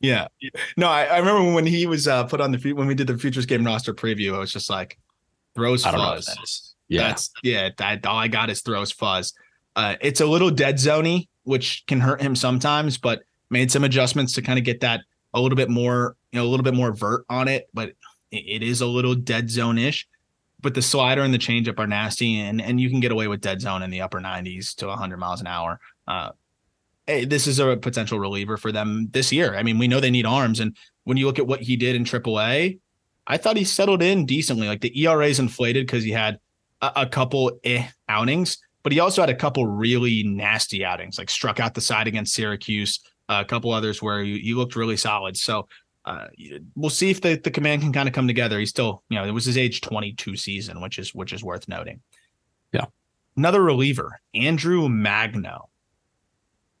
Yeah. 0.00 0.28
No, 0.76 0.88
I, 0.88 1.04
I 1.04 1.18
remember 1.18 1.52
when 1.52 1.66
he 1.66 1.86
was 1.86 2.06
uh, 2.06 2.24
put 2.24 2.40
on 2.40 2.52
the 2.52 2.72
when 2.72 2.86
we 2.86 2.94
did 2.94 3.08
the 3.08 3.18
futures 3.18 3.46
game 3.46 3.64
roster 3.64 3.92
preview, 3.92 4.34
I 4.34 4.38
was 4.38 4.52
just 4.52 4.70
like, 4.70 4.98
throws 5.54 5.84
fuzz. 5.84 6.26
That 6.26 6.94
yeah. 6.94 7.08
That's 7.08 7.30
yeah, 7.42 7.70
that 7.78 8.06
all 8.06 8.18
I 8.18 8.28
got 8.28 8.50
is 8.50 8.62
throws 8.62 8.92
fuzz. 8.92 9.34
Uh, 9.74 9.96
it's 10.00 10.20
a 10.20 10.26
little 10.26 10.50
dead 10.50 10.76
zoney, 10.76 11.28
which 11.42 11.84
can 11.88 12.00
hurt 12.00 12.22
him 12.22 12.36
sometimes, 12.36 12.98
but 12.98 13.22
made 13.50 13.70
some 13.70 13.84
adjustments 13.84 14.32
to 14.34 14.42
kind 14.42 14.58
of 14.58 14.64
get 14.64 14.80
that 14.80 15.00
a 15.34 15.40
little 15.40 15.56
bit 15.56 15.70
more, 15.70 16.16
you 16.32 16.38
know, 16.38 16.46
a 16.46 16.48
little 16.48 16.64
bit 16.64 16.74
more 16.74 16.92
vert 16.92 17.24
on 17.28 17.48
it. 17.48 17.68
But 17.74 17.92
it 18.30 18.62
is 18.62 18.80
a 18.80 18.86
little 18.86 19.14
dead 19.14 19.50
zone 19.50 19.78
ish, 19.78 20.06
but 20.60 20.74
the 20.74 20.82
slider 20.82 21.22
and 21.22 21.32
the 21.32 21.38
changeup 21.38 21.78
are 21.78 21.86
nasty, 21.86 22.40
and 22.40 22.60
and 22.60 22.80
you 22.80 22.90
can 22.90 23.00
get 23.00 23.12
away 23.12 23.28
with 23.28 23.40
dead 23.40 23.60
zone 23.60 23.82
in 23.82 23.90
the 23.90 24.00
upper 24.00 24.20
90s 24.20 24.74
to 24.76 24.86
100 24.86 25.16
miles 25.16 25.40
an 25.40 25.46
hour. 25.46 25.80
Uh, 26.06 26.30
hey, 27.06 27.24
this 27.24 27.46
is 27.46 27.58
a 27.58 27.76
potential 27.76 28.18
reliever 28.18 28.56
for 28.56 28.72
them 28.72 29.08
this 29.12 29.32
year. 29.32 29.56
I 29.56 29.62
mean, 29.62 29.78
we 29.78 29.88
know 29.88 30.00
they 30.00 30.10
need 30.10 30.26
arms, 30.26 30.60
and 30.60 30.76
when 31.04 31.16
you 31.16 31.26
look 31.26 31.38
at 31.38 31.46
what 31.46 31.62
he 31.62 31.76
did 31.76 31.96
in 31.96 32.04
AAA, 32.04 32.78
I 33.26 33.36
thought 33.36 33.56
he 33.56 33.64
settled 33.64 34.02
in 34.02 34.26
decently. 34.26 34.68
Like 34.68 34.80
the 34.80 35.02
ERA 35.02 35.26
is 35.26 35.38
inflated 35.38 35.86
because 35.86 36.04
he 36.04 36.10
had 36.10 36.38
a, 36.82 36.92
a 36.96 37.06
couple 37.06 37.58
eh 37.64 37.86
outings, 38.08 38.58
but 38.82 38.92
he 38.92 39.00
also 39.00 39.22
had 39.22 39.30
a 39.30 39.34
couple 39.34 39.66
really 39.66 40.22
nasty 40.22 40.84
outings, 40.84 41.18
like 41.18 41.30
struck 41.30 41.60
out 41.60 41.74
the 41.74 41.80
side 41.80 42.08
against 42.08 42.34
Syracuse, 42.34 43.00
a 43.28 43.44
couple 43.44 43.72
others 43.72 44.02
where 44.02 44.22
you, 44.22 44.36
you 44.36 44.56
looked 44.56 44.76
really 44.76 44.96
solid. 44.96 45.36
So 45.36 45.68
uh, 46.04 46.28
we'll 46.74 46.90
see 46.90 47.10
if 47.10 47.20
the, 47.20 47.36
the 47.36 47.50
command 47.50 47.82
can 47.82 47.92
kind 47.92 48.08
of 48.08 48.14
come 48.14 48.26
together. 48.26 48.58
He's 48.58 48.70
still, 48.70 49.02
you 49.08 49.18
know, 49.18 49.24
it 49.24 49.30
was 49.30 49.44
his 49.44 49.58
age 49.58 49.80
22 49.80 50.36
season, 50.36 50.80
which 50.80 50.98
is 50.98 51.14
which 51.14 51.32
is 51.32 51.44
worth 51.44 51.68
noting. 51.68 52.00
Yeah. 52.72 52.86
Another 53.36 53.62
reliever, 53.62 54.20
Andrew 54.34 54.88
Magno. 54.88 55.68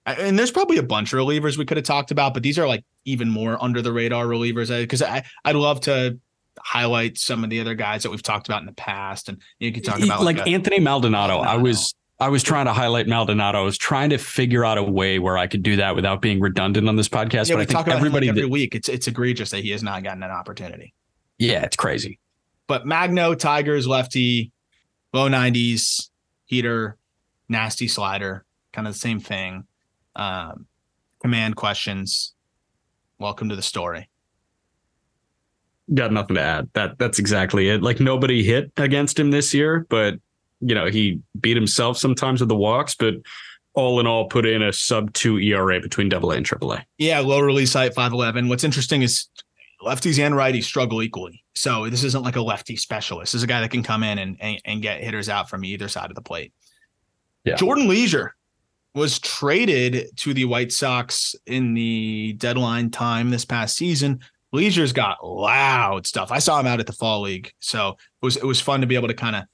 And 0.06 0.38
there's 0.38 0.50
probably 0.50 0.78
a 0.78 0.82
bunch 0.82 1.12
of 1.12 1.18
relievers 1.18 1.58
we 1.58 1.66
could 1.66 1.76
have 1.76 1.84
talked 1.84 2.10
about, 2.10 2.32
but 2.32 2.42
these 2.42 2.58
are 2.58 2.66
like 2.66 2.82
even 3.04 3.28
more 3.28 3.62
under 3.62 3.82
the 3.82 3.92
radar 3.92 4.24
relievers 4.24 4.74
because 4.80 5.02
I, 5.02 5.22
I'd 5.44 5.54
love 5.54 5.82
to 5.82 6.18
highlight 6.58 7.18
some 7.18 7.44
of 7.44 7.50
the 7.50 7.60
other 7.60 7.74
guys 7.74 8.02
that 8.02 8.10
we've 8.10 8.22
talked 8.22 8.48
about 8.48 8.60
in 8.60 8.66
the 8.66 8.72
past. 8.72 9.28
And 9.28 9.42
you 9.58 9.70
could 9.70 9.84
talk 9.84 10.02
about 10.02 10.22
like, 10.22 10.38
like 10.38 10.46
a, 10.46 10.50
Anthony 10.50 10.80
Maldonado. 10.80 11.34
Maldonado. 11.34 11.58
I 11.58 11.62
was 11.62 11.94
I 12.20 12.28
was 12.28 12.42
trying 12.42 12.66
to 12.66 12.72
highlight 12.72 13.06
Maldonado. 13.06 13.60
I 13.60 13.62
was 13.62 13.78
trying 13.78 14.10
to 14.10 14.18
figure 14.18 14.64
out 14.64 14.76
a 14.76 14.82
way 14.82 15.18
where 15.20 15.38
I 15.38 15.46
could 15.46 15.62
do 15.62 15.76
that 15.76 15.94
without 15.94 16.20
being 16.20 16.40
redundant 16.40 16.88
on 16.88 16.96
this 16.96 17.08
podcast. 17.08 17.48
Yeah, 17.48 17.54
but 17.54 17.58
we 17.58 17.62
I 17.62 17.66
think 17.66 17.70
talk 17.70 17.86
about 17.86 17.96
everybody 17.98 18.26
him 18.26 18.34
like 18.34 18.38
every 18.40 18.48
that- 18.48 18.52
week. 18.52 18.74
It's 18.74 18.88
it's 18.88 19.06
egregious 19.06 19.50
that 19.50 19.62
he 19.62 19.70
has 19.70 19.82
not 19.84 20.02
gotten 20.02 20.22
an 20.22 20.30
opportunity. 20.30 20.94
yeah, 21.38 21.62
it's 21.62 21.76
crazy. 21.76 22.18
But 22.66 22.86
Magno, 22.86 23.34
Tigers, 23.34 23.86
lefty, 23.86 24.52
low 25.14 25.28
90s, 25.28 26.10
heater, 26.46 26.98
nasty 27.48 27.88
slider, 27.88 28.44
kind 28.72 28.86
of 28.86 28.92
the 28.94 28.98
same 28.98 29.20
thing. 29.20 29.64
Um, 30.16 30.66
command 31.22 31.54
questions. 31.56 32.34
Welcome 33.18 33.48
to 33.48 33.56
the 33.56 33.62
story. 33.62 34.08
Got 35.94 36.12
nothing 36.12 36.34
to 36.36 36.42
add. 36.42 36.68
That 36.74 36.98
that's 36.98 37.18
exactly 37.20 37.68
it. 37.68 37.80
Like 37.82 38.00
nobody 38.00 38.42
hit 38.42 38.72
against 38.76 39.18
him 39.18 39.30
this 39.30 39.54
year, 39.54 39.86
but 39.88 40.16
you 40.60 40.74
know 40.74 40.86
he 40.86 41.20
beat 41.40 41.56
himself 41.56 41.98
sometimes 41.98 42.40
with 42.40 42.48
the 42.48 42.56
walks. 42.56 42.94
But 42.94 43.14
all 43.74 44.00
in 44.00 44.06
all, 44.06 44.26
put 44.26 44.44
in 44.46 44.62
a 44.62 44.72
sub 44.72 45.12
two 45.12 45.38
ERA 45.38 45.80
between 45.80 46.08
Double 46.08 46.32
A 46.32 46.36
and 46.36 46.44
Triple 46.44 46.72
A. 46.72 46.84
Yeah, 46.98 47.20
low 47.20 47.40
release 47.40 47.72
height, 47.72 47.94
5'11. 47.94 48.48
What's 48.48 48.64
interesting 48.64 49.02
is 49.02 49.28
lefties 49.80 50.18
and 50.18 50.34
righties 50.34 50.64
struggle 50.64 51.02
equally. 51.02 51.44
So 51.54 51.88
this 51.88 52.02
isn't 52.04 52.24
like 52.24 52.36
a 52.36 52.40
lefty 52.40 52.76
specialist. 52.76 53.32
This 53.32 53.40
is 53.40 53.42
a 53.44 53.46
guy 53.46 53.60
that 53.60 53.70
can 53.70 53.82
come 53.82 54.02
in 54.02 54.18
and, 54.18 54.36
and, 54.40 54.60
and 54.64 54.82
get 54.82 55.00
hitters 55.00 55.28
out 55.28 55.48
from 55.48 55.64
either 55.64 55.88
side 55.88 56.10
of 56.10 56.16
the 56.16 56.22
plate. 56.22 56.52
Yeah. 57.44 57.54
Jordan 57.54 57.88
Leasure 57.88 58.34
was 58.94 59.18
traded 59.18 60.16
to 60.16 60.34
the 60.34 60.44
White 60.44 60.72
Sox 60.72 61.36
in 61.46 61.74
the 61.74 62.34
deadline 62.38 62.90
time 62.90 63.30
this 63.30 63.44
past 63.44 63.76
season. 63.76 64.20
Leasure's 64.52 64.92
got 64.92 65.24
loud 65.24 66.06
stuff. 66.06 66.32
I 66.32 66.38
saw 66.38 66.58
him 66.58 66.66
out 66.66 66.80
at 66.80 66.86
the 66.86 66.92
fall 66.92 67.20
league, 67.20 67.52
so 67.60 67.90
it 67.90 68.24
was 68.24 68.36
it 68.38 68.44
was 68.44 68.60
fun 68.60 68.80
to 68.80 68.86
be 68.86 68.94
able 68.94 69.08
to 69.08 69.14
kind 69.14 69.36
of 69.36 69.44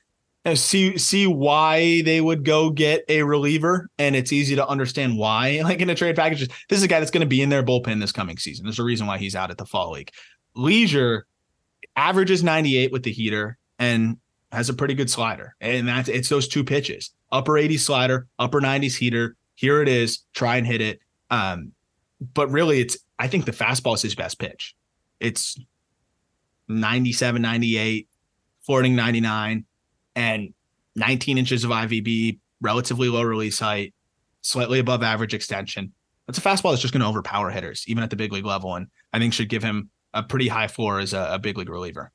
see 0.53 0.99
see 0.99 1.27
why 1.27 2.03
they 2.03 2.21
would 2.21 2.45
go 2.45 2.71
get 2.71 3.05
a 3.09 3.23
reliever, 3.23 3.89
and 3.99 4.15
it's 4.15 4.33
easy 4.33 4.55
to 4.57 4.67
understand 4.67 5.17
why. 5.17 5.61
Like 5.65 5.81
in 5.81 5.89
a 5.89 5.95
trade 5.95 6.17
package, 6.17 6.49
this 6.69 6.79
is 6.79 6.83
a 6.83 6.89
guy 6.89 6.99
that's 6.99 7.11
going 7.11 7.23
to 7.23 7.27
be 7.27 7.41
in 7.41 7.49
their 7.49 7.63
bullpen 7.63 8.01
this 8.01 8.13
coming 8.13 8.37
season. 8.37 8.67
There's 8.67 8.79
a 8.79 8.85
reason 8.85 9.07
why 9.07 9.17
he's 9.17 9.35
out 9.35 9.51
at 9.51 9.57
the 9.57 9.65
fall 9.65 9.93
league. 9.93 10.11
Leasure 10.55 11.27
averages 11.97 12.45
98 12.45 12.93
with 12.93 13.03
the 13.03 13.13
heater 13.13 13.57
and 13.79 14.19
has 14.53 14.69
a 14.69 14.75
pretty 14.75 14.95
good 14.95 15.09
slider, 15.09 15.57
and 15.61 15.89
that's 15.89 16.09
it's 16.09 16.29
those 16.29 16.47
two 16.47 16.63
pitches: 16.63 17.11
upper 17.33 17.53
80s 17.53 17.81
slider, 17.81 18.27
upper 18.39 18.61
90s 18.61 18.97
heater. 18.97 19.37
Here 19.55 19.81
it 19.81 19.89
is. 19.89 20.25
Try 20.35 20.57
and 20.57 20.67
hit 20.67 20.83
it. 20.83 21.01
Um, 21.31 21.73
but 22.35 22.51
really, 22.51 22.81
it's 22.81 22.99
I 23.19 23.29
think 23.29 23.47
the 23.47 23.53
fastball 23.53 23.95
is 23.95 24.03
his 24.03 24.15
best 24.15 24.39
pitch. 24.39 24.75
It's 25.21 25.59
97, 26.69 27.41
98, 27.41 28.09
flirting 28.63 28.97
99, 28.97 29.65
and 30.15 30.53
19 30.97 31.39
inches 31.39 31.65
of 31.65 31.71
IVB, 31.71 32.39
relatively 32.61 33.09
low 33.09 33.23
release 33.23 33.59
height, 33.59 33.95
slightly 34.43 34.79
above 34.79 35.03
average 35.03 35.35
extension. 35.35 35.93
That's 36.27 36.39
a 36.39 36.41
fastball 36.41 36.71
that's 36.71 36.83
just 36.83 36.95
going 36.95 37.03
to 37.03 37.09
overpower 37.09 37.51
hitters, 37.51 37.85
even 37.87 38.03
at 38.03 38.11
the 38.11 38.17
big 38.17 38.33
league 38.33 38.47
level, 38.47 38.75
and 38.77 38.87
I 39.13 39.19
think 39.19 39.35
should 39.35 39.49
give 39.49 39.63
him 39.63 39.91
a 40.15 40.23
pretty 40.23 40.49
high 40.49 40.69
floor 40.69 41.01
as 41.01 41.13
a, 41.13 41.29
a 41.33 41.39
big 41.39 41.59
league 41.59 41.69
reliever. 41.69 42.13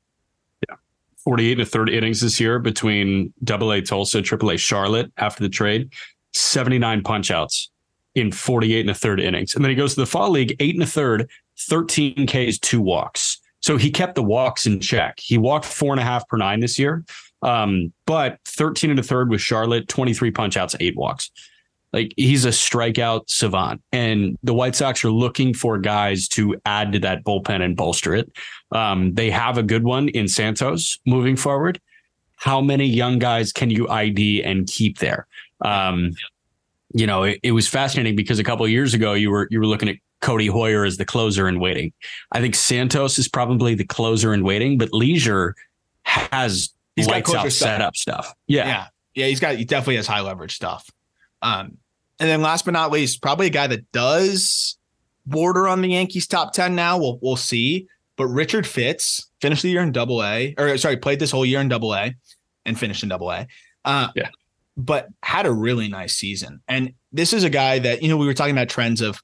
Yeah. 0.68 0.76
48 1.24 1.52
and 1.52 1.62
a 1.62 1.66
third 1.66 1.89
innings 1.89 2.22
this 2.22 2.39
year 2.39 2.60
between 2.60 3.34
Double 3.43 3.72
A 3.72 3.82
Tulsa, 3.82 4.22
Triple 4.22 4.52
A 4.52 4.58
Charlotte 4.58 5.12
after 5.18 5.43
the 5.43 5.50
trade, 5.50 5.93
79 6.34 7.04
punch 7.04 7.30
outs 7.30 7.70
in 8.16 8.32
48 8.32 8.82
and 8.82 8.89
a 8.89 8.93
third 8.93 9.20
innings. 9.20 9.54
And 9.54 9.64
then 9.64 9.70
he 9.70 9.76
goes 9.76 9.93
to 9.93 10.02
the 10.02 10.08
fall 10.08 10.32
league, 10.32 10.56
eight 10.60 10.74
and 10.74 10.84
a 10.84 10.88
third, 10.88 11.30
13 11.60 12.26
Ks, 12.26 12.58
two 12.58 12.82
walks. 12.82 13.39
So 13.62 13.78
he 13.78 13.91
kept 13.91 14.16
the 14.16 14.24
walks 14.24 14.66
in 14.66 14.80
check. 14.80 15.20
He 15.20 15.38
walked 15.38 15.66
four 15.66 15.91
and 15.91 16.00
a 16.00 16.04
half 16.04 16.28
per 16.28 16.38
nine 16.38 16.62
this 16.62 16.80
year, 16.80 17.04
um, 17.41 17.93
but 18.05 18.39
13 18.45 18.89
and 18.89 18.99
a 18.99 19.03
third 19.03 19.29
with 19.29 19.41
Charlotte, 19.41 19.87
23 19.87 20.31
punch 20.31 20.57
outs, 20.57 20.75
eight 20.79 20.95
walks. 20.95 21.31
Like 21.91 22.13
he's 22.17 22.45
a 22.45 22.49
strikeout 22.49 23.29
savant, 23.29 23.81
and 23.91 24.37
the 24.43 24.53
White 24.53 24.75
Sox 24.75 25.03
are 25.03 25.11
looking 25.11 25.55
for 25.55 25.79
guys 25.79 26.27
to 26.29 26.55
add 26.65 26.91
to 26.93 26.99
that 26.99 27.23
bullpen 27.23 27.63
and 27.63 27.75
bolster 27.75 28.13
it. 28.13 28.31
Um, 28.71 29.15
they 29.15 29.31
have 29.31 29.57
a 29.57 29.63
good 29.63 29.83
one 29.83 30.09
in 30.09 30.27
Santos 30.27 30.99
moving 31.07 31.35
forward. 31.35 31.81
How 32.35 32.61
many 32.61 32.85
young 32.85 33.17
guys 33.17 33.51
can 33.51 33.71
you 33.71 33.89
ID 33.89 34.43
and 34.43 34.67
keep 34.67 34.99
there? 34.99 35.25
Um, 35.61 36.11
you 36.93 37.07
know, 37.07 37.23
it, 37.23 37.39
it 37.41 37.51
was 37.53 37.67
fascinating 37.67 38.15
because 38.15 38.37
a 38.37 38.43
couple 38.43 38.67
years 38.67 38.93
ago 38.93 39.13
you 39.13 39.31
were 39.31 39.47
you 39.49 39.59
were 39.59 39.65
looking 39.65 39.89
at 39.89 39.95
Codi 40.21 40.49
Heuer 40.49 40.85
as 40.85 40.97
the 40.97 41.05
closer 41.05 41.47
in 41.47 41.59
waiting. 41.59 41.91
I 42.31 42.39
think 42.39 42.53
Santos 42.53 43.17
is 43.17 43.27
probably 43.27 43.73
the 43.73 43.85
closer 43.85 44.33
in 44.33 44.43
waiting, 44.43 44.77
but 44.77 44.93
Leasure 44.93 45.55
has 46.03 46.71
He's 47.00 47.08
got 47.08 47.24
closer 47.24 47.50
stuff. 47.50 47.68
setup 47.70 47.95
stuff. 47.95 48.34
Yeah. 48.47 48.68
yeah, 48.68 48.88
yeah, 49.16 49.26
he's 49.28 49.39
got 49.39 49.56
he 49.56 49.66
definitely 49.66 49.95
has 49.97 50.08
high 50.08 50.22
leverage 50.22 50.56
stuff. 50.56 50.89
Um, 51.41 51.78
and 52.20 52.30
then 52.30 52.41
last 52.41 52.66
but 52.66 52.72
not 52.72 52.91
least, 52.91 53.22
probably 53.22 53.47
a 53.47 53.52
guy 53.52 53.68
that 53.68 53.91
does 53.91 54.78
border 55.26 55.68
on 55.68 55.82
the 55.82 55.89
Yankees 55.89 56.28
top 56.28 56.54
ten 56.54 56.76
now. 56.76 56.97
We'll 56.97 57.20
we'll 57.22 57.36
see. 57.36 57.88
But 58.18 58.28
Richard 58.28 58.68
Fitts 58.68 59.30
finished 59.41 59.64
the 59.64 59.70
year 59.70 59.82
in 59.82 59.93
Double 59.93 60.22
A, 60.24 60.54
or 60.58 60.78
sorry, 60.78 60.97
played 60.97 61.20
this 61.20 61.32
whole 61.32 61.45
year 61.45 61.62
in 61.62 61.70
Double 61.70 61.95
A, 61.95 62.14
and 62.66 62.78
finished 62.78 63.02
in 63.04 63.10
Double 63.10 63.32
A. 63.32 63.47
Uh, 63.86 64.10
Yeah. 64.16 64.28
but 64.76 65.08
had 65.24 65.45
a 65.45 65.52
really 65.54 65.88
nice 65.88 66.16
season. 66.16 66.62
And 66.68 66.93
this 67.14 67.32
is 67.32 67.45
a 67.45 67.50
guy 67.50 67.80
that 67.80 68.02
you 68.04 68.10
know 68.10 68.18
we 68.18 68.26
were 68.26 68.34
talking 68.34 68.54
about 68.56 68.68
trends 68.70 69.00
of 69.02 69.22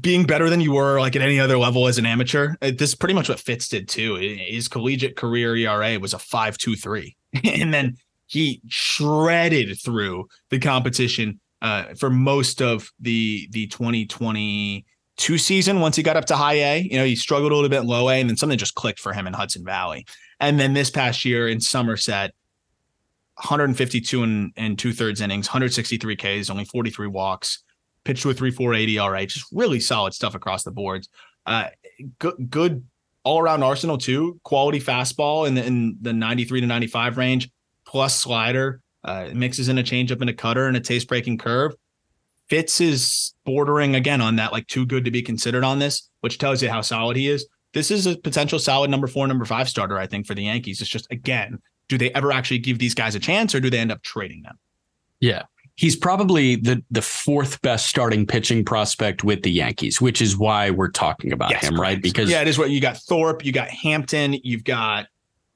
being 0.00 0.24
better 0.24 0.48
than 0.48 0.60
you 0.60 0.72
were 0.72 0.98
like 0.98 1.14
at 1.14 1.22
any 1.22 1.38
other 1.38 1.58
level 1.58 1.86
as 1.86 1.98
an 1.98 2.06
amateur. 2.06 2.54
Uh, 2.62 2.70
This 2.76 2.90
is 2.90 2.94
pretty 2.94 3.14
much 3.14 3.28
what 3.28 3.40
Fitts 3.40 3.68
did 3.68 3.88
too. 3.88 4.16
His 4.16 4.68
collegiate 4.68 5.16
career 5.16 5.56
ERA 5.56 5.98
was 5.98 6.14
a 6.14 6.18
five 6.18 6.58
two 6.58 6.76
three, 6.76 7.16
and 7.44 7.72
then 7.72 7.96
he 8.26 8.60
shredded 8.68 9.78
through 9.80 10.28
the 10.50 10.58
competition 10.58 11.40
uh, 11.62 11.94
for 11.94 12.10
most 12.10 12.62
of 12.62 12.90
the 13.00 13.48
the 13.52 13.66
2022 13.68 15.38
season. 15.38 15.80
Once 15.80 15.96
he 15.96 16.02
got 16.02 16.16
up 16.16 16.24
to 16.26 16.36
high 16.36 16.54
A, 16.54 16.88
you 16.90 16.96
know, 16.96 17.04
he 17.04 17.16
struggled 17.16 17.52
a 17.52 17.54
little 17.54 17.70
bit 17.70 17.84
low 17.84 18.08
A, 18.08 18.14
and 18.14 18.28
then 18.28 18.36
something 18.36 18.58
just 18.58 18.74
clicked 18.74 19.00
for 19.00 19.12
him 19.12 19.26
in 19.26 19.32
Hudson 19.32 19.64
Valley. 19.64 20.06
And 20.40 20.58
then 20.58 20.72
this 20.72 20.90
past 20.90 21.24
year 21.24 21.48
in 21.48 21.60
Somerset, 21.60 22.32
152 23.36 24.22
and, 24.22 24.52
and 24.56 24.78
two 24.78 24.92
thirds 24.92 25.20
innings, 25.20 25.48
163 25.48 26.16
Ks, 26.16 26.50
only 26.50 26.64
43 26.64 27.06
walks, 27.08 27.62
pitched 28.04 28.22
to 28.22 28.30
a 28.30 28.34
3.48 28.34 28.88
ERA, 28.90 29.26
just 29.26 29.46
really 29.52 29.80
solid 29.80 30.14
stuff 30.14 30.34
across 30.34 30.62
the 30.62 30.70
boards. 30.70 31.08
Uh, 31.46 31.68
good, 32.18 32.50
good 32.50 32.84
all 33.24 33.40
around 33.40 33.62
arsenal 33.62 33.98
too. 33.98 34.38
Quality 34.44 34.80
fastball 34.80 35.48
in 35.48 35.54
the 35.54 35.64
in 35.64 35.96
the 36.00 36.12
93 36.12 36.60
to 36.60 36.66
95 36.66 37.16
range, 37.16 37.50
plus 37.86 38.18
slider. 38.18 38.80
Uh, 39.02 39.28
mixes 39.34 39.68
in 39.68 39.76
a 39.76 39.82
changeup 39.82 40.22
and 40.22 40.30
a 40.30 40.34
cutter 40.34 40.66
and 40.66 40.78
a 40.78 40.80
taste 40.80 41.08
breaking 41.08 41.36
curve. 41.36 41.74
Fitts 42.48 42.80
is 42.80 43.34
bordering 43.44 43.94
again 43.94 44.22
on 44.22 44.36
that 44.36 44.50
like 44.50 44.66
too 44.66 44.86
good 44.86 45.04
to 45.04 45.10
be 45.10 45.20
considered 45.20 45.62
on 45.62 45.78
this, 45.78 46.08
which 46.20 46.38
tells 46.38 46.62
you 46.62 46.70
how 46.70 46.80
solid 46.80 47.16
he 47.16 47.28
is. 47.28 47.46
This 47.74 47.90
is 47.90 48.06
a 48.06 48.16
potential 48.16 48.58
solid 48.58 48.90
number 48.90 49.06
four, 49.06 49.26
number 49.26 49.44
five 49.44 49.68
starter, 49.68 49.98
I 49.98 50.06
think, 50.06 50.26
for 50.26 50.34
the 50.34 50.44
Yankees. 50.44 50.80
It's 50.80 50.88
just 50.88 51.10
again, 51.10 51.58
do 51.88 51.98
they 51.98 52.10
ever 52.12 52.32
actually 52.32 52.58
give 52.58 52.78
these 52.78 52.94
guys 52.94 53.14
a 53.14 53.20
chance 53.20 53.54
or 53.54 53.60
do 53.60 53.68
they 53.68 53.78
end 53.78 53.92
up 53.92 54.02
trading 54.02 54.42
them? 54.42 54.58
Yeah. 55.20 55.42
He's 55.76 55.96
probably 55.96 56.56
the 56.56 56.82
the 56.90 57.02
fourth 57.02 57.60
best 57.62 57.86
starting 57.86 58.26
pitching 58.26 58.64
prospect 58.64 59.24
with 59.24 59.42
the 59.42 59.50
Yankees, 59.50 60.00
which 60.00 60.22
is 60.22 60.36
why 60.36 60.70
we're 60.70 60.90
talking 60.90 61.32
about 61.32 61.50
Yes, 61.50 61.64
him, 61.68 61.80
right? 61.80 62.00
Because 62.00 62.30
yeah, 62.30 62.40
it 62.42 62.48
is 62.48 62.58
what 62.58 62.70
you 62.70 62.80
got 62.80 62.96
Thorpe, 62.96 63.44
you 63.44 63.50
got 63.52 63.68
Hampton, 63.68 64.34
you've 64.44 64.64
got 64.64 65.06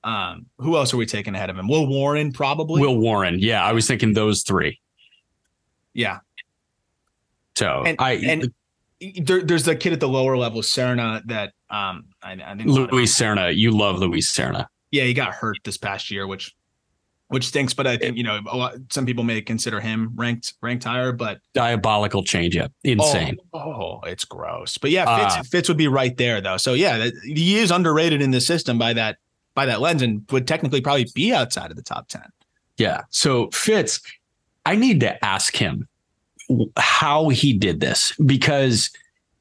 um 0.05 0.47
who 0.59 0.77
else 0.77 0.93
are 0.93 0.97
we 0.97 1.07
taking 1.07 1.35
ahead 1.35 1.51
of 1.51 1.57
him? 1.59 1.69
Will 1.69 1.87
Warren 1.87 2.33
probably. 2.33 2.81
Will 2.81 2.99
Warren. 2.99 3.39
Yeah, 3.39 3.65
I 3.65 3.73
was 3.73 3.87
thinking 3.87 4.13
those 4.15 4.43
three. 4.43 4.81
yeah. 5.95 6.19
So 7.57 7.83
And 7.87 7.97
I 8.01 8.13
and 8.13 8.53
there, 9.27 9.43
there's 9.43 9.65
the 9.65 9.77
kid 9.77 9.93
at 9.93 10.01
the 10.01 10.09
lower 10.09 10.37
level, 10.37 10.63
Serna, 10.63 11.23
that 11.27 11.53
um 11.71 12.07
I, 12.23 12.33
I 12.33 12.57
think 12.57 12.69
Luis 12.69 13.15
Serna, 13.17 13.55
you 13.57 13.71
love 13.71 13.99
Luis 13.99 14.31
Serna. 14.31 14.67
yeah, 14.91 15.05
he 15.05 15.15
got 15.15 15.35
hurt 15.35 15.59
this 15.65 15.77
past 15.77 16.11
year, 16.11 16.27
which 16.27 16.55
which 17.29 17.47
stinks. 17.47 17.75
But 17.75 17.87
I 17.87 17.97
think 17.97 18.17
you 18.17 18.23
know 18.25 18.41
a 18.51 18.57
lot, 18.57 18.75
some 18.91 19.07
people 19.07 19.25
may 19.25 19.41
consider 19.41 19.81
him 19.81 20.13
ranked 20.15 20.55
ranked 20.61 20.85
higher, 20.85 21.13
but 21.13 21.41
Diabolical 21.55 22.23
changeup. 22.25 22.71
Insane. 22.85 23.37
Oh, 23.53 23.61
oh, 23.61 24.01
it's 24.07 24.25
gross. 24.25 24.79
But 24.79 24.91
yeah, 24.91 25.19
Fitts, 25.19 25.37
Uh, 25.37 25.43
Fitts 25.45 25.69
would 25.69 25.79
be 25.79 25.89
right 25.89 26.17
there 26.17 26.41
though. 26.41 26.57
So 26.57 26.75
yeah, 26.75 27.11
he 27.25 27.59
is 27.59 27.71
underrated 27.71 28.21
in 28.21 28.31
the 28.31 28.41
system 28.41 28.79
by 28.79 28.93
that 28.95 29.19
by 29.55 29.67
that 29.67 29.81
lens, 29.81 30.03
and 30.03 30.23
would 30.31 30.47
technically 30.47 30.81
probably 30.81 31.07
be 31.15 31.33
outside 31.33 31.71
of 31.71 31.77
the 31.77 31.83
top 31.83 32.09
ten. 32.09 32.25
Yeah. 32.77 33.03
So 33.11 33.51
Fitts, 33.51 34.01
I 34.67 34.77
need 34.77 35.01
to 35.01 35.25
ask 35.25 35.57
him 35.57 35.89
how 36.77 37.29
he 37.29 37.53
did 37.53 37.81
this 37.81 38.15
because 38.25 38.91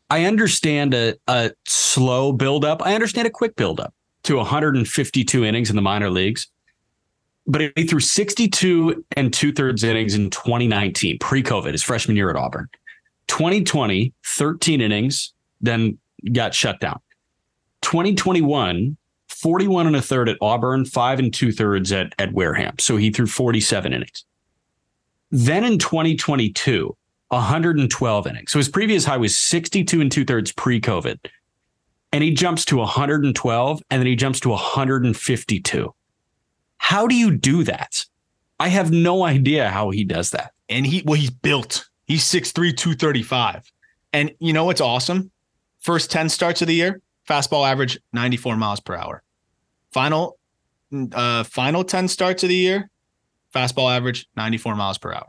I 0.09 0.25
understand 0.25 0.93
a, 0.93 1.15
a 1.27 1.51
slow 1.65 2.31
buildup. 2.31 2.85
I 2.85 2.95
understand 2.95 3.27
a 3.27 3.29
quick 3.29 3.55
buildup 3.55 3.93
to 4.23 4.35
152 4.37 5.45
innings 5.45 5.69
in 5.69 5.75
the 5.75 5.81
minor 5.81 6.09
leagues. 6.09 6.47
But 7.47 7.71
he 7.75 7.85
threw 7.85 8.01
62 8.01 9.05
and 9.15 9.33
two 9.33 9.53
thirds 9.53 9.83
innings 9.83 10.15
in 10.15 10.29
2019, 10.29 11.19
pre 11.19 11.41
COVID, 11.41 11.71
his 11.71 11.83
freshman 11.83 12.17
year 12.17 12.29
at 12.29 12.35
Auburn. 12.35 12.67
2020, 13.27 14.13
13 14.25 14.81
innings, 14.81 15.33
then 15.61 15.97
got 16.33 16.53
shut 16.53 16.79
down. 16.79 16.99
2021, 17.81 18.97
41 19.29 19.87
and 19.87 19.95
a 19.95 20.01
third 20.01 20.29
at 20.29 20.37
Auburn, 20.41 20.85
five 20.85 21.19
and 21.19 21.33
two 21.33 21.51
thirds 21.51 21.91
at, 21.91 22.13
at 22.19 22.33
Wareham. 22.33 22.75
So 22.79 22.97
he 22.97 23.11
threw 23.11 23.27
47 23.27 23.93
innings. 23.93 24.25
Then 25.31 25.63
in 25.63 25.77
2022, 25.77 26.95
112 27.29 28.27
innings. 28.27 28.51
So 28.51 28.59
his 28.59 28.69
previous 28.69 29.05
high 29.05 29.17
was 29.17 29.37
62 29.37 30.01
and 30.01 30.11
two 30.11 30.25
thirds 30.25 30.51
pre 30.51 30.79
COVID. 30.79 31.17
And 32.13 32.23
he 32.23 32.33
jumps 32.33 32.63
to 32.65 32.77
112 32.77 33.83
and 33.89 33.99
then 33.99 34.07
he 34.07 34.15
jumps 34.15 34.39
to 34.41 34.49
152. 34.49 35.93
How 36.77 37.07
do 37.07 37.15
you 37.15 37.31
do 37.31 37.63
that? 37.63 38.05
I 38.59 38.69
have 38.69 38.91
no 38.91 39.23
idea 39.23 39.69
how 39.69 39.91
he 39.91 40.03
does 40.03 40.31
that. 40.31 40.51
And 40.69 40.85
he, 40.85 41.03
well, 41.05 41.15
he's 41.15 41.29
built. 41.29 41.87
He's 42.05 42.23
6'3, 42.23 42.53
235. 42.75 43.71
And 44.13 44.33
you 44.39 44.53
know 44.53 44.65
what's 44.65 44.81
awesome? 44.81 45.31
First 45.79 46.11
10 46.11 46.29
starts 46.29 46.61
of 46.61 46.67
the 46.67 46.73
year, 46.73 47.01
fastball 47.27 47.69
average 47.69 47.99
94 48.13 48.57
miles 48.57 48.79
per 48.79 48.95
hour. 48.95 49.21
Final, 49.91 50.37
uh, 51.13 51.43
final 51.43 51.83
10 51.83 52.07
starts 52.07 52.43
of 52.43 52.49
the 52.49 52.55
year, 52.55 52.89
fastball 53.53 53.95
average 53.95 54.27
94 54.35 54.75
miles 54.75 54.97
per 54.97 55.13
hour. 55.13 55.27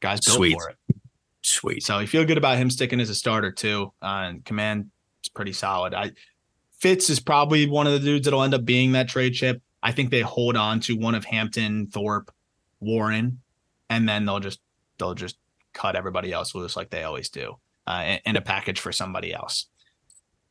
Guys 0.00 0.20
built 0.20 0.36
Sweet. 0.36 0.54
for 0.54 0.70
it. 0.70 0.76
Sweet. 1.42 1.82
So 1.82 1.98
you 1.98 2.06
feel 2.06 2.24
good 2.24 2.38
about 2.38 2.58
him 2.58 2.70
sticking 2.70 3.00
as 3.00 3.10
a 3.10 3.14
starter 3.14 3.50
too. 3.50 3.92
Uh, 4.00 4.26
and 4.28 4.44
command 4.44 4.90
is 5.22 5.28
pretty 5.28 5.52
solid. 5.52 5.94
I 5.94 6.12
Fitts 6.78 7.10
is 7.10 7.20
probably 7.20 7.68
one 7.68 7.86
of 7.86 7.92
the 7.92 8.00
dudes 8.00 8.24
that'll 8.24 8.42
end 8.42 8.54
up 8.54 8.64
being 8.64 8.92
that 8.92 9.08
trade 9.08 9.34
chip. 9.34 9.62
I 9.82 9.92
think 9.92 10.10
they 10.10 10.20
hold 10.20 10.56
on 10.56 10.80
to 10.80 10.96
one 10.96 11.14
of 11.14 11.24
Hampton, 11.24 11.88
Thorpe, 11.88 12.30
Warren, 12.80 13.40
and 13.90 14.08
then 14.08 14.24
they'll 14.24 14.40
just 14.40 14.60
they'll 14.98 15.14
just 15.14 15.36
cut 15.72 15.96
everybody 15.96 16.32
else 16.32 16.54
loose 16.54 16.76
like 16.76 16.90
they 16.90 17.02
always 17.02 17.28
do, 17.28 17.56
uh, 17.86 18.16
a 18.24 18.40
package 18.40 18.80
for 18.80 18.92
somebody 18.92 19.32
else. 19.32 19.66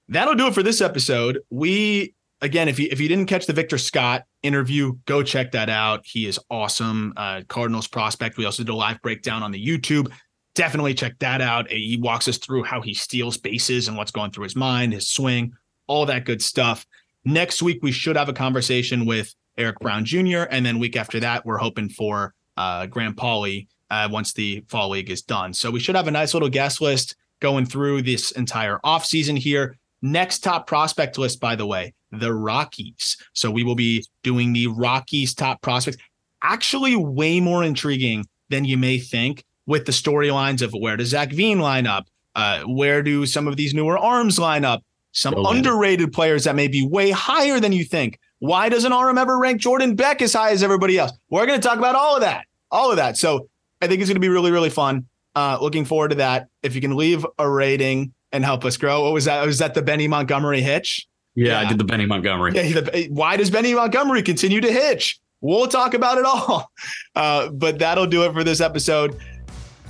That'll 0.10 0.36
do 0.36 0.48
it 0.48 0.54
for 0.54 0.64
this 0.64 0.82
episode. 0.82 1.40
We 1.50 2.16
again, 2.42 2.68
if 2.68 2.80
you 2.80 2.90
if 2.92 3.00
you 3.00 3.08
didn't 3.08 3.28
catch 3.28 3.46
the 3.46 3.54
Victor 3.54 3.78
Scott 3.78 4.24
interview, 4.44 4.94
go 5.06 5.24
check 5.24 5.52
that 5.54 5.70
out. 5.70 6.02
He 6.06 6.26
is 6.26 6.40
awesome. 6.50 7.14
Uh, 7.16 7.42
Cardinals 7.48 7.88
prospect. 7.88 8.38
We 8.38 8.46
also 8.46 8.64
did 8.64 8.72
a 8.72 8.76
live 8.76 9.02
breakdown 9.02 9.44
on 9.44 9.52
the 9.52 9.66
YouTube. 9.66 10.12
Definitely 10.54 10.96
check 10.96 11.18
that 11.20 11.40
out. 11.40 11.72
He 11.72 11.98
walks 12.02 12.28
us 12.28 12.38
through 12.38 12.64
how 12.64 12.82
he 12.82 12.94
steals 12.94 13.38
bases 13.38 13.88
and 13.88 13.96
what's 13.96 14.12
going 14.12 14.32
through 14.32 14.44
his 14.44 14.56
mind, 14.56 14.92
his 14.92 15.10
swing, 15.10 15.54
all 15.88 16.06
that 16.08 16.26
good 16.26 16.42
stuff. 16.42 16.86
Next 17.24 17.62
week 17.62 17.80
we 17.82 17.92
should 17.92 18.16
have 18.16 18.30
a 18.30 18.34
conversation 18.34 19.06
with 19.06 19.34
Eric 19.58 19.80
Brown 19.80 20.06
Jr. 20.06 20.44
And 20.50 20.66
then 20.66 20.80
week 20.80 20.96
after 20.96 21.20
that, 21.20 21.46
we're 21.46 21.58
hoping 21.58 21.90
for 21.90 22.34
uh, 22.58 22.88
Graham 22.88 23.14
Pauley 23.14 23.68
uh, 23.90 24.08
once 24.12 24.34
the 24.34 24.64
fall 24.68 24.90
league 24.90 25.10
is 25.10 25.22
done. 25.22 25.54
So 25.54 25.70
we 25.70 25.80
should 25.80 25.96
have 25.96 26.08
a 26.08 26.12
nice 26.12 26.34
little 26.34 26.50
guest 26.50 26.82
list 26.82 27.16
going 27.40 27.66
through 27.66 28.04
this 28.04 28.32
entire 28.32 28.80
offseason 28.84 29.38
here. 29.38 29.78
Next 30.02 30.40
top 30.40 30.66
prospect 30.66 31.18
list, 31.18 31.40
by 31.40 31.56
the 31.56 31.66
way, 31.66 31.94
the 32.12 32.34
Rockies. 32.34 33.18
So 33.34 33.52
we 33.52 33.64
will 33.64 33.76
be 33.76 34.06
doing 34.24 34.54
the 34.54 34.68
Rockies 34.68 35.36
top 35.36 35.62
prospects. 35.62 35.98
Actually, 36.42 36.96
way 36.96 37.40
more 37.40 37.64
intriguing 37.64 38.26
than 38.50 38.66
you 38.66 38.78
may 38.78 38.98
think 38.98 39.44
with 39.68 39.86
the 39.86 39.92
storylines 39.92 40.62
of 40.62 40.74
where 40.74 40.98
does 40.98 41.10
Zach 41.10 41.32
Veen 41.32 41.60
line 41.60 41.86
up? 41.86 42.08
Uh, 42.34 42.62
where 42.62 43.04
do 43.04 43.26
some 43.26 43.48
of 43.48 43.58
these 43.58 43.74
newer 43.74 43.98
arms 43.98 44.40
line 44.40 44.66
up? 44.66 44.84
Some 45.12 45.34
Go 45.34 45.44
ahead. 45.44 45.58
underrated 45.58 46.14
players 46.14 46.46
that 46.46 46.56
may 46.56 46.68
be 46.68 46.86
way 46.86 47.12
higher 47.12 47.60
than 47.60 47.74
you 47.74 47.84
think. 47.84 48.20
Why 48.40 48.70
doesn't 48.70 48.92
RM 48.92 49.18
ever 49.18 49.38
rank 49.38 49.62
Jordan 49.62 49.96
Beck 49.96 50.22
as 50.22 50.34
high 50.34 50.52
as 50.52 50.64
everybody 50.64 50.98
else? 50.98 51.12
We're 51.30 51.46
going 51.46 51.60
to 51.60 51.68
talk 51.68 51.78
about 51.78 51.96
all 51.96 52.16
of 52.16 52.22
that, 52.22 52.46
all 52.72 52.90
of 52.90 52.98
that. 52.98 53.18
So 53.18 53.50
I 53.82 53.88
think 53.88 54.02
it's 54.02 54.10
going 54.10 54.16
to 54.16 54.22
be 54.22 54.30
really, 54.30 54.52
really 54.52 54.70
fun. 54.70 55.06
Uh, 55.36 55.58
looking 55.62 55.86
forward 55.86 56.10
to 56.10 56.16
that. 56.16 56.48
If 56.64 56.76
you 56.76 56.82
can 56.82 56.96
leave 56.96 57.26
a 57.38 57.50
rating 57.50 58.14
and 58.32 58.44
help 58.44 58.66
us 58.66 58.78
grow. 58.78 59.04
What 59.04 59.14
was 59.14 59.26
that? 59.26 59.46
Was 59.46 59.60
that 59.60 59.74
the 59.74 59.82
Benny 59.82 60.08
Montgomery 60.08 60.62
hitch? 60.62 61.08
Yeah, 61.36 61.60
I 61.60 61.66
did 61.66 61.78
the 61.78 61.84
Benny 61.84 62.06
Montgomery. 62.06 62.54
Yeah. 62.54 62.82
The, 62.82 63.08
why 63.12 63.38
does 63.38 63.50
Benny 63.50 63.74
Montgomery 63.74 64.22
continue 64.22 64.60
to 64.62 64.72
hitch? 64.72 65.20
We'll 65.40 65.68
talk 65.68 65.94
about 65.94 66.18
it 66.18 66.26
all. 66.26 66.72
Uh, 67.14 67.50
but 67.50 67.78
that'll 67.78 68.08
do 68.08 68.24
it 68.24 68.32
for 68.32 68.42
this 68.42 68.62
episode. 68.62 69.20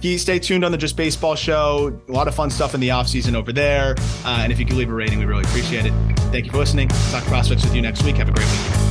Keep- 0.02 0.20
Stay 0.20 0.40
tuned 0.40 0.66
on 0.66 0.72
the 0.72 0.78
Just 0.78 0.98
Baseball 0.98 1.36
show. 1.36 1.98
A 2.10 2.12
lot 2.12 2.28
of 2.28 2.36
fun 2.36 2.50
stuff 2.50 2.74
in 2.74 2.80
the 2.80 2.90
offseason 2.90 3.36
over 3.36 3.52
there. 3.54 3.96
Uh, 4.26 4.40
and 4.42 4.52
if 4.52 4.60
you 4.60 4.66
could 4.66 4.76
leave 4.76 4.90
a 4.90 4.94
rating, 4.94 5.20
we 5.20 5.26
really 5.26 5.44
appreciate 5.44 5.86
it. 5.86 5.94
Thank 6.32 6.46
you 6.46 6.52
for 6.52 6.58
listening. 6.58 6.88
Talk 7.12 7.24
prospects 7.26 7.64
with 7.64 7.76
you 7.76 7.82
next 7.82 8.04
week. 8.04 8.16
Have 8.18 8.30
a 8.30 8.34
great 8.34 8.48
week. 8.48 8.91